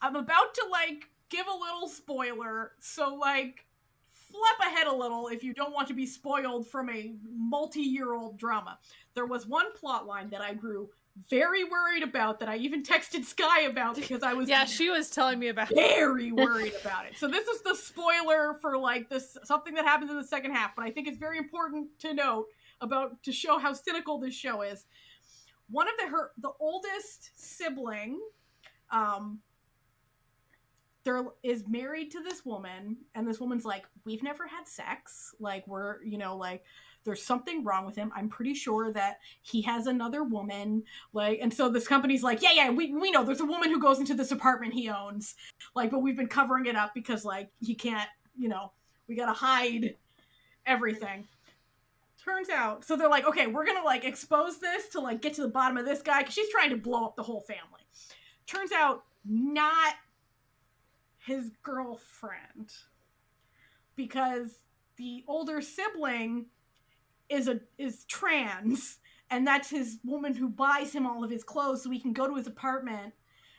I'm 0.00 0.16
about 0.16 0.54
to 0.54 0.66
like 0.70 1.08
give 1.30 1.46
a 1.46 1.58
little 1.58 1.88
spoiler, 1.88 2.72
so 2.78 3.14
like 3.14 3.66
flip 4.12 4.68
ahead 4.68 4.86
a 4.86 4.94
little 4.94 5.28
if 5.28 5.42
you 5.42 5.54
don't 5.54 5.72
want 5.72 5.88
to 5.88 5.94
be 5.94 6.06
spoiled 6.06 6.68
from 6.68 6.90
a 6.90 7.14
multi-year-old 7.32 8.36
drama. 8.36 8.78
There 9.14 9.26
was 9.26 9.46
one 9.46 9.72
plot 9.74 10.06
line 10.06 10.28
that 10.30 10.40
I 10.40 10.54
grew 10.54 10.90
very 11.30 11.62
worried 11.64 12.02
about 12.02 12.40
that 12.40 12.48
I 12.48 12.56
even 12.56 12.82
texted 12.82 13.24
Sky 13.24 13.62
about 13.62 13.94
because 13.94 14.22
I 14.22 14.34
was 14.34 14.48
Yeah, 14.48 14.64
she 14.64 14.90
was 14.90 15.10
telling 15.10 15.38
me 15.38 15.48
about 15.48 15.68
very 15.68 16.32
worried 16.32 16.74
about 16.80 17.06
it. 17.06 17.16
So 17.16 17.28
this 17.28 17.46
is 17.46 17.62
the 17.62 17.74
spoiler 17.74 18.58
for 18.60 18.76
like 18.76 19.08
this 19.08 19.36
something 19.44 19.74
that 19.74 19.84
happens 19.84 20.10
in 20.10 20.16
the 20.16 20.26
second 20.26 20.52
half, 20.52 20.74
but 20.76 20.84
I 20.84 20.90
think 20.90 21.06
it's 21.06 21.18
very 21.18 21.38
important 21.38 21.88
to 22.00 22.14
note 22.14 22.46
about 22.80 23.22
to 23.22 23.32
show 23.32 23.58
how 23.58 23.72
cynical 23.72 24.18
this 24.18 24.34
show 24.34 24.62
is. 24.62 24.86
One 25.70 25.86
of 25.88 25.94
the 25.98 26.08
her 26.08 26.32
the 26.38 26.50
oldest 26.60 27.30
sibling 27.36 28.20
um 28.90 29.40
there 31.04 31.22
is 31.42 31.64
married 31.68 32.10
to 32.12 32.22
this 32.22 32.44
woman 32.44 32.96
and 33.14 33.28
this 33.28 33.38
woman's 33.38 33.64
like 33.64 33.84
we've 34.04 34.22
never 34.22 34.46
had 34.46 34.66
sex 34.66 35.34
like 35.38 35.66
we're 35.68 36.02
you 36.02 36.18
know 36.18 36.36
like 36.36 36.64
there's 37.04 37.22
something 37.22 37.62
wrong 37.62 37.86
with 37.86 37.96
him. 37.96 38.10
I'm 38.14 38.28
pretty 38.28 38.54
sure 38.54 38.92
that 38.92 39.18
he 39.42 39.62
has 39.62 39.86
another 39.86 40.24
woman 40.24 40.82
like 41.12 41.38
and 41.40 41.52
so 41.52 41.68
this 41.68 41.86
company's 41.86 42.22
like 42.22 42.42
yeah 42.42 42.52
yeah 42.52 42.70
we, 42.70 42.92
we 42.94 43.10
know 43.10 43.24
there's 43.24 43.40
a 43.40 43.44
woman 43.44 43.70
who 43.70 43.80
goes 43.80 44.00
into 44.00 44.14
this 44.14 44.32
apartment 44.32 44.74
he 44.74 44.88
owns 44.88 45.34
like 45.74 45.90
but 45.90 46.00
we've 46.00 46.16
been 46.16 46.26
covering 46.26 46.66
it 46.66 46.76
up 46.76 46.94
because 46.94 47.24
like 47.24 47.50
he 47.60 47.74
can't 47.74 48.08
you 48.36 48.48
know 48.48 48.72
we 49.06 49.14
gotta 49.14 49.32
hide 49.32 49.94
everything. 50.66 51.26
Turns 52.24 52.48
out 52.48 52.84
so 52.84 52.96
they're 52.96 53.08
like 53.08 53.26
okay 53.26 53.46
we're 53.46 53.66
gonna 53.66 53.84
like 53.84 54.04
expose 54.04 54.58
this 54.58 54.88
to 54.90 55.00
like 55.00 55.20
get 55.20 55.34
to 55.34 55.42
the 55.42 55.48
bottom 55.48 55.76
of 55.76 55.84
this 55.84 56.02
guy 56.02 56.20
because 56.20 56.34
she's 56.34 56.50
trying 56.50 56.70
to 56.70 56.76
blow 56.76 57.04
up 57.04 57.16
the 57.16 57.22
whole 57.22 57.42
family. 57.42 57.82
Turns 58.46 58.72
out 58.72 59.04
not 59.24 59.94
his 61.18 61.50
girlfriend 61.62 62.72
because 63.96 64.58
the 64.96 65.24
older 65.26 65.60
sibling 65.60 66.46
is 67.34 67.48
a 67.48 67.60
is 67.78 68.04
trans 68.04 68.98
and 69.30 69.46
that's 69.46 69.70
his 69.70 69.98
woman 70.04 70.34
who 70.34 70.48
buys 70.48 70.92
him 70.92 71.06
all 71.06 71.24
of 71.24 71.30
his 71.30 71.44
clothes 71.44 71.82
so 71.82 71.90
he 71.90 71.98
can 71.98 72.12
go 72.12 72.26
to 72.26 72.36
his 72.36 72.46
apartment 72.46 73.12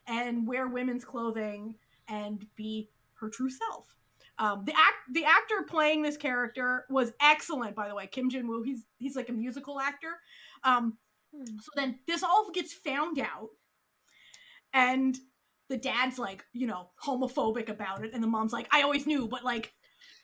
and 0.08 0.48
wear 0.48 0.68
women's 0.68 1.04
clothing 1.04 1.76
and 2.08 2.46
be 2.56 2.90
her 3.20 3.30
true 3.30 3.50
self. 3.50 3.96
Um, 4.38 4.64
the 4.66 4.74
act 4.74 5.14
the 5.14 5.24
actor 5.24 5.64
playing 5.68 6.02
this 6.02 6.18
character 6.18 6.86
was 6.90 7.14
excellent, 7.22 7.76
by 7.76 7.88
the 7.88 7.96
way. 7.96 8.08
Kim 8.08 8.30
Jin 8.30 8.48
Woo. 8.48 8.64
He's 8.64 8.86
he's 8.98 9.16
like 9.16 9.30
a 9.30 9.34
musical 9.34 9.80
actor. 9.80 10.20
Um, 10.64 10.98
so 11.34 11.72
then 11.76 12.00
this 12.06 12.24
all 12.24 12.50
gets 12.54 12.74
found 12.74 13.20
out, 13.20 13.50
and 14.74 15.18
the 15.70 15.78
dad's 15.78 16.20
like, 16.20 16.44
you 16.54 16.68
know, 16.68 16.90
homophobic 17.04 17.70
about 17.70 18.04
it, 18.04 18.14
and 18.14 18.22
the 18.22 18.28
mom's 18.28 18.54
like, 18.54 18.68
I 18.72 18.82
always 18.82 19.08
knew, 19.08 19.28
but 19.28 19.44
like, 19.44 19.74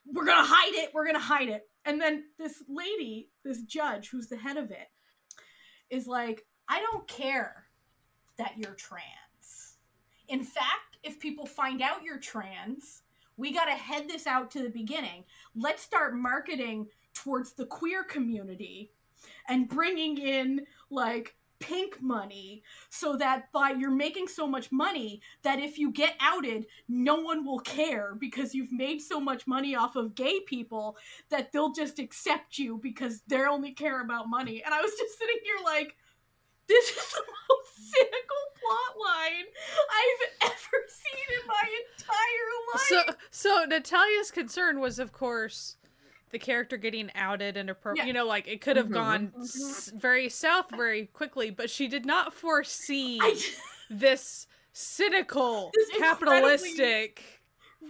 we're 0.06 0.26
gonna 0.26 0.46
hide 0.46 0.74
it. 0.74 0.92
We're 0.94 1.06
gonna 1.06 1.20
hide 1.20 1.50
it. 1.50 1.70
And 1.86 2.00
then 2.00 2.26
this 2.38 2.64
lady, 2.68 3.30
this 3.44 3.62
judge, 3.64 4.10
who's 4.10 4.28
the 4.28 4.38
head 4.38 4.58
of 4.58 4.72
it, 4.72 4.90
is 5.90 6.08
like, 6.08 6.46
I 6.70 6.80
don't 6.80 7.08
care 7.08 7.66
that 8.38 8.54
you're 8.58 8.76
trans. 8.76 9.78
In 10.28 10.44
fact, 10.44 10.98
if 11.04 11.20
people 11.20 11.46
find 11.46 11.82
out 11.82 12.04
you're 12.04 12.20
trans, 12.20 13.04
we 13.38 13.52
got 13.52 13.66
to 13.66 13.72
head 13.72 14.08
this 14.08 14.28
out 14.28 14.52
to 14.52 14.62
the 14.62 14.70
beginning. 14.70 15.24
Let's 15.56 15.84
start 15.84 16.16
marketing 16.16 16.88
towards 17.14 17.54
the 17.54 17.66
queer 17.66 18.04
community 18.04 18.92
and 19.48 19.68
bringing 19.68 20.18
in 20.18 20.66
like 20.90 21.36
pink 21.62 22.02
money 22.02 22.64
so 22.90 23.16
that 23.16 23.52
by 23.54 23.70
you're 23.70 23.90
making 23.90 24.28
so 24.28 24.46
much 24.46 24.72
money 24.72 25.22
that 25.44 25.60
if 25.60 25.78
you 25.78 25.92
get 25.92 26.16
outed 26.20 26.66
no 26.90 27.16
one 27.22 27.46
will 27.46 27.60
care 27.60 28.16
because 28.20 28.54
you've 28.54 28.72
made 28.72 29.00
so 29.00 29.20
much 29.20 29.48
money 29.48 29.76
off 29.76 29.96
of 29.96 30.16
gay 30.16 30.40
people 30.42 30.98
that 31.30 31.52
they'll 31.52 31.72
just 31.72 32.00
accept 32.00 32.58
you 32.58 32.80
because 32.82 33.22
they 33.28 33.46
only 33.46 33.72
care 33.72 34.02
about 34.02 34.30
money 34.30 34.62
and 34.66 34.74
i 34.74 34.82
was 34.82 34.92
just 34.98 35.18
sitting 35.18 35.38
here 35.44 35.64
like 35.64 35.96
this 36.68 36.90
is 36.90 36.96
the 36.96 37.22
most 37.50 37.94
cynical 37.94 38.44
plot 38.62 38.96
line 39.00 39.46
I've 39.92 40.52
ever 40.52 40.80
seen 40.88 41.28
in 41.42 41.48
my 41.48 41.68
entire 41.98 42.56
life. 42.74 43.18
So 43.30 43.30
so 43.30 43.66
Natalia's 43.66 44.32
concern 44.32 44.80
was 44.80 45.00
of 45.00 45.12
course 45.12 45.78
the 46.32 46.40
character 46.40 46.78
getting 46.78 47.10
outed 47.16 47.58
and 47.58 47.70
her 47.70 47.94
Yeah. 47.96 48.06
you 48.06 48.14
know 48.14 48.26
like 48.26 48.48
it 48.48 48.62
could 48.62 48.78
have 48.78 48.88
Mhm. 48.88 48.94
gone 48.94 49.34
s- 49.42 49.92
very 49.96 50.30
south 50.30 50.68
very 50.76 51.08
quickly 51.08 51.50
but 51.50 51.70
she 51.70 51.88
did 51.88 52.06
not 52.06 52.34
foresee 52.34 53.20
I, 53.22 53.40
this 53.90 54.48
cynical 54.74 55.72
This 55.76 55.90
capitalistic 55.98 57.24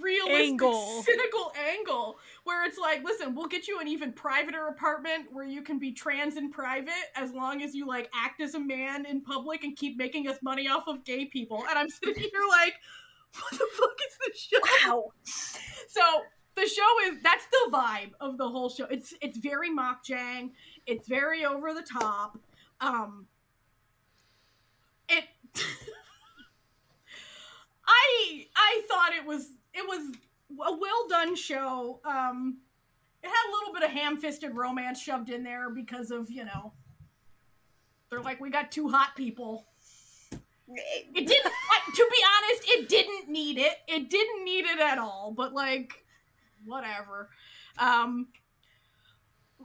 realistic, 0.02 0.48
Angle. 0.48 1.04
cynical 1.04 1.52
angle 1.78 2.18
where 2.46 2.66
it's 2.66 2.78
like, 2.78 3.04
listen, 3.04 3.36
we'll 3.36 3.48
get 3.50 3.68
you 3.68 3.80
an 3.82 3.90
even 3.90 4.14
privater 4.14 4.68
apartment 4.68 5.26
where 5.34 5.44
you 5.46 5.62
can 5.62 5.80
be 5.80 5.92
trans 5.92 6.38
in 6.38 6.50
private 6.50 7.12
as 7.16 7.34
long 7.34 7.62
as 7.62 7.76
you 7.76 7.86
like 7.86 8.10
act 8.16 8.40
as 8.42 8.56
a 8.56 8.60
man 8.60 9.06
in 9.06 9.22
public 9.22 9.66
and 9.66 9.76
keep 9.76 9.98
making 9.98 10.30
us 10.30 10.38
money 10.42 10.68
off 10.70 10.88
of 10.88 11.04
gay 11.04 11.26
people. 11.26 11.66
And 11.70 11.78
I'm 11.78 11.90
sitting 11.90 12.16
here 12.24 12.42
like, 12.50 12.74
what 13.42 13.52
the 13.52 13.68
fuck 13.74 13.98
is 14.08 14.18
this 14.26 14.40
show? 14.42 14.90
Wow. 14.90 15.12
So 15.90 16.02
the 16.56 16.68
show 16.68 17.00
is 17.08 17.18
that's 17.24 17.46
the 17.48 17.72
vibe 17.72 18.12
of 18.20 18.38
the 18.38 18.48
whole 18.48 18.70
show. 18.70 18.86
It's 18.86 19.14
it's 19.22 19.38
very 19.38 19.70
makjang. 19.70 20.52
It's 20.86 21.08
very 21.08 21.46
over 21.46 21.74
the 21.74 21.84
top. 21.84 22.38
Um 22.80 23.28
it 25.10 25.26
I 27.88 28.48
I 28.56 28.82
thought 28.88 29.14
it 29.16 29.26
was 29.26 29.50
it 29.74 29.88
was 29.88 30.14
a 30.52 30.78
well 30.78 31.08
done 31.10 31.36
show. 31.36 32.00
Um 32.06 32.58
it 33.24 33.28
had 33.28 33.50
a 33.50 33.52
little 33.52 33.74
bit 33.74 33.84
of 33.84 33.92
ham-fisted 33.92 34.56
romance 34.56 35.00
shoved 35.00 35.30
in 35.30 35.44
there 35.44 35.70
because 35.70 36.10
of, 36.10 36.32
you 36.32 36.44
know, 36.44 36.74
they're 38.10 38.22
like 38.22 38.42
we 38.42 38.50
got 38.50 38.72
two 38.72 38.90
hot 38.90 39.16
people 39.16 39.66
it 40.68 41.14
didn't 41.14 41.54
to 41.96 42.08
be 42.12 42.24
honest 42.38 42.64
it 42.68 42.90
didn't 42.90 43.30
need 43.30 43.58
it 43.58 43.74
it 43.88 44.10
didn't 44.10 44.44
need 44.44 44.66
it 44.66 44.80
at 44.80 44.98
all 44.98 45.34
but 45.36 45.54
like 45.54 46.01
whatever 46.66 47.30
um 47.78 48.28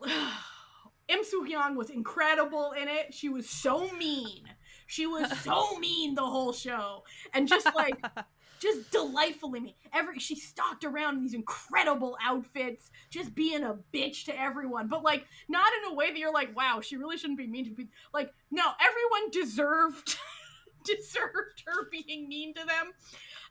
Im 1.09 1.23
Soo 1.23 1.47
Hyang 1.49 1.77
was 1.77 1.91
incredible 1.91 2.73
in 2.73 2.89
it. 2.89 3.15
She 3.15 3.29
was 3.29 3.49
so 3.49 3.91
mean. 3.93 4.43
She 4.87 5.07
was 5.07 5.31
so 5.41 5.77
mean 5.81 6.15
the 6.15 6.25
whole 6.27 6.53
show, 6.53 7.05
and 7.33 7.47
just 7.49 7.67
like, 7.75 8.05
just 8.61 8.91
delightfully 8.91 9.61
mean. 9.61 9.75
Every 9.93 10.19
she 10.19 10.35
stalked 10.35 10.85
around 10.85 11.17
in 11.17 11.23
these 11.23 11.35
incredible 11.35 12.17
outfits, 12.23 12.91
just 13.11 13.35
being 13.35 13.63
a 13.63 13.77
bitch 13.93 14.25
to 14.25 14.41
everyone, 14.41 14.89
but 14.89 15.03
like 15.05 15.27
not 15.49 15.71
in 15.83 15.93
a 15.93 15.95
way 15.95 16.11
that 16.11 16.19
you're 16.19 16.33
like, 16.33 16.57
wow, 16.57 16.81
she 16.81 16.97
really 16.97 17.17
shouldn't 17.17 17.39
be 17.39 17.47
mean 17.47 17.65
to 17.65 17.71
be 17.71 17.89
Like, 18.13 18.33
no, 18.51 18.65
everyone 18.81 19.31
deserved 19.31 20.17
deserved 20.85 21.63
her 21.67 21.89
being 21.91 22.29
mean 22.29 22.55
to 22.55 22.65
them. 22.65 22.93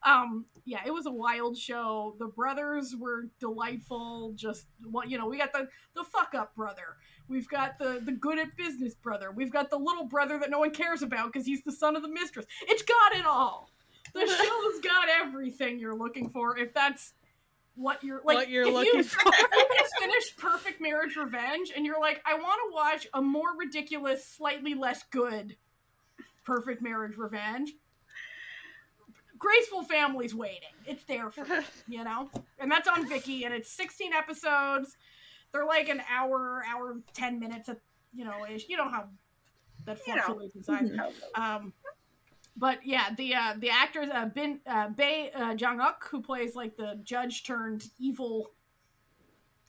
Um, 0.06 0.46
yeah, 0.66 0.82
it 0.86 0.92
was 0.92 1.06
a 1.08 1.12
wild 1.12 1.58
show. 1.58 2.16
The 2.20 2.28
brothers 2.28 2.96
were 2.98 3.28
delightful. 3.40 4.34
Just 4.36 4.68
what 4.84 5.10
you 5.10 5.18
know, 5.18 5.28
we 5.28 5.38
got 5.38 5.52
the 5.52 5.68
the 5.96 6.04
fuck 6.04 6.34
up 6.36 6.56
brother. 6.56 6.98
We've 7.28 7.48
got 7.50 7.80
the 7.80 8.00
the 8.04 8.12
good 8.12 8.40
at 8.40 8.56
business 8.56 8.94
brother. 8.96 9.32
We've 9.32 9.52
got 9.52 9.70
the 9.70 9.78
little 9.78 10.06
brother 10.06 10.38
that 10.40 10.50
no 10.50 10.60
one 10.60 10.72
cares 10.72 11.02
about 11.02 11.34
because 11.34 11.46
he's 11.48 11.64
the 11.64 11.72
son 11.72 11.96
of 11.96 12.04
the 12.04 12.10
mistress. 12.10 12.46
It's 12.68 12.84
got 12.84 13.16
it 13.20 13.26
all. 13.26 13.72
The 14.14 14.26
show's 14.28 14.82
got 14.82 15.08
everything 15.22 15.80
you're 15.80 15.96
looking 15.96 16.30
for. 16.30 16.58
If 16.58 16.74
that's 16.74 17.14
what 17.76 18.04
you're 18.04 18.22
like, 18.24 18.36
What 18.36 18.50
you're 18.50 18.72
looking 18.72 18.94
you, 18.96 19.04
for. 19.04 19.22
if 19.28 19.52
you 19.52 19.68
just 19.80 19.98
finished 20.00 20.38
Perfect 20.38 20.80
Marriage 20.82 21.16
Revenge 21.16 21.72
and 21.76 21.86
you're 21.86 22.00
like, 22.00 22.22
I 22.26 22.36
want 22.36 22.60
to 22.70 22.74
watch 22.74 23.08
a 23.14 23.22
more 23.22 23.58
ridiculous, 23.58 24.26
slightly 24.26 24.74
less 24.76 25.04
good 25.12 25.58
Perfect 26.46 26.82
Marriage 26.82 27.18
Revenge. 27.18 27.74
Graceful 29.46 29.84
Family's 29.84 30.34
waiting. 30.34 30.74
It's 30.88 31.04
there 31.04 31.30
for 31.30 31.46
you, 31.46 31.62
you 32.00 32.04
know? 32.04 32.32
And 32.58 32.72
that's 32.72 32.88
on 32.88 33.08
Viki, 33.08 33.46
and 33.46 33.54
it's 33.54 33.70
16 33.72 34.12
episodes. 34.12 34.98
They're 35.52 35.66
like 35.66 35.88
an 35.88 36.02
hour, 36.12 36.64
hour, 36.68 36.98
10 37.14 37.40
minutes, 37.40 37.70
of, 37.70 37.78
you 38.12 38.26
know, 38.26 38.48
ish. 38.50 38.68
You 38.68 38.78
know 38.78 38.90
how 38.90 39.06
that 39.86 40.00
fluctuates 40.00 40.56
in 40.56 40.64
size. 40.64 40.90
Um, 41.36 41.74
but 42.58 42.80
yeah, 42.84 43.14
the 43.16 43.36
uh, 43.36 43.54
the 43.60 43.70
actors 43.70 44.10
uh, 44.12 44.26
Bin 44.26 44.62
uh, 44.66 44.90
Bae 44.90 45.30
uh, 45.36 45.54
Jong 45.54 45.80
Ok, 45.80 46.08
who 46.10 46.22
plays 46.22 46.56
like 46.56 46.76
the 46.76 47.00
judge 47.04 47.44
turned 47.44 47.90
evil 48.00 48.52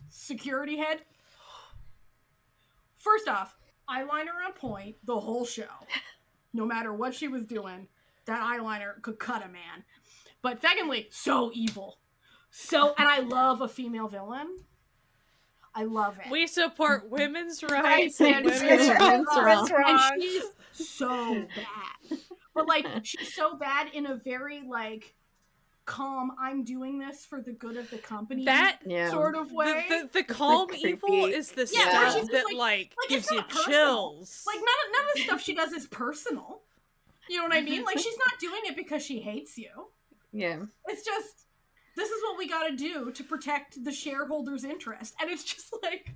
security 0.08 0.78
head. 0.78 1.02
First 2.96 3.28
off, 3.28 3.56
eyeliner 3.90 4.46
on 4.46 4.52
point 4.54 4.96
the 5.04 5.20
whole 5.20 5.44
show. 5.44 5.64
No 6.54 6.64
matter 6.64 6.94
what 6.94 7.14
she 7.14 7.28
was 7.28 7.44
doing, 7.44 7.88
that 8.26 8.40
eyeliner 8.42 9.00
could 9.02 9.18
cut 9.18 9.44
a 9.44 9.48
man. 9.48 9.84
But 10.42 10.60
secondly, 10.60 11.08
so 11.10 11.50
evil. 11.54 11.98
So 12.50 12.94
and 12.98 13.08
I 13.08 13.20
love 13.20 13.60
a 13.60 13.68
female 13.68 14.08
villain. 14.08 14.48
I 15.74 15.84
love 15.84 16.18
it. 16.24 16.30
we 16.30 16.46
support 16.46 17.10
women's 17.10 17.62
rights 17.62 18.18
Rights 18.18 18.20
and 18.20 18.34
and 18.36 18.46
women's 18.46 18.62
women's 18.62 18.88
rights. 18.88 19.36
rights. 19.36 19.70
wrong. 19.70 20.00
and 20.12 20.22
she's 20.22 20.42
so 20.72 21.34
bad. 21.54 22.18
But 22.54 22.66
like 22.66 22.86
she's 23.04 23.34
so 23.34 23.56
bad 23.56 23.88
in 23.92 24.06
a 24.06 24.14
very 24.14 24.62
like 24.66 25.14
calm, 25.84 26.32
I'm 26.40 26.64
doing 26.64 26.98
this 26.98 27.26
for 27.26 27.42
the 27.42 27.52
good 27.52 27.76
of 27.76 27.90
the 27.90 27.98
company 27.98 28.44
That 28.46 28.78
Yeah. 28.86 29.10
sort 29.10 29.36
of 29.36 29.52
way. 29.52 29.84
the, 29.88 29.96
the, 30.04 30.08
the 30.14 30.22
calm 30.24 30.68
creepy. 30.68 30.88
evil 30.88 31.26
is 31.26 31.52
the 31.52 31.68
Yeah, 31.72 32.08
stuff 32.10 32.26
that 32.32 32.44
like- 32.46 32.56
like, 32.56 32.92
like, 32.98 33.08
gives 33.10 33.30
you 33.30 33.42
personal. 33.42 33.66
chills. 33.66 34.42
like 34.46 34.56
none 34.56 34.64
of, 34.64 34.92
none 34.92 35.04
of 35.04 35.14
the 35.16 35.20
stuff 35.24 35.42
she 35.42 35.54
does 35.54 35.72
is 35.72 35.86
personal. 35.86 36.62
You 37.28 37.38
know 37.38 37.44
what 37.44 37.54
I 37.54 37.60
mean? 37.60 37.84
Like 37.84 37.98
she's 37.98 38.16
not 38.18 38.38
doing 38.40 38.60
it 38.66 38.76
because 38.76 39.02
she 39.04 39.20
hates 39.20 39.56
you. 39.58 39.68
Yeah. 40.32 40.62
It's 40.86 41.04
just 41.04 41.46
this 41.96 42.08
is 42.10 42.22
what 42.22 42.38
we 42.38 42.48
got 42.48 42.68
to 42.68 42.76
do 42.76 43.10
to 43.10 43.24
protect 43.24 43.82
the 43.84 43.92
shareholders' 43.92 44.64
interest, 44.64 45.14
and 45.20 45.30
it's 45.30 45.44
just 45.44 45.74
like 45.82 46.14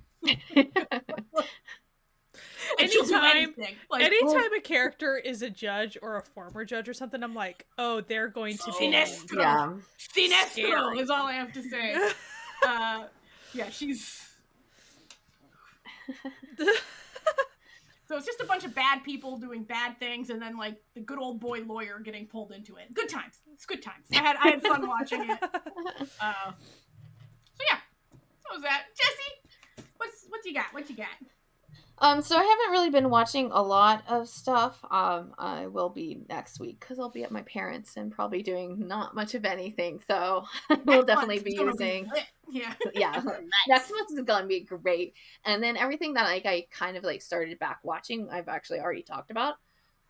and 2.79 2.89
she'll 2.89 3.03
do 3.05 3.15
Anytime- 3.15 3.55
Like, 3.89 4.03
Anytime 4.03 4.53
a 4.55 4.61
character 4.61 5.17
is 5.17 5.41
a 5.41 5.49
judge 5.49 5.97
or 6.01 6.17
a 6.17 6.21
former 6.21 6.63
judge 6.65 6.87
or 6.87 6.93
something, 6.93 7.23
I'm 7.23 7.33
like, 7.35 7.65
oh, 7.77 8.01
they're 8.01 8.27
going 8.27 8.57
to 8.57 8.65
be. 8.79 8.87
Sinestro. 8.91 9.37
yeah. 9.37 9.73
Sinestro 9.99 10.49
Scary. 10.51 10.99
is 10.99 11.09
all 11.09 11.27
I 11.27 11.33
have 11.33 11.51
to 11.53 11.63
say. 11.63 11.95
Uh, 12.63 13.05
yeah, 13.55 13.71
she's. 13.71 14.23
So 18.11 18.17
it's 18.17 18.25
just 18.25 18.41
a 18.41 18.45
bunch 18.45 18.65
of 18.65 18.75
bad 18.75 19.05
people 19.05 19.37
doing 19.37 19.63
bad 19.63 19.97
things, 19.97 20.31
and 20.31 20.41
then 20.41 20.57
like 20.57 20.75
the 20.95 20.99
good 20.99 21.17
old 21.17 21.39
boy 21.39 21.61
lawyer 21.65 21.97
getting 21.97 22.27
pulled 22.27 22.51
into 22.51 22.75
it. 22.75 22.93
Good 22.93 23.07
times. 23.07 23.35
It's 23.53 23.65
good 23.65 23.81
times. 23.81 24.05
I 24.11 24.17
had 24.17 24.35
I 24.35 24.49
had 24.49 24.61
fun 24.61 24.85
watching 24.85 25.29
it. 25.29 25.39
Uh, 26.19 26.51
so 26.51 27.63
yeah, 27.69 27.77
that 27.77 28.53
was 28.53 28.63
that. 28.63 28.83
Jesse, 28.97 29.85
what's 29.95 30.25
what 30.27 30.41
you 30.43 30.53
got? 30.53 30.65
What 30.73 30.89
you 30.89 30.97
got? 30.97 31.07
Um, 32.01 32.23
so 32.23 32.35
I 32.35 32.41
haven't 32.43 32.71
really 32.71 32.89
been 32.89 33.11
watching 33.11 33.51
a 33.51 33.61
lot 33.61 34.03
of 34.09 34.27
stuff. 34.27 34.83
Um, 34.89 35.35
I 35.37 35.67
will 35.67 35.89
be 35.89 36.21
next 36.29 36.59
week 36.59 36.79
because 36.79 36.97
I'll 36.97 37.11
be 37.11 37.23
at 37.23 37.29
my 37.29 37.43
parents' 37.43 37.95
and 37.95 38.11
probably 38.11 38.41
doing 38.41 38.87
not 38.87 39.13
much 39.13 39.35
of 39.35 39.45
anything. 39.45 40.01
So 40.07 40.45
we'll 40.85 41.03
definitely 41.03 41.39
be 41.39 41.53
using. 41.53 42.09
lit. 42.11 42.25
yeah. 42.49 42.73
yeah, 42.95 43.21
next 43.67 43.91
month 43.91 44.09
is 44.11 44.21
gonna 44.25 44.47
be 44.47 44.61
great. 44.61 45.13
And 45.45 45.61
then 45.61 45.77
everything 45.77 46.15
that 46.15 46.23
like 46.23 46.47
I 46.47 46.65
kind 46.71 46.97
of 46.97 47.03
like 47.03 47.21
started 47.21 47.59
back 47.59 47.79
watching, 47.83 48.27
I've 48.31 48.49
actually 48.49 48.79
already 48.79 49.03
talked 49.03 49.29
about 49.29 49.55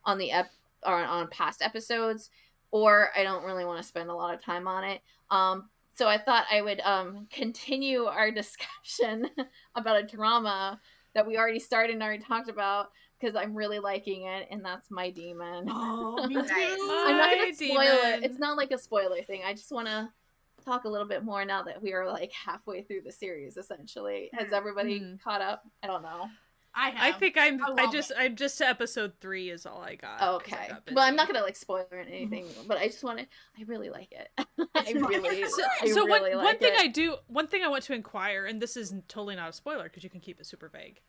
on 0.06 0.16
the 0.16 0.32
ep 0.32 0.50
or 0.86 0.94
on 0.94 1.28
past 1.28 1.60
episodes, 1.60 2.30
or 2.70 3.10
I 3.14 3.22
don't 3.22 3.44
really 3.44 3.66
want 3.66 3.82
to 3.82 3.86
spend 3.86 4.08
a 4.08 4.14
lot 4.14 4.34
of 4.34 4.42
time 4.42 4.66
on 4.66 4.84
it. 4.84 5.02
Um, 5.30 5.68
so 5.94 6.08
I 6.08 6.16
thought 6.16 6.46
I 6.50 6.62
would 6.62 6.80
um 6.80 7.26
continue 7.30 8.04
our 8.04 8.30
discussion 8.30 9.28
about 9.74 10.02
a 10.02 10.06
drama 10.06 10.80
that 11.14 11.26
we 11.26 11.36
already 11.36 11.58
started 11.58 11.92
and 11.94 12.02
already 12.02 12.22
talked 12.22 12.48
about 12.48 12.90
because 13.20 13.36
I'm 13.36 13.54
really 13.54 13.78
liking 13.78 14.22
it, 14.26 14.48
and 14.50 14.64
that's 14.64 14.90
my 14.90 15.10
demon. 15.10 15.66
Oh, 15.70 16.26
me 16.28 16.34
too. 16.34 16.40
Nice. 16.42 16.78
I'm 16.80 17.16
not 17.16 17.30
gonna 17.30 17.44
My 17.46 17.52
spoil 17.52 17.80
it. 17.82 18.24
It's 18.24 18.38
not 18.38 18.56
like 18.56 18.70
a 18.72 18.78
spoiler 18.78 19.22
thing. 19.22 19.42
I 19.46 19.52
just 19.52 19.70
want 19.70 19.86
to 19.88 20.08
talk 20.64 20.84
a 20.84 20.88
little 20.88 21.06
bit 21.06 21.24
more 21.24 21.44
now 21.44 21.62
that 21.64 21.82
we 21.82 21.92
are 21.92 22.06
like 22.08 22.32
halfway 22.32 22.82
through 22.82 23.02
the 23.04 23.12
series. 23.12 23.56
Essentially, 23.56 24.30
has 24.34 24.48
Mm. 24.48 24.56
everybody 24.56 25.00
Mm. 25.00 25.20
caught 25.22 25.40
up? 25.40 25.62
I 25.82 25.86
don't 25.86 26.02
know. 26.02 26.28
I 26.74 26.90
have. 26.90 27.14
I 27.14 27.18
think 27.18 27.36
I'm. 27.38 27.62
I 27.62 27.84
I, 27.84 27.92
just. 27.92 28.10
it. 28.12 28.16
I'm 28.18 28.34
just 28.36 28.58
to 28.58 28.66
episode 28.66 29.12
three 29.20 29.50
is 29.50 29.66
all 29.66 29.82
I 29.82 29.94
got. 29.94 30.18
'cause 30.18 30.30
I 30.52 30.56
Okay, 30.56 30.68
got 30.68 30.86
but 30.86 30.98
I'm 31.00 31.16
not 31.16 31.26
gonna 31.26 31.42
like 31.42 31.56
spoil 31.56 31.86
or 31.90 31.98
anything. 31.98 32.46
But 32.66 32.78
I 32.78 32.86
just 32.86 33.04
want 33.04 33.18
to. 33.18 33.26
I 33.58 33.62
really 33.66 33.90
like 33.90 34.12
it. 34.12 34.30
I 34.74 34.92
really, 34.92 35.46
So, 35.48 35.62
I 35.82 35.86
so 35.88 36.06
really 36.06 36.10
one, 36.10 36.22
like 36.22 36.44
one 36.44 36.58
thing 36.58 36.72
it. 36.74 36.80
I 36.80 36.86
do, 36.86 37.16
one 37.26 37.46
thing 37.46 37.62
I 37.62 37.68
want 37.68 37.82
to 37.84 37.92
inquire, 37.94 38.46
and 38.46 38.60
this 38.62 38.76
is 38.76 38.94
totally 39.08 39.36
not 39.36 39.50
a 39.50 39.52
spoiler 39.52 39.84
because 39.84 40.02
you 40.02 40.10
can 40.10 40.20
keep 40.20 40.40
it 40.40 40.46
super 40.46 40.68
vague. 40.68 41.00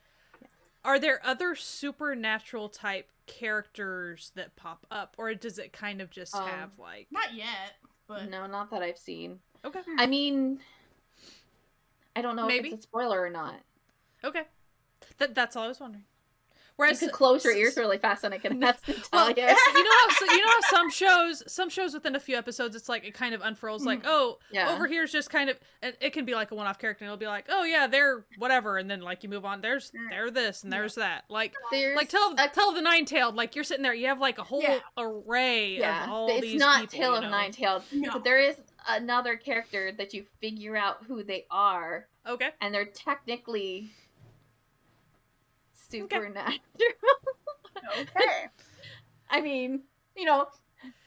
Are 0.85 0.99
there 0.99 1.21
other 1.25 1.55
supernatural 1.55 2.67
type 2.67 3.09
characters 3.25 4.33
that 4.35 4.57
pop 4.57 4.85
up, 4.91 5.15
or 5.17 5.33
does 5.33 5.57
it 5.57 5.71
kind 5.71 6.01
of 6.01 6.09
just 6.09 6.35
Um, 6.35 6.45
have 6.45 6.77
like? 6.77 7.07
Not 7.09 7.33
yet, 7.33 7.77
but 8.05 8.29
No, 8.29 8.47
not 8.47 8.69
that 8.71 8.81
I've 8.81 8.97
seen. 8.97 9.39
Okay, 9.63 9.79
I 9.97 10.07
mean, 10.07 10.59
I 12.17 12.21
don't 12.21 12.35
know 12.35 12.47
Maybe. 12.47 12.67
if 12.67 12.73
it's 12.75 12.83
a 12.85 12.87
spoiler 12.89 13.21
or 13.21 13.29
not. 13.29 13.55
okay, 14.25 14.43
that 15.17 15.35
that's 15.35 15.55
all 15.55 15.63
I 15.65 15.67
was 15.67 15.79
wondering. 15.79 16.05
Whereas, 16.75 17.01
You 17.01 17.07
could 17.07 17.13
close 17.15 17.45
your 17.45 17.55
ears 17.55 17.77
really 17.77 17.99
fast, 17.99 18.23
and 18.23 18.33
I 18.33 18.39
can 18.39 18.59
to 18.59 18.73
tell 18.83 18.95
Well, 19.13 19.29
you. 19.29 19.35
you 19.37 19.43
know, 19.45 19.53
how, 20.01 20.09
so, 20.09 20.25
you 20.25 20.43
know 20.43 20.51
how 20.51 20.61
some 20.71 20.89
shows, 20.89 21.43
some 21.51 21.69
shows 21.69 21.93
within 21.93 22.15
a 22.15 22.19
few 22.19 22.35
episodes, 22.35 22.75
it's 22.75 22.89
like 22.89 23.05
it 23.05 23.13
kind 23.13 23.35
of 23.35 23.41
unfurls. 23.41 23.85
Like, 23.85 23.99
mm-hmm. 23.99 24.07
oh, 24.09 24.39
Yeah. 24.51 24.73
over 24.73 24.87
here 24.87 25.03
is 25.03 25.11
just 25.11 25.29
kind 25.29 25.51
of, 25.51 25.59
it 25.83 26.13
can 26.13 26.25
be 26.25 26.33
like 26.33 26.49
a 26.49 26.55
one-off 26.55 26.79
character, 26.79 27.05
and 27.05 27.09
it'll 27.09 27.19
be 27.19 27.27
like, 27.27 27.45
oh 27.49 27.63
yeah, 27.63 27.85
they're 27.85 28.25
whatever, 28.39 28.77
and 28.79 28.89
then 28.89 29.01
like 29.01 29.21
you 29.21 29.29
move 29.29 29.45
on. 29.45 29.61
There's 29.61 29.91
they're 30.09 30.31
this 30.31 30.63
and 30.63 30.73
there's 30.73 30.95
that. 30.95 31.25
Like, 31.29 31.53
There's 31.69 31.95
like 31.95 32.09
tell 32.09 32.33
a 32.37 32.47
tell 32.49 32.71
the 32.73 32.81
nine-tailed. 32.81 33.35
Like 33.35 33.53
you're 33.55 33.63
sitting 33.63 33.83
there, 33.83 33.93
you 33.93 34.07
have 34.07 34.19
like 34.19 34.39
a 34.39 34.43
whole 34.43 34.63
Yeah. 34.63 34.79
array 34.97 35.77
yeah, 35.77 36.05
of 36.05 36.09
all 36.09 36.29
it's 36.29 36.41
these 36.41 36.59
not 36.59 36.81
people, 36.89 36.97
Tale 36.99 37.19
you 37.19 37.25
of? 37.25 37.31
Nine 37.31 37.51
Tailed, 37.51 37.83
no. 37.91 38.13
but 38.13 38.23
there 38.23 38.39
is 38.39 38.55
another 38.89 39.35
character 39.35 39.91
that 39.91 40.13
you 40.15 40.25
figure 40.41 40.75
out 40.75 41.03
who 41.07 41.23
they 41.23 41.45
are, 41.51 42.07
Okay. 42.27 42.49
and 42.61 42.73
they're 42.73 42.85
technically 42.85 43.91
supernatural. 46.01 46.59
Okay. 47.99 48.47
I 49.29 49.41
mean, 49.41 49.81
you 50.15 50.25
know, 50.25 50.47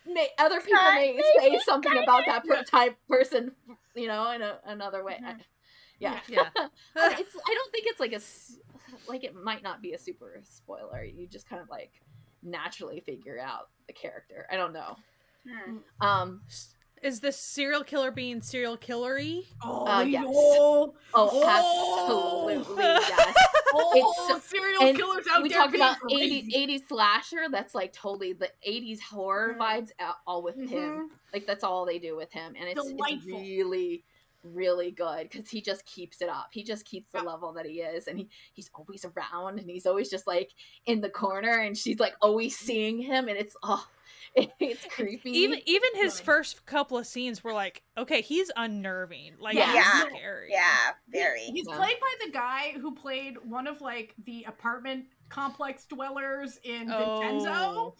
may, 0.06 0.28
other 0.38 0.60
people 0.60 0.78
Uh, 0.80 0.94
may 0.94 1.20
say 1.38 1.58
something 1.64 1.96
about 2.02 2.24
that 2.26 2.44
per- 2.46 2.62
type 2.64 2.96
person, 3.08 3.52
you 3.94 4.08
know, 4.08 4.30
in 4.32 4.42
a, 4.42 4.58
another 4.66 5.02
way. 5.04 5.18
I- 5.24 5.32
Mhm. 5.32 5.40
yeah. 5.98 6.20
Yeah. 6.28 6.48
But 6.94 7.18
it's 7.20 7.34
I 7.34 7.54
don't 7.54 7.72
think 7.72 7.86
it's 7.86 8.00
like 8.00 8.12
a 8.12 8.16
s- 8.16 8.58
like 9.08 9.24
it 9.24 9.34
might 9.34 9.62
not 9.62 9.80
be 9.80 9.92
a 9.92 9.98
super 9.98 10.40
spoiler. 10.44 11.02
You 11.02 11.26
just 11.26 11.48
kind 11.48 11.62
of 11.62 11.68
like 11.70 11.92
naturally 12.42 13.00
figure 13.00 13.38
out 13.40 13.68
the 13.86 13.92
character. 13.92 14.46
I 14.50 14.56
don't 14.56 14.72
know. 14.72 14.96
Hmm. 15.48 15.76
Um 16.00 16.42
Is 17.02 17.20
this 17.20 17.38
serial 17.38 17.84
killer 17.84 18.10
being 18.10 18.42
serial 18.42 18.76
killery? 18.76 19.44
Oh, 19.62 19.86
Uh, 19.86 20.00
yes. 20.02 20.24
oh, 20.28 20.94
oh, 21.14 21.48
absolutely 21.48 22.82
yes. 23.08 23.34
Oh, 23.72 24.38
It's 24.38 24.48
serial 24.48 24.92
killers 24.94 25.26
out 25.30 25.42
we 25.42 25.48
there 25.48 25.58
We 25.62 25.64
talk 25.64 25.74
about 25.74 26.00
crazy. 26.00 26.52
80, 26.52 26.72
80s 26.74 26.88
slasher 26.88 27.46
that's 27.50 27.74
like 27.74 27.92
totally 27.92 28.32
the 28.32 28.50
80s 28.62 29.00
horror 29.02 29.54
Mhm. 29.54 29.58
vibes 29.60 29.90
all 30.26 30.42
with 30.42 30.56
Mhm. 30.56 30.68
him 30.70 31.10
like 31.32 31.46
that's 31.46 31.64
all 31.64 31.84
they 31.86 31.98
do 31.98 32.16
with 32.16 32.32
him 32.32 32.54
and 32.58 32.68
it's, 32.68 32.80
it's 32.98 33.26
really 33.26 34.04
really 34.52 34.90
good 34.90 35.28
because 35.30 35.48
he 35.48 35.60
just 35.60 35.84
keeps 35.86 36.20
it 36.22 36.28
up 36.28 36.48
he 36.52 36.62
just 36.62 36.84
keeps 36.84 37.10
the 37.12 37.22
level 37.22 37.52
that 37.52 37.66
he 37.66 37.80
is 37.80 38.06
and 38.06 38.18
he, 38.18 38.28
he's 38.52 38.70
always 38.74 39.04
around 39.04 39.58
and 39.58 39.70
he's 39.70 39.86
always 39.86 40.08
just 40.10 40.26
like 40.26 40.50
in 40.86 41.00
the 41.00 41.10
corner 41.10 41.60
and 41.60 41.76
she's 41.76 41.98
like 41.98 42.14
always 42.20 42.56
seeing 42.56 42.98
him 42.98 43.28
and 43.28 43.38
it's 43.38 43.56
oh 43.62 43.86
it's 44.60 44.84
creepy 44.90 45.30
Even 45.30 45.60
even 45.66 45.88
his 45.94 46.16
Good. 46.16 46.24
first 46.24 46.66
couple 46.66 46.98
of 46.98 47.06
scenes 47.06 47.42
were 47.42 47.54
like, 47.54 47.82
okay, 47.96 48.20
he's 48.20 48.50
unnerving. 48.54 49.32
Like 49.40 49.54
Yeah. 49.56 49.72
Yeah. 49.74 50.04
scary. 50.10 50.48
Yeah, 50.50 50.90
very. 51.08 51.40
He's 51.40 51.66
Yeah. 51.66 51.76
played 51.76 51.96
by 52.00 52.26
the 52.26 52.32
guy 52.32 52.74
who 52.78 52.94
played 52.94 53.36
one 53.44 53.66
of 53.66 53.80
like 53.80 54.14
the 54.26 54.44
apartment 54.46 55.06
complex 55.28 55.84
dwellers 55.86 56.58
in 56.62 56.88
Vincenzo. 56.88 57.48
Oh. 57.50 57.94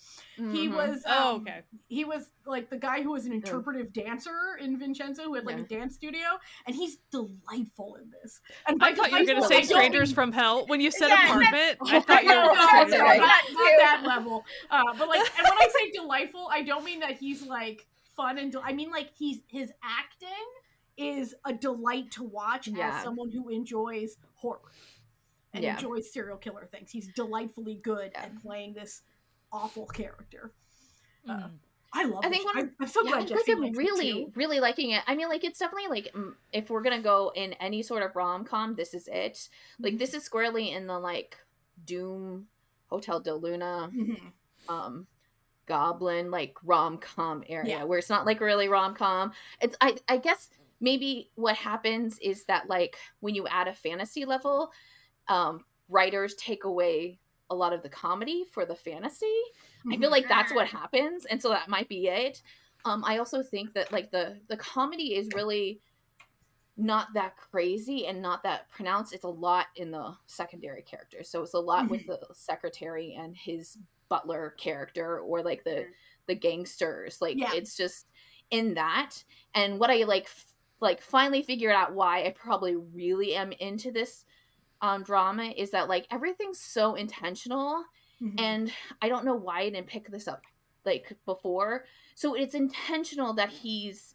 He 0.53 0.69
was 0.69 1.03
Oh, 1.07 1.37
um, 1.37 1.41
okay. 1.43 1.63
he 1.89 2.05
was 2.05 2.31
like 2.47 2.71
the 2.71 2.77
guy 2.77 3.03
who 3.03 3.11
was 3.13 3.27
an 3.27 3.33
interpretive 3.33 3.93
dancer 3.93 4.57
in 4.61 4.79
Vincenzo 4.79 5.25
who 5.25 5.35
had 5.35 5.45
like 5.45 5.57
Yeah. 5.57 5.63
a 5.63 5.67
dance 5.67 5.95
studio 5.95 6.25
and 6.67 6.77
he's 6.77 6.99
delightful 7.11 7.97
in 7.97 8.11
this. 8.23 8.41
And 8.69 8.83
I 8.83 8.95
thought 8.95 9.11
you 9.11 9.19
were 9.19 9.25
gonna 9.25 9.41
delightful, 9.41 9.49
say 9.57 9.63
Strangers 9.65 10.09
mean- 10.11 10.15
from 10.15 10.33
Hell. 10.33 10.67
When 10.67 10.81
you 10.81 10.91
said 10.91 11.09
Yeah, 11.09 11.25
apartment, 11.27 11.79
I 11.83 11.97
Oh, 11.97 12.01
thought 12.01 12.23
you 12.23 12.29
were 12.29 12.35
no, 12.35 12.55
That's 12.55 12.69
Strangers 12.71 12.99
no, 12.99 13.05
right. 13.05 13.21
not, 13.21 13.45
that 13.79 14.03
level. 14.07 14.45
Uh, 14.71 14.83
but 14.99 15.09
like, 15.09 15.21
and 15.39 15.45
when 15.45 15.59
I 15.59 15.69
say 15.75 15.91
delightful, 15.95 16.49
I 16.51 16.63
don't 16.63 16.85
mean 16.85 17.01
that 17.01 17.13
he's 17.19 17.43
like 17.47 17.87
fun 18.17 18.39
and. 18.39 18.53
del- 18.53 18.63
I 18.65 18.73
mean 18.73 18.91
like 18.91 19.11
he's 19.19 19.41
his 19.49 19.73
acting 19.83 20.29
is 20.97 21.35
a 21.45 21.53
delight 21.53 22.11
to 22.13 22.23
watch 22.23 22.69
Yeah. 22.69 22.97
as 22.97 23.03
someone 23.03 23.31
who 23.31 23.49
enjoys 23.51 24.17
horror 24.37 24.61
and 25.57 25.65
Yeah. 25.65 25.75
enjoys 25.75 26.13
serial 26.13 26.37
killer 26.37 26.67
things. 26.71 26.91
He's 26.91 27.09
delightfully 27.09 27.75
good 27.77 28.13
Yeah. 28.15 28.23
at 28.25 28.43
playing 28.43 28.75
this 28.75 29.03
awful 29.53 29.87
character. 29.87 30.53
Uh, 31.29 31.33
Mm. 31.33 31.59
I 31.93 32.05
love. 32.05 32.25
I 32.25 32.27
I 32.27 32.31
think 32.31 32.43
think 32.43 32.55
one- 32.55 32.65
I'm, 32.65 32.77
I'm 32.81 32.87
so 32.89 33.03
yeah, 33.05 33.11
glad 33.13 33.23
I 33.23 33.27
Jesse 33.27 33.55
like 33.55 33.69
I'm 33.71 33.73
really, 33.77 34.27
really 34.35 34.61
liking 34.61 34.91
it. 34.91 35.03
I 35.07 35.15
mean, 35.15 35.29
like 35.29 35.45
it's 35.45 35.59
definitely 35.59 35.89
like 35.89 36.13
mm, 36.13 36.35
if 36.53 36.69
we're 36.69 36.83
gonna 36.83 37.01
go 37.01 37.33
in 37.35 37.55
any 37.55 37.83
sort 37.83 38.03
of 38.03 38.15
rom 38.15 38.45
com, 38.45 38.75
this 38.75 38.93
is 38.93 39.09
it. 39.09 39.49
Like 39.79 39.97
this 39.99 40.13
is 40.13 40.23
squarely 40.25 40.71
in 40.73 40.87
the 40.87 40.99
like 40.99 41.39
Doom, 41.85 42.49
Hotel 42.89 43.21
del 43.21 43.41
Luna, 43.41 43.91
Mhm. 43.95 44.33
um, 44.69 45.07
Goblin 45.65 46.31
like 46.31 46.57
rom 46.63 46.99
com 46.99 47.43
area 47.49 47.79
Yeah. 47.79 47.85
where 47.85 47.99
it's 47.99 48.11
not 48.11 48.27
like 48.27 48.41
really 48.41 48.69
rom 48.69 48.95
com. 48.95 49.33
It's 49.63 49.77
I 49.81 49.97
I 50.09 50.19
guess 50.19 50.51
maybe 50.81 51.31
what 51.37 51.57
happens 51.57 52.19
is 52.19 52.45
that 52.45 52.69
like 52.69 52.97
when 53.21 53.35
you 53.35 53.47
add 53.49 53.69
a 53.69 53.75
fantasy 53.75 54.25
level, 54.27 54.71
um, 55.29 55.65
writers 55.89 56.35
take 56.35 56.65
away 56.65 57.19
a 57.51 57.55
lot 57.55 57.73
of 57.73 57.83
the 57.83 57.89
comedy 57.89 58.45
for 58.51 58.65
the 58.67 58.75
fantasy. 58.75 59.39
I 59.91 59.97
feel 59.97 60.11
like 60.11 60.29
that's 60.29 60.53
what 60.53 60.67
happens, 60.67 61.27
and 61.27 61.41
so 61.41 61.51
that 61.51 61.69
might 61.69 61.89
be 61.89 62.09
it. 62.09 62.43
Um, 62.85 63.05
I 63.05 63.19
also 63.19 63.43
think 63.43 63.73
that 63.75 63.93
like 63.93 64.11
the 64.11 64.41
the 64.49 64.57
comedy 64.57 65.15
is 65.15 65.29
really 65.35 65.81
not 66.77 67.09
that 67.15 67.37
crazy 67.37 68.07
and 68.07 68.21
not 68.21 68.43
that 68.43 68.69
pronounced. 68.71 69.13
It's 69.15 69.25
a 69.25 69.29
lot 69.29 69.67
in 69.77 69.91
the 69.93 70.15
secondary 70.27 70.83
characters, 70.83 71.29
so 71.29 71.43
it's 71.43 71.55
a 71.55 71.59
lot 71.61 71.89
with 71.89 72.07
the 72.07 72.21
secretary 72.33 73.17
and 73.19 73.37
his 73.37 73.79
butler 74.09 74.55
character, 74.59 75.21
or 75.21 75.43
like 75.43 75.63
the 75.65 75.87
the 76.27 76.35
gangsters. 76.35 77.21
Like 77.21 77.39
Yeah. 77.39 77.53
it's 77.55 77.77
just 77.77 78.07
in 78.51 78.75
that. 78.75 79.23
And 79.55 79.79
what 79.79 79.91
I 79.91 80.05
like 80.05 80.25
f- 80.25 80.55
like 80.81 81.01
finally 81.01 81.43
figured 81.43 81.75
out 81.75 81.95
why 81.95 82.25
I 82.25 82.31
probably 82.31 82.77
really 82.77 83.35
am 83.35 83.53
into 83.53 83.91
this 83.91 84.25
um 84.81 85.03
drama 85.03 85.53
is 85.57 85.71
that 85.71 85.89
like 85.89 86.07
everything's 86.11 86.61
so 86.61 86.95
intentional 86.95 87.83
Mhm. 88.23 88.35
and 88.39 88.73
I 89.03 89.09
don't 89.09 89.25
know 89.25 89.35
why 89.35 89.61
I 89.61 89.71
didn't 89.71 89.89
pick 89.89 90.09
this 90.11 90.27
up 90.29 90.43
like 90.85 91.17
before. 91.27 91.85
So 92.15 92.35
it's 92.35 92.55
intentional 92.55 93.35
that 93.35 93.51
he's 93.51 94.15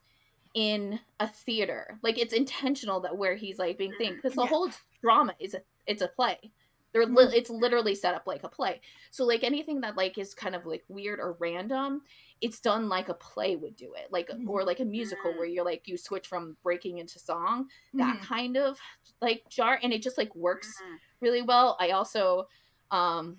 in 0.54 1.00
a 1.20 1.28
theater. 1.28 2.00
Like 2.02 2.18
it's 2.18 2.34
intentional 2.34 3.00
that 3.02 3.18
where 3.18 3.36
he's 3.36 3.60
like 3.60 3.78
being 3.78 3.94
thing 3.98 4.16
because 4.16 4.34
the 4.36 4.42
Yeah. 4.44 4.48
whole 4.48 4.70
drama 5.02 5.36
is 5.40 5.54
a 5.54 5.62
it's 5.86 6.02
a 6.02 6.08
play. 6.08 6.52
They're 6.94 7.06
li- 7.06 7.32
it's 7.36 7.50
literally 7.50 7.96
set 7.96 8.16
up 8.16 8.24
like 8.28 8.44
a 8.44 8.50
play. 8.50 8.82
So 9.12 9.26
like 9.26 9.44
anything 9.44 9.82
that 9.82 9.96
like 9.98 10.18
is 10.18 10.34
kind 10.34 10.56
of 10.56 10.66
like 10.66 10.84
weird 10.90 11.20
or 11.20 11.38
random, 11.40 12.02
it's 12.42 12.60
done 12.60 12.90
like 12.90 13.08
a 13.10 13.14
play 13.14 13.56
would 13.56 13.76
do 13.76 13.94
it. 13.94 14.12
Like 14.12 14.30
or 14.48 14.64
like 14.64 14.80
a 14.80 14.86
musical 14.86 15.32
where 15.34 15.46
you're 15.46 15.64
like 15.66 15.88
you 15.88 15.98
switch 15.98 16.28
from 16.28 16.58
breaking 16.64 16.98
into 16.98 17.18
song, 17.20 17.68
that 17.94 18.18
Mhm. 18.18 18.22
kind 18.24 18.58
of 18.58 18.78
like 19.22 19.44
jar 19.50 19.80
and 19.82 19.94
it 19.94 20.02
just 20.02 20.18
like 20.18 20.36
works 20.36 20.68
Mhm. 20.82 20.98
really 21.22 21.42
well. 21.42 21.78
I 21.80 21.92
also 21.92 22.48
um 22.92 23.38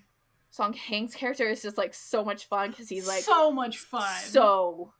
Song 0.49 0.73
Kang's 0.73 1.15
character 1.15 1.47
is 1.49 1.61
just 1.63 1.77
like 1.79 1.93
so 1.95 2.23
much 2.23 2.45
fun 2.45 2.69
because 2.69 2.87
he's 2.87 3.07
like 3.07 3.23
so 3.23 3.51
much 3.51 3.77
fun. 3.79 4.19
so 4.21 4.93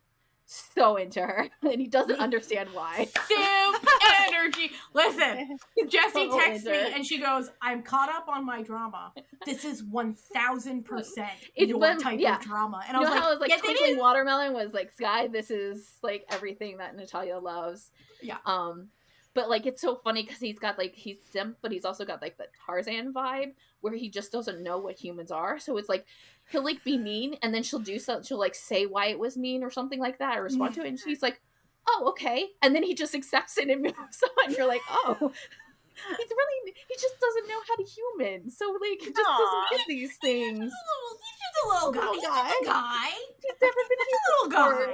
so 0.53 0.97
into 0.97 1.21
her 1.21 1.49
and 1.63 1.81
he 1.81 1.87
doesn't 1.87 2.19
understand 2.19 2.69
why. 2.73 3.07
Simp 3.27 3.87
energy. 4.29 4.71
Listen, 4.93 5.57
Jessie 5.87 6.29
so 6.29 6.39
texts 6.39 6.65
me 6.65 6.77
and 6.93 7.05
she 7.05 7.19
goes, 7.19 7.49
"I'm 7.61 7.81
caught 7.83 8.09
up 8.09 8.27
on 8.27 8.45
my 8.45 8.61
drama. 8.61 9.13
This 9.45 9.65
is 9.65 9.83
one 9.83 10.13
thousand 10.13 10.83
percent 10.85 11.29
It 11.55 11.69
your 11.69 11.79
went- 11.79 12.01
type 12.01 12.19
yeah. 12.19 12.37
of 12.37 12.41
drama." 12.43 12.81
And 12.87 12.97
You 12.97 13.05
I 13.05 13.09
was 13.09 13.09
like, 13.09 13.23
it 13.23 13.29
was 13.29 13.39
like 13.39 13.49
"Yes, 13.49 13.61
Twinkling. 13.61 13.97
Watermelon 13.97 14.53
was 14.53 14.73
like 14.73 14.91
Sky, 14.91 15.27
this 15.27 15.49
is 15.51 15.97
like 16.01 16.25
everything 16.29 16.77
that 16.77 16.95
Natalia 16.95 17.39
loves. 17.39 17.91
Yeah. 18.21 18.37
Um 18.45 18.89
but 19.35 19.49
like 19.49 19.65
it's 19.65 19.81
so 19.81 19.95
funny 19.95 20.21
because 20.23 20.39
he's 20.39 20.59
got 20.59 20.77
like 20.77 20.93
he's 20.95 21.17
simp, 21.31 21.57
but 21.61 21.71
he's 21.71 21.85
also 21.85 22.05
got 22.05 22.21
like 22.21 22.37
the 22.37 22.45
Tarzan 22.65 23.13
vibe 23.13 23.53
where 23.81 23.93
he 23.93 24.07
just 24.09 24.31
doesn't 24.31 24.61
know 24.61 24.77
what 24.77 24.95
humans 24.97 25.31
are. 25.31 25.59
So 25.59 25.77
it's 25.77 25.89
like 25.89 26.05
he'll 26.51 26.63
like 26.63 26.83
be 26.83 26.97
mean 26.97 27.35
and 27.41 27.53
then 27.53 27.63
she'll 27.63 27.79
do 27.79 27.97
something 27.99 28.23
she'll 28.23 28.39
like 28.39 28.55
say 28.55 28.85
why 28.85 29.07
it 29.07 29.19
was 29.19 29.37
mean 29.37 29.63
or 29.63 29.69
something 29.71 29.99
like 29.99 30.19
that 30.19 30.37
or 30.37 30.43
respond 30.43 30.73
to 30.75 30.81
it 30.83 30.87
and 30.87 30.99
she's 30.99 31.21
like, 31.21 31.41
Oh, 31.85 32.05
okay. 32.11 32.47
And 32.61 32.73
then 32.73 32.83
he 32.83 32.93
just 32.95 33.13
accepts 33.13 33.57
it 33.57 33.69
and 33.69 33.81
moves 33.81 33.93
on. 34.45 34.53
You're 34.53 34.67
like, 34.67 34.81
oh 34.89 35.15
he's 35.19 36.31
really 36.31 36.73
he 36.87 36.95
just 36.95 37.19
doesn't 37.19 37.47
know 37.49 37.59
how 37.67 37.75
to 37.75 37.83
human. 37.83 38.49
So 38.49 38.71
like 38.79 39.01
he 39.01 39.11
just 39.11 39.19
Aw. 39.27 39.37
doesn't 39.37 39.77
get 39.77 39.87
these 39.87 40.15
things. 40.17 40.59
He's 40.63 41.39
just 41.43 41.57
a 41.65 41.67
little 41.73 41.91
guy. 41.91 41.99
Little 41.99 42.13
He's 42.13 42.23
just 42.23 42.61
a 42.61 42.65
guy. 42.65 42.71
guy. 42.71 43.09
He's 43.41 43.59
never 43.61 43.81
been 43.89 43.99
a 43.99 44.09
Little 44.23 44.49
guy. 44.49 44.93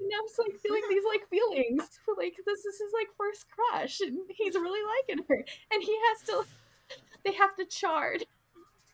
And 0.00 0.10
I'm 0.18 0.26
just 0.26 0.38
like 0.38 0.58
feeling 0.62 0.82
these 0.88 1.04
like 1.06 1.28
feelings 1.28 2.00
for 2.04 2.14
like 2.16 2.34
this 2.46 2.64
is 2.64 2.80
his 2.80 2.92
like 2.92 3.08
first 3.16 3.46
crush 3.52 4.00
and 4.00 4.18
he's 4.30 4.54
really 4.54 4.80
liking 4.82 5.24
her 5.28 5.44
and 5.70 5.82
he 5.82 5.94
has 6.08 6.26
to 6.28 6.44
they 7.24 7.32
have 7.32 7.54
to 7.56 7.64
chard 7.66 8.24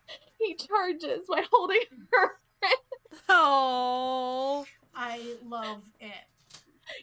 he 0.38 0.54
charges 0.54 1.26
by 1.28 1.42
holding 1.52 1.80
her 2.12 2.32
Oh. 3.28 4.64
I 4.94 5.36
love 5.46 5.82
it. 6.00 6.10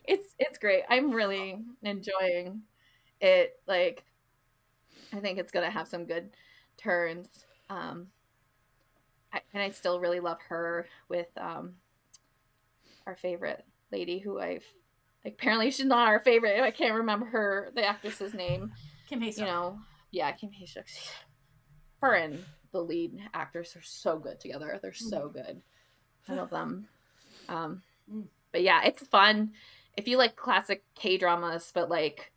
it's 0.04 0.36
it's 0.40 0.58
great. 0.58 0.84
I'm 0.90 1.12
really 1.12 1.60
enjoying 1.84 2.62
it. 3.22 3.60
Like 3.68 4.04
i 5.14 5.20
think 5.20 5.38
it's 5.40 5.52
gonna 5.52 5.70
have 5.70 5.88
some 5.88 6.06
good 6.06 6.30
turns. 6.78 7.28
Um 7.70 8.08
I, 9.34 9.42
and 9.54 9.62
i 9.64 9.70
still 9.70 10.00
really 10.00 10.20
love 10.20 10.40
her 10.50 10.88
with 11.10 11.28
um 11.38 11.74
our 13.08 13.16
favorite 13.16 13.64
lady 13.92 14.20
who 14.20 14.40
i've 14.40 14.66
like, 15.24 15.34
apparently 15.34 15.72
she's 15.72 15.86
not 15.86 16.08
our 16.08 16.20
favorite. 16.20 16.60
I 16.62 16.72
can't 16.72 16.96
remember 16.96 17.26
her 17.28 17.72
the 17.76 17.86
actress's 17.86 18.34
name. 18.34 18.72
Kim 19.10 19.22
Hae 19.22 19.32
you 19.38 19.46
know 19.46 19.80
yeah 20.12 20.32
kim 20.32 20.52
Hae-suk. 20.52 20.86
her 22.02 22.14
and 22.14 22.44
the 22.76 22.82
lead 22.84 23.18
actors 23.34 23.74
are 23.78 23.82
so 23.82 24.18
good 24.20 24.38
together 24.40 24.78
they're 24.82 24.94
so 24.94 25.30
good 25.30 25.62
i 26.28 26.34
love 26.34 26.50
them 26.50 26.88
um 27.50 27.82
Mm. 28.12 28.26
but 28.52 28.62
yeah 28.62 28.84
it's 28.84 29.02
fun 29.08 29.54
if 29.98 30.08
you 30.08 30.18
like 30.18 30.36
classic 30.36 30.84
k 30.94 31.18
dramas 31.18 31.72
but 31.74 31.90
like 31.90 32.32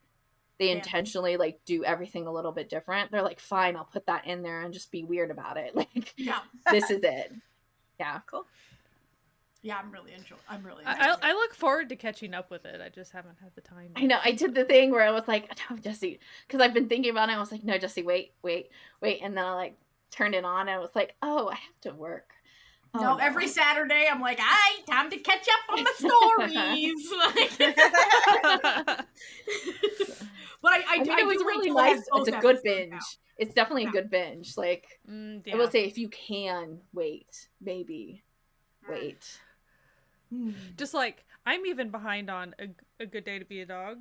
they 0.58 0.68
Yeah. 0.68 0.76
intentionally 0.76 1.36
like 1.36 1.58
do 1.66 1.84
everything 1.84 2.26
a 2.26 2.32
little 2.32 2.52
bit 2.52 2.70
different 2.70 3.10
they're 3.10 3.20
like 3.22 3.38
fine 3.40 3.76
i'll 3.76 3.84
put 3.84 4.06
that 4.06 4.26
in 4.26 4.42
there 4.42 4.62
and 4.62 4.72
just 4.72 4.90
be 4.90 5.04
weird 5.04 5.30
about 5.30 5.56
it 5.58 5.74
like 5.80 6.14
Yeah. 6.16 6.38
this 6.70 6.90
is 6.90 7.00
it 7.02 7.32
yeah 8.00 8.20
Cool. 8.26 8.46
Yeah, 9.60 9.76
I'm 9.76 9.90
really 9.90 10.12
enjoying. 10.12 10.40
I'm 10.48 10.64
really. 10.64 10.84
I, 10.86 11.10
I, 11.10 11.16
I 11.20 11.32
look 11.32 11.52
forward 11.52 11.88
to 11.88 11.96
catching 11.96 12.32
up 12.32 12.48
with 12.48 12.64
it. 12.64 12.80
I 12.80 12.90
just 12.90 13.10
haven't 13.10 13.38
had 13.42 13.50
the 13.56 13.60
time. 13.60 13.90
I 13.96 14.02
know. 14.02 14.18
I 14.24 14.30
did 14.30 14.54
the 14.54 14.64
thing 14.64 14.92
where 14.92 15.02
I 15.02 15.10
was 15.10 15.26
like, 15.26 15.50
no, 15.68 15.76
Jesse, 15.76 16.20
because 16.46 16.60
I've 16.60 16.72
been 16.72 16.88
thinking 16.88 17.10
about 17.10 17.28
it. 17.28 17.32
I 17.32 17.40
was 17.40 17.50
like, 17.50 17.64
no, 17.64 17.76
Jesse, 17.76 18.04
wait, 18.04 18.34
wait, 18.42 18.68
wait, 19.00 19.18
and 19.20 19.36
then 19.36 19.44
I 19.44 19.54
like 19.54 19.76
turned 20.10 20.34
it 20.34 20.44
on, 20.44 20.62
and 20.62 20.70
I 20.70 20.78
was 20.78 20.90
like, 20.94 21.14
oh, 21.22 21.48
I 21.48 21.54
have 21.54 21.80
to 21.82 21.92
work. 21.92 22.30
Oh, 22.94 23.00
no, 23.00 23.16
every 23.16 23.48
Saturday 23.48 24.06
I'm 24.10 24.20
like, 24.20 24.38
"Aye, 24.40 24.78
time 24.88 25.10
to 25.10 25.18
catch 25.18 25.46
up 25.46 25.78
on 25.78 25.84
the 25.84 25.92
stories." 25.98 27.12
But 30.60 30.72
I, 30.72 30.76
I, 30.76 30.82
I 30.96 30.98
mean, 31.02 31.10
I 31.12 31.20
it 31.20 31.26
was 31.26 31.38
do 31.38 31.46
really 31.46 31.68
enjoy 31.68 31.80
nice. 31.82 32.02
It's 32.16 32.28
a 32.28 32.40
good 32.40 32.58
binge. 32.64 32.90
now. 32.90 32.98
It's 33.36 33.54
definitely 33.54 33.84
Yeah. 33.84 33.90
a 33.90 33.92
good 33.92 34.10
binge. 34.10 34.56
Like 34.56 34.86
Mm, 35.08 35.42
I 35.52 35.56
will 35.56 35.70
say, 35.70 35.84
if 35.84 35.98
you 35.98 36.08
can 36.08 36.80
wait, 36.92 37.48
maybe 37.60 38.24
wait. 38.88 39.40
Hmm. 40.30 40.50
just 40.76 40.94
like 40.94 41.24
I'm 41.46 41.64
even 41.66 41.90
behind 41.90 42.28
on 42.28 42.54
a, 42.58 42.68
a 43.02 43.06
good 43.06 43.24
day 43.24 43.38
to 43.38 43.44
be 43.44 43.60
a 43.60 43.66
dog, 43.66 43.98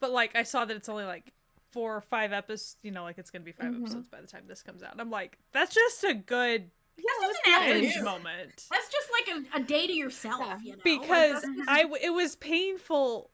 but 0.00 0.12
like 0.12 0.36
I 0.36 0.44
saw 0.44 0.64
that 0.64 0.76
it's 0.76 0.88
only 0.88 1.04
like 1.04 1.32
four 1.72 1.96
or 1.96 2.00
five 2.00 2.32
episodes. 2.32 2.76
You 2.82 2.90
know, 2.92 3.02
like 3.02 3.18
it's 3.18 3.30
gonna 3.30 3.44
be 3.44 3.52
5 3.52 3.66
Mhm. 3.72 3.82
episodes 3.82 4.08
by 4.08 4.20
the 4.20 4.26
time 4.26 4.44
this 4.46 4.62
comes 4.62 4.82
out. 4.82 4.92
And 4.92 5.00
I'm 5.00 5.10
like, 5.10 5.38
that's 5.52 5.74
just 5.74 6.04
a 6.04 6.14
good 6.14 6.70
That's 6.96 7.20
just 7.20 7.46
an 7.46 7.64
binge 7.72 7.86
afternoon. 7.96 8.04
moment 8.04 8.66
That's 8.70 8.88
just 8.90 9.08
like 9.10 9.36
a, 9.54 9.56
a 9.56 9.62
day 9.64 9.86
to 9.86 9.92
yourself, 9.92 10.40
Yeah. 10.42 10.58
you 10.62 10.70
know. 10.76 10.82
Because 10.84 11.42
that's 11.42 11.56
just- 11.56 11.68
I 11.68 11.82
w- 11.82 12.00
it 12.02 12.10
was 12.10 12.36
painful. 12.36 13.30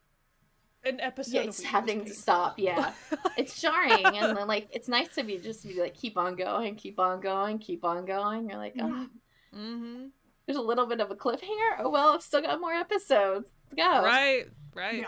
An 0.85 1.01
episode. 1.01 1.35
Yeah, 1.35 1.41
a 1.43 1.45
it's 1.49 1.63
having 1.65 2.05
to 2.05 2.15
stop. 2.15 2.57
Yeah, 2.59 2.93
it's 3.37 3.61
jarring, 3.61 4.07
and 4.07 4.37
then 4.39 4.47
like 4.47 4.69
it's 4.71 4.87
nice 4.87 5.09
to 5.17 5.25
be 5.25 5.37
just 5.39 5.63
to 5.63 5.69
be 5.69 5.81
like 5.81 5.95
keep 5.95 6.17
on 6.17 6.37
going, 6.37 6.77
keep 6.77 7.01
on 7.01 7.21
going, 7.21 7.59
keep 7.59 7.85
on 7.85 8.05
going. 8.07 8.49
You're 8.49 8.59
like, 8.59 8.75
oh, 8.79 9.09
mm-hmm. 9.55 10.07
there's 10.47 10.57
a 10.57 10.63
little 10.63 10.87
bit 10.87 11.01
of 11.01 11.11
a 11.11 11.17
cliffhanger. 11.17 11.81
Oh 11.81 11.89
well, 11.91 12.11
I've 12.15 12.23
still 12.23 12.41
got 12.41 12.61
more 12.61 12.73
episodes. 12.73 13.51
Let's 13.73 13.75
go. 13.89 14.05
Right, 14.05 14.45
right. 14.73 15.05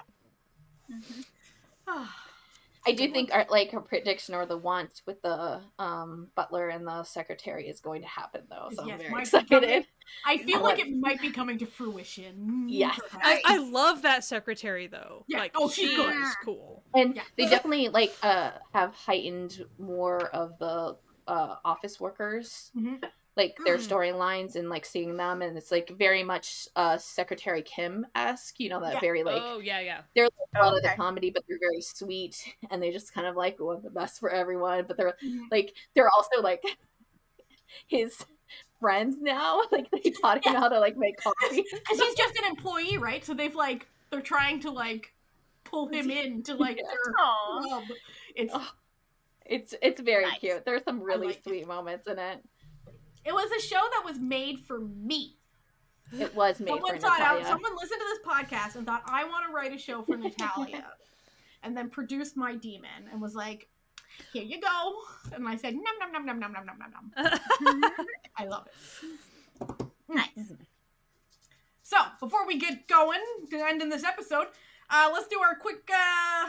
Yeah. 0.88 0.98
I 2.86 2.92
do 2.92 3.10
think 3.12 3.30
our 3.32 3.46
like 3.50 3.70
her 3.72 3.80
prediction 3.80 4.34
or 4.34 4.46
the 4.46 4.56
want 4.56 5.02
with 5.06 5.20
the 5.22 5.60
um 5.78 6.28
butler 6.34 6.68
and 6.68 6.86
the 6.86 7.02
secretary 7.04 7.68
is 7.68 7.80
going 7.80 8.02
to 8.02 8.08
happen 8.08 8.42
though, 8.48 8.68
so 8.72 8.86
Yes, 8.86 9.00
I'm 9.02 9.10
very 9.10 9.20
excited. 9.22 9.48
coming. 9.50 9.84
I 10.26 10.38
feel 10.44 10.58
I 10.58 10.60
like 10.60 10.78
like- 10.78 10.86
it 10.86 10.96
might 10.96 11.20
be 11.20 11.30
coming 11.30 11.58
to 11.58 11.66
fruition. 11.66 12.66
Yes. 12.68 12.98
I, 13.12 13.42
I 13.44 13.58
love 13.58 14.02
that 14.02 14.24
secretary 14.24 14.86
though. 14.86 15.24
Yeah. 15.28 15.38
Like 15.40 15.52
Oh, 15.54 15.68
she 15.68 15.88
she's 15.88 15.96
good. 15.96 16.14
is 16.16 16.36
cool. 16.44 16.82
And 16.94 17.16
Yeah. 17.16 17.22
they 17.36 17.46
definitely 17.48 17.88
like 17.90 18.14
uh 18.22 18.52
have 18.72 18.94
heightened 18.94 19.64
more 19.78 20.28
of 20.28 20.58
the 20.58 20.96
uh 21.28 21.56
office 21.64 22.00
workers. 22.00 22.70
Mhm. 22.76 23.02
Like 23.36 23.56
their 23.64 23.78
Mm. 23.78 23.88
storylines 23.88 24.56
and 24.56 24.68
like 24.68 24.84
seeing 24.84 25.16
them 25.16 25.40
and 25.40 25.56
it's 25.56 25.70
like 25.70 25.88
very 25.96 26.22
much 26.22 26.68
uh 26.76 26.98
Secretary 26.98 27.62
Kim 27.62 28.04
esque, 28.14 28.58
you 28.58 28.68
know, 28.68 28.80
that 28.80 28.94
Yeah. 28.94 29.00
very 29.00 29.22
like 29.22 29.40
oh 29.42 29.60
yeah, 29.60 29.80
yeah. 29.80 30.02
they're 30.14 30.24
like, 30.24 30.62
a 30.62 30.64
lot 30.66 30.76
of 30.76 30.82
the 30.82 30.90
comedy, 30.96 31.30
but 31.30 31.44
they're 31.48 31.58
very 31.60 31.80
sweet 31.80 32.36
and 32.70 32.82
they 32.82 32.90
just 32.90 33.14
kind 33.14 33.26
of 33.26 33.36
like 33.36 33.58
want 33.60 33.82
the 33.84 33.90
best 33.90 34.18
for 34.20 34.30
everyone. 34.30 34.84
But 34.86 34.96
they're 34.96 35.16
Mhm. 35.24 35.46
like 35.50 35.74
they're 35.94 36.10
also 36.10 36.42
like 36.42 36.62
his 37.86 38.24
friends 38.80 39.16
now. 39.20 39.62
Like 39.72 39.88
they 39.92 40.10
taught 40.10 40.44
him 40.44 40.54
how 40.54 40.68
to 40.68 40.80
like 40.80 40.96
make 40.96 41.16
coffee. 41.22 41.64
Because 41.70 42.00
he's 42.00 42.14
just 42.16 42.36
an 42.36 42.44
employee, 42.46 42.98
right? 42.98 43.24
So 43.24 43.32
they've 43.32 43.54
like 43.54 43.86
they're 44.10 44.20
trying 44.20 44.60
to 44.60 44.70
like 44.70 45.14
pull 45.64 45.86
him 45.88 46.10
in 46.10 46.42
to 46.42 46.54
like 46.56 46.78
Yeah. 46.78 46.82
their 46.88 47.12
club. 47.14 47.84
It's 48.34 48.52
Oh, 48.54 48.70
It's 49.46 49.74
it's 49.82 50.00
very 50.00 50.24
Nice. 50.26 50.38
cute. 50.40 50.64
There's 50.64 50.82
some 50.84 51.00
really 51.00 51.28
liked 51.28 51.38
it. 51.38 51.44
sweet 51.44 51.66
moments 51.68 52.06
in 52.08 52.18
it. 52.18 52.44
It 53.24 53.32
was 53.32 53.50
a 53.52 53.60
show 53.60 53.80
that 53.80 54.02
was 54.04 54.18
made 54.18 54.60
for 54.60 54.80
me. 54.80 55.36
It 56.12 56.34
was 56.34 56.58
made 56.58 56.70
someone 56.70 56.94
for 56.94 57.00
thought 57.00 57.20
out 57.20 57.38
Natalia. 57.38 57.46
someone 57.46 57.72
listened 57.76 58.00
to 58.00 58.06
this 58.08 58.18
podcast 58.26 58.76
and 58.76 58.86
thought 58.86 59.02
I 59.06 59.24
want 59.24 59.46
to 59.46 59.54
write 59.54 59.72
a 59.72 59.78
show 59.78 60.02
for 60.02 60.16
Natalia, 60.16 60.86
and 61.62 61.76
then 61.76 61.88
produced 61.88 62.36
my 62.36 62.56
demon 62.56 63.08
and 63.12 63.20
was 63.20 63.34
like, 63.34 63.68
"Here 64.32 64.42
you 64.42 64.60
go," 64.60 64.94
and 65.32 65.46
I 65.46 65.56
said, 65.56 65.74
"Num 65.74 65.84
num 66.00 66.12
num 66.12 66.26
num 66.26 66.40
num 66.40 66.52
num 66.52 66.66
num 66.66 66.78
num 66.78 67.12
num." 67.16 67.90
I 68.36 68.46
love 68.46 68.66
it. 68.66 69.86
Nice. 70.08 70.52
So 71.82 71.96
before 72.18 72.46
we 72.46 72.58
get 72.58 72.88
going 72.88 73.20
to 73.50 73.56
end 73.56 73.82
in 73.82 73.88
this 73.88 74.04
episode, 74.04 74.46
uh, 74.88 75.10
let's 75.12 75.28
do 75.28 75.40
our 75.40 75.54
quick, 75.56 75.88
uh, 75.92 76.48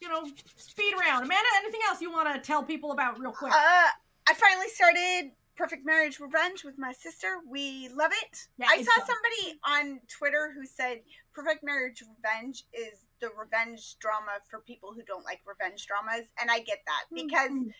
you 0.00 0.08
know, 0.08 0.26
speed 0.56 0.94
round. 1.00 1.24
Amanda, 1.24 1.48
anything 1.58 1.80
else 1.88 2.00
you 2.00 2.10
want 2.10 2.34
to 2.34 2.40
tell 2.40 2.62
people 2.62 2.92
about 2.92 3.18
real 3.18 3.32
quick? 3.32 3.52
Uh, 3.52 3.88
I 4.28 4.34
finally 4.34 4.68
started 4.68 5.32
Perfect 5.56 5.86
Marriage 5.86 6.20
Revenge 6.20 6.64
with 6.64 6.78
my 6.78 6.92
sister. 6.92 7.38
We 7.48 7.88
love 7.88 8.12
it. 8.12 8.38
Yeah, 8.58 8.66
I 8.68 8.82
saw 8.82 8.92
fun. 8.92 9.06
somebody 9.06 9.60
on 9.64 10.00
Twitter 10.08 10.52
who 10.54 10.66
said 10.66 11.00
Perfect 11.32 11.64
Marriage 11.64 12.02
Revenge 12.02 12.64
is 12.72 13.06
the 13.20 13.30
revenge 13.36 13.96
drama 13.98 14.32
for 14.50 14.60
people 14.60 14.92
who 14.94 15.02
don't 15.02 15.24
like 15.24 15.40
revenge 15.46 15.86
dramas, 15.86 16.28
and 16.40 16.50
I 16.50 16.60
get 16.60 16.80
that 16.86 17.04
because 17.14 17.50
Mhm. 17.50 17.72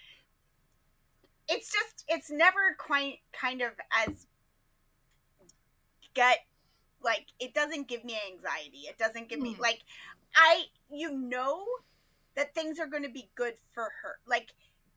it's 1.48 1.70
just 1.70 2.05
it's 2.09 2.31
never 2.31 2.74
quite 2.78 3.20
kind 3.32 3.61
of 3.62 3.73
as 3.93 4.27
gut 6.15 6.39
like 7.03 7.27
it 7.39 7.53
doesn't 7.55 7.89
give 7.89 8.05
me 8.05 8.19
anxiety. 8.32 8.86
It 8.89 8.97
doesn't 8.98 9.28
give 9.28 9.39
me 9.40 9.55
Hmm. 9.55 9.61
like 9.61 9.82
I 10.35 10.65
you 10.90 11.12
know 11.12 11.66
that 12.35 12.55
things 12.55 12.78
are 12.78 12.86
going 12.86 13.03
to 13.03 13.09
be 13.11 13.31
good 13.35 13.59
for 13.73 13.90
her. 14.03 14.19
Like 14.27 14.53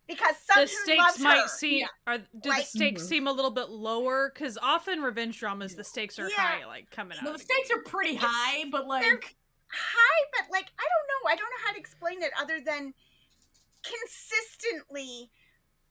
because 0.09 0.35
some 0.39 0.61
the 0.61 0.67
stakes 0.67 1.19
might 1.19 1.49
seem 1.49 1.87
are 2.05 2.17
do 2.17 2.25
the 2.33 2.49
Like- 2.49 2.65
stakes 2.65 3.03
Mhm. 3.03 3.07
seem 3.07 3.27
a 3.27 3.31
little 3.31 3.51
bit 3.51 3.69
lower 3.69 4.29
because 4.33 4.57
often 4.57 5.01
revenge 5.01 5.39
dramas 5.39 5.75
the 5.75 5.83
stakes 5.85 6.19
are 6.19 6.27
Yeah. 6.29 6.35
high 6.35 6.65
like 6.65 6.89
coming 6.91 7.17
out 7.17 7.23
No, 7.23 7.31
the 7.33 7.39
stakes 7.39 7.69
are 7.71 7.81
pretty 7.83 8.15
It's- 8.15 8.25
high, 8.29 8.65
but 8.69 8.87
like, 8.87 9.35
high, 9.71 10.25
but 10.37 10.49
like 10.51 10.67
I 10.77 10.83
don't 10.83 11.07
know. 11.23 11.29
I 11.31 11.35
don't 11.35 11.49
know 11.49 11.65
how 11.67 11.73
to 11.73 11.79
explain 11.79 12.21
it 12.23 12.31
other 12.37 12.59
than 12.59 12.93
consistently 13.83 15.31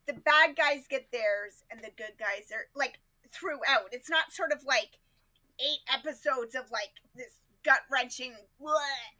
the 0.07 0.15
bad 0.15 0.57
guys 0.57 0.86
get 0.89 1.11
theirs 1.12 1.65
and 1.70 1.82
the 1.82 1.90
good 1.90 2.19
guys 2.19 2.51
are 2.53 2.69
like 2.74 2.99
throughout. 3.31 3.93
It's 3.93 4.11
not 4.11 4.32
sort 4.32 4.53
of 4.53 4.65
like 4.65 4.99
eight 5.61 5.81
episodes 5.93 6.55
of 6.55 6.70
like 6.70 6.93
this 7.15 7.39
gut 7.62 7.82
wrenching 7.90 8.35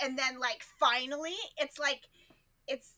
and 0.01 0.19
then 0.19 0.39
like 0.39 0.62
finally 0.62 1.37
it's 1.57 1.79
like 1.79 2.09
it's 2.66 2.95
Bit 2.95 2.98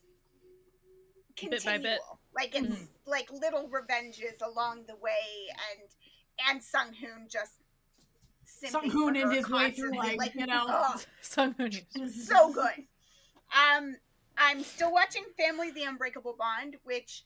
continual. 1.35 1.81
bit. 1.81 1.99
Like 2.33 2.55
it's 2.55 2.67
Mhm. 2.67 2.87
like 3.05 3.31
little 3.31 3.67
revenges 3.69 4.41
along 4.41 4.85
the 4.87 4.95
way 4.95 5.49
and 5.71 5.89
and 6.47 6.63
Sung 6.63 6.93
Hoon 6.93 7.27
just 7.29 7.53
Sung 8.45 8.89
Hoon 8.89 9.15
in 9.15 9.31
his 9.31 9.49
way 9.49 9.71
through, 9.71 9.91
constantly, 9.91 10.17
like, 10.17 10.35
you 10.35 10.45
know. 10.45 10.65
ugh 10.67 11.01
Sung 11.21 11.53
Hoon 11.53 11.71
so 12.11 12.51
good. 12.53 12.87
Um, 13.55 13.95
I'm 14.37 14.63
still 14.63 14.91
watching 14.91 15.23
Family: 15.37 15.71
The 15.71 15.83
Unbreakable 15.83 16.35
Bond, 16.37 16.77
which 16.83 17.23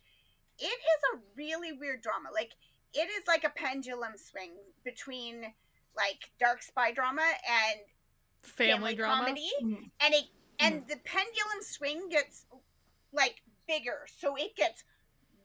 it 0.60 0.66
is 0.66 1.02
a 1.14 1.20
really 1.36 1.72
weird 1.74 2.02
drama. 2.02 2.30
Like 2.34 2.52
it 2.94 3.10
is 3.10 3.28
like 3.28 3.44
a 3.44 3.50
pendulum 3.50 4.14
swing 4.18 4.56
between 4.84 5.54
like 5.96 6.32
dark 6.40 6.62
spy 6.62 6.92
drama 6.92 7.22
and 7.48 7.80
family, 8.44 8.96
drama 8.96 9.26
comedy, 9.26 9.50
Mhm. 9.62 9.92
and 10.00 10.14
it 10.14 10.26
and 10.60 10.88
the 10.88 10.98
pendulum 10.98 11.62
swing 11.62 12.08
gets 12.10 12.46
like 13.12 13.42
bigger, 13.68 14.06
so 14.18 14.36
it 14.36 14.56
gets 14.56 14.84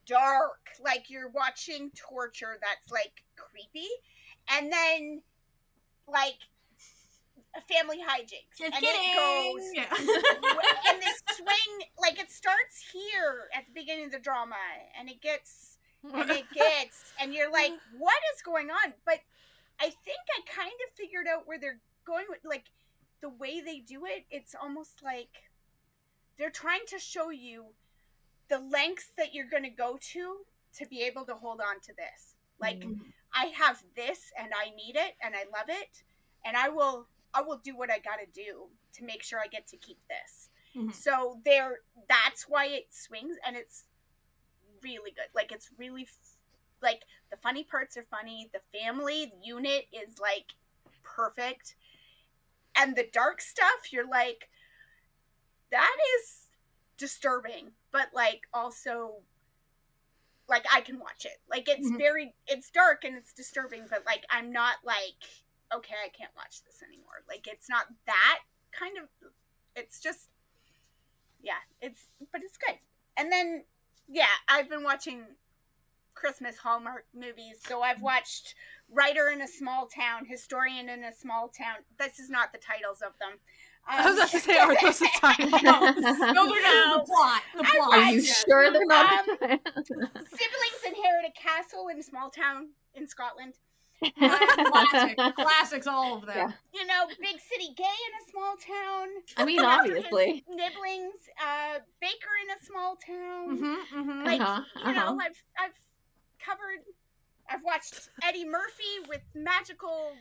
dark. 0.06 0.60
Like 0.82 1.10
you're 1.10 1.28
watching 1.30 1.90
torture 1.96 2.58
that's 2.60 2.90
like 2.90 3.24
creepy, 3.36 3.88
and 4.50 4.72
then 4.72 5.22
like 6.08 6.38
a 7.56 7.60
family 7.72 7.98
hijinks, 7.98 8.58
Just 8.58 8.74
and 8.74 8.84
kidding. 8.84 9.10
it 9.10 9.16
goes 9.16 9.70
Yeah. 9.74 9.94
and 10.92 11.02
this 11.02 11.20
swing 11.36 11.88
like 11.98 12.20
it 12.20 12.30
starts 12.30 12.84
here 12.92 13.48
at 13.56 13.66
the 13.66 13.72
beginning 13.72 14.06
of 14.06 14.12
the 14.12 14.18
drama 14.20 14.54
and 14.98 15.08
it 15.08 15.20
gets 15.20 15.78
and 16.04 16.30
it 16.30 16.44
gets 16.54 17.12
and 17.20 17.34
you're 17.34 17.50
like 17.50 17.72
what 17.98 18.16
is 18.34 18.42
going 18.42 18.70
on 18.70 18.92
but 19.04 19.18
i 19.80 19.84
think 19.86 20.20
i 20.38 20.40
kind 20.46 20.70
of 20.86 20.94
figured 20.96 21.26
out 21.26 21.46
where 21.46 21.58
they're 21.58 21.80
going 22.06 22.24
with 22.28 22.38
like 22.44 22.64
the 23.20 23.28
way 23.28 23.60
they 23.60 23.80
do 23.80 24.04
it 24.06 24.24
it's 24.30 24.54
almost 24.60 25.02
like 25.02 25.50
they're 26.38 26.50
trying 26.50 26.86
to 26.86 26.98
show 27.00 27.30
you 27.30 27.64
the 28.50 28.58
lengths 28.58 29.12
that 29.16 29.32
you're 29.32 29.48
going 29.48 29.62
to 29.62 29.70
go 29.70 29.96
to 30.00 30.36
to 30.74 30.86
be 30.86 31.02
able 31.02 31.24
to 31.24 31.34
hold 31.34 31.60
on 31.60 31.80
to 31.80 31.92
this 31.94 32.34
like 32.60 32.80
Mhm. 32.80 33.12
I 33.32 33.46
have 33.46 33.82
this 33.94 34.32
and 34.36 34.52
I 34.54 34.70
need 34.70 34.96
it 34.96 35.16
and 35.22 35.34
I 35.34 35.44
love 35.44 35.68
it 35.68 36.02
and 36.44 36.56
I 36.56 36.68
will 36.68 37.08
I 37.32 37.42
will 37.42 37.58
do 37.58 37.76
what 37.76 37.90
I 37.90 38.00
got 38.00 38.16
to 38.16 38.26
do 38.26 38.68
to 38.94 39.04
make 39.04 39.22
sure 39.22 39.38
I 39.38 39.46
get 39.46 39.66
to 39.68 39.76
keep 39.76 39.98
this. 40.08 40.50
Mhm. 40.74 40.92
So 40.92 41.40
there 41.44 41.80
that's 42.08 42.48
why 42.48 42.66
it 42.66 42.92
swings 42.92 43.36
and 43.46 43.56
it's 43.56 43.84
really 44.82 45.12
good. 45.12 45.28
Like 45.34 45.52
it's 45.52 45.70
really 45.78 46.08
like 46.82 47.04
the 47.30 47.36
funny 47.36 47.64
parts 47.64 47.96
are 47.96 48.04
funny, 48.10 48.50
the 48.52 48.60
family 48.78 49.32
unit 49.42 49.86
is 49.92 50.18
like 50.18 50.52
perfect. 51.02 51.76
And 52.74 52.96
the 52.96 53.08
dark 53.12 53.40
stuff 53.40 53.92
you're 53.92 54.08
like 54.08 54.48
that 55.70 55.96
is 56.18 56.48
disturbing, 56.96 57.72
but 57.92 58.08
like 58.14 58.42
also 58.52 59.14
like 60.48 60.64
I 60.72 60.80
can 60.80 60.98
watch 60.98 61.24
it. 61.24 61.40
Like 61.48 61.68
it's 61.68 61.88
Mhm. 61.88 61.98
very 61.98 62.34
it's 62.46 62.70
dark 62.70 63.04
and 63.04 63.16
it's 63.16 63.32
disturbing, 63.32 63.86
but 63.88 64.04
like 64.04 64.24
I'm 64.30 64.52
not 64.52 64.84
like 64.84 65.22
okay, 65.72 65.94
I 66.04 66.08
can't 66.08 66.34
watch 66.34 66.64
this 66.64 66.82
anymore. 66.82 67.22
Like 67.28 67.46
it's 67.46 67.68
not 67.68 67.86
that 68.06 68.40
kind 68.72 68.98
of 68.98 69.08
it's 69.76 70.00
just 70.00 70.28
yeah, 71.42 71.60
it's 71.80 72.08
but 72.32 72.42
it's 72.42 72.58
good. 72.58 72.78
And 73.16 73.30
then 73.32 73.64
yeah, 74.08 74.26
I've 74.48 74.68
been 74.68 74.82
watching 74.82 75.36
Christmas 76.14 76.58
Hallmark 76.58 77.06
movies. 77.14 77.60
So 77.66 77.82
I've 77.82 78.02
watched 78.02 78.54
Writer 78.90 79.28
in 79.28 79.40
a 79.40 79.48
Small 79.48 79.86
Town, 79.86 80.26
Historian 80.26 80.88
in 80.88 81.04
a 81.04 81.12
Small 81.14 81.48
Town. 81.48 81.76
This 81.98 82.18
is 82.18 82.28
not 82.28 82.52
the 82.52 82.58
titles 82.58 83.00
of 83.00 83.12
them. 83.18 83.38
I 83.88 84.02
was 84.04 84.12
Um, 84.12 84.18
about 84.18 84.30
to 84.30 84.40
say, 84.40 84.56
are 84.58 84.74
those 84.80 84.98
the 85.00 85.08
titles? 85.20 85.50
No, 85.62 85.80
they're 86.48 86.62
not 86.62 87.06
the 87.06 87.12
plot. 87.12 87.42
The 87.56 87.64
plot. 87.64 87.92
Are 87.98 88.12
you 88.12 88.22
sure 88.22 88.70
they're 88.72 88.86
not? 88.86 89.24
Siblings 89.26 90.82
inherit 90.86 91.26
a 91.26 91.32
castle 91.40 91.88
in 91.88 91.98
a 91.98 92.02
small 92.02 92.30
town 92.30 92.68
in 92.94 93.06
Scotland. 93.08 93.54
Classic. 94.18 95.18
Classics, 95.36 95.86
all 95.86 96.16
of 96.18 96.26
them. 96.26 96.36
Yeah. 96.36 96.52
You 96.72 96.86
know, 96.86 97.06
big 97.20 97.38
city 97.40 97.74
gay 97.76 97.82
in 97.84 98.12
a 98.26 98.30
small 98.30 98.54
town. 98.56 99.08
I 99.36 99.44
mean, 99.44 99.60
obviously. 99.60 100.44
Nibblings, 100.48 101.28
uh, 101.38 101.80
baker 102.00 102.34
in 102.42 102.50
a 102.50 102.64
small 102.64 102.96
town. 102.96 103.58
Mm-hmm, 103.58 104.00
mm-hmm. 104.10 104.24
Like, 104.24 104.40
Uh-huh, 104.40 104.62
You 104.86 104.94
know, 104.94 105.00
uh-huh. 105.00 105.16
I've 105.20 105.42
I've 105.58 105.74
covered. 106.44 106.84
I've 107.50 107.62
watched 107.64 108.08
Eddie 108.22 108.46
Murphy 108.46 109.04
with 109.08 109.20
magical 109.34 110.12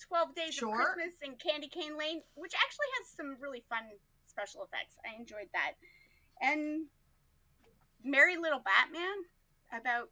Twelve 0.00 0.34
Days 0.34 0.54
Sure. 0.54 0.80
of 0.80 0.86
Christmas 0.94 1.14
and 1.22 1.38
Candy 1.38 1.68
Cane 1.68 1.96
Lane, 1.98 2.22
which 2.34 2.52
actually 2.54 2.86
has 2.98 3.08
some 3.16 3.36
really 3.40 3.62
fun 3.68 3.84
special 4.26 4.62
effects. 4.64 4.96
I 5.04 5.18
enjoyed 5.18 5.48
that, 5.52 5.72
and 6.40 6.86
Merry 8.04 8.36
Little 8.36 8.60
Batman 8.60 9.24
about 9.78 10.08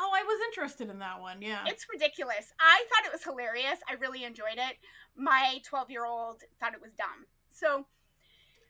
oh, 0.00 0.12
I 0.14 0.22
was 0.22 0.38
interested 0.48 0.88
in 0.90 1.00
that 1.00 1.20
one. 1.20 1.42
Yeah. 1.42 1.64
It's 1.66 1.86
ridiculous. 1.92 2.52
I 2.60 2.84
thought 2.88 3.04
it 3.06 3.12
was 3.12 3.24
hilarious. 3.24 3.80
I 3.88 3.94
really 3.94 4.22
enjoyed 4.22 4.56
it. 4.56 4.76
My 5.16 5.60
12 5.64 5.90
year 5.90 6.04
old 6.06 6.42
thought 6.60 6.72
it 6.72 6.80
was 6.80 6.92
dumb. 6.96 7.26
So 7.50 7.84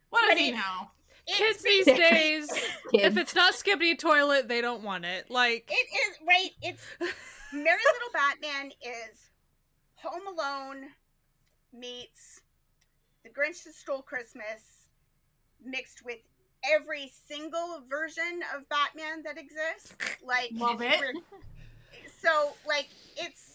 what 0.08 0.22
but 0.26 0.32
is 0.34 0.40
he 0.40 0.48
it- 0.48 0.54
now? 0.54 0.92
it's 1.26 1.36
Kids 1.38 1.62
these 1.62 1.84
basically- 1.84 2.10
days, 2.16 2.50
if 2.94 3.16
it's 3.18 3.34
not 3.34 3.52
Skibidi 3.52 3.98
Toilet, 3.98 4.48
they 4.48 4.62
don't 4.62 4.82
want 4.82 5.04
it. 5.04 5.30
Like, 5.30 5.68
It 5.70 5.74
is 6.10 6.16
right. 6.26 6.50
It's 6.62 6.82
Merry 7.52 7.82
Little 7.92 8.12
Batman 8.14 8.72
is 8.80 9.28
Home 10.02 10.26
Alone 10.28 10.88
meets 11.72 12.40
The 13.24 13.30
Grinch 13.30 13.64
That 13.64 13.74
Stole 13.74 14.02
Christmas 14.02 14.88
mixed 15.64 16.04
with 16.04 16.18
every 16.64 17.10
single 17.28 17.82
version 17.88 18.40
of 18.56 18.68
Batman 18.68 19.22
that 19.24 19.38
exists. 19.38 19.94
Like 20.24 20.50
Love 20.52 20.82
it. 20.82 21.16
So 22.22 22.52
like 22.66 22.88
it's 23.16 23.54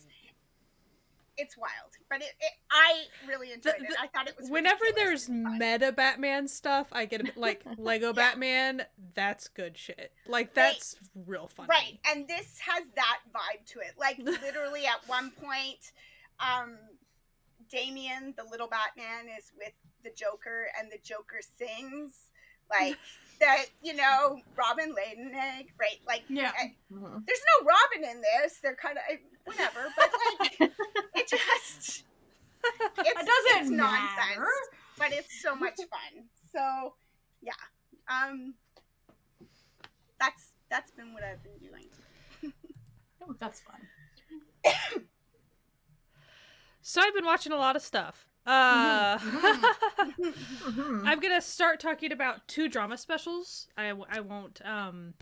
it's 1.36 1.58
wild, 1.58 1.72
but 2.10 2.22
it, 2.22 2.32
it 2.40 2.52
I 2.72 3.04
really 3.28 3.52
enjoyed 3.52 3.74
The- 3.80 3.86
it. 3.86 3.96
I 4.00 4.08
thought 4.08 4.28
it 4.28 4.36
was 4.40 4.50
whenever 4.50 4.84
there's 4.96 5.28
meta 5.30 5.92
Batman 5.92 6.48
stuff, 6.48 6.88
I 6.92 7.06
get 7.06 7.22
a 7.22 7.24
bit 7.26 7.38
like 7.38 7.64
Lego 7.78 8.14
Batman. 8.14 8.84
That's 9.16 9.48
good 9.48 9.78
shit. 9.78 10.12
Like 10.28 10.54
that's 10.54 10.96
real 11.26 11.48
funny. 11.48 11.70
Right, 11.70 12.00
and 12.12 12.28
this 12.28 12.60
has 12.60 12.84
that 12.96 13.20
vibe 13.34 13.66
to 13.74 13.80
it. 13.80 13.94
Like 13.98 14.18
literally 14.20 14.86
at 14.86 15.08
one 15.08 15.32
point, 15.32 15.92
um 16.40 16.78
Damian, 17.70 18.34
the 18.38 18.44
little 18.44 18.68
Batman, 18.68 19.28
is 19.38 19.52
with 19.58 19.74
the 20.04 20.12
Joker 20.16 20.68
and 20.80 20.92
the 20.92 20.98
Joker 21.04 21.40
sings 21.58 22.14
like 22.70 22.98
that, 23.40 23.66
you 23.82 23.96
know, 23.96 24.40
Robin 24.56 24.94
laid 24.96 25.18
an 25.18 25.34
egg, 25.34 25.68
right? 25.80 26.00
Like 26.08 26.24
Yeah. 26.30 26.52
I- 26.58 26.76
Mhm. 26.92 27.26
there's 27.26 27.42
no 27.60 27.66
Robin 27.66 28.10
in 28.10 28.22
this. 28.22 28.60
They're 28.62 28.76
kind 28.76 28.98
of 28.98 29.04
whatever, 29.46 29.92
but 29.98 30.12
like 30.40 30.60
it 31.16 31.28
just 31.28 32.04
it's, 32.66 33.00
It 33.00 33.16
doesn't 33.16 33.62
it's 33.62 33.70
matter. 33.72 34.40
nonsense, 34.40 34.50
but 34.98 35.12
it's 35.12 35.42
so 35.42 35.56
much 35.56 35.76
fun. 35.78 36.26
So 36.52 36.96
yeah, 37.42 37.52
um, 38.08 38.54
that's 40.20 40.52
that's 40.70 40.92
been 40.92 41.14
what 41.14 41.24
I've 41.24 41.42
been 41.44 41.58
doing. 41.60 41.90
That's 43.40 43.62
fun. 43.62 43.88
So 46.84 47.02
I've 47.02 47.14
been 47.14 47.26
watching 47.26 47.52
a 47.54 47.58
lot 47.58 47.76
of 47.76 47.82
stuff. 47.82 48.28
Uh, 48.46 49.18
Mhm. 49.18 49.64
I'm 51.06 51.20
gonna 51.20 51.42
start 51.42 51.80
talking 51.80 52.12
about 52.12 52.48
two 52.48 52.68
drama 52.68 52.98
specials. 52.98 53.68
I, 53.78 53.94
I 54.10 54.20
won't 54.20 54.62
um 54.66 55.14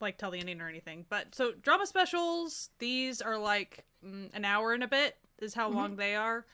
like 0.00 0.18
tell 0.18 0.30
the 0.30 0.38
ending 0.38 0.60
or 0.60 0.68
anything, 0.68 1.06
but 1.08 1.34
so 1.34 1.52
drama 1.52 1.86
specials. 1.86 2.70
These 2.78 3.20
are 3.20 3.36
like 3.38 3.84
mm, 4.04 4.30
an 4.32 4.44
hour 4.44 4.72
and 4.72 4.82
a 4.84 4.88
bit 4.88 5.16
is 5.40 5.54
how 5.54 5.70
Mhm. 5.70 5.74
long 5.74 5.96
they 5.96 6.14
are. 6.14 6.46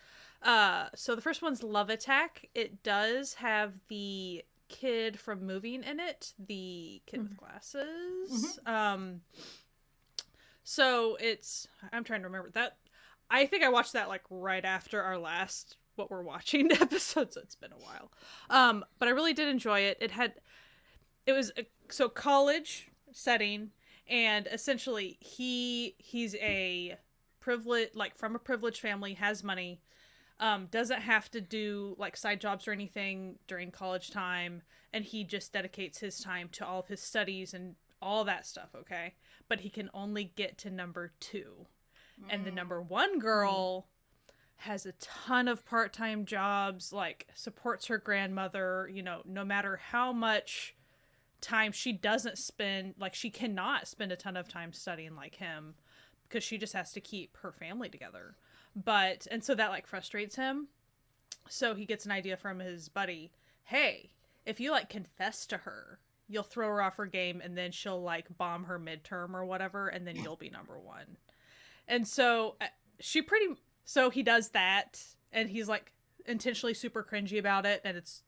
Uh, 0.42 0.86
so 0.94 1.14
the 1.14 1.20
first 1.22 1.42
one's 1.42 1.62
Love 1.62 1.90
Attack. 1.90 2.48
It 2.54 2.82
does 2.82 3.34
have 3.34 3.80
the 3.88 4.44
kid 4.68 5.18
from 5.18 5.46
Moving 5.46 5.82
in 5.82 5.98
it, 6.00 6.32
the 6.38 7.02
kid 7.06 7.22
with 7.22 7.36
glasses. 7.36 8.58
Um, 8.66 9.22
so 10.62 11.16
it's 11.20 11.68
I'm 11.92 12.04
trying 12.04 12.20
to 12.20 12.26
remember 12.28 12.50
that. 12.50 12.76
I 13.30 13.46
think 13.46 13.62
I 13.62 13.68
watched 13.68 13.92
that 13.92 14.08
like 14.08 14.22
right 14.30 14.64
after 14.64 15.02
our 15.02 15.18
last 15.18 15.76
what 15.96 16.10
we're 16.10 16.22
watching 16.22 16.70
episode, 16.80 17.32
so 17.32 17.40
it's 17.40 17.56
been 17.56 17.72
a 17.72 17.76
while. 17.76 18.10
Um, 18.48 18.84
but 18.98 19.08
I 19.08 19.12
really 19.12 19.34
did 19.34 19.48
enjoy 19.48 19.80
it. 19.80 19.98
It 20.00 20.12
had 20.12 20.34
it 21.26 21.32
was 21.32 21.52
a, 21.58 21.66
so 21.90 22.08
college 22.08 22.90
setting, 23.12 23.70
and 24.08 24.48
essentially 24.50 25.18
he 25.20 25.94
he's 25.98 26.34
a 26.36 26.96
privilege 27.40 27.90
like 27.94 28.16
from 28.16 28.34
a 28.34 28.38
privileged 28.38 28.80
family, 28.80 29.14
has 29.14 29.44
money, 29.44 29.80
um, 30.40 30.66
doesn't 30.70 31.02
have 31.02 31.30
to 31.32 31.40
do 31.40 31.96
like 31.98 32.16
side 32.16 32.40
jobs 32.40 32.66
or 32.66 32.72
anything 32.72 33.38
during 33.46 33.70
college 33.70 34.10
time, 34.10 34.62
and 34.92 35.04
he 35.04 35.24
just 35.24 35.52
dedicates 35.52 35.98
his 35.98 36.20
time 36.20 36.48
to 36.52 36.66
all 36.66 36.80
of 36.80 36.88
his 36.88 37.02
studies 37.02 37.52
and 37.52 37.74
all 38.00 38.24
that 38.24 38.46
stuff. 38.46 38.70
Okay, 38.74 39.14
but 39.48 39.60
he 39.60 39.68
can 39.68 39.90
only 39.92 40.32
get 40.36 40.56
to 40.58 40.70
number 40.70 41.12
two 41.20 41.66
and 42.28 42.44
the 42.44 42.50
Mm. 42.50 42.54
number 42.54 42.80
one 42.82 43.18
girl 43.18 43.86
has 44.62 44.84
a 44.86 44.92
ton 44.92 45.46
of 45.46 45.64
part-time 45.64 46.24
jobs 46.24 46.92
like 46.92 47.28
supports 47.34 47.86
her 47.86 47.98
grandmother 47.98 48.90
you 48.92 49.02
know 49.02 49.22
no 49.24 49.44
matter 49.44 49.76
how 49.76 50.12
much 50.12 50.74
time 51.40 51.70
she 51.70 51.92
doesn't 51.92 52.36
spend 52.38 52.94
like 52.98 53.14
she 53.14 53.30
cannot 53.30 53.86
spend 53.86 54.10
a 54.10 54.16
ton 54.16 54.36
of 54.36 54.48
time 54.48 54.72
studying 54.72 55.14
like 55.14 55.36
him 55.36 55.74
because 56.28 56.42
she 56.42 56.58
just 56.58 56.72
has 56.72 56.92
to 56.92 57.00
keep 57.00 57.36
her 57.38 57.52
family 57.52 57.88
together. 57.88 58.34
But 58.74 59.26
and 59.30 59.42
so 59.44 59.54
that 59.54 59.70
like 59.70 59.86
frustrates 59.86 60.34
him. 60.36 60.68
So 61.48 61.74
he 61.74 61.86
gets 61.86 62.04
an 62.04 62.10
idea 62.12 62.36
from 62.36 62.58
his 62.58 62.88
buddy 62.88 63.30
hey 63.64 64.10
if 64.44 64.58
you 64.58 64.70
like 64.72 64.88
confess 64.88 65.46
to 65.46 65.58
her 65.58 66.00
you'll 66.26 66.42
throw 66.42 66.66
her 66.68 66.82
off 66.82 66.96
her 66.96 67.06
game 67.06 67.40
and 67.42 67.56
then 67.56 67.70
she'll 67.70 68.02
like 68.02 68.36
bomb 68.36 68.64
her 68.64 68.78
midterm 68.78 69.32
or 69.34 69.44
whatever 69.44 69.86
and 69.88 70.06
then 70.06 70.16
you'll 70.16 70.36
be 70.36 70.50
number 70.50 70.78
one 70.78 71.16
and 71.88 72.06
so 72.06 72.54
uh, 72.60 72.66
she 73.00 73.20
pretty 73.22 73.46
so 73.84 74.10
he 74.10 74.22
does 74.22 74.50
that 74.50 75.02
and 75.32 75.48
he's 75.50 75.68
like 75.68 75.92
intentionally 76.26 76.74
super 76.74 77.02
cringy 77.02 77.38
about 77.38 77.64
it 77.66 77.80
and 77.84 77.96
it's 77.96 78.22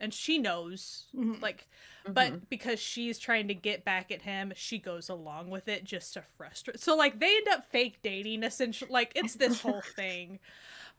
and 0.00 0.12
she 0.14 0.38
knows 0.38 1.06
Mhm. 1.16 1.40
like 1.42 1.66
but 2.06 2.48
because 2.48 2.80
she's 2.80 3.18
trying 3.18 3.48
to 3.48 3.54
get 3.54 3.84
back 3.84 4.10
at 4.10 4.22
him 4.22 4.52
she 4.56 4.78
goes 4.78 5.08
along 5.08 5.50
with 5.50 5.68
it 5.68 5.84
just 5.84 6.14
to 6.14 6.22
frustrate 6.22 6.80
so 6.80 6.96
like 6.96 7.20
they 7.20 7.36
end 7.36 7.48
up 7.48 7.70
fake 7.70 7.98
dating 8.02 8.42
essentially 8.42 8.90
like 8.90 9.12
it's 9.14 9.34
this 9.34 9.60
whole 9.60 9.82
thing 9.96 10.38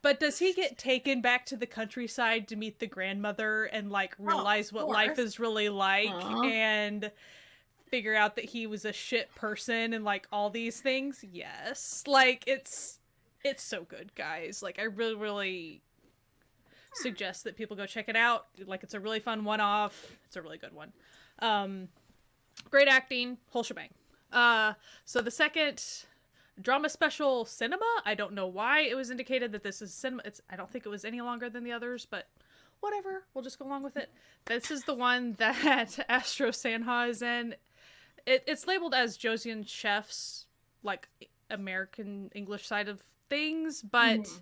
but 0.02 0.20
does 0.20 0.38
he 0.38 0.52
get 0.54 0.78
taken 0.78 1.20
back 1.20 1.44
to 1.46 1.56
the 1.56 1.66
countryside 1.66 2.46
to 2.48 2.56
meet 2.56 2.78
the 2.78 2.86
grandmother 2.86 3.64
and 3.64 3.90
like 3.90 4.14
realize 4.18 4.72
what 4.72 4.88
life 4.88 5.18
is 5.18 5.38
really 5.40 5.68
like 5.68 6.08
Aw. 6.10 6.42
and 6.44 7.10
figure 7.90 8.14
out 8.14 8.36
that 8.36 8.46
he 8.46 8.66
was 8.66 8.84
a 8.84 8.92
shit 8.92 9.34
person 9.34 9.92
and 9.92 10.04
like 10.04 10.26
all 10.32 10.50
these 10.50 10.80
things 10.80 11.24
yes. 11.32 12.04
Like 12.06 12.44
it's 12.46 12.98
it's 13.44 13.62
so 13.62 13.84
good 13.84 14.14
guys. 14.14 14.62
Like 14.62 14.78
i 14.78 14.84
really 14.84 15.14
really 15.14 15.82
suggest 16.94 17.44
that 17.44 17.56
people 17.56 17.76
go 17.76 17.86
check 17.86 18.08
it 18.08 18.16
out. 18.16 18.46
Like 18.64 18.82
it's 18.82 18.94
a 18.94 19.00
really 19.00 19.20
fun 19.20 19.44
one-off. 19.44 20.16
It's 20.26 20.36
a 20.36 20.42
really 20.42 20.58
good 20.58 20.74
one. 20.74 20.92
Um 21.40 21.88
great 22.70 22.88
acting 22.88 23.38
whole 23.50 23.62
shebang. 23.62 23.90
Uh 24.32 24.74
so 25.04 25.20
the 25.20 25.30
second 25.30 25.82
drama 26.60 26.88
special 26.88 27.44
cinema? 27.44 27.86
I 28.04 28.14
don't 28.14 28.34
know 28.34 28.46
why 28.46 28.80
it 28.80 28.94
was 28.94 29.10
indicated 29.10 29.52
that 29.52 29.62
this 29.62 29.82
is 29.82 29.92
cinema. 29.92 30.22
It's 30.24 30.40
i 30.48 30.56
don't 30.56 30.70
think 30.70 30.86
it 30.86 30.90
was 30.90 31.04
any 31.04 31.20
longer 31.20 31.50
than 31.50 31.64
the 31.64 31.72
others 31.72 32.06
but 32.08 32.28
whatever. 32.80 33.24
We'll 33.34 33.44
just 33.44 33.58
go 33.58 33.66
along 33.66 33.82
with 33.82 33.96
it. 33.96 34.10
This 34.46 34.70
is 34.70 34.84
the 34.84 34.94
one 34.94 35.32
that 35.38 36.04
astro 36.08 36.50
sanha 36.50 37.08
is 37.08 37.22
in 37.22 37.54
it, 38.26 38.44
it's 38.46 38.66
labeled 38.66 38.94
as 38.94 39.16
Joseon 39.18 39.66
Chefs 39.66 40.46
like 40.82 41.08
american 41.50 42.30
english 42.34 42.66
side 42.66 42.88
of 42.88 43.02
things 43.28 43.82
but 43.82 44.20
Mhm. 44.20 44.40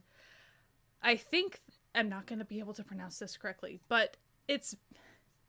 i 1.02 1.16
think 1.16 1.60
i'm 1.94 2.08
not 2.08 2.26
going 2.26 2.38
to 2.38 2.44
be 2.44 2.58
able 2.58 2.74
to 2.74 2.84
pronounce 2.84 3.18
this 3.18 3.36
correctly 3.36 3.80
but 3.88 4.16
it's 4.46 4.76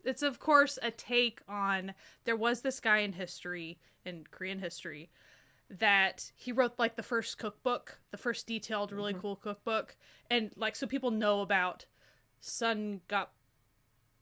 it's 0.04 0.24
of 0.24 0.40
course 0.40 0.80
a 0.82 0.90
take 0.90 1.42
on 1.48 1.94
there 2.24 2.36
was 2.38 2.62
this 2.62 2.80
guy 2.80 3.00
in 3.00 3.14
history 3.14 3.78
in 4.06 4.24
Korean 4.32 4.60
history 4.60 5.10
that 5.70 6.32
he 6.36 6.52
wrote 6.52 6.80
like 6.80 6.96
the 6.96 7.04
first 7.04 7.38
cookbook, 7.38 8.00
the 8.10 8.18
first 8.18 8.48
detailed, 8.48 8.92
really 8.92 9.14
Mhm. 9.14 9.20
cool 9.22 9.36
cookbook, 9.36 9.96
and 10.30 10.52
like 10.56 10.76
so 10.76 10.88
people 10.88 11.12
know 11.12 11.42
about 11.42 11.86
Sun 12.40 13.02
Gap 13.08 13.34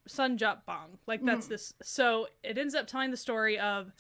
Sun 0.07 0.37
Jap 0.37 0.65
Bong. 0.65 0.97
Like 1.05 1.23
that's 1.23 1.45
Mhm. 1.47 1.49
this. 1.49 1.73
So 1.81 2.27
it 2.43 2.57
ends 2.57 2.73
up 2.75 2.87
telling 2.87 3.11
the 3.11 3.17
story 3.17 3.59
of 3.59 3.91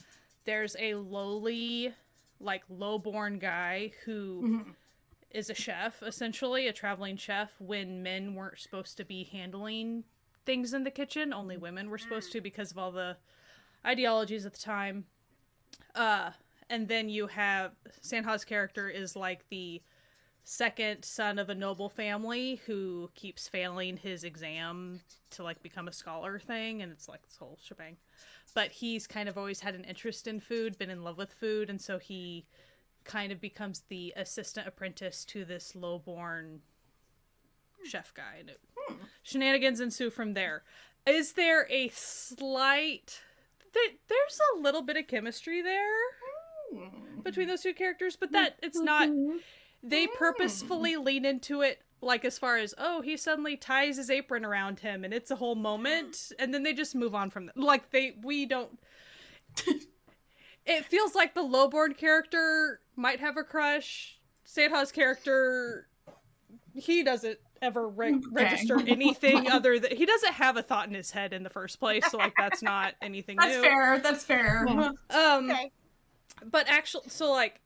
there's 0.45 0.75
a 0.79 0.95
lowly, 0.95 1.93
like 2.39 2.63
low-born 2.69 3.39
guy 3.39 3.91
who 4.05 4.41
Mhm. 4.43 4.75
is 5.31 5.49
a 5.49 5.53
chef, 5.53 6.01
essentially 6.01 6.67
a 6.67 6.73
traveling 6.73 7.17
chef. 7.17 7.59
When 7.59 8.01
men 8.01 8.33
weren't 8.35 8.59
supposed 8.59 8.97
to 8.97 9.03
be 9.05 9.23
handling 9.25 10.05
things 10.45 10.73
in 10.73 10.83
the 10.83 10.91
kitchen, 10.91 11.33
only 11.33 11.57
women 11.57 11.89
were 11.89 11.97
supposed 11.97 12.31
to 12.31 12.41
because 12.41 12.71
of 12.71 12.77
all 12.77 12.91
the 12.91 13.17
ideologies 13.85 14.45
at 14.45 14.53
the 14.53 14.59
time. 14.59 15.05
Uh, 15.93 16.31
and 16.69 16.87
then 16.87 17.09
you 17.09 17.27
have 17.27 17.73
Sanha's 18.01 18.45
character 18.45 18.89
is 18.89 19.15
like 19.15 19.47
the 19.49 19.81
second 20.49 21.03
son 21.03 21.37
of 21.37 21.49
a 21.49 21.55
noble 21.55 21.89
family 21.89 22.61
who 22.67 23.09
keeps 23.15 23.49
failing 23.49 23.97
his 23.97 24.23
exam 24.23 25.01
to 25.29 25.43
like 25.43 25.61
become 25.61 25.89
a 25.89 25.91
scholar 25.93 26.39
thing 26.39 26.81
and 26.81 26.89
it's 26.89 27.09
like 27.09 27.21
this 27.23 27.35
whole 27.35 27.59
shebang 27.61 27.97
but 28.55 28.71
he's 28.71 29.07
kind 29.07 29.27
of 29.27 29.37
always 29.37 29.59
had 29.59 29.75
an 29.75 29.83
interest 29.83 30.25
in 30.25 30.39
food 30.39 30.77
been 30.77 30.89
in 30.89 31.03
love 31.03 31.17
with 31.17 31.33
food 31.33 31.69
and 31.69 31.81
so 31.81 31.97
he 31.97 32.45
kind 33.03 33.33
of 33.33 33.41
becomes 33.41 33.81
the 33.89 34.13
assistant 34.15 34.65
apprentice 34.65 35.25
to 35.25 35.43
this 35.43 35.75
lowborn 35.75 36.61
chef 37.83 38.13
guy 38.13 38.37
and 38.39 38.49
it, 38.51 38.61
shenanigans 39.23 39.81
ensue 39.81 40.09
from 40.09 40.31
there 40.31 40.63
is 41.05 41.33
there 41.33 41.67
a 41.69 41.89
slight 41.89 43.19
there, 43.73 43.95
there's 44.07 44.39
a 44.55 44.61
little 44.61 44.81
bit 44.81 44.95
of 44.95 45.07
chemistry 45.07 45.61
there 45.61 45.91
Hmm. 46.73 47.21
between 47.21 47.47
those 47.47 47.61
two 47.61 47.73
characters, 47.73 48.17
but 48.17 48.33
that 48.33 48.57
it's 48.61 48.77
not. 48.77 49.07
They 49.89 50.07
purposefully 50.07 50.95
lean 50.97 51.25
into 51.25 51.61
it, 51.61 51.81
like 52.01 52.25
as 52.25 52.37
far 52.37 52.57
as 52.57 52.73
oh, 52.77 53.01
he 53.01 53.17
suddenly 53.17 53.55
ties 53.57 53.97
his 53.97 54.09
apron 54.09 54.43
around 54.45 54.79
him, 54.79 55.03
and 55.03 55.13
it's 55.13 55.31
a 55.31 55.35
whole 55.35 55.55
moment, 55.55 56.31
and 56.39 56.53
then 56.53 56.63
they 56.63 56.73
just 56.73 56.95
move 56.95 57.15
on 57.15 57.29
from 57.29 57.45
that. 57.47 57.57
Like 57.57 57.91
they, 57.91 58.15
we 58.21 58.45
don't. 58.45 58.77
it 60.65 60.85
feels 60.85 61.15
like 61.15 61.33
the 61.33 61.43
lowborn 61.43 61.93
character 61.95 62.81
might 62.95 63.19
have 63.19 63.37
a 63.37 63.43
crush. 63.43 64.19
Sanha's 64.43 64.91
character, 64.91 65.87
he 66.73 67.03
doesn't 67.03 67.37
ever 67.61 67.87
re- 67.87 68.21
register 68.31 68.79
anything 68.87 69.49
other 69.49 69.79
than 69.79 69.95
he 69.95 70.05
doesn't 70.05 70.33
have 70.33 70.57
a 70.57 70.61
thought 70.61 70.87
in 70.87 70.93
his 70.93 71.11
head 71.11 71.33
in 71.33 71.43
the 71.43 71.49
first 71.49 71.79
place, 71.79 72.05
so 72.11 72.17
like 72.17 72.33
that's 72.37 72.61
not 72.61 72.93
anything 73.01 73.35
That's 73.39 73.55
new. 73.55 73.63
fair. 73.63 73.99
That's 73.99 74.23
fair. 74.23 74.67
Um, 75.09 75.49
Okay. 75.49 75.71
but 76.51 76.67
actually 76.69 77.09
so 77.09 77.31
like 77.31 77.59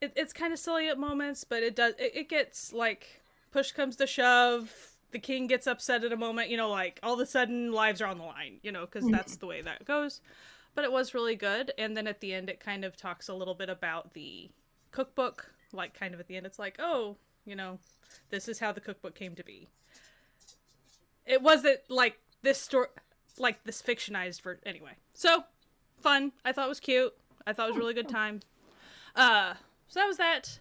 it, 0.00 0.12
it's 0.16 0.32
kind 0.32 0.52
of 0.52 0.58
silly 0.58 0.88
at 0.88 0.98
moments 0.98 1.44
but 1.44 1.62
it 1.62 1.74
does 1.74 1.94
it, 1.98 2.12
it 2.14 2.28
gets 2.28 2.72
like 2.72 3.22
push 3.50 3.72
comes 3.72 3.96
to 3.96 4.06
shove 4.06 4.96
the 5.10 5.18
king 5.18 5.46
gets 5.46 5.66
upset 5.66 6.04
at 6.04 6.12
a 6.12 6.16
moment 6.16 6.50
you 6.50 6.56
know 6.56 6.70
like 6.70 7.00
all 7.02 7.14
of 7.14 7.20
a 7.20 7.26
sudden 7.26 7.72
lives 7.72 8.00
are 8.00 8.06
on 8.06 8.18
the 8.18 8.24
line 8.24 8.58
you 8.62 8.70
know 8.70 8.86
because 8.86 9.08
that's 9.10 9.36
the 9.36 9.46
way 9.46 9.62
that 9.62 9.84
goes. 9.84 10.20
But 10.74 10.84
it 10.84 10.92
was 10.92 11.12
really 11.12 11.34
good 11.34 11.72
and 11.76 11.96
then 11.96 12.06
at 12.06 12.20
the 12.20 12.32
end 12.32 12.48
it 12.48 12.60
kind 12.60 12.84
of 12.84 12.96
talks 12.96 13.28
a 13.28 13.34
little 13.34 13.54
bit 13.54 13.68
about 13.68 14.14
the 14.14 14.50
cookbook 14.92 15.52
like 15.72 15.92
kind 15.92 16.14
of 16.14 16.20
at 16.20 16.28
the 16.28 16.36
end 16.36 16.46
it's 16.46 16.58
like 16.58 16.76
oh 16.78 17.16
you 17.44 17.56
know 17.56 17.78
this 18.30 18.48
is 18.48 18.60
how 18.60 18.72
the 18.72 18.80
cookbook 18.80 19.14
came 19.14 19.34
to 19.34 19.44
be. 19.44 19.68
It 21.26 21.42
wasn't 21.42 21.80
like 21.88 22.18
this 22.42 22.60
story 22.60 22.88
like 23.38 23.64
this 23.64 23.82
fictionized 23.82 24.40
for 24.40 24.60
anyway. 24.64 24.92
So 25.14 25.44
fun. 26.00 26.32
I 26.44 26.52
thought 26.52 26.66
it 26.66 26.70
was 26.70 26.80
cute. 26.80 27.14
I 27.46 27.52
thought 27.52 27.68
it 27.68 27.72
was 27.72 27.76
a 27.76 27.80
really 27.80 27.94
good 27.94 28.08
time. 28.08 28.40
Uh 29.16 29.54
so 29.88 30.00
that 30.00 30.06
was 30.06 30.16
that. 30.18 30.60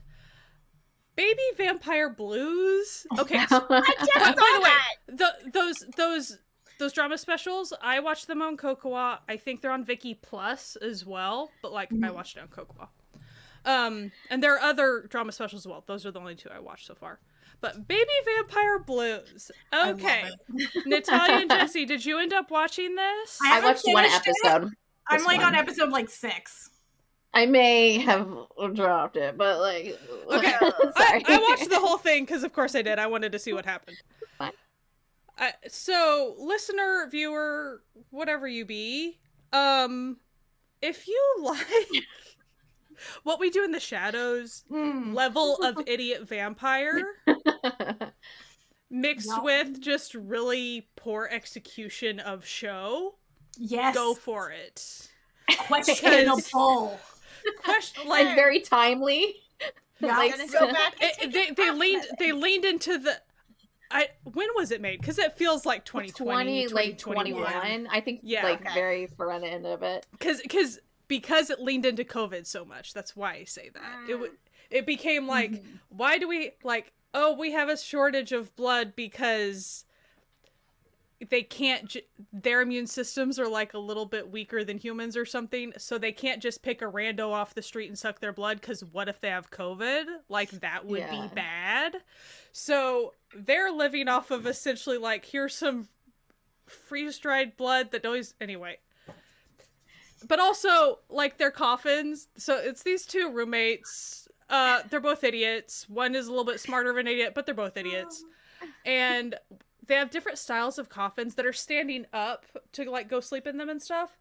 Baby 1.16 1.42
vampire 1.56 2.10
blues? 2.10 3.08
Okay 3.18 3.46
so, 3.50 3.66
I 3.70 3.82
just 3.98 4.12
by 4.16 4.24
saw 4.24 4.32
the 4.34 4.62
way 4.62 4.72
the, 5.08 5.52
those 5.52 5.76
those 5.96 6.38
those 6.80 6.94
drama 6.94 7.18
specials 7.18 7.74
i 7.82 8.00
watched 8.00 8.28
them 8.28 8.40
on 8.42 8.56
KOCOWA 8.56 9.20
i 9.28 9.36
think 9.36 9.62
they're 9.62 9.72
on 9.72 9.84
Viki 9.84 10.16
plus 10.22 10.76
as 10.76 11.06
well 11.06 11.50
but 11.64 11.72
like 11.72 11.90
i 12.04 12.12
watched 12.12 12.38
it 12.38 12.42
on 12.42 12.48
KOCOWA 12.50 12.88
um 13.66 14.12
and 14.30 14.44
there 14.44 14.56
are 14.56 14.60
other 14.60 15.06
drama 15.10 15.32
specials 15.32 15.64
as 15.64 15.68
well. 15.68 15.84
Those 15.86 16.06
are 16.06 16.12
the 16.12 16.20
only 16.20 16.36
two 16.36 16.50
i 16.50 16.60
watched 16.60 16.88
so 16.88 16.96
far. 16.96 17.20
But 17.60 17.88
baby 17.88 18.06
vampire 18.24 18.80
blues. 18.80 19.52
Okay. 19.74 20.24
natalia 20.86 21.38
and 21.38 21.50
jesse 21.50 21.86
did 21.86 22.06
you 22.06 22.20
end 22.20 22.34
up 22.34 22.52
watching 22.52 22.96
this? 22.96 23.40
I, 23.44 23.60
I 23.60 23.64
watched 23.64 23.84
one 23.86 24.06
episode. 24.06 24.72
I'm 25.10 25.24
like 25.24 25.40
one. 25.40 25.48
on 25.48 25.56
episode 25.56 25.90
like 25.90 26.10
six. 26.10 26.70
I 27.34 27.46
may 27.46 28.00
have 28.00 28.28
dropped 28.74 29.16
it, 29.18 29.38
but 29.38 29.60
like, 29.60 30.00
Okay. 30.32 30.52
sorry. 30.52 30.74
I, 30.98 31.24
I 31.28 31.40
watched 31.50 31.70
the 31.70 31.80
whole 31.80 31.98
thing 31.98 32.24
because, 32.26 32.44
of 32.44 32.54
course, 32.54 32.74
I 32.76 32.82
did. 32.82 32.98
I 33.00 33.08
wanted 33.08 33.32
to 33.34 33.40
see 33.40 33.54
what 33.54 33.66
happened. 33.66 33.98
Fine. 34.38 34.52
Uh, 35.38 35.52
so, 35.68 36.36
listener, 36.40 37.08
viewer, 37.12 37.84
whatever 38.10 38.48
you 38.48 38.66
be, 38.66 39.20
um, 39.54 40.18
if 40.82 41.08
you 41.08 41.22
like 41.44 42.04
what 43.24 43.40
we 43.40 43.52
do 43.52 43.64
in 43.64 43.72
the 43.72 43.80
shadows 43.80 44.64
Mm. 44.72 45.14
level 45.14 45.58
of 45.64 45.78
idiot 45.86 46.28
vampire 46.28 47.04
mixed 48.90 49.30
Yep. 49.30 49.44
with 49.44 49.82
just 49.82 50.16
really 50.16 50.90
poor 50.96 51.28
execution 51.32 52.20
of 52.20 52.46
show, 52.46 53.16
Yes. 53.58 53.94
go 53.94 54.16
for 54.16 54.50
it. 54.52 55.08
questionable. 55.68 57.00
Question 57.64 58.08
like 58.08 58.26
like 58.28 58.36
very 58.36 58.60
timely. 58.62 59.36
Yeah. 60.00 60.16
Like, 60.16 60.34
I'm 60.34 60.48
gonna 60.48 60.52
go 60.68 60.72
back. 60.74 60.94
and 61.02 61.34
it, 61.36 61.56
they 61.58 61.64
they 61.64 61.72
leaned 61.72 62.04
of 62.04 62.18
they 62.20 62.32
leaned 62.32 62.66
into 62.66 63.00
the 63.00 63.20
I 63.90 64.10
when 64.32 64.48
was 64.56 64.70
it 64.70 64.80
made? 64.80 65.02
Because 65.02 65.18
it 65.18 65.36
feels 65.38 65.66
like 65.66 65.86
2020, 65.86 66.68
20, 66.68 66.74
like 66.76 66.98
2021. 67.00 67.52
21. 67.52 67.88
I 67.92 68.02
think 68.02 68.20
Yeah. 68.22 68.44
like 68.44 68.62
Okay. 68.62 68.74
very 68.76 69.08
front 69.08 69.44
end 69.44 69.66
of 69.66 69.82
it. 69.82 70.06
Because 70.12 70.40
because 70.42 70.80
because 71.08 71.50
it 71.50 71.60
leaned 71.62 71.88
into 71.88 72.04
COVID 72.04 72.46
so 72.46 72.64
much. 72.64 72.94
That's 72.94 73.16
why 73.16 73.34
I 73.34 73.44
say 73.46 73.70
that. 73.74 74.08
It 74.08 74.12
w- 74.14 74.38
it 74.70 74.86
became 74.86 75.26
like 75.26 75.54
Mhm. 75.54 75.80
why 75.90 76.20
do 76.20 76.28
we 76.28 76.52
like 76.64 76.94
oh 77.16 77.34
we 77.34 77.54
have 77.54 77.70
a 77.70 77.78
shortage 77.78 78.32
of 78.32 78.56
blood 78.56 78.96
because 78.96 79.84
they 81.30 81.42
can't 81.42 81.98
their 82.32 82.62
immune 82.62 82.86
systems 82.86 83.40
are 83.40 83.48
like 83.48 83.74
a 83.74 83.80
little 83.80 84.06
bit 84.06 84.30
weaker 84.30 84.64
than 84.64 84.78
humans 84.78 85.18
or 85.18 85.26
something 85.26 85.74
so 85.78 85.98
they 85.98 86.12
can't 86.12 86.42
just 86.44 86.62
pick 86.62 86.82
a 86.82 86.86
rando 86.86 87.32
off 87.32 87.56
the 87.56 87.62
street 87.62 87.88
and 87.88 87.98
suck 87.98 88.20
their 88.20 88.32
blood 88.34 88.62
because 88.62 88.84
what 88.86 89.10
if 89.10 89.20
they 89.20 89.30
have 89.30 89.50
covid? 89.50 90.04
Like 90.30 90.52
that 90.52 90.86
would 90.86 91.00
Yeah. 91.00 91.28
be 91.28 91.34
bad. 91.34 91.98
So 92.52 93.14
they're 93.36 93.72
living 93.72 94.08
off 94.08 94.30
of 94.30 94.46
essentially 94.46 94.98
like 95.00 95.26
here's 95.26 95.56
some 95.56 95.88
freeze 96.68 97.18
dried 97.18 97.58
blood 97.58 97.92
that 97.92 98.06
always 98.06 98.36
anyway. 98.40 98.78
But 100.28 100.40
also 100.40 101.00
like 101.10 101.38
their 101.38 101.52
coffins 101.52 102.28
so 102.38 102.58
it's 102.58 102.84
these 102.84 103.06
two 103.08 103.32
roommates 103.32 104.28
uh 104.50 104.82
they're 104.90 105.00
both 105.00 105.24
idiots. 105.24 105.90
One 105.90 106.14
is 106.16 106.28
a 106.28 106.30
little 106.30 106.46
bit 106.46 106.60
smarter 106.60 106.92
of 106.92 106.98
an 106.98 107.08
idiot 107.08 107.34
but 107.34 107.46
they're 107.48 107.56
both 107.56 107.76
idiots. 107.78 108.24
And 108.86 109.36
they 109.88 109.96
have 109.96 110.10
different 110.10 110.38
styles 110.38 110.78
of 110.78 110.90
coffins 110.90 111.36
that 111.36 111.46
are 111.46 111.54
standing 111.54 112.06
up 112.14 112.46
to 112.74 112.90
like 112.90 113.10
go 113.10 113.20
sleep 113.20 113.48
in 113.48 113.58
them 113.58 113.70
and 113.70 113.82
stuff 113.82 114.18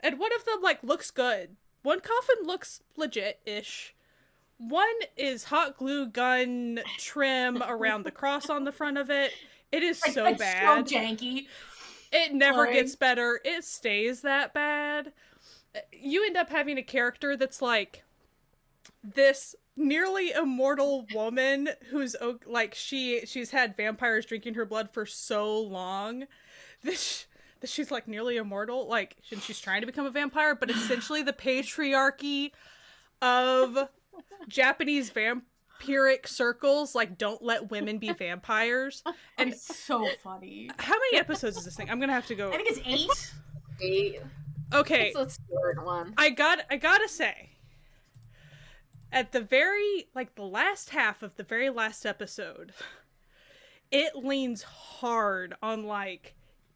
and 0.00 0.18
one 0.18 0.32
of 0.34 0.44
them 0.44 0.60
like 0.62 0.82
looks 0.82 1.10
good 1.10 1.56
one 1.82 2.00
coffin 2.00 2.36
looks 2.44 2.80
legit-ish 2.96 3.94
one 4.58 4.86
is 5.16 5.44
hot 5.44 5.76
glue 5.76 6.06
gun 6.06 6.80
trim 6.98 7.62
around 7.62 8.04
the 8.04 8.10
cross 8.10 8.48
on 8.48 8.64
the 8.64 8.72
front 8.72 8.96
of 8.98 9.10
it 9.10 9.32
it 9.72 9.82
is 9.82 10.00
Like, 10.02 10.12
so 10.14 10.24
it's 10.26 10.38
bad 10.38 10.88
So 10.88 10.96
janky. 10.96 11.46
it 12.12 12.32
never 12.32 12.58
Like- 12.58 12.74
gets 12.74 12.94
better. 12.94 13.40
It 13.44 13.64
stays 13.64 14.20
that 14.20 14.54
bad. 14.54 15.12
You 15.92 16.24
end 16.24 16.36
up 16.36 16.48
having 16.50 16.78
a 16.78 16.82
character 16.84 17.36
that's 17.36 17.60
like 17.60 18.04
this 19.02 19.56
nearly 19.76 20.30
immortal 20.32 21.06
woman 21.12 21.68
who's 21.90 22.14
like 22.46 22.74
she 22.74 23.26
she's 23.26 23.50
had 23.50 23.76
vampires 23.76 24.24
drinking 24.26 24.54
her 24.54 24.64
blood 24.64 24.88
for 24.90 25.04
so 25.04 25.58
long 25.60 26.24
that, 26.84 26.96
sh- 26.96 27.24
that 27.60 27.68
she's 27.68 27.90
like 27.90 28.06
nearly 28.06 28.36
immortal 28.36 28.86
like 28.88 29.16
and 29.32 29.42
she's 29.42 29.58
trying 29.60 29.80
to 29.80 29.86
become 29.86 30.06
a 30.06 30.10
vampire 30.10 30.54
but 30.54 30.70
essentially 30.70 31.22
the 31.22 31.32
patriarchy 31.32 32.52
of 33.20 33.88
Japanese 34.46 35.10
vampiric 35.10 36.28
circles 36.28 36.94
like 36.94 37.18
don't 37.18 37.42
let 37.42 37.70
women 37.70 37.98
be 37.98 38.12
vampires 38.12 39.02
And 39.38 39.50
it's 39.50 39.76
so 39.76 40.06
funny. 40.22 40.70
how 40.78 40.94
many 40.94 41.18
episodes 41.18 41.56
is 41.56 41.64
this 41.64 41.74
thing? 41.76 41.90
I'm 41.90 41.98
gonna 41.98 42.12
have 42.12 42.26
to 42.28 42.36
go. 42.36 42.52
I 42.52 42.56
think 42.56 42.68
it's 42.70 42.80
eight. 42.86 43.32
Eight. 43.82 44.20
Okay, 44.72 45.08
It's 45.14 45.18
a 45.18 45.28
scared 45.30 45.84
one. 45.84 46.14
I 46.16 46.30
got. 46.30 46.60
I 46.70 46.76
gotta 46.76 47.08
say, 47.08 47.50
at 49.14 49.30
the 49.30 49.40
very 49.40 50.08
like 50.14 50.34
the 50.34 50.42
last 50.42 50.90
half 50.90 51.22
of 51.22 51.36
the 51.36 51.44
very 51.44 51.70
last 51.70 52.04
episode, 52.04 52.72
it 53.90 54.16
leans 54.16 54.62
hard 54.62 55.54
on 55.62 55.84
like 55.84 56.34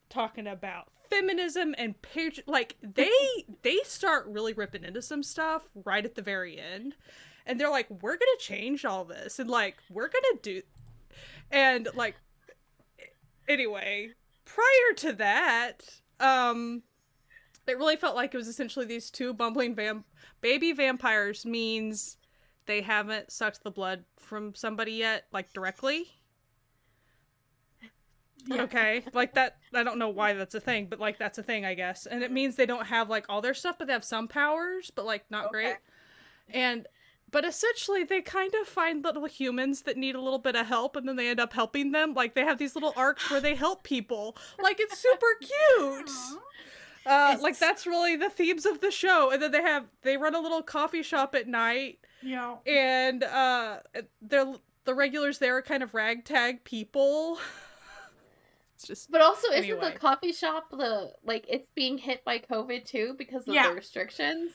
talking 0.09 0.47
about 0.47 0.87
feminism 1.11 1.75
and 1.77 2.01
patri- 2.01 2.45
like 2.47 2.77
they 2.81 3.11
they 3.63 3.79
start 3.85 4.27
really 4.29 4.53
ripping 4.53 4.85
into 4.85 5.03
some 5.03 5.23
stuff 5.23 5.65
right 5.75 6.05
at 6.05 6.15
the 6.15 6.23
very 6.23 6.61
end 6.61 6.95
and 7.47 7.59
they're 7.59 7.71
like 7.71 7.89
we're 8.03 8.17
gonna 8.17 8.31
change 8.39 8.85
all 8.85 9.05
this 9.05 9.39
and 9.39 9.49
like 9.49 9.77
we're 9.91 10.09
gonna 10.09 10.39
do 10.43 10.61
and 11.51 11.89
like 11.95 12.15
anyway 13.49 14.11
prior 14.45 14.95
to 14.97 15.15
that 15.15 15.81
um 16.21 16.83
it 17.67 17.79
really 17.79 17.97
felt 17.97 18.15
like 18.17 18.35
it 18.35 18.39
was 18.39 18.49
essentially 18.49 18.85
these 18.85 19.11
two 19.11 19.33
bumbling 19.33 19.75
vam- 19.75 20.05
baby 20.43 20.73
vampires 20.73 21.47
means 21.47 22.19
they 22.69 22.83
haven't 22.83 23.33
sucked 23.33 23.65
the 23.65 23.71
blood 23.73 24.05
from 24.17 24.55
somebody 24.55 24.93
yet 24.93 25.25
like 25.33 25.53
directly? 25.53 26.13
Yeah. 28.47 28.63
okay 28.63 29.03
like 29.13 29.35
that 29.35 29.59
i 29.75 29.83
don't 29.83 29.99
know 29.99 30.09
why 30.09 30.33
that's 30.33 30.55
a 30.55 30.61
thing 30.61 30.87
but 30.87 31.01
like 31.01 31.19
that's 31.19 31.37
a 31.39 31.43
thing 31.43 31.67
i 31.67 31.75
guess. 31.75 32.07
And 32.07 32.23
it 32.23 32.31
means 32.31 32.55
they 32.55 32.67
don't 32.67 32.87
have 32.87 33.11
like 33.11 33.27
all 33.29 33.43
their 33.43 33.53
stuff 33.53 33.77
but 33.79 33.89
they 33.89 33.93
have 33.93 34.05
some 34.05 34.29
powers 34.29 34.91
but 34.95 35.05
like 35.05 35.25
not 35.29 35.51
great. 35.51 35.75
And 36.49 36.87
but 37.31 37.45
essentially 37.45 38.05
they 38.05 38.23
kind 38.23 38.55
of 38.63 38.67
find 38.69 39.05
little 39.05 39.27
humans 39.27 39.83
that 39.83 39.97
need 39.99 40.15
a 40.15 40.21
little 40.21 40.39
bit 40.39 40.55
of 40.57 40.67
help 40.67 40.95
and 40.97 41.07
then 41.07 41.17
they 41.17 41.29
end 41.29 41.41
up 41.41 41.53
helping 41.53 41.91
them. 41.93 42.15
Like 42.15 42.35
they 42.35 42.45
have 42.45 42.57
these 42.59 42.75
little 42.75 42.95
arcs 42.97 43.29
where 43.31 43.41
they 43.41 43.55
help 43.57 43.83
people. 43.83 44.37
Like 44.63 44.79
it's 44.81 44.97
super 44.99 45.27
cute 45.41 46.11
uh, 47.09 47.37
like 47.41 47.59
that's 47.59 47.87
really 47.87 48.17
the 48.17 48.29
themes 48.31 48.67
of 48.67 48.81
the 48.81 48.91
show 48.91 49.31
and 49.33 49.41
then 49.43 49.51
they 49.53 49.63
have 49.63 49.87
they 50.03 50.17
run 50.17 50.35
a 50.35 50.41
little 50.41 50.63
coffee 50.63 51.03
shop 51.03 51.35
at 51.35 51.49
night 51.49 51.99
Yeah. 52.23 52.57
and 52.67 53.25
uh 53.25 53.79
they're 54.21 54.55
the 54.85 54.95
regulars 54.95 55.39
there 55.39 55.57
are 55.57 55.63
kind 55.63 55.83
of 55.83 55.95
ragtag 55.95 56.65
people 56.65 57.39
it's 58.75 58.87
just 58.87 59.11
But 59.11 59.23
also, 59.23 59.49
isn't 59.51 59.81
the 59.81 59.91
coffee 59.99 60.33
shop 60.33 60.71
the 60.71 61.13
like 61.25 61.45
it's 61.49 61.67
being 61.75 61.99
hit 61.99 62.25
by 62.25 62.39
COVID 62.39 62.85
too 62.85 63.15
because 63.19 63.49
of 63.49 63.55
Yeah. 63.55 63.69
the 63.71 63.75
restrictions? 63.75 64.53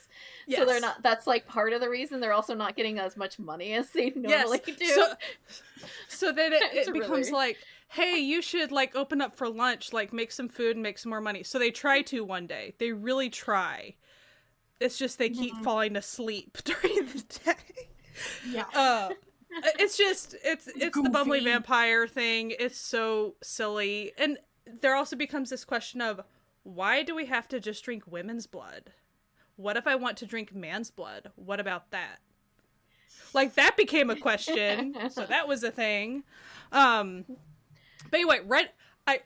So 0.49 0.63
they're 0.65 0.79
not. 0.79 1.03
That's 1.03 1.27
like 1.27 1.45
part 1.45 1.73
of 1.73 1.81
the 1.81 1.89
reason 1.89 2.21
they're 2.21 2.31
also 2.31 2.53
not 2.55 2.77
getting 2.77 2.99
as 2.99 3.17
much 3.17 3.37
money 3.37 3.73
as 3.73 3.89
they 3.89 4.11
normally 4.15 4.59
do. 4.65 4.85
So, 4.85 5.13
so 6.07 6.31
then 6.31 6.53
it, 6.53 6.63
it 6.87 6.93
becomes 6.93 7.27
really- 7.27 7.31
like, 7.31 7.57
hey, 7.93 8.17
you 8.17 8.41
should 8.41 8.71
like 8.71 8.95
open 8.95 9.21
up 9.21 9.35
for 9.35 9.47
lunch, 9.49 9.93
like 9.93 10.11
make 10.13 10.31
some 10.31 10.49
food 10.49 10.75
and 10.75 10.83
make 10.83 10.97
some 10.97 11.09
more 11.09 11.21
money. 11.21 11.43
So 11.43 11.59
they 11.59 11.71
try 11.71 12.01
to 12.03 12.23
one 12.23 12.47
day. 12.47 12.73
They 12.79 12.91
really 12.91 13.29
try. 13.29 13.95
It's 14.79 14.97
just 14.97 15.17
they 15.19 15.29
keep 15.29 15.53
Mhm. 15.55 15.63
falling 15.63 15.95
asleep 15.95 16.57
during 16.63 17.05
the 17.05 17.23
day. 17.45 17.89
Yeah. 18.49 18.65
Uh, 18.73 19.09
it's 19.79 19.95
just 19.97 20.35
it's 20.43 20.67
it's 20.75 20.95
the 20.95 21.09
bumbly 21.09 21.43
vampire 21.43 22.07
thing. 22.07 22.53
It's 22.59 22.77
so 22.79 23.35
silly, 23.43 24.11
and 24.17 24.37
there 24.65 24.95
also 24.95 25.15
becomes 25.15 25.49
this 25.49 25.63
question 25.65 26.01
of 26.01 26.21
why 26.63 27.03
do 27.03 27.13
we 27.13 27.25
have 27.27 27.47
to 27.49 27.59
just 27.59 27.83
drink 27.83 28.03
women's 28.07 28.47
blood? 28.47 28.93
What 29.55 29.77
if 29.77 29.85
I 29.85 29.95
want 29.95 30.17
to 30.17 30.25
drink 30.25 30.55
man's 30.55 30.89
blood? 30.89 31.31
What 31.35 31.59
about 31.59 31.91
that? 31.91 32.17
Like 33.33 33.53
that 33.55 33.77
became 33.77 34.09
a 34.09 34.15
question. 34.15 34.95
so 35.11 35.25
that 35.25 35.47
was 35.47 35.63
a 35.63 35.71
thing. 35.71 36.23
Um 36.71 37.25
but 38.09 38.19
anyway, 38.19 38.39
right 38.45 38.69
I 39.07 39.21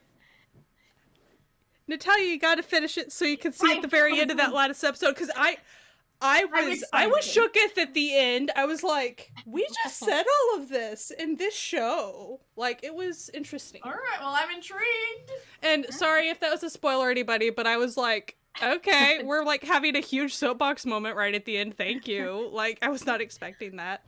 Natalia, 1.88 2.26
you 2.26 2.40
gotta 2.40 2.64
finish 2.64 2.98
it 2.98 3.12
so 3.12 3.26
you 3.26 3.38
can 3.38 3.54
see 3.54 3.76
at 3.76 3.82
the 3.82 3.88
very 3.88 4.20
end 4.20 4.32
of 4.32 4.38
that 4.38 4.54
last 4.54 4.84
episode 4.84 5.14
because 5.14 5.32
I 5.36 5.58
I 6.22 6.46
was 6.46 6.84
I 6.92 7.08
was 7.08 7.28
excited. 7.28 7.54
shooketh 7.54 7.78
at 7.78 7.94
the 7.94 8.18
end. 8.18 8.52
I 8.56 8.66
was 8.66 8.84
like, 8.84 9.32
we 9.46 9.68
just 9.84 10.00
said 10.00 10.24
all 10.24 10.62
of 10.62 10.70
this 10.70 11.12
in 11.12 11.36
this 11.36 11.56
show. 11.56 12.42
Like 12.56 12.84
it 12.84 12.96
was 12.96 13.30
interesting. 13.34 13.82
All 13.84 13.92
right. 13.92 14.20
Well, 14.20 14.34
I'm 14.36 14.50
intrigued. 14.50 15.32
And 15.62 15.86
sorry 15.92 16.30
if 16.30 16.40
that 16.40 16.52
was 16.52 16.64
a 16.64 16.70
spoiler, 16.70 17.12
anybody, 17.12 17.52
but 17.52 17.68
I 17.68 17.78
was 17.78 17.98
like, 17.98 18.36
okay, 18.62 19.22
we're 19.26 19.44
like 19.44 19.64
having 19.64 19.96
a 19.96 20.00
huge 20.00 20.34
soapbox 20.34 20.86
moment 20.86 21.16
right 21.16 21.36
at 21.36 21.46
the 21.46 21.58
end. 21.58 21.78
Thank 21.78 22.08
you. 22.08 22.50
Like 22.52 22.80
I 22.82 22.90
was 22.90 23.06
not 23.06 23.22
expecting 23.22 23.76
that. 23.76 24.04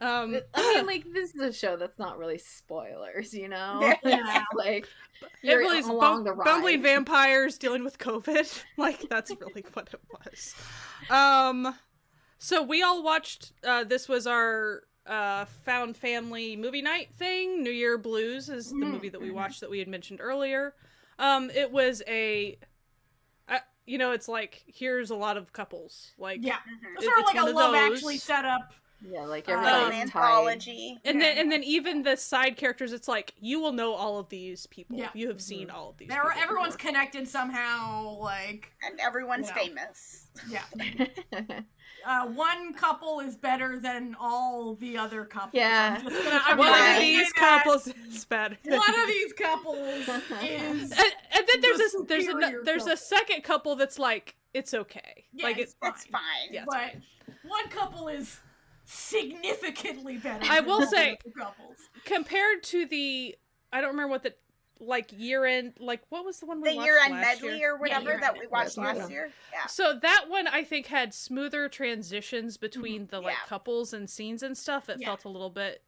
Um, 0.00 0.38
I 0.54 0.74
mean, 0.76 0.86
like 0.86 1.04
this 1.12 1.34
is 1.34 1.40
a 1.40 1.52
show 1.52 1.76
that's 1.76 1.98
not 1.98 2.18
really 2.18 2.38
spoilers, 2.38 3.32
you 3.34 3.48
know. 3.48 3.94
Yeah. 4.04 4.44
like 4.54 4.86
it 5.22 5.28
you're 5.42 5.58
really 5.58 5.78
is 5.78 5.86
along 5.86 6.18
bum- 6.18 6.24
the 6.24 6.32
ride. 6.32 6.44
bumbling 6.44 6.82
vampires 6.82 7.58
dealing 7.58 7.84
with 7.84 7.98
COVID. 7.98 8.64
Like 8.76 9.08
that's 9.08 9.32
really 9.40 9.64
what 9.74 9.90
it 9.92 10.00
was. 10.10 10.54
Um, 11.10 11.74
so 12.38 12.62
we 12.62 12.82
all 12.82 13.02
watched. 13.02 13.52
Uh, 13.64 13.84
this 13.84 14.08
was 14.08 14.26
our 14.26 14.82
uh 15.06 15.46
found 15.64 15.96
family 15.96 16.54
movie 16.54 16.82
night 16.82 17.12
thing. 17.14 17.62
New 17.62 17.70
Year 17.70 17.96
Blues 17.98 18.48
is 18.48 18.68
the 18.70 18.76
Mhm. 18.76 18.90
movie 18.92 19.08
that 19.08 19.20
we 19.20 19.30
watched 19.30 19.60
that 19.60 19.70
we 19.70 19.78
had 19.78 19.88
mentioned 19.88 20.20
earlier. 20.20 20.74
Um, 21.18 21.50
it 21.50 21.72
was 21.72 22.02
a. 22.06 22.58
Uh, 23.48 23.58
you 23.86 23.96
know, 23.98 24.12
it's 24.12 24.28
like 24.28 24.62
here's 24.66 25.10
a 25.10 25.14
lot 25.16 25.36
of 25.36 25.52
couples. 25.52 26.12
Like 26.18 26.40
Yeah. 26.42 26.56
Mhm. 26.56 26.98
It- 26.98 27.04
Sort 27.04 27.18
of 27.18 27.24
like 27.24 27.36
a 27.36 27.50
love 27.50 27.72
those. 27.72 27.92
actually 27.96 28.18
setup. 28.18 28.72
Yeah, 29.06 29.22
like 29.24 29.48
everybody's 29.48 29.84
an 29.86 29.90
tied. 29.90 30.00
anthology. 30.02 30.98
and 31.04 31.20
then 31.20 31.38
and 31.38 31.52
then 31.52 31.62
even 31.62 32.02
the 32.02 32.16
side 32.16 32.56
characters, 32.56 32.92
it's 32.92 33.08
like 33.08 33.34
you 33.38 33.60
will 33.60 33.72
know 33.72 33.94
all 33.94 34.18
of 34.18 34.28
these 34.28 34.66
people. 34.66 34.96
Yeah. 34.96 35.08
You 35.14 35.28
have 35.28 35.40
seen 35.40 35.70
all 35.70 35.90
of 35.90 35.98
these. 35.98 36.08
There, 36.08 36.22
people 36.22 36.42
everyone's 36.42 36.76
before. 36.76 36.90
connected 36.90 37.28
somehow. 37.28 38.16
Like, 38.18 38.72
and 38.82 38.98
everyone's 39.00 39.48
Yeah. 39.48 39.54
famous. 39.54 40.26
yeah. 40.50 41.60
Uh, 42.06 42.26
one 42.28 42.72
couple 42.74 43.18
is 43.20 43.36
better 43.36 43.80
than 43.80 44.16
all 44.20 44.76
the 44.76 44.96
other 44.96 45.24
couples. 45.24 45.50
Yeah. 45.52 45.96
I'm 45.98 46.08
just 46.08 46.24
gonna, 46.24 46.40
I'm 46.46 46.56
One 46.56 46.72
of 46.94 47.00
these 47.00 47.32
couples 47.32 47.88
is 48.08 48.24
better. 48.24 48.56
One 48.64 49.00
of 49.00 49.06
these 49.08 49.32
couples 49.32 49.76
is. 49.78 50.08
and, 50.92 50.92
and 50.92 50.92
then 51.48 51.60
there's 51.60 51.78
the 51.78 51.98
a 52.02 52.06
there's 52.06 52.24
a 52.26 52.30
superior 52.30 52.60
there's 52.64 52.86
a 52.86 52.96
second 52.96 53.42
couple 53.42 53.74
that's 53.74 53.98
like 53.98 54.36
it's 54.54 54.72
okay. 54.74 55.26
Yeah, 55.32 55.46
like 55.46 55.58
it's 55.58 55.72
it's 55.72 55.76
That's 55.82 56.04
Fine. 56.06 56.12
fine. 56.12 56.52
Yeah. 56.54 56.64
but 56.66 56.94
one 57.50 57.68
couple 57.68 58.06
is 58.08 58.40
significantly 58.88 60.16
better. 60.16 60.44
I 60.48 60.60
will 60.60 60.82
say- 60.86 61.18
compared 62.04 62.62
to 62.64 62.86
the 62.86 63.36
I 63.72 63.80
don't 63.80 63.90
remember 63.90 64.10
what 64.10 64.22
the 64.22 64.34
like 64.80 65.10
year 65.16 65.44
end 65.44 65.74
like 65.80 66.00
what 66.08 66.24
was 66.24 66.38
the 66.40 66.46
one 66.46 66.60
we 66.62 66.70
The 66.70 66.76
watched 66.76 66.86
year 66.86 66.98
end 66.98 67.14
last 67.14 67.42
medley 67.42 67.58
year? 67.58 67.74
or 67.74 67.78
whatever 67.78 68.04
year-end 68.04 68.22
that 68.22 68.38
we 68.38 68.46
watched 68.46 68.76
Yeah. 68.76 68.84
last 68.84 69.10
year. 69.10 69.30
Yeah. 69.52 69.66
So 69.66 69.98
that 70.00 70.26
one 70.28 70.46
I 70.46 70.62
think 70.64 70.86
had 70.86 71.12
smoother 71.12 71.68
transitions 71.68 72.56
between 72.56 73.02
mm-hmm. 73.02 73.10
the 73.10 73.20
like 73.20 73.34
Yeah. 73.34 73.48
couples 73.48 73.92
and 73.92 74.08
scenes 74.08 74.42
and 74.42 74.56
stuff. 74.56 74.88
It 74.88 74.98
Yeah. 75.00 75.08
felt 75.08 75.24
a 75.24 75.28
little 75.28 75.50
bit 75.50 75.82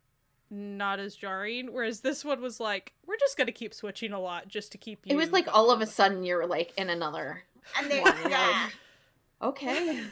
not 0.51 0.99
as 0.99 1.15
jarring. 1.15 1.73
Whereas 1.73 2.01
this 2.01 2.25
one 2.25 2.43
was 2.43 2.59
like, 2.59 2.93
we're 3.07 3.17
just 3.17 3.39
gonna 3.39 3.53
keep 3.53 3.73
switching 3.73 4.13
a 4.13 4.21
lot 4.21 4.49
just 4.49 4.73
to 4.73 4.79
keep 4.79 5.07
you. 5.07 5.15
it 5.15 5.17
was 5.17 5.31
like 5.31 5.47
all 5.55 5.71
of 5.71 5.81
a 5.81 5.87
sudden 5.87 6.25
you're 6.25 6.47
like 6.47 6.73
in 6.77 6.91
another. 6.91 7.45
And 7.79 7.91
they 7.91 7.99
yeah. 8.01 8.65
like, 8.65 8.73
okay. 9.43 10.03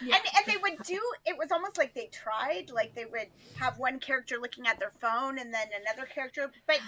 Yeah. 0.00 0.16
And, 0.16 0.24
and 0.36 0.46
they 0.46 0.56
would 0.62 0.82
do 0.84 1.00
it 1.26 1.36
was 1.36 1.50
almost 1.52 1.76
like 1.78 1.94
they 1.94 2.06
tried 2.12 2.70
like 2.70 2.94
they 2.94 3.04
would 3.06 3.28
have 3.58 3.78
one 3.78 3.98
character 3.98 4.36
looking 4.40 4.66
at 4.66 4.78
their 4.78 4.92
phone 5.00 5.38
and 5.38 5.52
then 5.52 5.66
another 5.86 6.06
character 6.06 6.50
but 6.66 6.78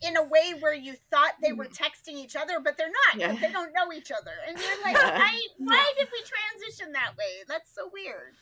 in 0.00 0.16
a 0.16 0.22
way 0.22 0.54
where 0.60 0.72
you 0.74 0.94
thought 1.10 1.32
they 1.42 1.52
were 1.52 1.66
texting 1.66 2.14
each 2.14 2.36
other 2.36 2.60
but 2.60 2.76
they're 2.78 2.88
not 2.88 3.12
'cause 3.20 3.40
Yeah. 3.40 3.46
they 3.48 3.52
don't 3.52 3.72
know 3.74 3.92
each 3.92 4.10
other 4.12 4.30
and 4.48 4.58
you're 4.58 4.82
like 4.82 4.96
I, 4.96 5.38
why 5.58 5.92
did 5.98 6.08
we 6.12 6.22
transition 6.22 6.92
that 6.92 7.14
way 7.18 7.42
that's 7.48 7.74
so 7.74 7.90
weird 7.92 8.34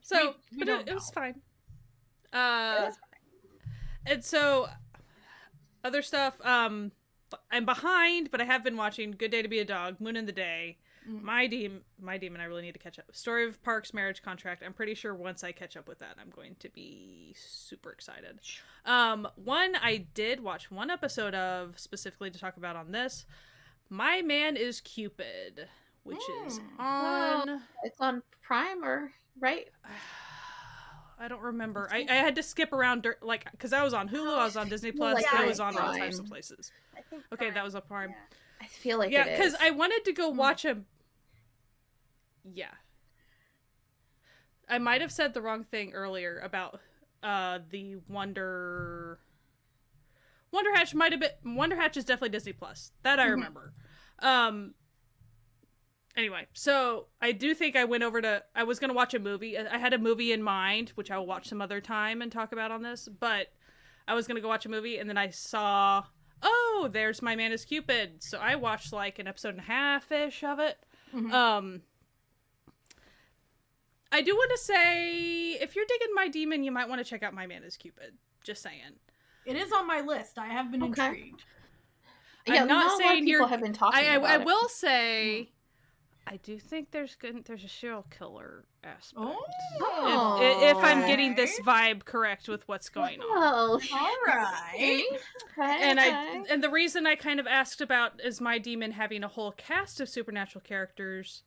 So, 0.00 0.34
We- 0.52 0.58
we 0.58 0.64
but 0.64 0.68
it, 0.68 0.88
it 0.88 0.94
was 0.94 1.10
fine. 1.10 1.40
Uh, 2.32 2.86
It 2.86 2.88
is 2.90 2.98
and 4.06 4.24
so 4.24 4.68
other 5.82 6.02
stuff. 6.02 6.40
Um, 6.44 6.92
I'm 7.50 7.64
behind, 7.64 8.30
but 8.30 8.40
I 8.40 8.44
have 8.44 8.62
been 8.62 8.76
watching 8.76 9.10
Good 9.12 9.30
Day 9.32 9.42
to 9.42 9.48
Be 9.48 9.58
a 9.58 9.64
Dog, 9.64 10.00
Moon 10.00 10.16
in 10.16 10.26
the 10.26 10.32
Day, 10.32 10.78
Mm. 11.08 11.22
My 11.22 11.46
Demon, 11.46 11.80
My 12.00 12.18
Demon. 12.18 12.40
I 12.40 12.44
really 12.44 12.62
need 12.62 12.72
to 12.72 12.78
catch 12.80 12.98
up. 12.98 13.04
Story 13.12 13.46
of 13.46 13.62
Parks 13.62 13.94
Marriage 13.94 14.22
Contract. 14.22 14.62
I'm 14.64 14.72
pretty 14.72 14.94
sure 14.94 15.14
once 15.14 15.44
I 15.44 15.52
catch 15.52 15.76
up 15.76 15.86
with 15.88 15.98
that, 16.00 16.16
I'm 16.20 16.30
going 16.30 16.56
to 16.60 16.68
be 16.68 17.34
super 17.38 17.90
excited. 17.92 18.40
Um, 18.84 19.28
one 19.36 19.76
I 19.76 19.98
did 20.14 20.40
watch 20.42 20.70
one 20.70 20.90
episode 20.90 21.34
of 21.34 21.78
specifically 21.78 22.30
to 22.30 22.38
talk 22.38 22.56
about 22.56 22.74
on 22.76 22.90
this. 22.92 23.26
My 23.88 24.20
Man 24.22 24.56
is 24.56 24.80
Cupid, 24.80 25.68
which 26.02 26.22
is 26.46 26.58
Mm. 26.58 26.80
on. 26.80 27.62
It's 27.84 28.00
on 28.00 28.22
Primer, 28.42 29.12
right? 29.38 29.68
I 31.18 31.28
don't 31.28 31.40
remember. 31.42 31.88
I, 31.90 32.04
I 32.10 32.14
had 32.14 32.34
to 32.36 32.42
skip 32.42 32.72
around, 32.74 33.06
like, 33.22 33.50
because 33.50 33.72
I 33.72 33.82
was 33.82 33.94
on 33.94 34.08
Hulu, 34.08 34.36
I 34.36 34.44
was 34.44 34.56
on 34.56 34.68
Disney 34.70 34.92
Plus, 34.92 35.14
like, 35.14 35.32
I 35.32 35.46
was 35.46 35.60
on 35.60 35.76
all 35.78 35.94
types 35.94 36.18
of 36.18 36.26
places. 36.26 36.70
Okay, 37.32 37.50
that 37.50 37.64
was 37.64 37.74
a 37.74 37.80
Prime. 37.80 38.10
Yeah. 38.10 38.16
I 38.60 38.66
feel 38.66 38.98
like 38.98 39.10
yeah, 39.12 39.24
because. 39.24 39.54
I 39.60 39.70
wanted 39.70 40.04
to 40.06 40.12
go 40.12 40.30
Hmm. 40.30 40.36
watch 40.38 40.64
a. 40.64 40.78
Yeah. 42.54 42.72
I 44.68 44.78
might 44.78 45.00
have 45.00 45.12
said 45.12 45.34
the 45.34 45.42
wrong 45.42 45.64
thing 45.64 45.92
earlier 45.92 46.38
about 46.40 46.80
uh 47.22 47.58
the 47.70 47.96
Wonder. 48.08 49.18
Wonderhatch 50.52 50.94
might 50.94 51.12
have 51.12 51.20
been 51.20 51.56
Wonderhatch 51.56 51.96
is 51.96 52.04
definitely 52.04 52.30
Disney 52.30 52.52
Plus. 52.52 52.92
That 53.02 53.18
I 53.20 53.26
Mhm. 53.26 53.30
remember. 53.32 53.72
Um. 54.20 54.74
Anyway, 56.16 56.46
so 56.54 57.08
I 57.20 57.32
do 57.32 57.54
think 57.54 57.76
I 57.76 57.84
went 57.84 58.02
over 58.02 58.22
to. 58.22 58.42
I 58.54 58.62
was 58.64 58.78
gonna 58.78 58.94
watch 58.94 59.12
a 59.12 59.18
movie. 59.18 59.58
I 59.58 59.76
had 59.78 59.92
a 59.92 59.98
movie 59.98 60.32
in 60.32 60.42
mind, 60.42 60.90
which 60.90 61.10
I 61.10 61.18
will 61.18 61.26
watch 61.26 61.48
some 61.48 61.60
other 61.60 61.80
time 61.80 62.22
and 62.22 62.32
talk 62.32 62.52
about 62.52 62.70
on 62.70 62.82
this. 62.82 63.06
But 63.08 63.48
I 64.08 64.14
was 64.14 64.26
gonna 64.26 64.40
go 64.40 64.48
watch 64.48 64.64
a 64.66 64.70
movie, 64.70 64.98
and 64.98 65.08
then 65.10 65.18
I 65.18 65.28
saw. 65.30 66.04
Oh, 66.42 66.88
there's 66.92 67.22
my 67.22 67.34
man 67.36 67.52
is 67.52 67.64
Cupid. 67.64 68.22
So 68.22 68.38
I 68.38 68.56
watched 68.56 68.92
like 68.92 69.18
an 69.18 69.26
episode 69.26 69.50
and 69.50 69.58
a 69.60 69.62
half 69.64 70.10
ish 70.12 70.42
of 70.44 70.58
it. 70.58 70.78
Mhm. 71.12 71.32
Um, 71.32 71.82
I 74.16 74.22
do 74.22 74.34
want 74.34 74.50
to 74.52 74.58
say 74.58 75.52
if 75.60 75.76
you're 75.76 75.84
digging 75.86 76.14
my 76.14 76.28
demon, 76.28 76.64
you 76.64 76.72
might 76.72 76.88
want 76.88 77.00
to 77.00 77.04
check 77.04 77.22
out 77.22 77.34
my 77.34 77.46
man 77.46 77.62
is 77.62 77.76
Cupid. 77.76 78.14
Just 78.42 78.62
saying. 78.62 78.80
It 79.44 79.56
is 79.56 79.72
on 79.72 79.86
my 79.86 80.00
list. 80.00 80.38
I 80.38 80.46
have 80.46 80.70
been 80.72 80.82
Okay. 80.84 81.06
intrigued. 81.06 81.44
I'm 82.48 82.54
Yeah, 82.54 82.64
not 82.64 82.68
not, 82.68 82.76
a 82.82 82.86
lot 82.86 82.92
of 82.94 82.98
saying 82.98 83.14
people 83.24 83.28
you're- 83.30 83.48
have 83.48 83.60
been 83.60 83.72
talking 83.74 83.98
I 84.00 84.12
I, 84.12 84.14
about 84.14 84.30
I 84.30 84.34
it. 84.40 84.44
will 84.46 84.68
say, 84.68 85.50
I 86.26 86.36
do 86.38 86.58
think 86.58 86.90
there's 86.92 87.14
good. 87.14 87.44
There's 87.44 87.62
a 87.64 87.68
serial 87.68 88.06
killer 88.10 88.64
aspect. 88.82 89.14
Oh, 89.18 90.38
If, 90.40 90.76
if 90.76 90.82
I'm 90.84 91.06
getting 91.06 91.34
this 91.34 91.60
vibe 91.60 92.04
correct 92.04 92.48
with 92.48 92.66
what's 92.66 92.88
going 92.88 93.20
on. 93.20 93.26
Oh, 93.28 93.80
all 93.92 94.16
right. 94.26 95.04
okay, 95.58 95.78
and 95.90 96.00
I 96.00 96.44
and 96.50 96.62
the 96.64 96.70
reason 96.70 97.06
I 97.06 97.14
kind 97.16 97.38
of 97.38 97.46
asked 97.46 97.80
about 97.80 98.20
is 98.24 98.40
my 98.40 98.58
demon 98.58 98.92
having 98.92 99.22
a 99.22 99.28
whole 99.28 99.52
cast 99.52 100.00
of 100.00 100.08
supernatural 100.08 100.62
characters. 100.62 101.42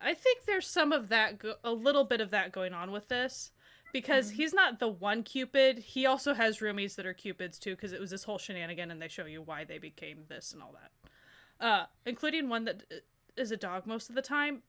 I 0.00 0.14
think 0.14 0.44
there's 0.44 0.66
some 0.68 0.92
of 0.92 1.08
that, 1.08 1.38
go- 1.38 1.56
a 1.64 1.72
little 1.72 2.04
bit 2.04 2.20
of 2.20 2.30
that 2.30 2.52
going 2.52 2.72
on 2.74 2.90
with 2.92 3.08
this, 3.08 3.50
because 3.92 4.30
he's 4.30 4.52
not 4.52 4.78
the 4.78 4.88
one 4.88 5.22
Cupid. 5.22 5.78
He 5.78 6.04
also 6.06 6.34
has 6.34 6.58
roomies 6.58 6.96
that 6.96 7.06
are 7.06 7.14
Cupids 7.14 7.58
too, 7.58 7.74
because 7.76 7.92
it 7.92 8.00
was 8.00 8.10
this 8.10 8.24
whole 8.24 8.38
shenanigan, 8.38 8.90
and 8.90 9.00
they 9.00 9.08
show 9.08 9.24
you 9.26 9.42
why 9.42 9.64
they 9.64 9.78
became 9.78 10.24
this 10.28 10.52
and 10.52 10.62
all 10.62 10.74
that, 10.74 11.64
uh, 11.64 11.86
including 12.04 12.48
one 12.48 12.64
that 12.64 12.82
uh, 12.92 13.42
a 13.42 13.56
dog 13.56 13.86
most 13.86 14.08
of 14.08 14.14
the 14.14 14.22
time, 14.22 14.62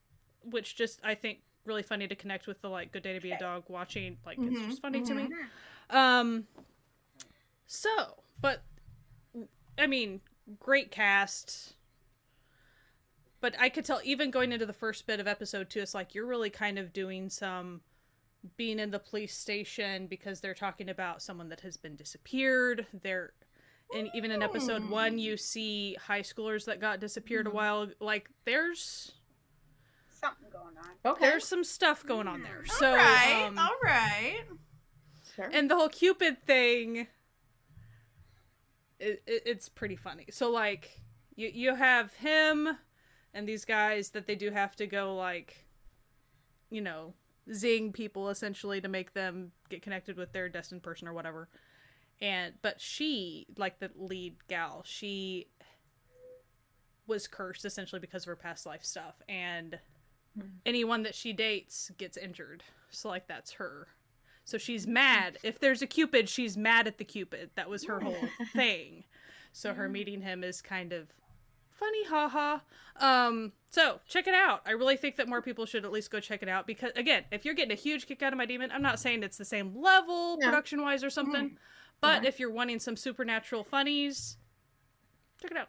which 0.44 0.76
just 0.76 1.00
I 1.04 1.14
think 1.14 1.40
really 1.64 1.82
funny 1.82 2.08
to 2.08 2.14
connect 2.14 2.46
with 2.46 2.62
the 2.62 2.68
like 2.70 2.92
Good 2.92 3.02
Day 3.02 3.12
to 3.12 3.20
Be 3.20 3.32
a 3.32 3.38
Dog 3.38 3.64
watching. 3.68 4.16
Like 4.24 4.38
it's 4.40 4.60
Mhm, 4.60 4.66
just 4.68 4.80
funny 4.82 5.02
to 5.02 5.14
me. 5.14 5.28
Mhm. 5.90 5.94
Um. 5.94 6.46
So, 7.66 8.22
but 8.40 8.62
I 9.76 9.86
mean, 9.86 10.20
great 10.58 10.90
cast. 10.90 11.74
But 13.40 13.54
I 13.58 13.68
could 13.68 13.84
tell, 13.84 14.00
even 14.04 14.30
going 14.30 14.52
into 14.52 14.66
the 14.66 14.72
first 14.72 15.06
bit 15.06 15.20
of 15.20 15.28
episode 15.28 15.70
two, 15.70 15.80
it's 15.80 15.94
like 15.94 16.14
you're 16.14 16.26
really 16.26 16.50
kind 16.50 16.78
of 16.78 16.92
doing 16.92 17.28
some 17.28 17.82
being 18.56 18.78
in 18.78 18.90
the 18.90 18.98
police 18.98 19.36
station 19.36 20.06
because 20.06 20.40
they're 20.40 20.54
talking 20.54 20.88
about 20.88 21.22
someone 21.22 21.48
that 21.50 21.60
has 21.60 21.76
been 21.76 21.96
disappeared. 21.96 22.86
They're, 22.92 23.32
and 23.94 24.08
even 24.14 24.30
in 24.30 24.42
episode 24.42 24.82
hmm. 24.82 24.90
one, 24.90 25.18
you 25.18 25.36
see 25.36 25.96
high 26.06 26.22
schoolers 26.22 26.64
that 26.64 26.80
got 26.80 27.00
disappeared 27.00 27.46
a 27.46 27.50
hmm. 27.50 27.56
while. 27.56 27.88
Like 28.00 28.30
there's 28.44 29.12
Something 30.20 30.48
going 30.52 30.76
on. 30.76 31.12
okay. 31.12 31.26
there's 31.26 31.46
some 31.46 31.62
stuff 31.62 32.04
going 32.04 32.26
on 32.26 32.42
there. 32.42 32.64
Hmm. 32.66 32.78
So, 32.78 32.90
all 32.90 32.96
right. 32.96 33.44
um, 33.46 33.58
all 33.58 33.76
right. 33.82 34.40
Sure. 35.38 35.48
and 35.52 35.70
the 35.70 35.76
whole 35.76 35.88
cupid 35.88 36.44
thing 36.44 37.06
it, 38.98 39.22
it, 39.24 39.42
it's 39.46 39.68
pretty 39.68 39.94
funny 39.94 40.26
so 40.30 40.50
like 40.50 41.00
you 41.36 41.48
you 41.54 41.76
have 41.76 42.12
him 42.14 42.76
and 43.34 43.48
these 43.48 43.64
guys 43.64 44.10
that 44.10 44.26
they 44.26 44.34
do 44.34 44.50
have 44.50 44.74
to 44.76 44.86
go 44.86 45.14
like 45.14 45.66
you 46.70 46.80
know 46.80 47.14
zing 47.52 47.92
people 47.92 48.28
essentially 48.28 48.80
to 48.80 48.88
make 48.88 49.14
them 49.14 49.52
get 49.68 49.82
connected 49.82 50.16
with 50.16 50.32
their 50.32 50.48
destined 50.48 50.82
person 50.82 51.08
or 51.08 51.12
whatever 51.12 51.48
and 52.20 52.54
but 52.62 52.80
she 52.80 53.46
like 53.56 53.78
the 53.78 53.90
lead 53.96 54.36
gal 54.48 54.82
she 54.84 55.46
was 57.06 57.26
cursed 57.26 57.64
essentially 57.64 58.00
because 58.00 58.24
of 58.24 58.26
her 58.26 58.36
past 58.36 58.66
life 58.66 58.84
stuff 58.84 59.22
and 59.28 59.78
hmm. 60.38 60.46
anyone 60.66 61.02
that 61.02 61.14
she 61.14 61.32
dates 61.32 61.90
gets 61.96 62.16
injured 62.16 62.62
so 62.90 63.08
like 63.08 63.26
that's 63.26 63.52
her 63.52 63.88
so 64.48 64.56
she's 64.56 64.86
mad. 64.86 65.36
If 65.42 65.60
there's 65.60 65.82
a 65.82 65.86
Cupid, 65.86 66.26
she's 66.26 66.56
mad 66.56 66.86
at 66.86 66.96
the 66.96 67.04
Cupid. 67.04 67.50
That 67.54 67.68
was 67.68 67.84
her 67.84 68.00
whole 68.00 68.16
thing. 68.54 69.04
So 69.52 69.74
her 69.74 69.90
meeting 69.90 70.22
him 70.22 70.42
is 70.42 70.62
kind 70.62 70.94
of 70.94 71.08
funny, 71.78 72.04
haha. 72.04 72.58
Um, 72.96 73.52
so 73.70 74.00
check 74.08 74.26
it 74.26 74.34
out. 74.34 74.62
I 74.66 74.72
really 74.72 74.96
think 74.96 75.16
that 75.16 75.28
more 75.28 75.40
people 75.42 75.66
should 75.66 75.84
at 75.84 75.92
least 75.92 76.10
go 76.10 76.20
check 76.20 76.42
it 76.42 76.48
out 76.48 76.66
because 76.66 76.90
again, 76.96 77.24
if 77.30 77.44
you're 77.44 77.54
getting 77.54 77.72
a 77.72 77.80
huge 77.80 78.06
kick 78.06 78.22
out 78.22 78.32
of 78.32 78.36
my 78.36 78.46
demon, 78.46 78.70
I'm 78.72 78.82
not 78.82 78.98
saying 78.98 79.22
it's 79.22 79.38
the 79.38 79.44
same 79.44 79.80
level 79.80 80.36
production 80.38 80.82
wise 80.82 81.04
or 81.04 81.10
something, 81.10 81.56
but 82.00 82.18
Okay. 82.18 82.28
if 82.28 82.40
you're 82.40 82.50
wanting 82.50 82.80
some 82.80 82.96
supernatural 82.96 83.62
funnies, 83.64 84.36
check 85.40 85.50
it 85.52 85.56
out. 85.56 85.68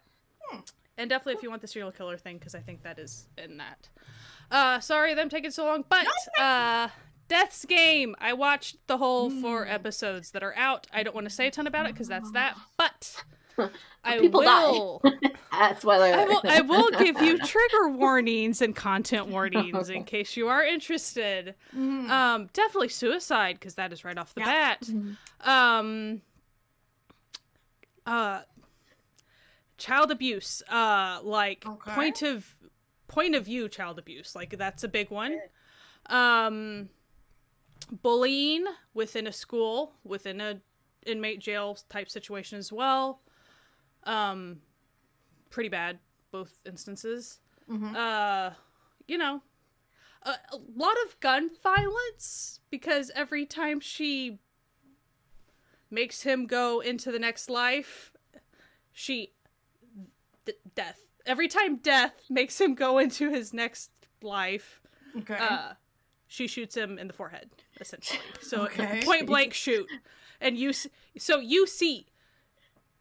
And 0.98 1.10
definitely 1.10 1.34
if 1.36 1.44
you 1.44 1.50
want 1.50 1.62
the 1.62 1.68
serial 1.68 1.92
killer 1.92 2.18
thing, 2.18 2.38
because 2.40 2.56
I 2.56 2.60
think 2.60 2.84
that 2.84 2.98
is 3.00 3.28
in 3.38 3.58
that. 3.58 3.90
Uh, 4.52 4.80
sorry 4.80 5.14
them 5.14 5.30
taking 5.30 5.52
so 5.52 5.66
long, 5.66 5.86
but 5.88 6.08
uh, 6.40 6.88
Death's 7.28 7.64
Game. 7.66 8.16
I 8.20 8.34
watched 8.34 8.76
the 8.88 8.98
whole 8.98 9.30
four 9.30 9.68
episodes 9.68 10.32
that 10.32 10.42
are 10.44 10.56
out. 10.56 10.88
I 10.92 11.04
don't 11.04 11.14
want 11.16 11.26
to 11.28 11.34
say 11.34 11.48
a 11.48 11.52
ton 11.52 11.68
about 11.68 11.86
it 11.86 11.94
because 11.94 12.08
that's 12.08 12.32
that, 12.32 12.58
but 12.76 13.24
I 14.04 14.20
people 14.20 14.42
die. 14.42 14.62
will. 14.70 15.04
Ah, 15.52 15.74
spoiler 15.80 16.06
I 16.06 16.26
will. 16.26 16.42
I 16.48 16.62
will 16.62 16.92
give 17.00 17.20
you 17.22 17.40
trigger 17.40 17.90
warnings 17.90 18.62
and 18.62 18.76
content 18.76 19.30
warnings 19.30 19.90
in 19.90 20.04
case 20.04 20.38
you 20.38 20.48
are 20.48 20.64
interested. 20.64 21.56
Mhm. 21.76 22.08
Um, 22.08 22.50
definitely 22.54 22.90
suicide 22.90 23.56
because 23.60 23.74
that 23.74 23.92
is 23.92 24.06
right 24.06 24.16
off 24.18 24.36
the 24.36 24.42
Yeah. 24.42 24.76
bat. 24.86 24.90
Um, 25.42 26.22
uh, 28.06 28.42
child 29.78 30.12
abuse. 30.12 30.62
Uh, 30.70 31.20
like 31.24 31.66
Okay. 31.68 31.96
point 31.96 32.22
of 32.22 32.46
point 33.08 33.34
of 33.34 33.46
view 33.46 33.68
child 33.70 33.98
abuse. 33.98 34.36
Like 34.36 34.56
that's 34.58 34.84
a 34.84 34.88
big 34.88 35.10
one. 35.10 35.40
Um, 36.06 36.90
bullying 38.04 38.66
within 38.94 39.26
a 39.26 39.34
school, 39.34 39.94
within 40.04 40.40
a 40.42 40.62
inmate 41.08 41.40
jail 41.40 41.78
type 41.90 42.08
situation 42.10 42.60
as 42.60 42.72
well. 42.72 43.22
Um, 44.04 44.62
pretty 45.50 45.70
bad 45.70 46.00
both 46.32 46.58
instances. 46.66 47.40
Mhm. 47.70 47.96
Uh, 47.96 48.54
you 49.08 49.18
know, 49.18 49.42
a, 50.24 50.32
a 50.52 50.58
lot 50.76 50.96
of 51.06 51.20
gun 51.20 51.50
violence 51.64 52.60
because 52.70 53.12
every 53.16 53.46
time 53.46 53.80
she 53.80 54.40
makes 55.90 56.22
him 56.24 56.46
go 56.46 56.80
into 56.80 57.12
the 57.12 57.20
next 57.20 57.50
life, 57.50 58.12
she 58.92 59.34
d- 60.46 60.54
death. 60.76 61.00
Every 61.26 61.48
time 61.48 61.78
death 61.78 62.14
makes 62.30 62.60
him 62.62 62.76
go 62.76 62.98
into 62.98 63.30
his 63.30 63.54
next 63.54 63.92
life, 64.22 64.82
Okay. 65.18 65.38
uh, 65.38 65.74
she 66.28 66.48
shoots 66.48 66.76
him 66.76 66.98
in 67.00 67.08
the 67.08 67.14
forehead, 67.14 67.50
essentially. 67.80 68.20
So 68.40 68.64
Okay. 68.66 69.02
point 69.04 69.26
blank 69.26 69.54
shoot, 69.54 69.88
and 70.40 70.58
you 70.58 70.70
s- 70.70 70.88
so 71.18 71.40
you 71.40 71.66
see, 71.68 72.08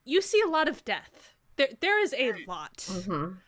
you 0.09 0.23
see 0.23 0.41
a 0.41 0.49
lot 0.49 0.69
of 0.69 0.85
death. 0.85 1.35
There 1.57 1.69
there 1.81 2.01
is 2.03 2.15
a 2.15 2.33
lot 2.47 2.77
Mhm. 2.79 3.39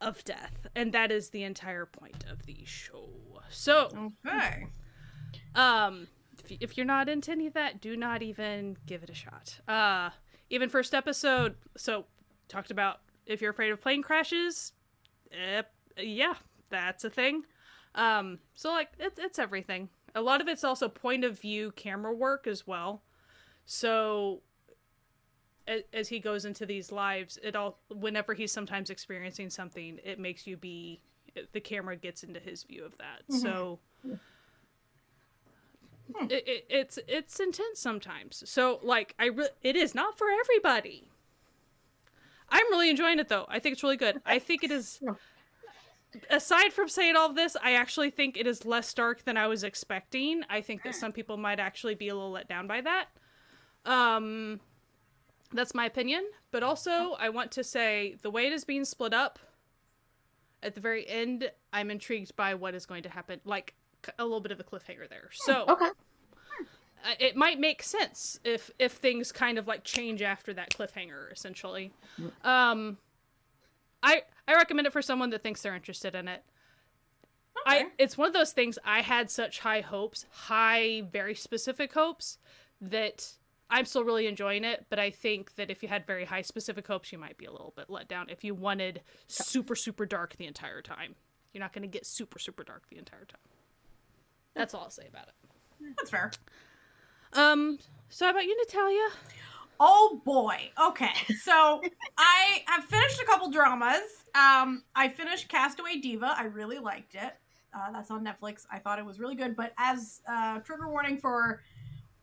of 0.00 0.24
death, 0.24 0.66
and 0.74 0.92
that 0.92 1.10
is 1.10 1.30
the 1.30 1.42
entire 1.42 1.84
point 1.86 2.24
of 2.30 2.46
the 2.46 2.64
show. 2.64 3.10
So, 3.50 4.10
okay. 4.26 4.68
um, 5.54 6.06
if, 6.38 6.56
if 6.60 6.76
you're 6.76 6.86
not 6.86 7.08
into 7.08 7.30
any 7.32 7.46
of 7.46 7.54
that, 7.54 7.80
do 7.80 7.96
not 7.96 8.22
even 8.22 8.76
give 8.86 9.02
it 9.02 9.10
a 9.10 9.14
shot. 9.14 9.60
Uh, 9.66 10.10
even 10.50 10.68
first 10.68 10.94
episode. 10.94 11.56
So 11.76 12.06
talked 12.48 12.70
about 12.70 13.00
if 13.26 13.40
you're 13.42 13.50
afraid 13.50 13.70
of 13.70 13.80
plane 13.80 14.02
crashes. 14.02 14.72
Eh, 15.32 15.62
yeah, 15.98 16.34
that's 16.70 17.04
a 17.04 17.10
thing. 17.10 17.44
Um, 17.94 18.38
so 18.54 18.70
like 18.70 18.90
it's 18.98 19.18
it's 19.18 19.38
everything. 19.38 19.88
A 20.14 20.22
lot 20.22 20.40
of 20.40 20.48
it's 20.48 20.64
also 20.64 20.88
point 20.88 21.24
of 21.24 21.38
view 21.40 21.72
camera 21.72 22.14
work 22.14 22.46
as 22.46 22.66
well. 22.66 23.02
So 23.64 24.42
a- 24.46 24.47
as 25.92 26.08
he 26.08 26.18
goes 26.18 26.44
into 26.44 26.66
these 26.66 26.90
lives, 26.90 27.38
it 27.42 27.54
all 27.54 27.78
whenever 27.88 28.34
he's 28.34 28.52
sometimes 28.52 28.90
experiencing 28.90 29.50
something, 29.50 29.98
it 30.04 30.18
makes 30.18 30.46
you 30.46 30.56
be 30.56 31.00
the 31.52 31.60
camera 31.60 31.96
gets 31.96 32.22
into 32.22 32.40
his 32.40 32.62
view 32.64 32.84
of 32.84 32.96
that. 32.98 33.22
Mm-hmm. 33.30 33.38
So 33.40 33.78
hmm. 34.02 34.14
it, 36.24 36.44
it, 36.46 36.66
it's 36.68 36.98
it's 37.06 37.40
intense 37.40 37.80
sometimes. 37.80 38.42
So 38.46 38.80
like 38.82 39.14
I 39.18 39.26
re- 39.26 39.48
it 39.62 39.76
is 39.76 39.94
not 39.94 40.18
for 40.18 40.28
everybody. 40.30 41.08
I'm 42.50 42.66
really 42.70 42.90
enjoying 42.90 43.18
it 43.18 43.28
though. 43.28 43.46
I 43.48 43.58
think 43.58 43.74
it's 43.74 43.82
really 43.82 43.96
good. 43.96 44.20
I 44.24 44.38
think 44.38 44.64
it 44.64 44.70
is 44.70 45.00
aside 46.30 46.72
from 46.72 46.88
saying 46.88 47.16
all 47.16 47.28
of 47.28 47.36
this, 47.36 47.56
I 47.62 47.74
actually 47.74 48.10
think 48.10 48.36
it 48.36 48.46
is 48.46 48.64
less 48.64 48.92
dark 48.94 49.24
than 49.24 49.36
I 49.36 49.46
was 49.46 49.62
expecting. 49.62 50.42
I 50.48 50.62
think 50.62 50.82
that 50.82 50.94
hmm. 50.94 51.00
some 51.00 51.12
people 51.12 51.36
might 51.36 51.60
actually 51.60 51.94
be 51.94 52.08
a 52.08 52.14
little 52.14 52.30
let 52.30 52.48
down 52.48 52.66
by 52.66 52.80
that. 52.80 53.08
Um 53.84 54.60
that's 55.52 55.74
my 55.74 55.86
opinion, 55.86 56.24
but 56.50 56.62
also 56.62 57.16
I 57.18 57.28
want 57.30 57.50
to 57.52 57.64
say 57.64 58.16
the 58.22 58.30
way 58.30 58.46
it 58.46 58.52
is 58.52 58.64
being 58.64 58.84
split 58.84 59.14
up 59.14 59.38
at 60.62 60.74
the 60.74 60.80
very 60.80 61.08
end, 61.08 61.50
I'm 61.72 61.90
intrigued 61.90 62.34
by 62.36 62.54
what 62.54 62.74
is 62.74 62.84
going 62.84 63.04
to 63.04 63.08
happen. 63.08 63.40
Like 63.44 63.74
a 64.18 64.24
little 64.24 64.40
bit 64.40 64.52
of 64.52 64.60
a 64.60 64.64
cliffhanger 64.64 65.08
there. 65.08 65.28
So 65.32 65.64
Okay. 65.68 65.86
uh, 65.86 67.14
it 67.20 67.36
might 67.36 67.58
make 67.60 67.82
sense 67.82 68.38
if 68.44 68.70
if 68.78 68.92
things 68.92 69.32
kind 69.32 69.58
of 69.58 69.66
like 69.66 69.84
change 69.84 70.22
after 70.22 70.52
that 70.54 70.70
cliffhanger 70.70 71.30
essentially 71.32 71.92
um 72.42 72.96
i 74.02 74.22
i 74.48 74.54
recommend 74.54 74.86
it 74.86 74.92
for 74.92 75.02
someone 75.02 75.30
that 75.30 75.42
thinks 75.42 75.62
they're 75.62 75.74
interested 75.76 76.14
in 76.16 76.26
it 76.28 76.42
i 77.66 77.78
Okay. 77.80 77.86
it's 77.98 78.18
one 78.18 78.26
of 78.28 78.34
those 78.34 78.52
things 78.52 78.78
i 78.84 79.00
had 79.00 79.30
such 79.30 79.60
high 79.60 79.80
hopes 79.80 80.26
high 80.30 81.02
very 81.12 81.34
specific 81.34 81.92
hopes 81.92 82.38
that 82.80 83.32
I'm 83.70 83.84
still 83.84 84.04
really 84.04 84.26
enjoying 84.26 84.64
it, 84.64 84.86
but 84.88 84.98
I 84.98 85.10
think 85.10 85.56
that 85.56 85.70
if 85.70 85.82
you 85.82 85.88
had 85.88 86.06
very 86.06 86.24
high 86.24 86.42
specific 86.42 86.86
hopes, 86.86 87.12
you 87.12 87.18
might 87.18 87.36
be 87.36 87.44
a 87.44 87.52
little 87.52 87.74
bit 87.76 87.90
let 87.90 88.08
down. 88.08 88.28
If 88.30 88.42
you 88.42 88.54
wanted 88.54 89.02
super 89.26 89.74
super 89.74 90.06
dark 90.06 90.36
the 90.36 90.46
entire 90.46 90.80
time, 90.80 91.14
you're 91.52 91.60
not 91.60 91.72
going 91.72 91.82
to 91.82 91.88
get 91.88 92.06
super 92.06 92.38
super 92.38 92.64
dark 92.64 92.88
the 92.90 92.98
entire 92.98 93.24
time. 93.24 93.40
That's 94.54 94.74
all 94.74 94.82
I'll 94.82 94.90
say 94.90 95.06
about 95.08 95.28
it. 95.28 95.94
That's 95.96 96.10
fair. 96.10 96.32
Um, 97.34 97.78
so 98.08 98.24
how 98.24 98.30
about 98.30 98.44
you, 98.44 98.56
Natalia? 98.56 99.08
Oh 99.80 100.20
boy. 100.24 100.70
Okay. 100.88 101.12
So 101.42 101.82
I 102.16 102.62
have 102.66 102.84
finished 102.84 103.20
a 103.20 103.26
couple 103.26 103.50
dramas. 103.50 104.24
Um, 104.34 104.82
I 104.94 105.08
finished 105.08 105.48
Castaway 105.48 105.96
Diva. 105.96 106.34
I 106.36 106.44
really 106.44 106.78
liked 106.78 107.14
it. 107.14 107.34
Uh, 107.72 107.92
that's 107.92 108.10
on 108.10 108.24
Netflix. 108.24 108.66
I 108.72 108.78
thought 108.78 108.98
it 108.98 109.04
was 109.04 109.20
really 109.20 109.36
good. 109.36 109.54
But 109.54 109.72
as 109.78 110.22
uh, 110.28 110.58
trigger 110.60 110.88
warning 110.88 111.18
for 111.18 111.62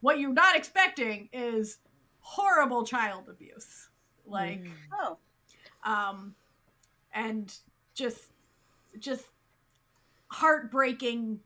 what 0.05 0.19
you're 0.19 0.31
not 0.33 0.55
expecting 0.55 1.29
is 1.33 1.79
horrible 2.19 2.85
child 2.85 3.27
abuse. 3.27 3.89
Like, 4.23 4.61
Mm. 4.61 4.71
Oh, 4.93 5.17
um, 5.83 6.35
and 7.11 7.51
just, 7.95 8.29
just 8.99 9.25
heartbreaking 10.27 11.39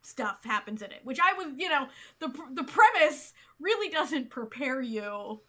stuff 0.00 0.42
happens 0.44 0.80
in 0.80 0.92
it. 0.92 1.00
Which 1.04 1.18
I 1.20 1.34
was, 1.34 1.48
you 1.58 1.68
know, 1.68 1.88
the 2.20 2.28
the 2.54 2.64
premise 2.64 3.34
really 3.60 3.90
doesn't 3.90 4.30
prepare 4.30 4.80
you 4.80 5.42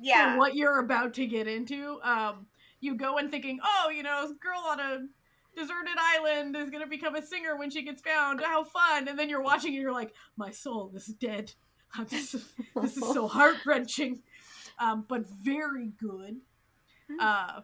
yeah. 0.00 0.32
for 0.32 0.38
what 0.38 0.54
you're 0.54 0.78
about 0.78 1.12
to 1.14 1.26
get 1.26 1.46
into. 1.48 2.00
Um, 2.02 2.46
you 2.80 2.94
go 2.94 3.18
in 3.18 3.28
thinking, 3.28 3.58
oh, 3.62 3.90
you 3.90 4.02
know, 4.02 4.26
this 4.26 4.38
girl 4.38 4.62
on 4.66 4.80
a 4.80 5.06
deserted 5.54 5.98
island 5.98 6.56
is 6.56 6.70
gonna 6.70 6.86
become 6.86 7.14
a 7.14 7.20
singer 7.26 7.58
when 7.58 7.68
she 7.68 7.82
gets 7.82 8.00
found. 8.00 8.40
How 8.40 8.64
fun! 8.64 9.06
And 9.06 9.18
then 9.18 9.28
you're 9.28 9.42
watching 9.42 9.74
and 9.74 9.82
you're 9.82 9.92
like, 9.92 10.14
my 10.38 10.50
soul 10.50 10.92
is 10.94 11.04
dead. 11.04 11.52
This 12.08 12.34
is 12.34 13.12
so 13.12 13.26
heart 13.28 13.56
wrenching, 13.66 14.20
um, 14.78 15.04
but 15.08 15.26
very 15.28 15.90
good. 16.00 16.36
Uh, 17.20 17.60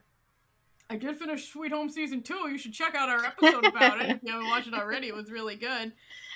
I 0.90 0.96
did 0.96 1.16
finish 1.16 1.48
Sweet 1.48 1.72
Home 1.72 1.88
season 1.88 2.22
two. 2.22 2.48
You 2.48 2.58
should 2.58 2.72
check 2.72 2.94
out 2.94 3.08
our 3.08 3.24
episode 3.24 3.64
about 3.64 4.00
it 4.00 4.10
if 4.10 4.22
you 4.22 4.32
haven't 4.32 4.48
watched 4.48 4.68
it 4.68 4.74
already. 4.74 5.08
It 5.08 5.14
was 5.14 5.30
really 5.30 5.56
good. 5.56 5.92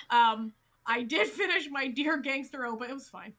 Um, 0.09 0.53
I 0.85 1.03
did 1.03 1.27
finish 1.27 1.69
my 1.69 1.87
Dear 1.87 2.17
Gangster 2.17 2.65
O, 2.65 2.75
but 2.75 2.89
it 2.89 2.93
was 2.93 3.09
fine. 3.09 3.33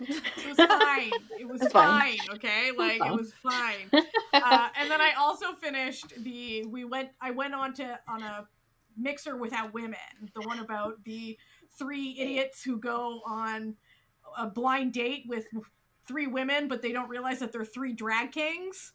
It 0.00 0.48
was 0.48 0.56
fine. 0.56 1.12
It 1.38 1.48
was 1.48 1.60
fine. 1.68 2.16
fine. 2.16 2.36
Okay, 2.36 2.70
like 2.76 3.00
it 3.04 3.12
was 3.12 3.32
fine. 3.42 3.90
Uh, 4.34 4.68
and 4.80 4.90
then 4.90 4.98
I 4.98 5.12
also 5.18 5.52
finished 5.52 6.14
the. 6.24 6.64
We 6.64 6.84
went. 6.86 7.10
I 7.20 7.32
went 7.32 7.52
on 7.52 7.74
to 7.74 8.00
on 8.08 8.22
a 8.22 8.48
mixer 8.96 9.36
without 9.36 9.74
women. 9.74 9.98
The 10.34 10.40
one 10.40 10.58
about 10.58 11.04
the 11.04 11.36
three 11.78 12.16
idiots 12.18 12.62
who 12.62 12.78
go 12.78 13.20
on 13.26 13.76
a 14.38 14.46
blind 14.46 14.92
date 14.92 15.24
with 15.26 15.46
three 16.06 16.26
women, 16.26 16.68
but 16.68 16.82
they 16.82 16.92
don't 16.92 17.08
realize 17.08 17.38
that 17.40 17.52
they're 17.52 17.64
three 17.64 17.92
drag 17.92 18.32
kings. 18.32 18.92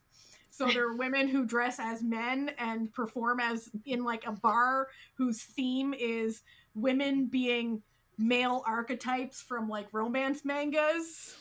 So 0.49 0.67
they're 0.73 0.93
women 0.93 1.27
who 1.27 1.45
dress 1.45 1.79
as 1.79 2.03
men 2.03 2.51
and 2.57 2.93
perform 2.93 3.39
as 3.39 3.69
in 3.85 4.03
like 4.03 4.25
a 4.25 4.31
bar 4.31 4.87
whose 5.15 5.41
theme 5.41 5.93
is 5.93 6.41
women 6.75 7.27
being 7.27 7.81
male 8.17 8.63
archetypes 8.65 9.41
from 9.41 9.69
like 9.69 9.87
romance 9.91 10.43
mangas. 10.43 11.37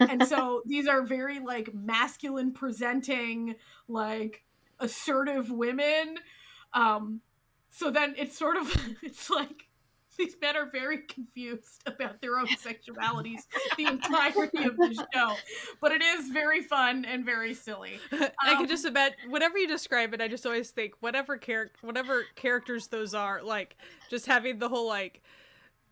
and 0.00 0.26
so 0.26 0.62
these 0.66 0.86
are 0.86 1.02
very 1.02 1.40
like 1.40 1.72
masculine 1.74 2.52
presenting, 2.52 3.54
like 3.86 4.42
assertive 4.80 5.50
women. 5.50 6.16
Um 6.72 7.20
so 7.70 7.90
then 7.90 8.14
it's 8.16 8.36
sort 8.36 8.56
of 8.56 8.74
it's 9.02 9.30
like 9.30 9.67
these 10.18 10.34
men 10.40 10.56
are 10.56 10.66
very 10.70 10.98
confused 10.98 11.82
about 11.86 12.20
their 12.20 12.38
own 12.38 12.46
sexualities 12.48 13.42
the 13.76 13.86
entirety 13.86 14.64
of 14.64 14.76
the 14.76 15.06
show. 15.14 15.34
But 15.80 15.92
it 15.92 16.02
is 16.02 16.28
very 16.30 16.62
fun 16.62 17.04
and 17.04 17.24
very 17.24 17.54
silly. 17.54 17.98
I 18.12 18.52
Um, 18.52 18.56
can 18.58 18.68
just 18.68 18.84
imagine 18.84 19.16
whatever 19.30 19.58
you 19.58 19.68
describe 19.68 20.12
it. 20.14 20.20
I 20.20 20.28
just 20.28 20.44
always 20.44 20.70
think 20.70 20.94
whatever 21.00 21.36
character, 21.36 21.78
whatever 21.86 22.24
characters 22.34 22.88
those 22.88 23.14
are, 23.14 23.42
like 23.42 23.76
just 24.10 24.26
having 24.26 24.58
the 24.58 24.68
whole 24.68 24.86
like 24.88 25.22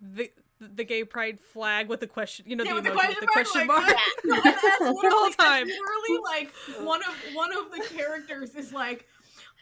the 0.01 0.31
the 0.59 0.85
gay 0.85 1.05
pride 1.05 1.39
flag 1.39 1.87
with 1.87 2.01
the 2.01 2.07
question, 2.07 2.47
you 2.49 2.57
know, 2.57 2.65
Yeah, 2.65 2.71
the 2.71 2.75
with 2.77 2.85
the 2.85 2.91
emoji 2.91 3.09
with 3.09 3.21
the 3.21 3.27
question 3.27 3.67
mark, 3.67 3.83
mark. 3.83 3.95
like, 3.95 4.01
No, 4.25 4.41
that's 4.43 4.79
The 4.79 5.11
whole 5.13 5.31
time. 5.31 5.67
literally 5.67 6.23
like 6.25 6.51
one 6.81 7.03
of 7.03 7.15
one 7.35 7.53
of 7.53 7.71
the 7.71 7.85
characters 7.95 8.55
is 8.55 8.73
like 8.73 9.07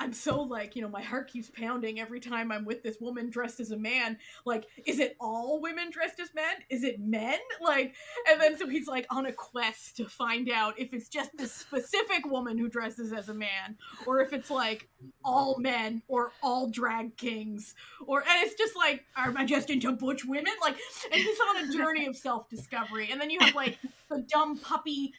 I'm 0.00 0.12
so 0.12 0.42
like, 0.42 0.74
you 0.74 0.82
know, 0.82 0.88
my 0.88 1.02
heart 1.02 1.30
keeps 1.30 1.50
pounding 1.50 2.00
every 2.00 2.20
time 2.20 2.50
I'm 2.50 2.64
with 2.64 2.82
this 2.82 2.96
woman 3.00 3.30
dressed 3.30 3.60
as 3.60 3.70
a 3.70 3.76
man. 3.76 4.18
Like, 4.44 4.66
is 4.86 4.98
it 4.98 5.16
all 5.20 5.60
women 5.60 5.90
dressed 5.90 6.18
as 6.20 6.34
men? 6.34 6.56
Is 6.68 6.82
it 6.82 7.00
men? 7.00 7.38
Like, 7.60 7.94
and 8.28 8.40
then 8.40 8.58
so 8.58 8.68
he's 8.68 8.86
like 8.86 9.06
on 9.10 9.26
a 9.26 9.32
quest 9.32 9.96
to 9.96 10.06
find 10.06 10.50
out 10.50 10.78
if 10.78 10.92
it's 10.92 11.08
just 11.08 11.30
this 11.36 11.52
specific 11.52 12.26
woman 12.26 12.58
who 12.58 12.68
dresses 12.68 13.12
as 13.12 13.28
a 13.28 13.34
man, 13.34 13.76
or 14.06 14.20
if 14.20 14.32
it's 14.32 14.50
like 14.50 14.88
all 15.24 15.58
men 15.58 16.02
or 16.08 16.32
all 16.42 16.68
drag 16.68 17.16
kings, 17.16 17.74
or 18.06 18.20
and 18.20 18.46
it's 18.46 18.54
just 18.56 18.76
like, 18.76 19.04
am 19.16 19.36
I 19.36 19.44
just 19.44 19.70
into 19.70 19.92
butch 19.92 20.24
women? 20.24 20.52
Like, 20.60 20.76
and 21.12 21.20
he's 21.20 21.38
on 21.48 21.68
a 21.68 21.72
journey 21.72 22.06
of 22.06 22.16
self 22.16 22.48
discovery, 22.48 23.08
and 23.10 23.20
then 23.20 23.30
you 23.30 23.38
have 23.40 23.54
like 23.54 23.78
the 24.10 24.24
dumb 24.28 24.58
puppy, 24.58 25.12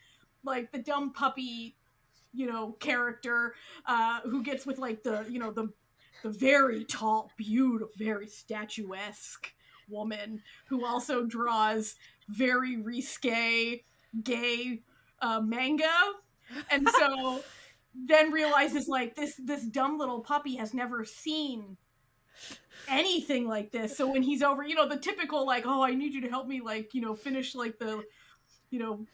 like 0.44 0.70
the 0.72 0.78
dumb 0.78 1.12
puppy, 1.12 1.76
you 2.36 2.46
know, 2.46 2.72
character 2.80 3.54
uh, 3.86 4.20
who 4.22 4.42
gets 4.42 4.66
with 4.66 4.78
like 4.78 5.02
the 5.02 5.24
you 5.28 5.38
know 5.38 5.50
the 5.50 5.72
the 6.22 6.30
very 6.30 6.84
tall, 6.84 7.30
beautiful, 7.36 7.92
very 7.98 8.28
statuesque 8.28 9.52
woman 9.88 10.42
who 10.68 10.84
also 10.84 11.24
draws 11.24 11.94
very 12.28 12.76
risque 12.76 13.82
gay 14.22 14.82
uh, 15.20 15.40
manga, 15.40 15.92
and 16.70 16.88
so 16.98 17.42
then 17.94 18.30
realizes 18.30 18.88
like 18.88 19.16
this 19.16 19.34
this 19.42 19.64
dumb 19.64 19.98
little 19.98 20.20
puppy 20.20 20.56
has 20.56 20.74
never 20.74 21.04
seen 21.04 21.76
anything 22.88 23.48
like 23.48 23.72
this. 23.72 23.96
So 23.96 24.10
when 24.10 24.22
he's 24.22 24.42
over, 24.42 24.62
you 24.62 24.74
know, 24.74 24.88
the 24.88 24.96
typical 24.96 25.46
like, 25.46 25.64
oh, 25.66 25.82
I 25.82 25.94
need 25.94 26.12
you 26.12 26.20
to 26.22 26.28
help 26.28 26.46
me, 26.46 26.60
like, 26.60 26.94
you 26.94 27.00
know, 27.00 27.14
finish 27.14 27.54
like 27.54 27.78
the, 27.78 28.02
you 28.70 28.78
know, 28.78 29.06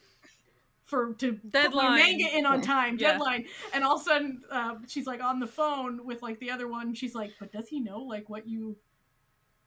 for 0.93 1.13
to 1.15 1.33
put 1.33 1.43
my 1.45 1.49
Deadline. 1.61 1.95
manga 1.95 2.37
in 2.37 2.45
on 2.45 2.61
time, 2.61 2.97
Yeah. 2.99 3.13
deadline. 3.13 3.45
And 3.73 3.83
all 3.83 3.95
of 3.95 4.01
a 4.01 4.03
sudden, 4.03 4.43
uh, 4.51 4.75
she's 4.87 5.07
like 5.07 5.23
on 5.23 5.39
the 5.39 5.47
phone 5.47 6.05
with 6.05 6.21
like 6.21 6.39
the 6.39 6.51
other 6.51 6.67
one. 6.67 6.93
She's 6.93 7.15
like, 7.15 7.33
but 7.39 7.51
does 7.51 7.67
he 7.67 7.79
know 7.79 7.99
like 7.99 8.29
what 8.29 8.47
you, 8.47 8.77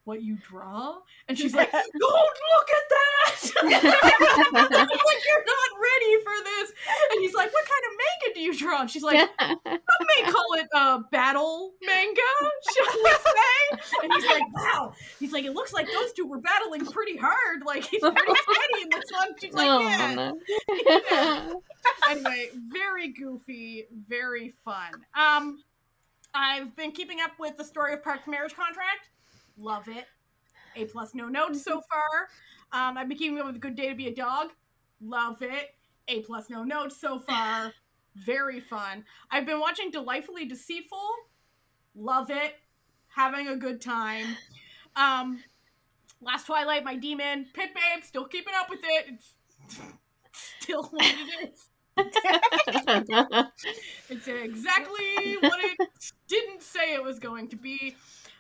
what 0.07 0.23
you 0.23 0.37
draw? 0.37 0.99
And 1.29 1.37
she's 1.37 1.55
like, 1.55 1.71
don't 1.73 1.83
look 2.01 2.69
at 2.71 2.89
that. 2.89 3.27
like 3.65 3.83
you're 3.83 5.45
not 5.45 5.71
ready 5.83 6.23
for 6.23 6.45
this. 6.45 6.73
And 7.11 7.21
he's 7.21 7.35
like, 7.35 7.53
what 7.53 7.65
kind 7.65 7.83
of 7.85 7.93
manga 7.99 8.35
do 8.35 8.41
you 8.41 8.57
draw? 8.57 8.81
And 8.83 8.91
she's 8.91 9.03
like, 9.03 9.29
I 9.39 9.57
may 9.67 10.31
call 10.31 10.47
it 10.55 10.69
uh, 10.73 11.01
battle 11.11 11.73
manga, 11.85 12.21
shall 12.73 13.03
we 13.03 13.11
say? 13.11 14.05
And 14.05 14.13
he's 14.13 14.27
like, 14.27 14.55
wow. 14.55 14.93
He's 15.19 15.33
like, 15.33 15.45
it 15.45 15.55
looks 15.55 15.73
like 15.73 15.87
those 15.87 16.13
two 16.13 16.25
were 16.25 16.41
battling 16.41 16.87
pretty 16.87 17.17
hard. 17.17 17.63
Like 17.67 17.85
he's 17.85 18.01
pretty 18.01 18.17
steady 18.43 18.83
in 18.83 18.89
this 18.91 19.11
one. 19.13 19.29
She's 19.41 19.55
like, 19.55 19.69
oh, 19.69 19.81
yeah. 19.81 20.33
no. 21.11 21.63
Anyway, 22.09 22.51
very 22.69 23.09
goofy, 23.09 23.87
very 24.09 24.55
fun. 24.65 24.93
Um, 25.19 25.65
I've 26.33 26.77
been 26.77 26.93
keeping 26.93 27.21
up 27.21 27.33
with 27.41 27.57
the 27.57 27.65
story 27.65 27.95
of 27.95 28.05
Park's 28.05 28.29
marriage 28.29 28.55
contract. 28.55 29.09
Love 29.59 29.89
it. 29.89 30.07
A 30.77 30.85
plus, 30.85 31.15
no 31.15 31.29
notes 31.29 31.63
so 31.63 31.81
far. 31.91 32.29
Um, 32.73 32.99
I've 32.99 33.09
been 33.09 33.19
keeping 33.19 33.39
up 33.39 33.47
with 33.47 33.57
a 33.57 33.61
good 33.61 33.77
day 33.77 33.89
to 33.89 33.95
be 33.95 34.09
a 34.09 34.15
dog. 34.15 34.49
Love 35.01 35.43
it. 35.43 35.75
A 36.09 36.21
plus, 36.21 36.51
no 36.51 36.63
notes 36.65 36.97
so 37.01 37.19
far. 37.19 37.73
Very 38.15 38.61
fun. 38.61 39.05
I've 39.31 39.45
been 39.47 39.61
watching 39.61 39.91
Delightfully 39.91 40.47
Deceitful. 40.47 41.09
Love 41.95 42.31
it. 42.31 42.55
Having 43.09 43.49
a 43.49 43.57
good 43.57 43.81
time. 43.81 44.37
Um, 44.95 45.43
Last 46.21 46.47
Twilight, 46.47 46.83
my 46.85 46.97
demon. 46.97 47.47
Pit 47.53 47.71
Babe, 47.75 48.03
still 48.03 48.25
keeping 48.27 48.55
up 48.59 48.71
with 48.71 48.81
it. 48.83 49.07
It's 49.09 49.35
still 50.61 50.85
what 50.85 51.05
it 51.05 51.51
is. 51.51 51.69
It's 54.09 54.29
exactly 54.29 55.37
what 55.41 55.59
it 55.63 55.79
didn't 56.29 56.63
say 56.63 56.95
it 56.95 57.03
was 57.03 57.19
going 57.19 57.49
to 57.49 57.57
be. 57.57 57.97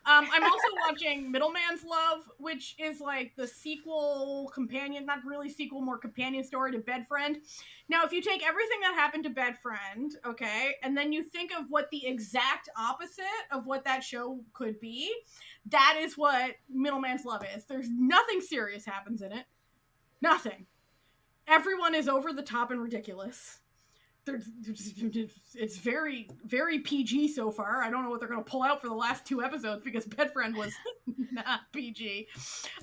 Um, 0.06 0.28
I'm 0.32 0.44
also 0.44 0.68
watching 0.88 1.32
Middleman's 1.32 1.82
Love, 1.84 2.20
which 2.38 2.76
is 2.78 3.00
like 3.00 3.32
the 3.36 3.46
sequel 3.46 4.52
companion, 4.54 5.04
not 5.04 5.24
really 5.24 5.50
sequel, 5.50 5.80
more 5.80 5.98
companion 5.98 6.44
story 6.44 6.70
to 6.72 6.78
Bedfriend. 6.78 7.38
Now, 7.88 8.04
if 8.04 8.12
you 8.12 8.22
take 8.22 8.46
everything 8.46 8.78
that 8.82 8.94
happened 8.94 9.24
to 9.24 9.30
Bedfriend, 9.30 10.12
okay, 10.24 10.76
and 10.84 10.96
then 10.96 11.12
you 11.12 11.24
think 11.24 11.50
of 11.52 11.66
what 11.70 11.90
the 11.90 12.06
exact 12.06 12.68
opposite 12.78 13.24
of 13.50 13.66
what 13.66 13.84
that 13.84 14.04
show 14.04 14.38
could 14.52 14.78
be, 14.78 15.12
that 15.70 15.96
is 15.98 16.16
what 16.16 16.52
Middleman's 16.72 17.24
Love 17.24 17.44
is. 17.56 17.64
There's 17.64 17.88
nothing 17.90 18.40
serious 18.40 18.84
happens 18.84 19.22
in 19.22 19.32
it. 19.32 19.46
Nothing. 20.22 20.66
Everyone 21.48 21.96
is 21.96 22.08
over 22.08 22.32
the 22.32 22.42
top 22.42 22.70
and 22.70 22.80
ridiculous 22.80 23.58
it's 24.26 25.78
very 25.78 26.28
very 26.44 26.80
PG 26.80 27.28
so 27.28 27.50
far. 27.50 27.82
I 27.82 27.90
don't 27.90 28.02
know 28.02 28.10
what 28.10 28.20
they're 28.20 28.28
gonna 28.28 28.42
pull 28.42 28.62
out 28.62 28.80
for 28.80 28.88
the 28.88 28.94
last 28.94 29.24
two 29.24 29.42
episodes 29.42 29.82
because 29.84 30.04
Bedfriend 30.06 30.56
was 30.56 30.72
not 31.32 31.60
PG. 31.72 32.28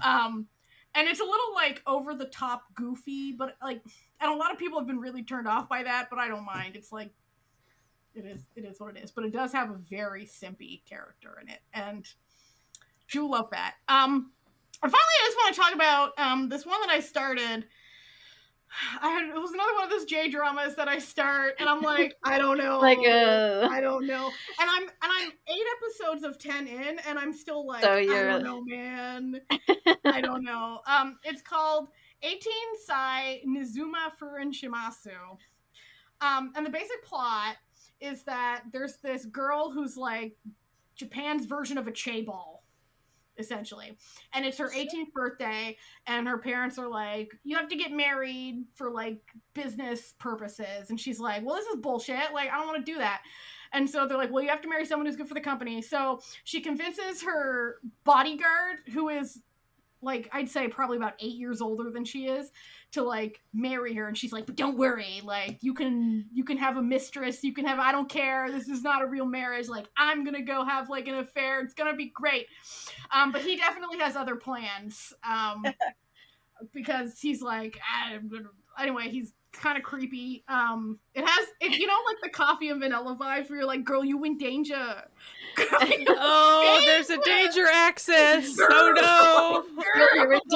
Um, 0.01 0.47
and 0.95 1.07
it's 1.07 1.19
a 1.19 1.23
little 1.23 1.53
like 1.55 1.81
over 1.87 2.13
the 2.13 2.25
top 2.25 2.63
goofy, 2.75 3.31
but 3.31 3.55
like, 3.61 3.81
and 4.21 4.31
a 4.31 4.35
lot 4.35 4.51
of 4.51 4.59
people 4.59 4.77
have 4.79 4.87
been 4.87 4.99
really 4.99 5.23
turned 5.23 5.47
off 5.47 5.67
by 5.67 5.83
that, 5.83 6.09
but 6.09 6.19
I 6.19 6.27
don't 6.27 6.45
mind. 6.45 6.75
It's 6.75 6.91
like, 6.91 7.09
it 8.13 8.25
is, 8.25 8.45
it 8.55 8.63
is 8.63 8.79
what 8.79 8.95
it 8.95 9.03
is. 9.03 9.11
But 9.11 9.25
it 9.25 9.33
does 9.33 9.51
have 9.53 9.71
a 9.71 9.75
very 9.75 10.25
simpy 10.25 10.85
character 10.85 11.39
in 11.41 11.49
it, 11.49 11.61
and 11.73 12.07
do 13.11 13.29
love 13.29 13.49
that. 13.51 13.73
Um, 13.87 14.31
and 14.83 14.91
finally, 14.91 14.97
I 15.21 15.25
just 15.25 15.37
want 15.37 15.55
to 15.55 15.61
talk 15.61 15.73
about 15.73 16.11
um 16.19 16.49
this 16.49 16.65
one 16.65 16.79
that 16.81 16.89
I 16.89 16.99
started. 16.99 17.65
I 19.01 19.09
had 19.09 19.29
it 19.29 19.39
was 19.39 19.51
another 19.51 19.73
one 19.75 19.83
of 19.85 19.89
those 19.89 20.05
J 20.05 20.29
dramas 20.29 20.75
that 20.75 20.87
I 20.87 20.99
start, 20.99 21.55
and 21.59 21.69
I'm 21.69 21.81
like, 21.81 22.15
I 22.23 22.37
don't 22.37 22.57
know, 22.57 22.79
Like 22.79 22.99
uh 22.99 23.67
I 23.69 23.81
don't 23.81 24.07
know. 24.07 24.31
And 24.59 24.69
I'm 24.69 24.83
and 24.83 24.91
I'm 25.01 25.31
eight 25.47 25.65
episodes 25.77 26.23
of 26.23 26.39
ten 26.39 26.67
in, 26.67 26.99
and 27.07 27.19
I'm 27.19 27.33
still 27.33 27.65
like, 27.65 27.83
So 27.83 27.91
I 27.93 28.05
don't 28.05 28.43
know, 28.43 28.63
man. 28.65 29.41
I 30.05 30.21
don't 30.21 30.43
know. 30.43 30.79
Um, 30.87 31.17
it's 31.23 31.41
called 31.41 31.89
18 32.23 32.39
Sai 32.85 33.41
Nizuma 33.47 34.11
Furin 34.19 34.51
Shimasu. 34.53 35.37
Um, 36.21 36.53
and 36.55 36.65
the 36.65 36.69
basic 36.69 37.03
plot 37.03 37.57
is 37.99 38.23
that 38.23 38.63
there's 38.71 38.97
this 38.97 39.25
girl 39.25 39.71
who's 39.71 39.97
like 39.97 40.35
Japan's 40.95 41.45
version 41.45 41.77
of 41.77 41.87
a 41.87 41.91
chaebol, 41.91 42.59
essentially. 43.37 43.97
And 44.33 44.45
it's 44.45 44.57
her 44.57 44.69
18th 44.69 45.11
birthday, 45.13 45.77
and 46.07 46.27
her 46.27 46.37
parents 46.37 46.77
are 46.77 46.87
like, 46.87 47.31
You 47.43 47.57
have 47.57 47.69
to 47.69 47.75
get 47.75 47.91
married 47.91 48.65
for 48.75 48.91
like 48.91 49.21
business 49.53 50.13
purposes. 50.19 50.89
And 50.89 50.99
she's 50.99 51.19
like, 51.19 51.45
Well, 51.45 51.55
this 51.55 51.67
is 51.67 51.77
bullshit. 51.77 52.33
Like, 52.33 52.51
I 52.51 52.57
don't 52.57 52.67
want 52.67 52.85
to 52.85 52.91
do 52.91 52.97
that. 52.99 53.21
And 53.71 53.89
so 53.89 54.07
they're 54.07 54.17
like, 54.17 54.31
Well, 54.31 54.43
you 54.43 54.49
have 54.49 54.61
to 54.61 54.69
marry 54.69 54.85
someone 54.85 55.05
who's 55.05 55.15
good 55.15 55.27
for 55.27 55.33
the 55.33 55.41
company. 55.41 55.81
So 55.81 56.21
she 56.43 56.61
convinces 56.61 57.23
her 57.23 57.77
bodyguard, 58.03 58.77
who 58.93 59.09
is 59.09 59.39
like 60.03 60.29
I'd 60.33 60.49
say 60.49 60.67
probably 60.67 60.97
about 60.97 61.13
eight 61.19 61.35
years 61.35 61.61
older 61.61 61.89
than 61.89 62.05
she 62.05 62.27
is, 62.27 62.51
to 62.93 63.03
like 63.03 63.41
marry 63.53 63.93
her. 63.95 64.07
And 64.07 64.17
she's 64.17 64.31
like, 64.31 64.45
"But 64.45 64.55
don't 64.55 64.77
worry, 64.77 65.21
like 65.23 65.57
you 65.61 65.73
can 65.73 66.25
you 66.33 66.43
can 66.43 66.57
have 66.57 66.77
a 66.77 66.81
mistress, 66.81 67.43
you 67.43 67.53
can 67.53 67.65
have 67.65 67.79
I 67.79 67.91
don't 67.91 68.09
care. 68.09 68.49
This 68.51 68.69
is 68.69 68.81
not 68.81 69.03
a 69.03 69.07
real 69.07 69.25
marriage. 69.25 69.67
Like 69.67 69.87
I'm 69.97 70.23
gonna 70.23 70.43
go 70.43 70.63
have 70.63 70.89
like 70.89 71.07
an 71.07 71.15
affair. 71.15 71.61
It's 71.61 71.73
gonna 71.73 71.95
be 71.95 72.11
great." 72.13 72.47
Um, 73.11 73.31
but 73.31 73.41
he 73.41 73.57
definitely 73.57 73.99
has 73.99 74.15
other 74.15 74.35
plans. 74.35 75.13
Um, 75.27 75.65
because 76.73 77.19
he's 77.19 77.41
like, 77.41 77.79
I'm 77.93 78.29
gonna... 78.29 78.49
anyway, 78.79 79.09
he's 79.09 79.33
kind 79.53 79.77
of 79.77 79.83
creepy. 79.83 80.43
Um, 80.47 80.99
it 81.13 81.27
has 81.27 81.47
it, 81.61 81.79
you 81.79 81.87
know 81.87 81.97
like 82.05 82.17
the 82.21 82.29
coffee 82.29 82.69
and 82.69 82.79
vanilla 82.79 83.15
vibes 83.19 83.49
where 83.49 83.59
you're 83.59 83.67
like, 83.67 83.83
"Girl, 83.83 84.03
you 84.03 84.23
in 84.23 84.37
danger." 84.37 85.03
Oh, 86.25 86.81
there's 86.85 87.09
a 87.11 87.21
danger 87.21 87.65
access. 87.71 88.57
Oh 88.59 88.93
no. 88.95 89.22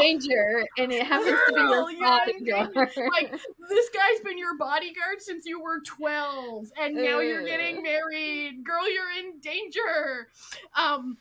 You're, 0.07 0.49
you're 0.49 0.59
in 0.59 0.65
danger, 0.65 0.67
and 0.77 0.91
it 0.91 1.03
happens 1.05 1.39
to 1.47 1.53
be 1.53 1.61
your 1.61 1.91
you're 1.91 1.91
in 1.91 2.45
bodyguard. 2.45 2.89
like 3.11 3.31
this 3.69 3.89
guy's 3.89 4.19
been 4.23 4.37
your 4.37 4.57
bodyguard 4.57 5.19
since 5.21 5.45
you 5.45 5.61
were 5.61 5.79
12 5.81 6.67
and 6.81 6.95
now 6.95 7.19
you're 7.19 7.45
getting 7.45 7.81
married 7.83 8.63
girl 8.63 8.89
you're 8.91 9.11
in 9.19 9.39
danger 9.39 10.27
um 10.75 11.17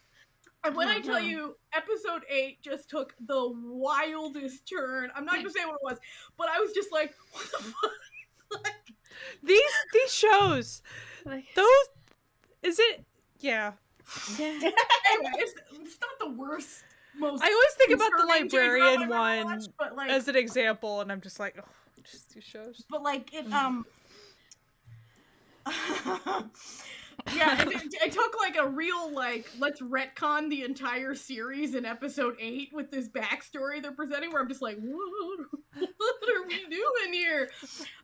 and 0.64 0.74
when 0.74 0.88
I 0.88 1.00
tell 1.00 1.20
Mhm. 1.20 1.28
you, 1.28 1.56
episode 1.72 2.22
eight 2.28 2.60
just 2.60 2.88
took 2.90 3.14
the 3.20 3.52
wildest 3.54 4.66
turn. 4.68 5.12
I'm 5.14 5.24
not 5.24 5.36
gonna 5.36 5.50
say 5.50 5.64
what 5.64 5.74
it 5.76 5.80
was, 5.84 5.98
but 6.36 6.48
I 6.48 6.58
was 6.58 6.72
just 6.72 6.90
like, 6.90 7.14
"What 7.32 7.44
the 7.52 7.62
fuck?" 7.62 8.62
Like, 8.64 8.92
These 9.44 9.72
these 9.92 10.12
shows, 10.12 10.82
Like, 11.24 11.44
those 11.54 11.68
is 12.62 12.80
it? 12.80 13.04
Yeah. 13.38 13.74
anyway, 14.40 14.62
it's, 15.36 15.52
it's 15.72 15.98
not 16.00 16.18
the 16.18 16.30
worst, 16.30 16.82
most. 17.18 17.42
I 17.42 17.46
always 17.46 17.74
think 17.78 17.92
about 17.92 18.10
the 18.18 18.26
librarian 18.26 19.08
one 19.08 19.44
watched, 19.46 19.70
like, 19.96 20.10
as 20.10 20.28
an 20.28 20.36
example, 20.36 21.00
and 21.00 21.10
I'm 21.12 21.20
just 21.20 21.38
like, 21.40 21.56
oh, 21.58 21.68
just 22.04 22.32
these 22.34 22.44
shows. 22.44 22.84
but 22.90 23.02
like 23.02 23.32
it 23.34 23.48
Mm. 23.48 23.52
um 23.52 23.86
yeah 27.34 27.60
it, 27.62 27.68
it, 27.68 27.94
it 28.06 28.12
took 28.12 28.38
like 28.38 28.56
a 28.56 28.68
real 28.68 29.12
like 29.12 29.48
let's 29.58 29.80
retcon 29.82 30.48
the 30.48 30.62
entire 30.62 31.12
series 31.14 31.74
in 31.74 31.84
episode 31.84 32.36
8 32.38 32.68
with 32.72 32.90
this 32.92 33.08
backstory 33.08 33.82
they're 33.82 33.90
presenting 33.90 34.30
where 34.32 34.40
i'm 34.40 34.48
just 34.48 34.62
like 34.62 34.78
what, 34.78 35.38
what 35.96 36.36
are 36.36 36.46
we 36.46 36.56
doing 36.70 37.12
here 37.12 37.50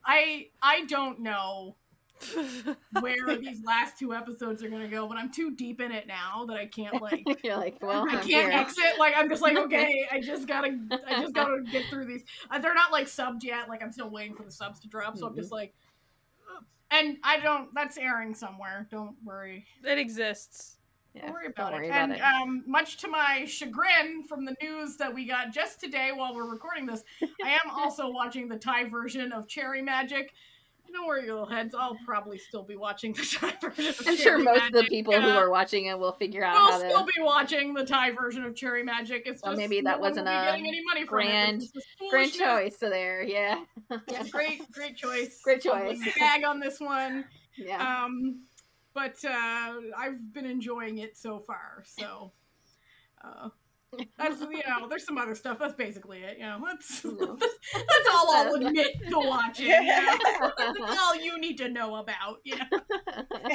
i 0.05 0.47
i 0.61 0.85
don't 0.87 1.21
know 1.21 1.77
where 3.01 3.37
these 3.39 3.63
last 3.65 3.99
two 3.99 4.15
episodes 4.15 4.63
are 4.63 4.69
gonna 4.69 4.89
go 4.89 5.07
but 5.09 5.17
i'm 5.19 5.31
too 5.33 5.55
deep 5.55 5.81
in 5.81 5.91
it 5.93 6.07
now 6.07 6.45
that 6.47 6.57
i 6.57 6.67
can't 6.67 7.01
like 7.03 7.25
you're 7.45 7.57
like, 7.57 7.79
well, 7.83 8.03
I 8.09 8.13
I'm 8.17 8.19
can't 8.19 8.27
here. 8.27 8.51
exit. 8.51 8.99
Like 8.99 9.15
I'm 9.17 9.29
just 9.29 9.43
like, 9.43 9.57
okay, 9.65 10.07
I 10.11 10.21
just 10.21 10.47
gotta, 10.47 10.79
I 11.07 11.21
just 11.21 11.35
gotta 11.35 11.63
get 11.71 11.87
through 11.87 12.07
these. 12.07 12.23
Uh, 12.51 12.59
they're 12.59 12.75
not 12.75 12.93
like 12.93 13.07
subbed 13.07 13.43
yet. 13.43 13.69
Like 13.69 13.83
I'm 13.83 13.91
still 13.93 14.11
waiting 14.11 14.35
for 14.37 14.45
the 14.45 14.51
subs 14.53 14.81
to 14.81 14.89
drop. 14.89 15.17
So 15.17 15.27
I'm 15.27 15.35
just 15.35 15.51
like, 15.53 15.75
ugh. 16.57 16.65
and 16.91 17.17
I 17.25 17.41
don't. 17.41 17.73
That's 17.75 17.99
airing 17.99 18.35
somewhere. 18.35 18.87
Don't 18.91 19.17
worry. 19.25 19.67
It 19.85 19.99
exists. 19.99 20.77
Yeah, 21.15 21.23
Don't 21.27 21.33
worry 21.33 21.45
don't 21.45 21.53
about 21.59 21.73
worry 21.75 21.87
it. 21.87 21.91
about 21.91 22.03
and 22.03 22.13
it. 22.13 22.21
um, 22.23 22.65
much 22.67 22.97
to 22.99 23.09
my 23.09 23.45
chagrin 23.45 24.25
from 24.29 24.45
the 24.45 24.55
news 24.63 24.97
that 24.97 25.13
we 25.15 25.27
got 25.27 25.53
just 25.53 25.79
today 25.81 26.11
while 26.15 26.35
we're 26.35 26.51
recording 26.51 26.87
this, 26.87 27.03
I 27.45 27.51
am 27.51 27.71
also 27.71 28.11
watching 28.11 28.49
the 28.49 28.57
Thai 28.59 28.89
version 28.89 29.33
of 29.33 29.47
Cherry 29.49 29.83
Magic. 29.83 30.33
Don't 30.93 31.07
worry, 31.07 31.25
you 31.25 31.33
little 31.33 31.47
heads. 31.49 31.75
I'll 31.75 31.97
probably 32.05 32.37
still 32.39 32.63
be 32.63 32.77
watching 32.77 33.13
the 33.15 33.23
Thai 33.41 33.55
version. 33.61 33.89
Of 33.89 34.07
I'm 34.07 34.17
sure 34.17 34.39
most 34.39 34.67
of 34.67 34.73
the 34.73 34.79
Magic. 34.83 34.91
people 34.91 35.15
who 35.21 35.29
are 35.31 35.49
watching 35.51 35.87
it 35.87 35.99
will 35.99 36.13
figure 36.13 36.45
out 36.45 36.55
We'll 36.55 36.79
still 36.91 37.07
to. 37.07 37.13
be 37.17 37.23
watching 37.23 37.73
the 37.75 37.85
Thai 37.85 38.11
version 38.13 38.45
of 38.45 38.55
Cherry 38.55 38.83
Magic. 38.83 39.23
It's 39.27 39.43
Well, 39.43 39.53
just 39.53 39.59
maybe 39.59 39.81
that 39.83 39.97
no 39.99 40.03
wasn't 40.03 40.29
a 40.29 40.31
getting 40.31 40.67
any 40.69 40.85
money 40.85 41.05
grand- 41.05 41.63
it. 41.63 41.71
Grand 42.11 42.33
choice 42.33 42.77
there, 42.79 43.23
yeah. 43.23 43.65
Yeah, 44.11 44.25
great, 44.31 44.71
great 44.73 44.97
choice. 44.97 45.41
Great 45.45 45.63
choice. 45.63 45.99
Gag 46.17 46.45
on 46.45 46.61
this 46.61 46.79
one. 46.81 47.25
Yeah. 47.57 48.05
Um, 48.05 48.43
but 48.95 49.17
uh, 49.25 49.75
I've 49.99 50.33
been 50.35 50.45
enjoying 50.47 50.99
it 50.99 51.17
so 51.17 51.39
far. 51.39 51.83
So, 51.87 52.33
uh, 53.25 53.49
that's 54.19 54.41
you 54.41 54.63
know, 54.67 54.89
there's 54.89 55.05
some 55.07 55.19
other 55.19 55.35
stuff. 55.35 55.59
That's 55.59 55.75
basically 55.75 56.23
it. 56.23 56.39
You 56.39 56.45
know, 56.47 56.61
that's 56.65 57.05
No. 57.05 57.37
that's, 57.37 57.59
that's 57.75 58.09
all 58.13 58.33
I'll 58.35 58.55
admit 58.67 58.89
to 59.11 59.19
watching. 59.19 59.67
You 59.67 59.79
know? 59.83 60.17
that's 60.59 60.99
all 61.01 61.15
you 61.17 61.39
need 61.39 61.59
to 61.59 61.69
know 61.69 61.97
about. 61.97 62.39
You 62.45 62.57
know, 62.57 62.81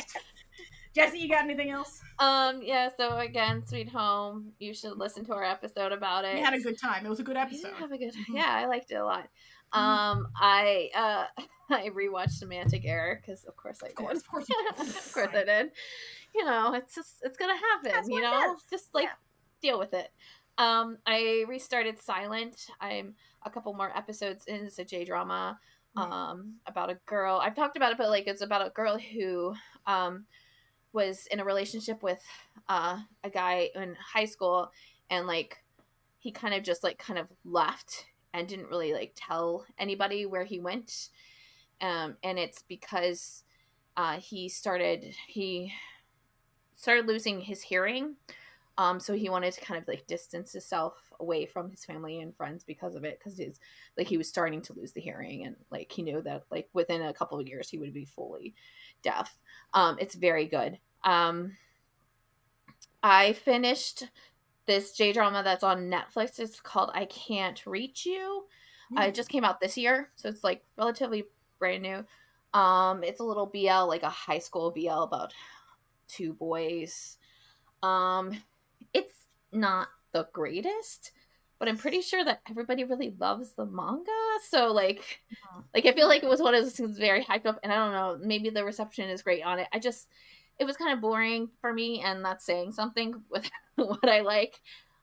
Jesse, 0.95 1.19
you 1.19 1.29
got 1.29 1.43
anything 1.43 1.69
else? 1.69 2.01
um, 2.19 2.61
yeah, 2.63 2.89
so 2.97 3.17
again, 3.17 3.63
Sweet 3.67 3.89
Home, 3.89 4.51
you 4.57 4.73
should 4.73 4.97
listen 4.97 5.23
to 5.25 5.33
our 5.33 5.43
episode 5.43 5.91
about 5.91 6.25
it. 6.25 6.33
We 6.35 6.41
had 6.41 6.55
a 6.55 6.59
good 6.59 6.79
time. 6.79 7.05
It 7.05 7.09
was 7.09 7.19
a 7.19 7.23
good 7.23 7.35
We 7.35 7.41
episode. 7.41 7.67
did 7.69 7.77
have 7.77 7.91
a 7.91 7.97
good 7.97 8.13
Mhm. 8.13 8.35
yeah 8.35 8.45
i 8.49 8.65
liked 8.65 8.89
it 8.91 8.95
a 8.95 9.05
lot 9.05 9.27
Mhm. 9.73 9.77
um 9.79 10.27
i 10.39 10.89
uh 10.95 11.25
i 11.69 11.89
rewatched 11.89 12.31
semantic 12.31 12.83
error 12.85 13.19
because 13.21 13.43
of 13.45 13.55
course 13.57 13.79
i 13.83 13.87
Of 13.87 13.95
course, 13.95 14.13
did 14.13 14.17
of 14.17 14.27
course, 14.27 14.89
of 15.07 15.13
course 15.13 15.29
i 15.35 15.43
did 15.43 15.71
you 16.33 16.45
know 16.45 16.73
it's 16.73 16.95
just 16.95 17.17
it's 17.21 17.37
gonna 17.37 17.55
happen 17.57 17.91
That's 17.91 18.07
you 18.09 18.21
know 18.21 18.55
just 18.71 18.93
like 18.95 19.03
Yeah. 19.03 19.11
Deal 19.61 19.79
with 19.79 19.93
it. 19.93 20.11
Um 20.57 20.97
i 21.05 21.45
restarted 21.47 21.99
silent. 21.99 22.67
I'm 22.81 23.15
a 23.43 23.49
couple 23.49 23.73
more 23.73 23.95
episodes 23.95 24.45
in 24.47 24.65
it's 24.65 24.79
a 24.79 24.85
j 24.85 25.05
drama 25.05 25.59
Mhm. 25.95 26.11
um 26.11 26.55
about 26.65 26.89
a 26.89 26.99
girl. 27.05 27.37
I've 27.41 27.55
talked 27.55 27.77
about 27.77 27.91
it 27.91 27.97
but 27.97 28.09
like 28.09 28.27
it's 28.27 28.41
about 28.41 28.65
a 28.65 28.71
girl 28.71 28.97
who 28.97 29.53
um 29.85 30.25
was 30.93 31.27
in 31.27 31.39
a 31.39 31.45
relationship 31.45 32.01
with 32.03 32.23
uh 32.69 32.99
a 33.23 33.29
guy 33.29 33.69
in 33.75 33.95
high 33.95 34.25
school 34.25 34.71
and 35.09 35.27
like 35.27 35.63
he 36.19 36.31
kind 36.31 36.53
of 36.53 36.63
just 36.63 36.83
like 36.83 36.97
kind 36.97 37.19
of 37.19 37.27
left 37.45 38.05
and 38.33 38.47
didn't 38.47 38.69
really 38.69 38.93
like 38.93 39.13
tell 39.15 39.65
anybody 39.79 40.25
where 40.25 40.43
he 40.43 40.59
went. 40.59 41.09
Um 41.81 42.17
and 42.23 42.39
it's 42.39 42.63
because 42.63 43.43
uh 43.95 44.17
he 44.19 44.49
started 44.49 45.03
he 45.27 45.71
started 46.75 47.07
losing 47.07 47.41
his 47.41 47.61
hearing 47.61 48.15
um 48.77 48.99
so 48.99 49.13
he 49.13 49.29
wanted 49.29 49.53
to 49.53 49.61
kind 49.61 49.81
of 49.81 49.87
like 49.87 50.07
distance 50.07 50.51
himself 50.51 50.93
away 51.19 51.45
from 51.45 51.69
his 51.69 51.83
family 51.83 52.19
and 52.19 52.35
friends 52.35 52.63
because 52.63 52.95
of 52.95 53.03
it 53.03 53.19
because 53.19 53.37
he's 53.37 53.59
like 53.97 54.07
he 54.07 54.17
was 54.17 54.29
starting 54.29 54.61
to 54.61 54.73
lose 54.73 54.91
the 54.93 55.01
hearing 55.01 55.45
and 55.45 55.55
like 55.71 55.91
he 55.91 56.03
knew 56.03 56.21
that 56.21 56.43
like 56.51 56.69
within 56.73 57.01
a 57.01 57.13
couple 57.13 57.39
of 57.39 57.47
years 57.47 57.69
he 57.69 57.77
would 57.77 57.93
be 57.93 58.05
fully 58.05 58.53
deaf 59.01 59.37
um 59.73 59.97
it's 59.99 60.15
very 60.15 60.45
good 60.45 60.77
um 61.03 61.55
i 63.03 63.33
finished 63.33 64.05
this 64.67 64.91
J 64.91 65.13
drama 65.13 65.41
that's 65.43 65.63
on 65.63 65.89
Netflix. 65.89 66.39
It's 66.39 66.59
called 66.59 66.91
I 66.93 67.05
Can't 67.05 67.65
Reach 67.65 68.05
You. 68.05 68.43
Uh, 68.95 69.03
it 69.03 69.15
just 69.15 69.29
came 69.29 69.43
out 69.43 69.59
this 69.59 69.77
year, 69.77 70.11
so 70.15 70.29
it's 70.29 70.43
like 70.43 70.63
relatively 70.77 71.25
brand 71.57 71.81
new. 71.81 72.05
Um, 72.57 73.03
it's 73.03 73.19
a 73.19 73.23
little 73.23 73.45
BL, 73.45 73.87
like 73.87 74.03
a 74.03 74.09
high 74.09 74.39
school 74.39 74.71
BL 74.71 74.89
about 74.89 75.33
two 76.07 76.33
boys. 76.33 77.17
Um, 77.81 78.31
it's 78.93 79.13
not 79.51 79.89
the 80.13 80.27
greatest, 80.33 81.11
but 81.59 81.67
I'm 81.67 81.77
pretty 81.77 82.01
sure 82.01 82.23
that 82.23 82.41
everybody 82.49 82.83
really 82.83 83.15
loves 83.19 83.53
the 83.53 83.65
manga. 83.65 84.11
So 84.49 84.71
like, 84.71 85.21
Uh-huh. 85.31 85.61
like 85.73 85.85
I 85.85 85.93
feel 85.93 86.07
like 86.07 86.23
it 86.23 86.29
was 86.29 86.41
one 86.41 86.55
of 86.55 86.63
those 86.63 86.73
things 86.75 86.97
very 86.97 87.23
hyped 87.23 87.45
up, 87.45 87.59
and 87.63 87.71
I 87.71 87.75
don't 87.75 87.93
know, 87.93 88.25
maybe 88.25 88.49
the 88.49 88.63
reception 88.63 89.09
is 89.09 89.21
great 89.21 89.43
on 89.43 89.59
it. 89.59 89.67
I 89.73 89.79
just, 89.79 90.07
it 90.59 90.65
was 90.65 90.77
kind 90.77 90.93
of 90.93 91.01
boring 91.01 91.49
for 91.61 91.73
me, 91.73 92.01
and 92.01 92.23
that's 92.23 92.45
saying 92.45 92.71
something 92.73 93.23
with 93.29 93.49
what 93.75 94.07
I 94.09 94.21
like. 94.21 94.59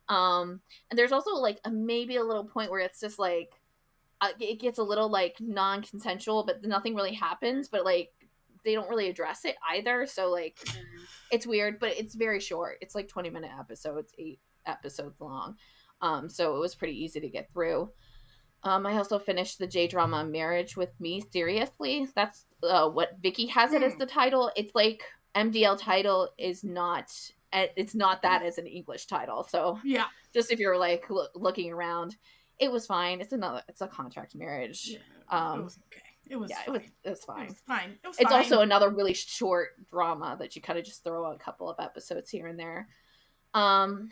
Um, 0.09 0.61
and 0.91 0.99
there's 0.99 1.13
also 1.13 1.33
like 1.37 1.61
a, 1.65 1.71
maybe 1.71 2.17
a 2.17 2.25
little 2.25 2.45
point 2.45 2.71
where 2.71 2.81
it's 2.81 3.01
just 3.01 3.19
like 3.19 3.51
uh, 4.21 4.31
it 4.41 4.61
gets 4.61 4.79
a 4.79 4.83
little 4.83 5.09
like 5.09 5.37
non-consensual, 5.41 6.45
but 6.45 6.63
nothing 6.65 6.95
really 6.95 7.15
happens. 7.15 7.69
But 7.69 7.85
like 7.85 8.11
they 8.65 8.75
don't 8.75 8.89
really 8.89 9.09
address 9.09 9.45
it 9.45 9.57
either. 9.71 10.07
So 10.07 10.31
like 10.31 10.59
it's 11.31 11.47
weird, 11.47 11.79
but 11.79 11.97
it's 11.99 12.15
very 12.15 12.41
short. 12.41 12.79
It's 12.81 12.95
like 12.95 13.09
20 13.09 13.31
minute 13.31 13.51
episodes, 13.59 14.13
eight 14.19 14.41
episodes 14.67 15.21
long. 15.21 15.57
Um, 16.01 16.29
so 16.29 16.57
it 16.57 16.61
was 16.61 16.75
pretty 16.75 17.03
easy 17.03 17.21
to 17.21 17.29
get 17.29 17.51
through. 17.53 17.91
Um, 18.63 18.87
I 18.87 18.97
also 18.97 19.19
finished 19.19 19.59
the 19.59 19.67
J 19.67 19.87
drama 19.87 20.25
Marriage 20.25 20.77
with 20.77 20.89
Me 20.99 21.23
Seriously. 21.33 22.09
That's 22.15 22.47
uh, 22.63 22.89
what 22.89 23.21
Viki 23.21 23.49
has 23.51 23.73
it 23.75 23.83
as 23.83 23.95
the 23.97 24.07
title. 24.07 24.51
It's 24.57 24.75
like 24.75 25.03
MDL 25.35 25.79
title 25.79 26.31
is 26.39 26.65
not 26.65 27.13
eh, 27.53 27.67
it's 27.77 27.95
not 27.95 28.23
that 28.23 28.43
as 28.43 28.57
an 28.59 28.67
English 28.67 29.07
title. 29.07 29.45
So 29.45 29.79
Yeah. 29.85 30.07
just 30.33 30.51
if 30.51 30.59
you're 30.59 30.79
like 30.79 31.11
loo- 31.11 31.27
looking 31.35 31.73
around, 31.73 32.17
it 32.59 32.73
was 32.73 32.87
fine. 32.87 33.21
It's 33.21 33.33
another 33.33 33.63
it's 33.69 33.83
a 33.83 33.87
contract 33.89 34.35
marriage. 34.35 34.93
yeah. 34.93 34.99
Um, 35.29 35.61
it 35.61 35.65
was 35.65 35.79
okay. 35.93 36.01
It 36.29 36.37
was 36.37 36.51
yeah, 36.51 36.61
it 36.67 36.71
was 36.71 36.83
it 37.05 37.11
was 37.11 37.25
fine. 37.25 37.45
It 37.45 37.49
was 37.51 37.61
fine. 37.67 37.91
It 38.03 38.07
was 38.09 38.19
It's 38.19 38.31
fine. 38.31 38.43
also 38.43 38.61
another 38.61 38.91
really 38.91 39.15
short 39.15 39.71
drama 39.91 40.37
that 40.39 40.57
you 40.57 40.63
kind 40.63 40.79
of 40.79 40.85
just 40.85 41.05
throw 41.05 41.31
a 41.33 41.39
couple 41.39 41.69
of 41.69 41.77
episodes 41.79 42.31
here 42.31 42.47
and 42.47 42.59
there. 42.59 42.89
Um, 43.53 44.09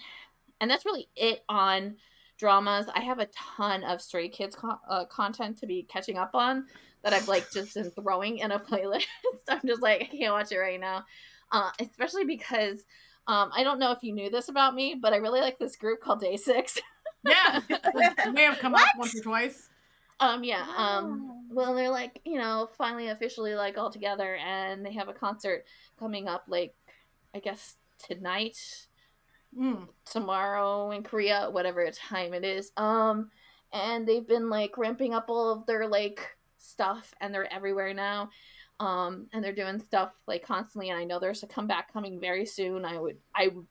and 0.61 0.71
that's 0.71 0.85
really 0.85 1.09
it 1.17 1.43
on 1.49 1.97
dramas. 2.39 2.87
I 2.95 3.01
have 3.01 3.19
a 3.19 3.29
ton 3.57 3.83
of 3.85 4.01
Stray 4.01 4.29
Kids 4.29 4.55
co- 4.57 4.79
uh, 4.89 5.05
content 5.07 5.59
to 5.59 5.67
be 5.67 5.85
catching 5.85 6.19
up 6.19 6.31
on 6.35 6.67
that 7.03 7.13
I've 7.13 7.29
like 7.29 7.51
just 7.51 7.75
been 7.75 7.91
throwing 7.91 8.39
in 8.39 8.53
a 8.53 8.59
playlist. 8.71 9.05
I'm 9.49 9.61
just 9.67 9.83
like 9.83 10.03
I 10.03 10.17
can't 10.17 10.33
watch 10.33 10.53
it 10.53 10.59
right 10.59 10.79
now, 10.81 11.05
uh, 11.51 11.71
especially 11.81 12.25
because 12.25 12.85
um, 13.27 13.51
I 13.57 13.63
don't 13.65 13.79
know 13.79 13.93
if 13.93 14.03
you 14.03 14.13
knew 14.13 14.31
this 14.31 14.49
about 14.49 14.75
me, 14.75 14.97
but 15.01 15.13
I 15.13 15.17
really 15.17 15.41
like 15.41 15.59
this 15.59 15.77
group 15.77 16.01
called 16.01 16.21
Day 16.21 16.37
Six. 16.37 16.79
yeah. 17.27 17.61
It 17.69 18.33
may 18.33 18.43
have 18.43 18.59
come 18.59 18.75
up 18.75 18.87
once 18.99 19.15
or 19.17 19.23
twice. 19.23 19.69
Um, 20.23 20.45
yeah. 20.45 20.67
Um, 20.77 21.49
well, 21.51 21.75
they're 21.75 21.91
like, 21.91 22.21
you 22.25 22.39
know, 22.39 22.71
finally 22.79 23.09
officially 23.09 23.55
like 23.55 23.77
all 23.77 23.91
together, 23.91 24.37
and 24.37 24.87
they 24.87 24.93
have 24.93 25.09
a 25.09 25.13
concert 25.13 25.65
coming 25.99 26.29
up, 26.29 26.45
like, 26.49 26.75
I 27.35 27.41
guess 27.41 27.77
tonight, 27.99 28.57
Mm. 29.59 29.87
tomorrow 30.07 30.93
in 30.93 31.03
Korea, 31.03 31.51
whatever 31.51 31.91
time 31.91 32.33
it 32.33 32.43
is. 32.43 32.73
Um, 32.79 33.31
and 33.71 34.07
they've 34.09 34.27
been 34.27 34.49
like 34.49 34.79
ramping 34.79 35.13
up 35.13 35.27
all 35.29 35.53
of 35.53 35.67
their 35.67 35.87
like 35.87 36.21
stuff, 36.59 37.13
and 37.21 37.35
they're 37.35 37.53
everywhere 37.53 37.93
now. 37.93 38.31
Um, 38.81 39.29
and 39.33 39.45
they're 39.45 39.53
doing 39.53 39.79
stuff 39.79 40.13
like 40.27 40.43
constantly, 40.47 40.89
and 40.91 40.99
I 40.99 41.05
know 41.05 41.19
there's 41.21 41.43
a 41.43 41.47
comeback 41.47 41.93
coming 41.93 42.19
very 42.19 42.47
soon. 42.47 42.85
I 42.85 42.99
would, 42.99 43.19
I 43.35 43.49
would. 43.49 43.67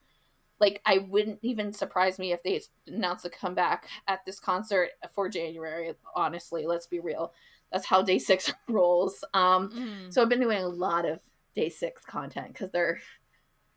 Like 0.62 0.80
I 0.86 1.00
wouldn't 1.00 1.40
even 1.42 1.74
surprise 1.74 2.20
me 2.20 2.32
if 2.32 2.44
they 2.44 2.62
announced 2.88 3.26
a 3.26 3.30
comeback 3.32 3.88
at 4.08 4.24
this 4.26 4.40
concert 4.40 4.92
for 5.14 5.28
January. 5.28 5.92
Honestly, 6.16 6.68
let's 6.68 6.86
be 6.86 7.00
real. 7.00 7.34
That's 7.72 7.86
how 7.88 8.04
DAY6 8.04 8.54
rolls. 8.70 9.24
Um, 9.34 9.70
Mm. 9.72 10.14
so 10.14 10.22
I've 10.22 10.30
been 10.30 10.40
doing 10.40 10.62
a 10.62 10.68
lot 10.68 11.06
of 11.06 11.20
DAY6 11.58 12.04
content 12.06 12.50
because 12.50 12.70
they're, 12.70 13.00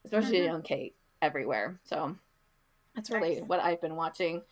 especially 0.04 0.40
Mhm. 0.40 0.52
on 0.54 0.62
Kate, 0.62 0.94
everywhere. 1.22 1.80
So 1.84 2.16
that's 2.94 3.10
really 3.10 3.36
Nice. 3.40 3.44
what 3.48 3.60
I've 3.60 3.80
been 3.80 3.96
watching. 3.96 4.42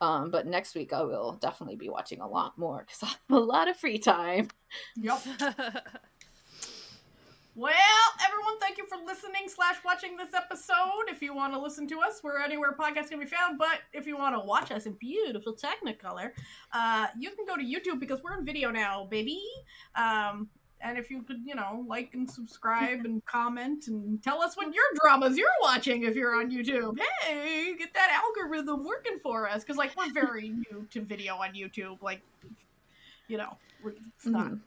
Um, 0.00 0.32
but 0.32 0.46
next 0.48 0.74
week 0.74 0.92
I 0.92 1.02
will 1.02 1.34
definitely 1.34 1.76
be 1.76 1.88
watching 1.90 2.20
a 2.20 2.26
lot 2.28 2.58
more 2.58 2.84
because 2.84 3.02
I 3.04 3.06
have 3.06 3.18
a 3.30 3.38
lot 3.38 3.68
of 3.68 3.76
free 3.76 3.98
time. 3.98 4.48
Yep. 4.96 5.20
Well, 7.58 7.72
everyone, 8.24 8.60
thank 8.60 8.78
you 8.78 8.86
for 8.86 8.98
listening 9.04 9.48
slash 9.48 9.78
watching 9.84 10.16
this 10.16 10.32
episode. 10.32 11.08
If 11.08 11.20
you 11.20 11.34
want 11.34 11.52
to 11.54 11.58
listen 11.58 11.88
to 11.88 11.98
us, 11.98 12.20
we're 12.22 12.40
anywhere 12.40 12.72
podcasts 12.78 13.08
can 13.10 13.18
be 13.18 13.26
found. 13.26 13.58
But 13.58 13.80
if 13.92 14.06
you 14.06 14.16
want 14.16 14.36
to 14.40 14.46
watch 14.46 14.70
us 14.70 14.86
in 14.86 14.92
beautiful 14.92 15.56
Technicolor, 15.56 16.30
uh, 16.72 17.08
you 17.18 17.32
can 17.32 17.46
go 17.46 17.56
to 17.56 17.62
YouTube 17.64 17.98
because 17.98 18.22
we're 18.22 18.38
in 18.38 18.44
video 18.46 18.70
now, 18.70 19.08
baby. 19.10 19.42
Um, 19.96 20.48
and 20.80 20.96
if 20.96 21.10
you 21.10 21.22
could, 21.22 21.38
you 21.44 21.56
know, 21.56 21.84
like 21.88 22.10
and 22.14 22.30
subscribe 22.30 23.00
and 23.04 23.24
comment 23.26 23.88
and 23.88 24.22
tell 24.22 24.40
us 24.40 24.56
what 24.56 24.72
your 24.72 24.84
dramas 25.02 25.36
you're 25.36 25.48
watching 25.60 26.04
if 26.04 26.14
you're 26.14 26.36
on 26.36 26.52
YouTube. 26.52 26.96
Hey, 27.22 27.74
get 27.76 27.92
that 27.94 28.22
algorithm 28.24 28.84
working 28.84 29.18
for 29.20 29.48
us 29.48 29.64
because, 29.64 29.76
like, 29.76 29.96
we're 29.96 30.12
very 30.12 30.50
new 30.70 30.86
to 30.92 31.00
video 31.00 31.34
on 31.34 31.54
YouTube. 31.54 32.00
Like, 32.02 32.20
you 33.26 33.36
know, 33.36 33.56
it's 33.84 34.26
not 34.26 34.46
Mhm. 34.46 34.60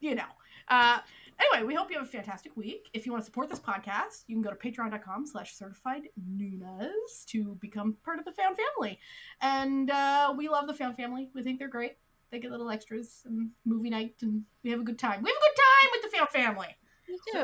you 0.00 0.14
know. 0.14 0.24
Uh, 0.68 1.00
anyway, 1.40 1.66
we 1.66 1.74
hope 1.74 1.90
you 1.90 1.98
have 1.98 2.06
a 2.06 2.10
fantastic 2.10 2.56
week. 2.56 2.88
If 2.92 3.06
you 3.06 3.12
want 3.12 3.22
to 3.22 3.26
support 3.26 3.48
this 3.48 3.58
podcast, 3.58 4.24
you 4.26 4.34
can 4.34 4.42
go 4.42 4.50
to 4.50 4.56
patreon.com 4.56 5.26
slash 5.26 5.54
certified 5.54 6.02
Noonas 6.16 7.24
to 7.26 7.56
become 7.60 7.96
part 8.04 8.18
of 8.18 8.24
the 8.24 8.32
Found 8.32 8.56
Family. 8.56 8.98
And 9.40 9.90
uh, 9.90 10.34
we 10.36 10.48
love 10.48 10.66
the 10.66 10.74
Found 10.74 10.96
Family. 10.96 11.30
We 11.34 11.42
think 11.42 11.58
they're 11.58 11.68
great. 11.68 11.96
They 12.30 12.38
get 12.38 12.50
little 12.50 12.70
extras 12.70 13.22
and 13.26 13.50
movie 13.66 13.90
night, 13.90 14.14
and 14.22 14.42
we 14.64 14.70
have 14.70 14.80
a 14.80 14.84
good 14.84 14.98
time. 14.98 15.22
We 15.22 15.30
have 15.30 15.36
a 15.36 15.40
good 15.40 15.62
time 15.62 15.90
with 15.92 16.10
the 16.10 16.16
Found 16.16 16.30
Family. 16.30 16.76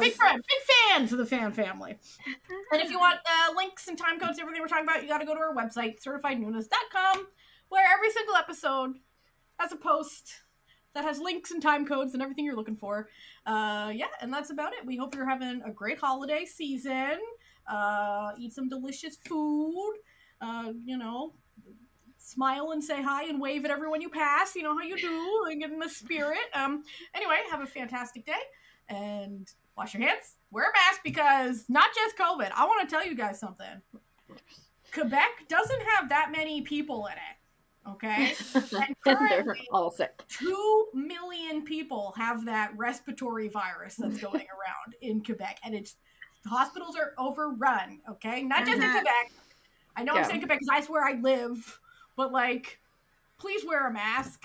Big 0.01 0.15
friend, 0.15 0.43
big 0.49 0.77
fans 0.77 1.13
of 1.13 1.19
the 1.19 1.27
Fan 1.27 1.53
Family. 1.53 1.99
And 2.73 2.81
if 2.81 2.91
you 2.91 2.99
want 2.99 3.19
uh, 3.27 3.55
links 3.55 3.89
and 3.89 3.99
time 3.99 4.19
codes, 4.19 4.39
everything 4.41 4.63
we're 4.63 4.69
talking 4.69 4.85
about, 4.85 5.03
you 5.03 5.09
got 5.09 5.19
to 5.19 5.27
go 5.27 5.35
to 5.35 5.41
our 5.41 5.55
website, 5.55 6.03
certifiednoonas.com, 6.03 7.27
where 7.69 7.85
every 7.93 8.11
single 8.11 8.35
episode 8.37 8.95
has 9.59 9.73
a 9.73 9.77
post 9.77 10.43
that 10.99 11.05
has 11.05 11.21
links 11.21 11.53
and 11.53 11.63
time 11.63 11.87
codes 11.87 12.13
and 12.15 12.23
everything 12.23 12.45
you're 12.45 12.57
looking 12.57 12.75
for. 12.75 13.09
Uh, 13.47 13.93
yeah, 13.95 14.07
and 14.21 14.33
that's 14.33 14.51
about 14.51 14.73
it. 14.73 14.85
We 14.85 14.97
hope 14.97 15.15
you're 15.15 15.29
having 15.29 15.63
a 15.65 15.71
great 15.71 16.01
holiday 16.01 16.45
season. 16.45 17.19
Uh, 17.69 18.33
eat 18.37 18.53
some 18.53 18.69
delicious 18.69 19.17
food. 19.25 19.95
Uh, 20.41 20.73
you 20.85 20.99
know, 20.99 21.35
smile 22.19 22.73
and 22.73 22.83
say 22.83 23.01
hi 23.01 23.29
and 23.29 23.41
wave 23.41 23.65
at 23.65 23.71
everyone 23.71 24.01
you 24.01 24.09
pass. 24.09 24.57
You 24.57 24.65
know 24.65 24.77
how 24.77 24.83
you 24.83 24.97
do 24.97 25.47
and 25.49 25.61
get 25.61 25.71
in 25.71 25.79
the 25.79 25.89
spirit. 25.89 26.39
Um, 26.53 26.83
anyway, 27.15 27.37
have 27.49 27.61
a 27.61 27.67
fantastic 27.67 28.27
day 28.27 28.33
and 28.89 29.49
wash 29.77 29.95
your 29.95 30.03
hands. 30.03 30.35
Wear 30.51 30.65
a 30.65 30.73
mask 30.73 31.03
because 31.05 31.65
not 31.69 31.91
just 31.95 32.19
COVID. 32.19 32.51
I 32.57 32.65
want 32.65 32.89
to 32.89 32.93
tell 32.93 33.07
you 33.07 33.15
guys 33.15 33.39
something. 33.39 33.83
Quebec 34.93 35.47
doesn't 35.49 35.83
have 35.95 36.09
that 36.09 36.33
many 36.33 36.63
people 36.63 37.07
in 37.07 37.13
it. 37.13 37.38
Okay? 37.89 38.35
And 38.55 38.97
currently, 39.05 39.67
all 39.73 39.91
sick. 39.91 40.23
two 40.29 40.87
million 40.95 41.63
people 41.65 42.13
have 42.17 42.45
that 42.47 42.73
respiratory 42.77 43.49
virus 43.49 43.97
that's 43.97 44.19
going 44.21 44.35
around 44.47 44.95
in 45.01 45.23
Quebec, 45.25 45.59
and 45.65 45.75
it's 45.75 45.97
the 46.45 46.51
hospitals 46.51 46.97
are 46.97 47.15
overrun. 47.19 48.01
Okay, 48.11 48.43
not 48.43 48.65
just 48.65 48.77
in 48.77 48.83
Mhm. 48.83 48.93
Quebec. 48.93 49.33
I 49.97 50.05
know 50.05 50.15
I'm 50.15 50.25
saying 50.25 50.41
Quebec 50.41 50.59
because 50.61 50.69
that's 50.69 50.89
where 50.89 51.05
I 51.05 51.15
live, 51.15 51.81
but 52.17 52.31
like, 52.33 52.79
please 53.39 53.65
wear 53.67 53.89
a 53.89 53.93
mask. 53.93 54.45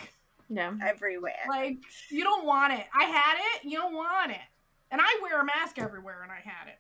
Yeah. 0.50 0.74
everywhere. 0.86 1.46
Like, 1.50 1.78
you 2.12 2.24
don't 2.24 2.46
want 2.46 2.74
it. 2.74 2.86
I 2.94 3.06
had 3.06 3.36
it. 3.56 3.66
You 3.68 3.78
don't 3.78 3.94
want 3.94 4.32
it. 4.32 4.38
And 4.92 5.02
I 5.02 5.20
wear 5.24 5.42
a 5.42 5.46
mask 5.46 5.80
everywhere, 5.80 6.22
and 6.22 6.32
I 6.32 6.42
had 6.44 6.68
it. 6.68 6.78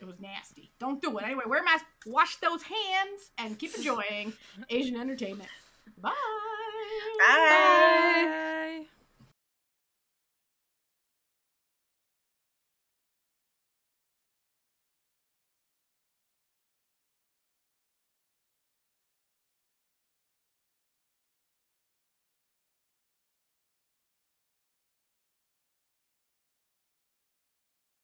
It 0.00 0.04
was 0.04 0.20
nasty. 0.20 0.70
Don't 0.78 1.00
do 1.00 1.16
it. 1.18 1.24
Anyway, 1.24 1.44
wear 1.46 1.60
a 1.60 1.64
mask, 1.64 1.84
wash 2.06 2.36
those 2.36 2.62
hands, 2.62 3.30
and 3.38 3.58
keep 3.58 3.74
enjoying 3.74 4.32
Asian 4.70 4.96
entertainment. 5.00 5.48
Bye. 6.00 6.10
Bye. 7.18 8.24
Bye. 8.26 8.86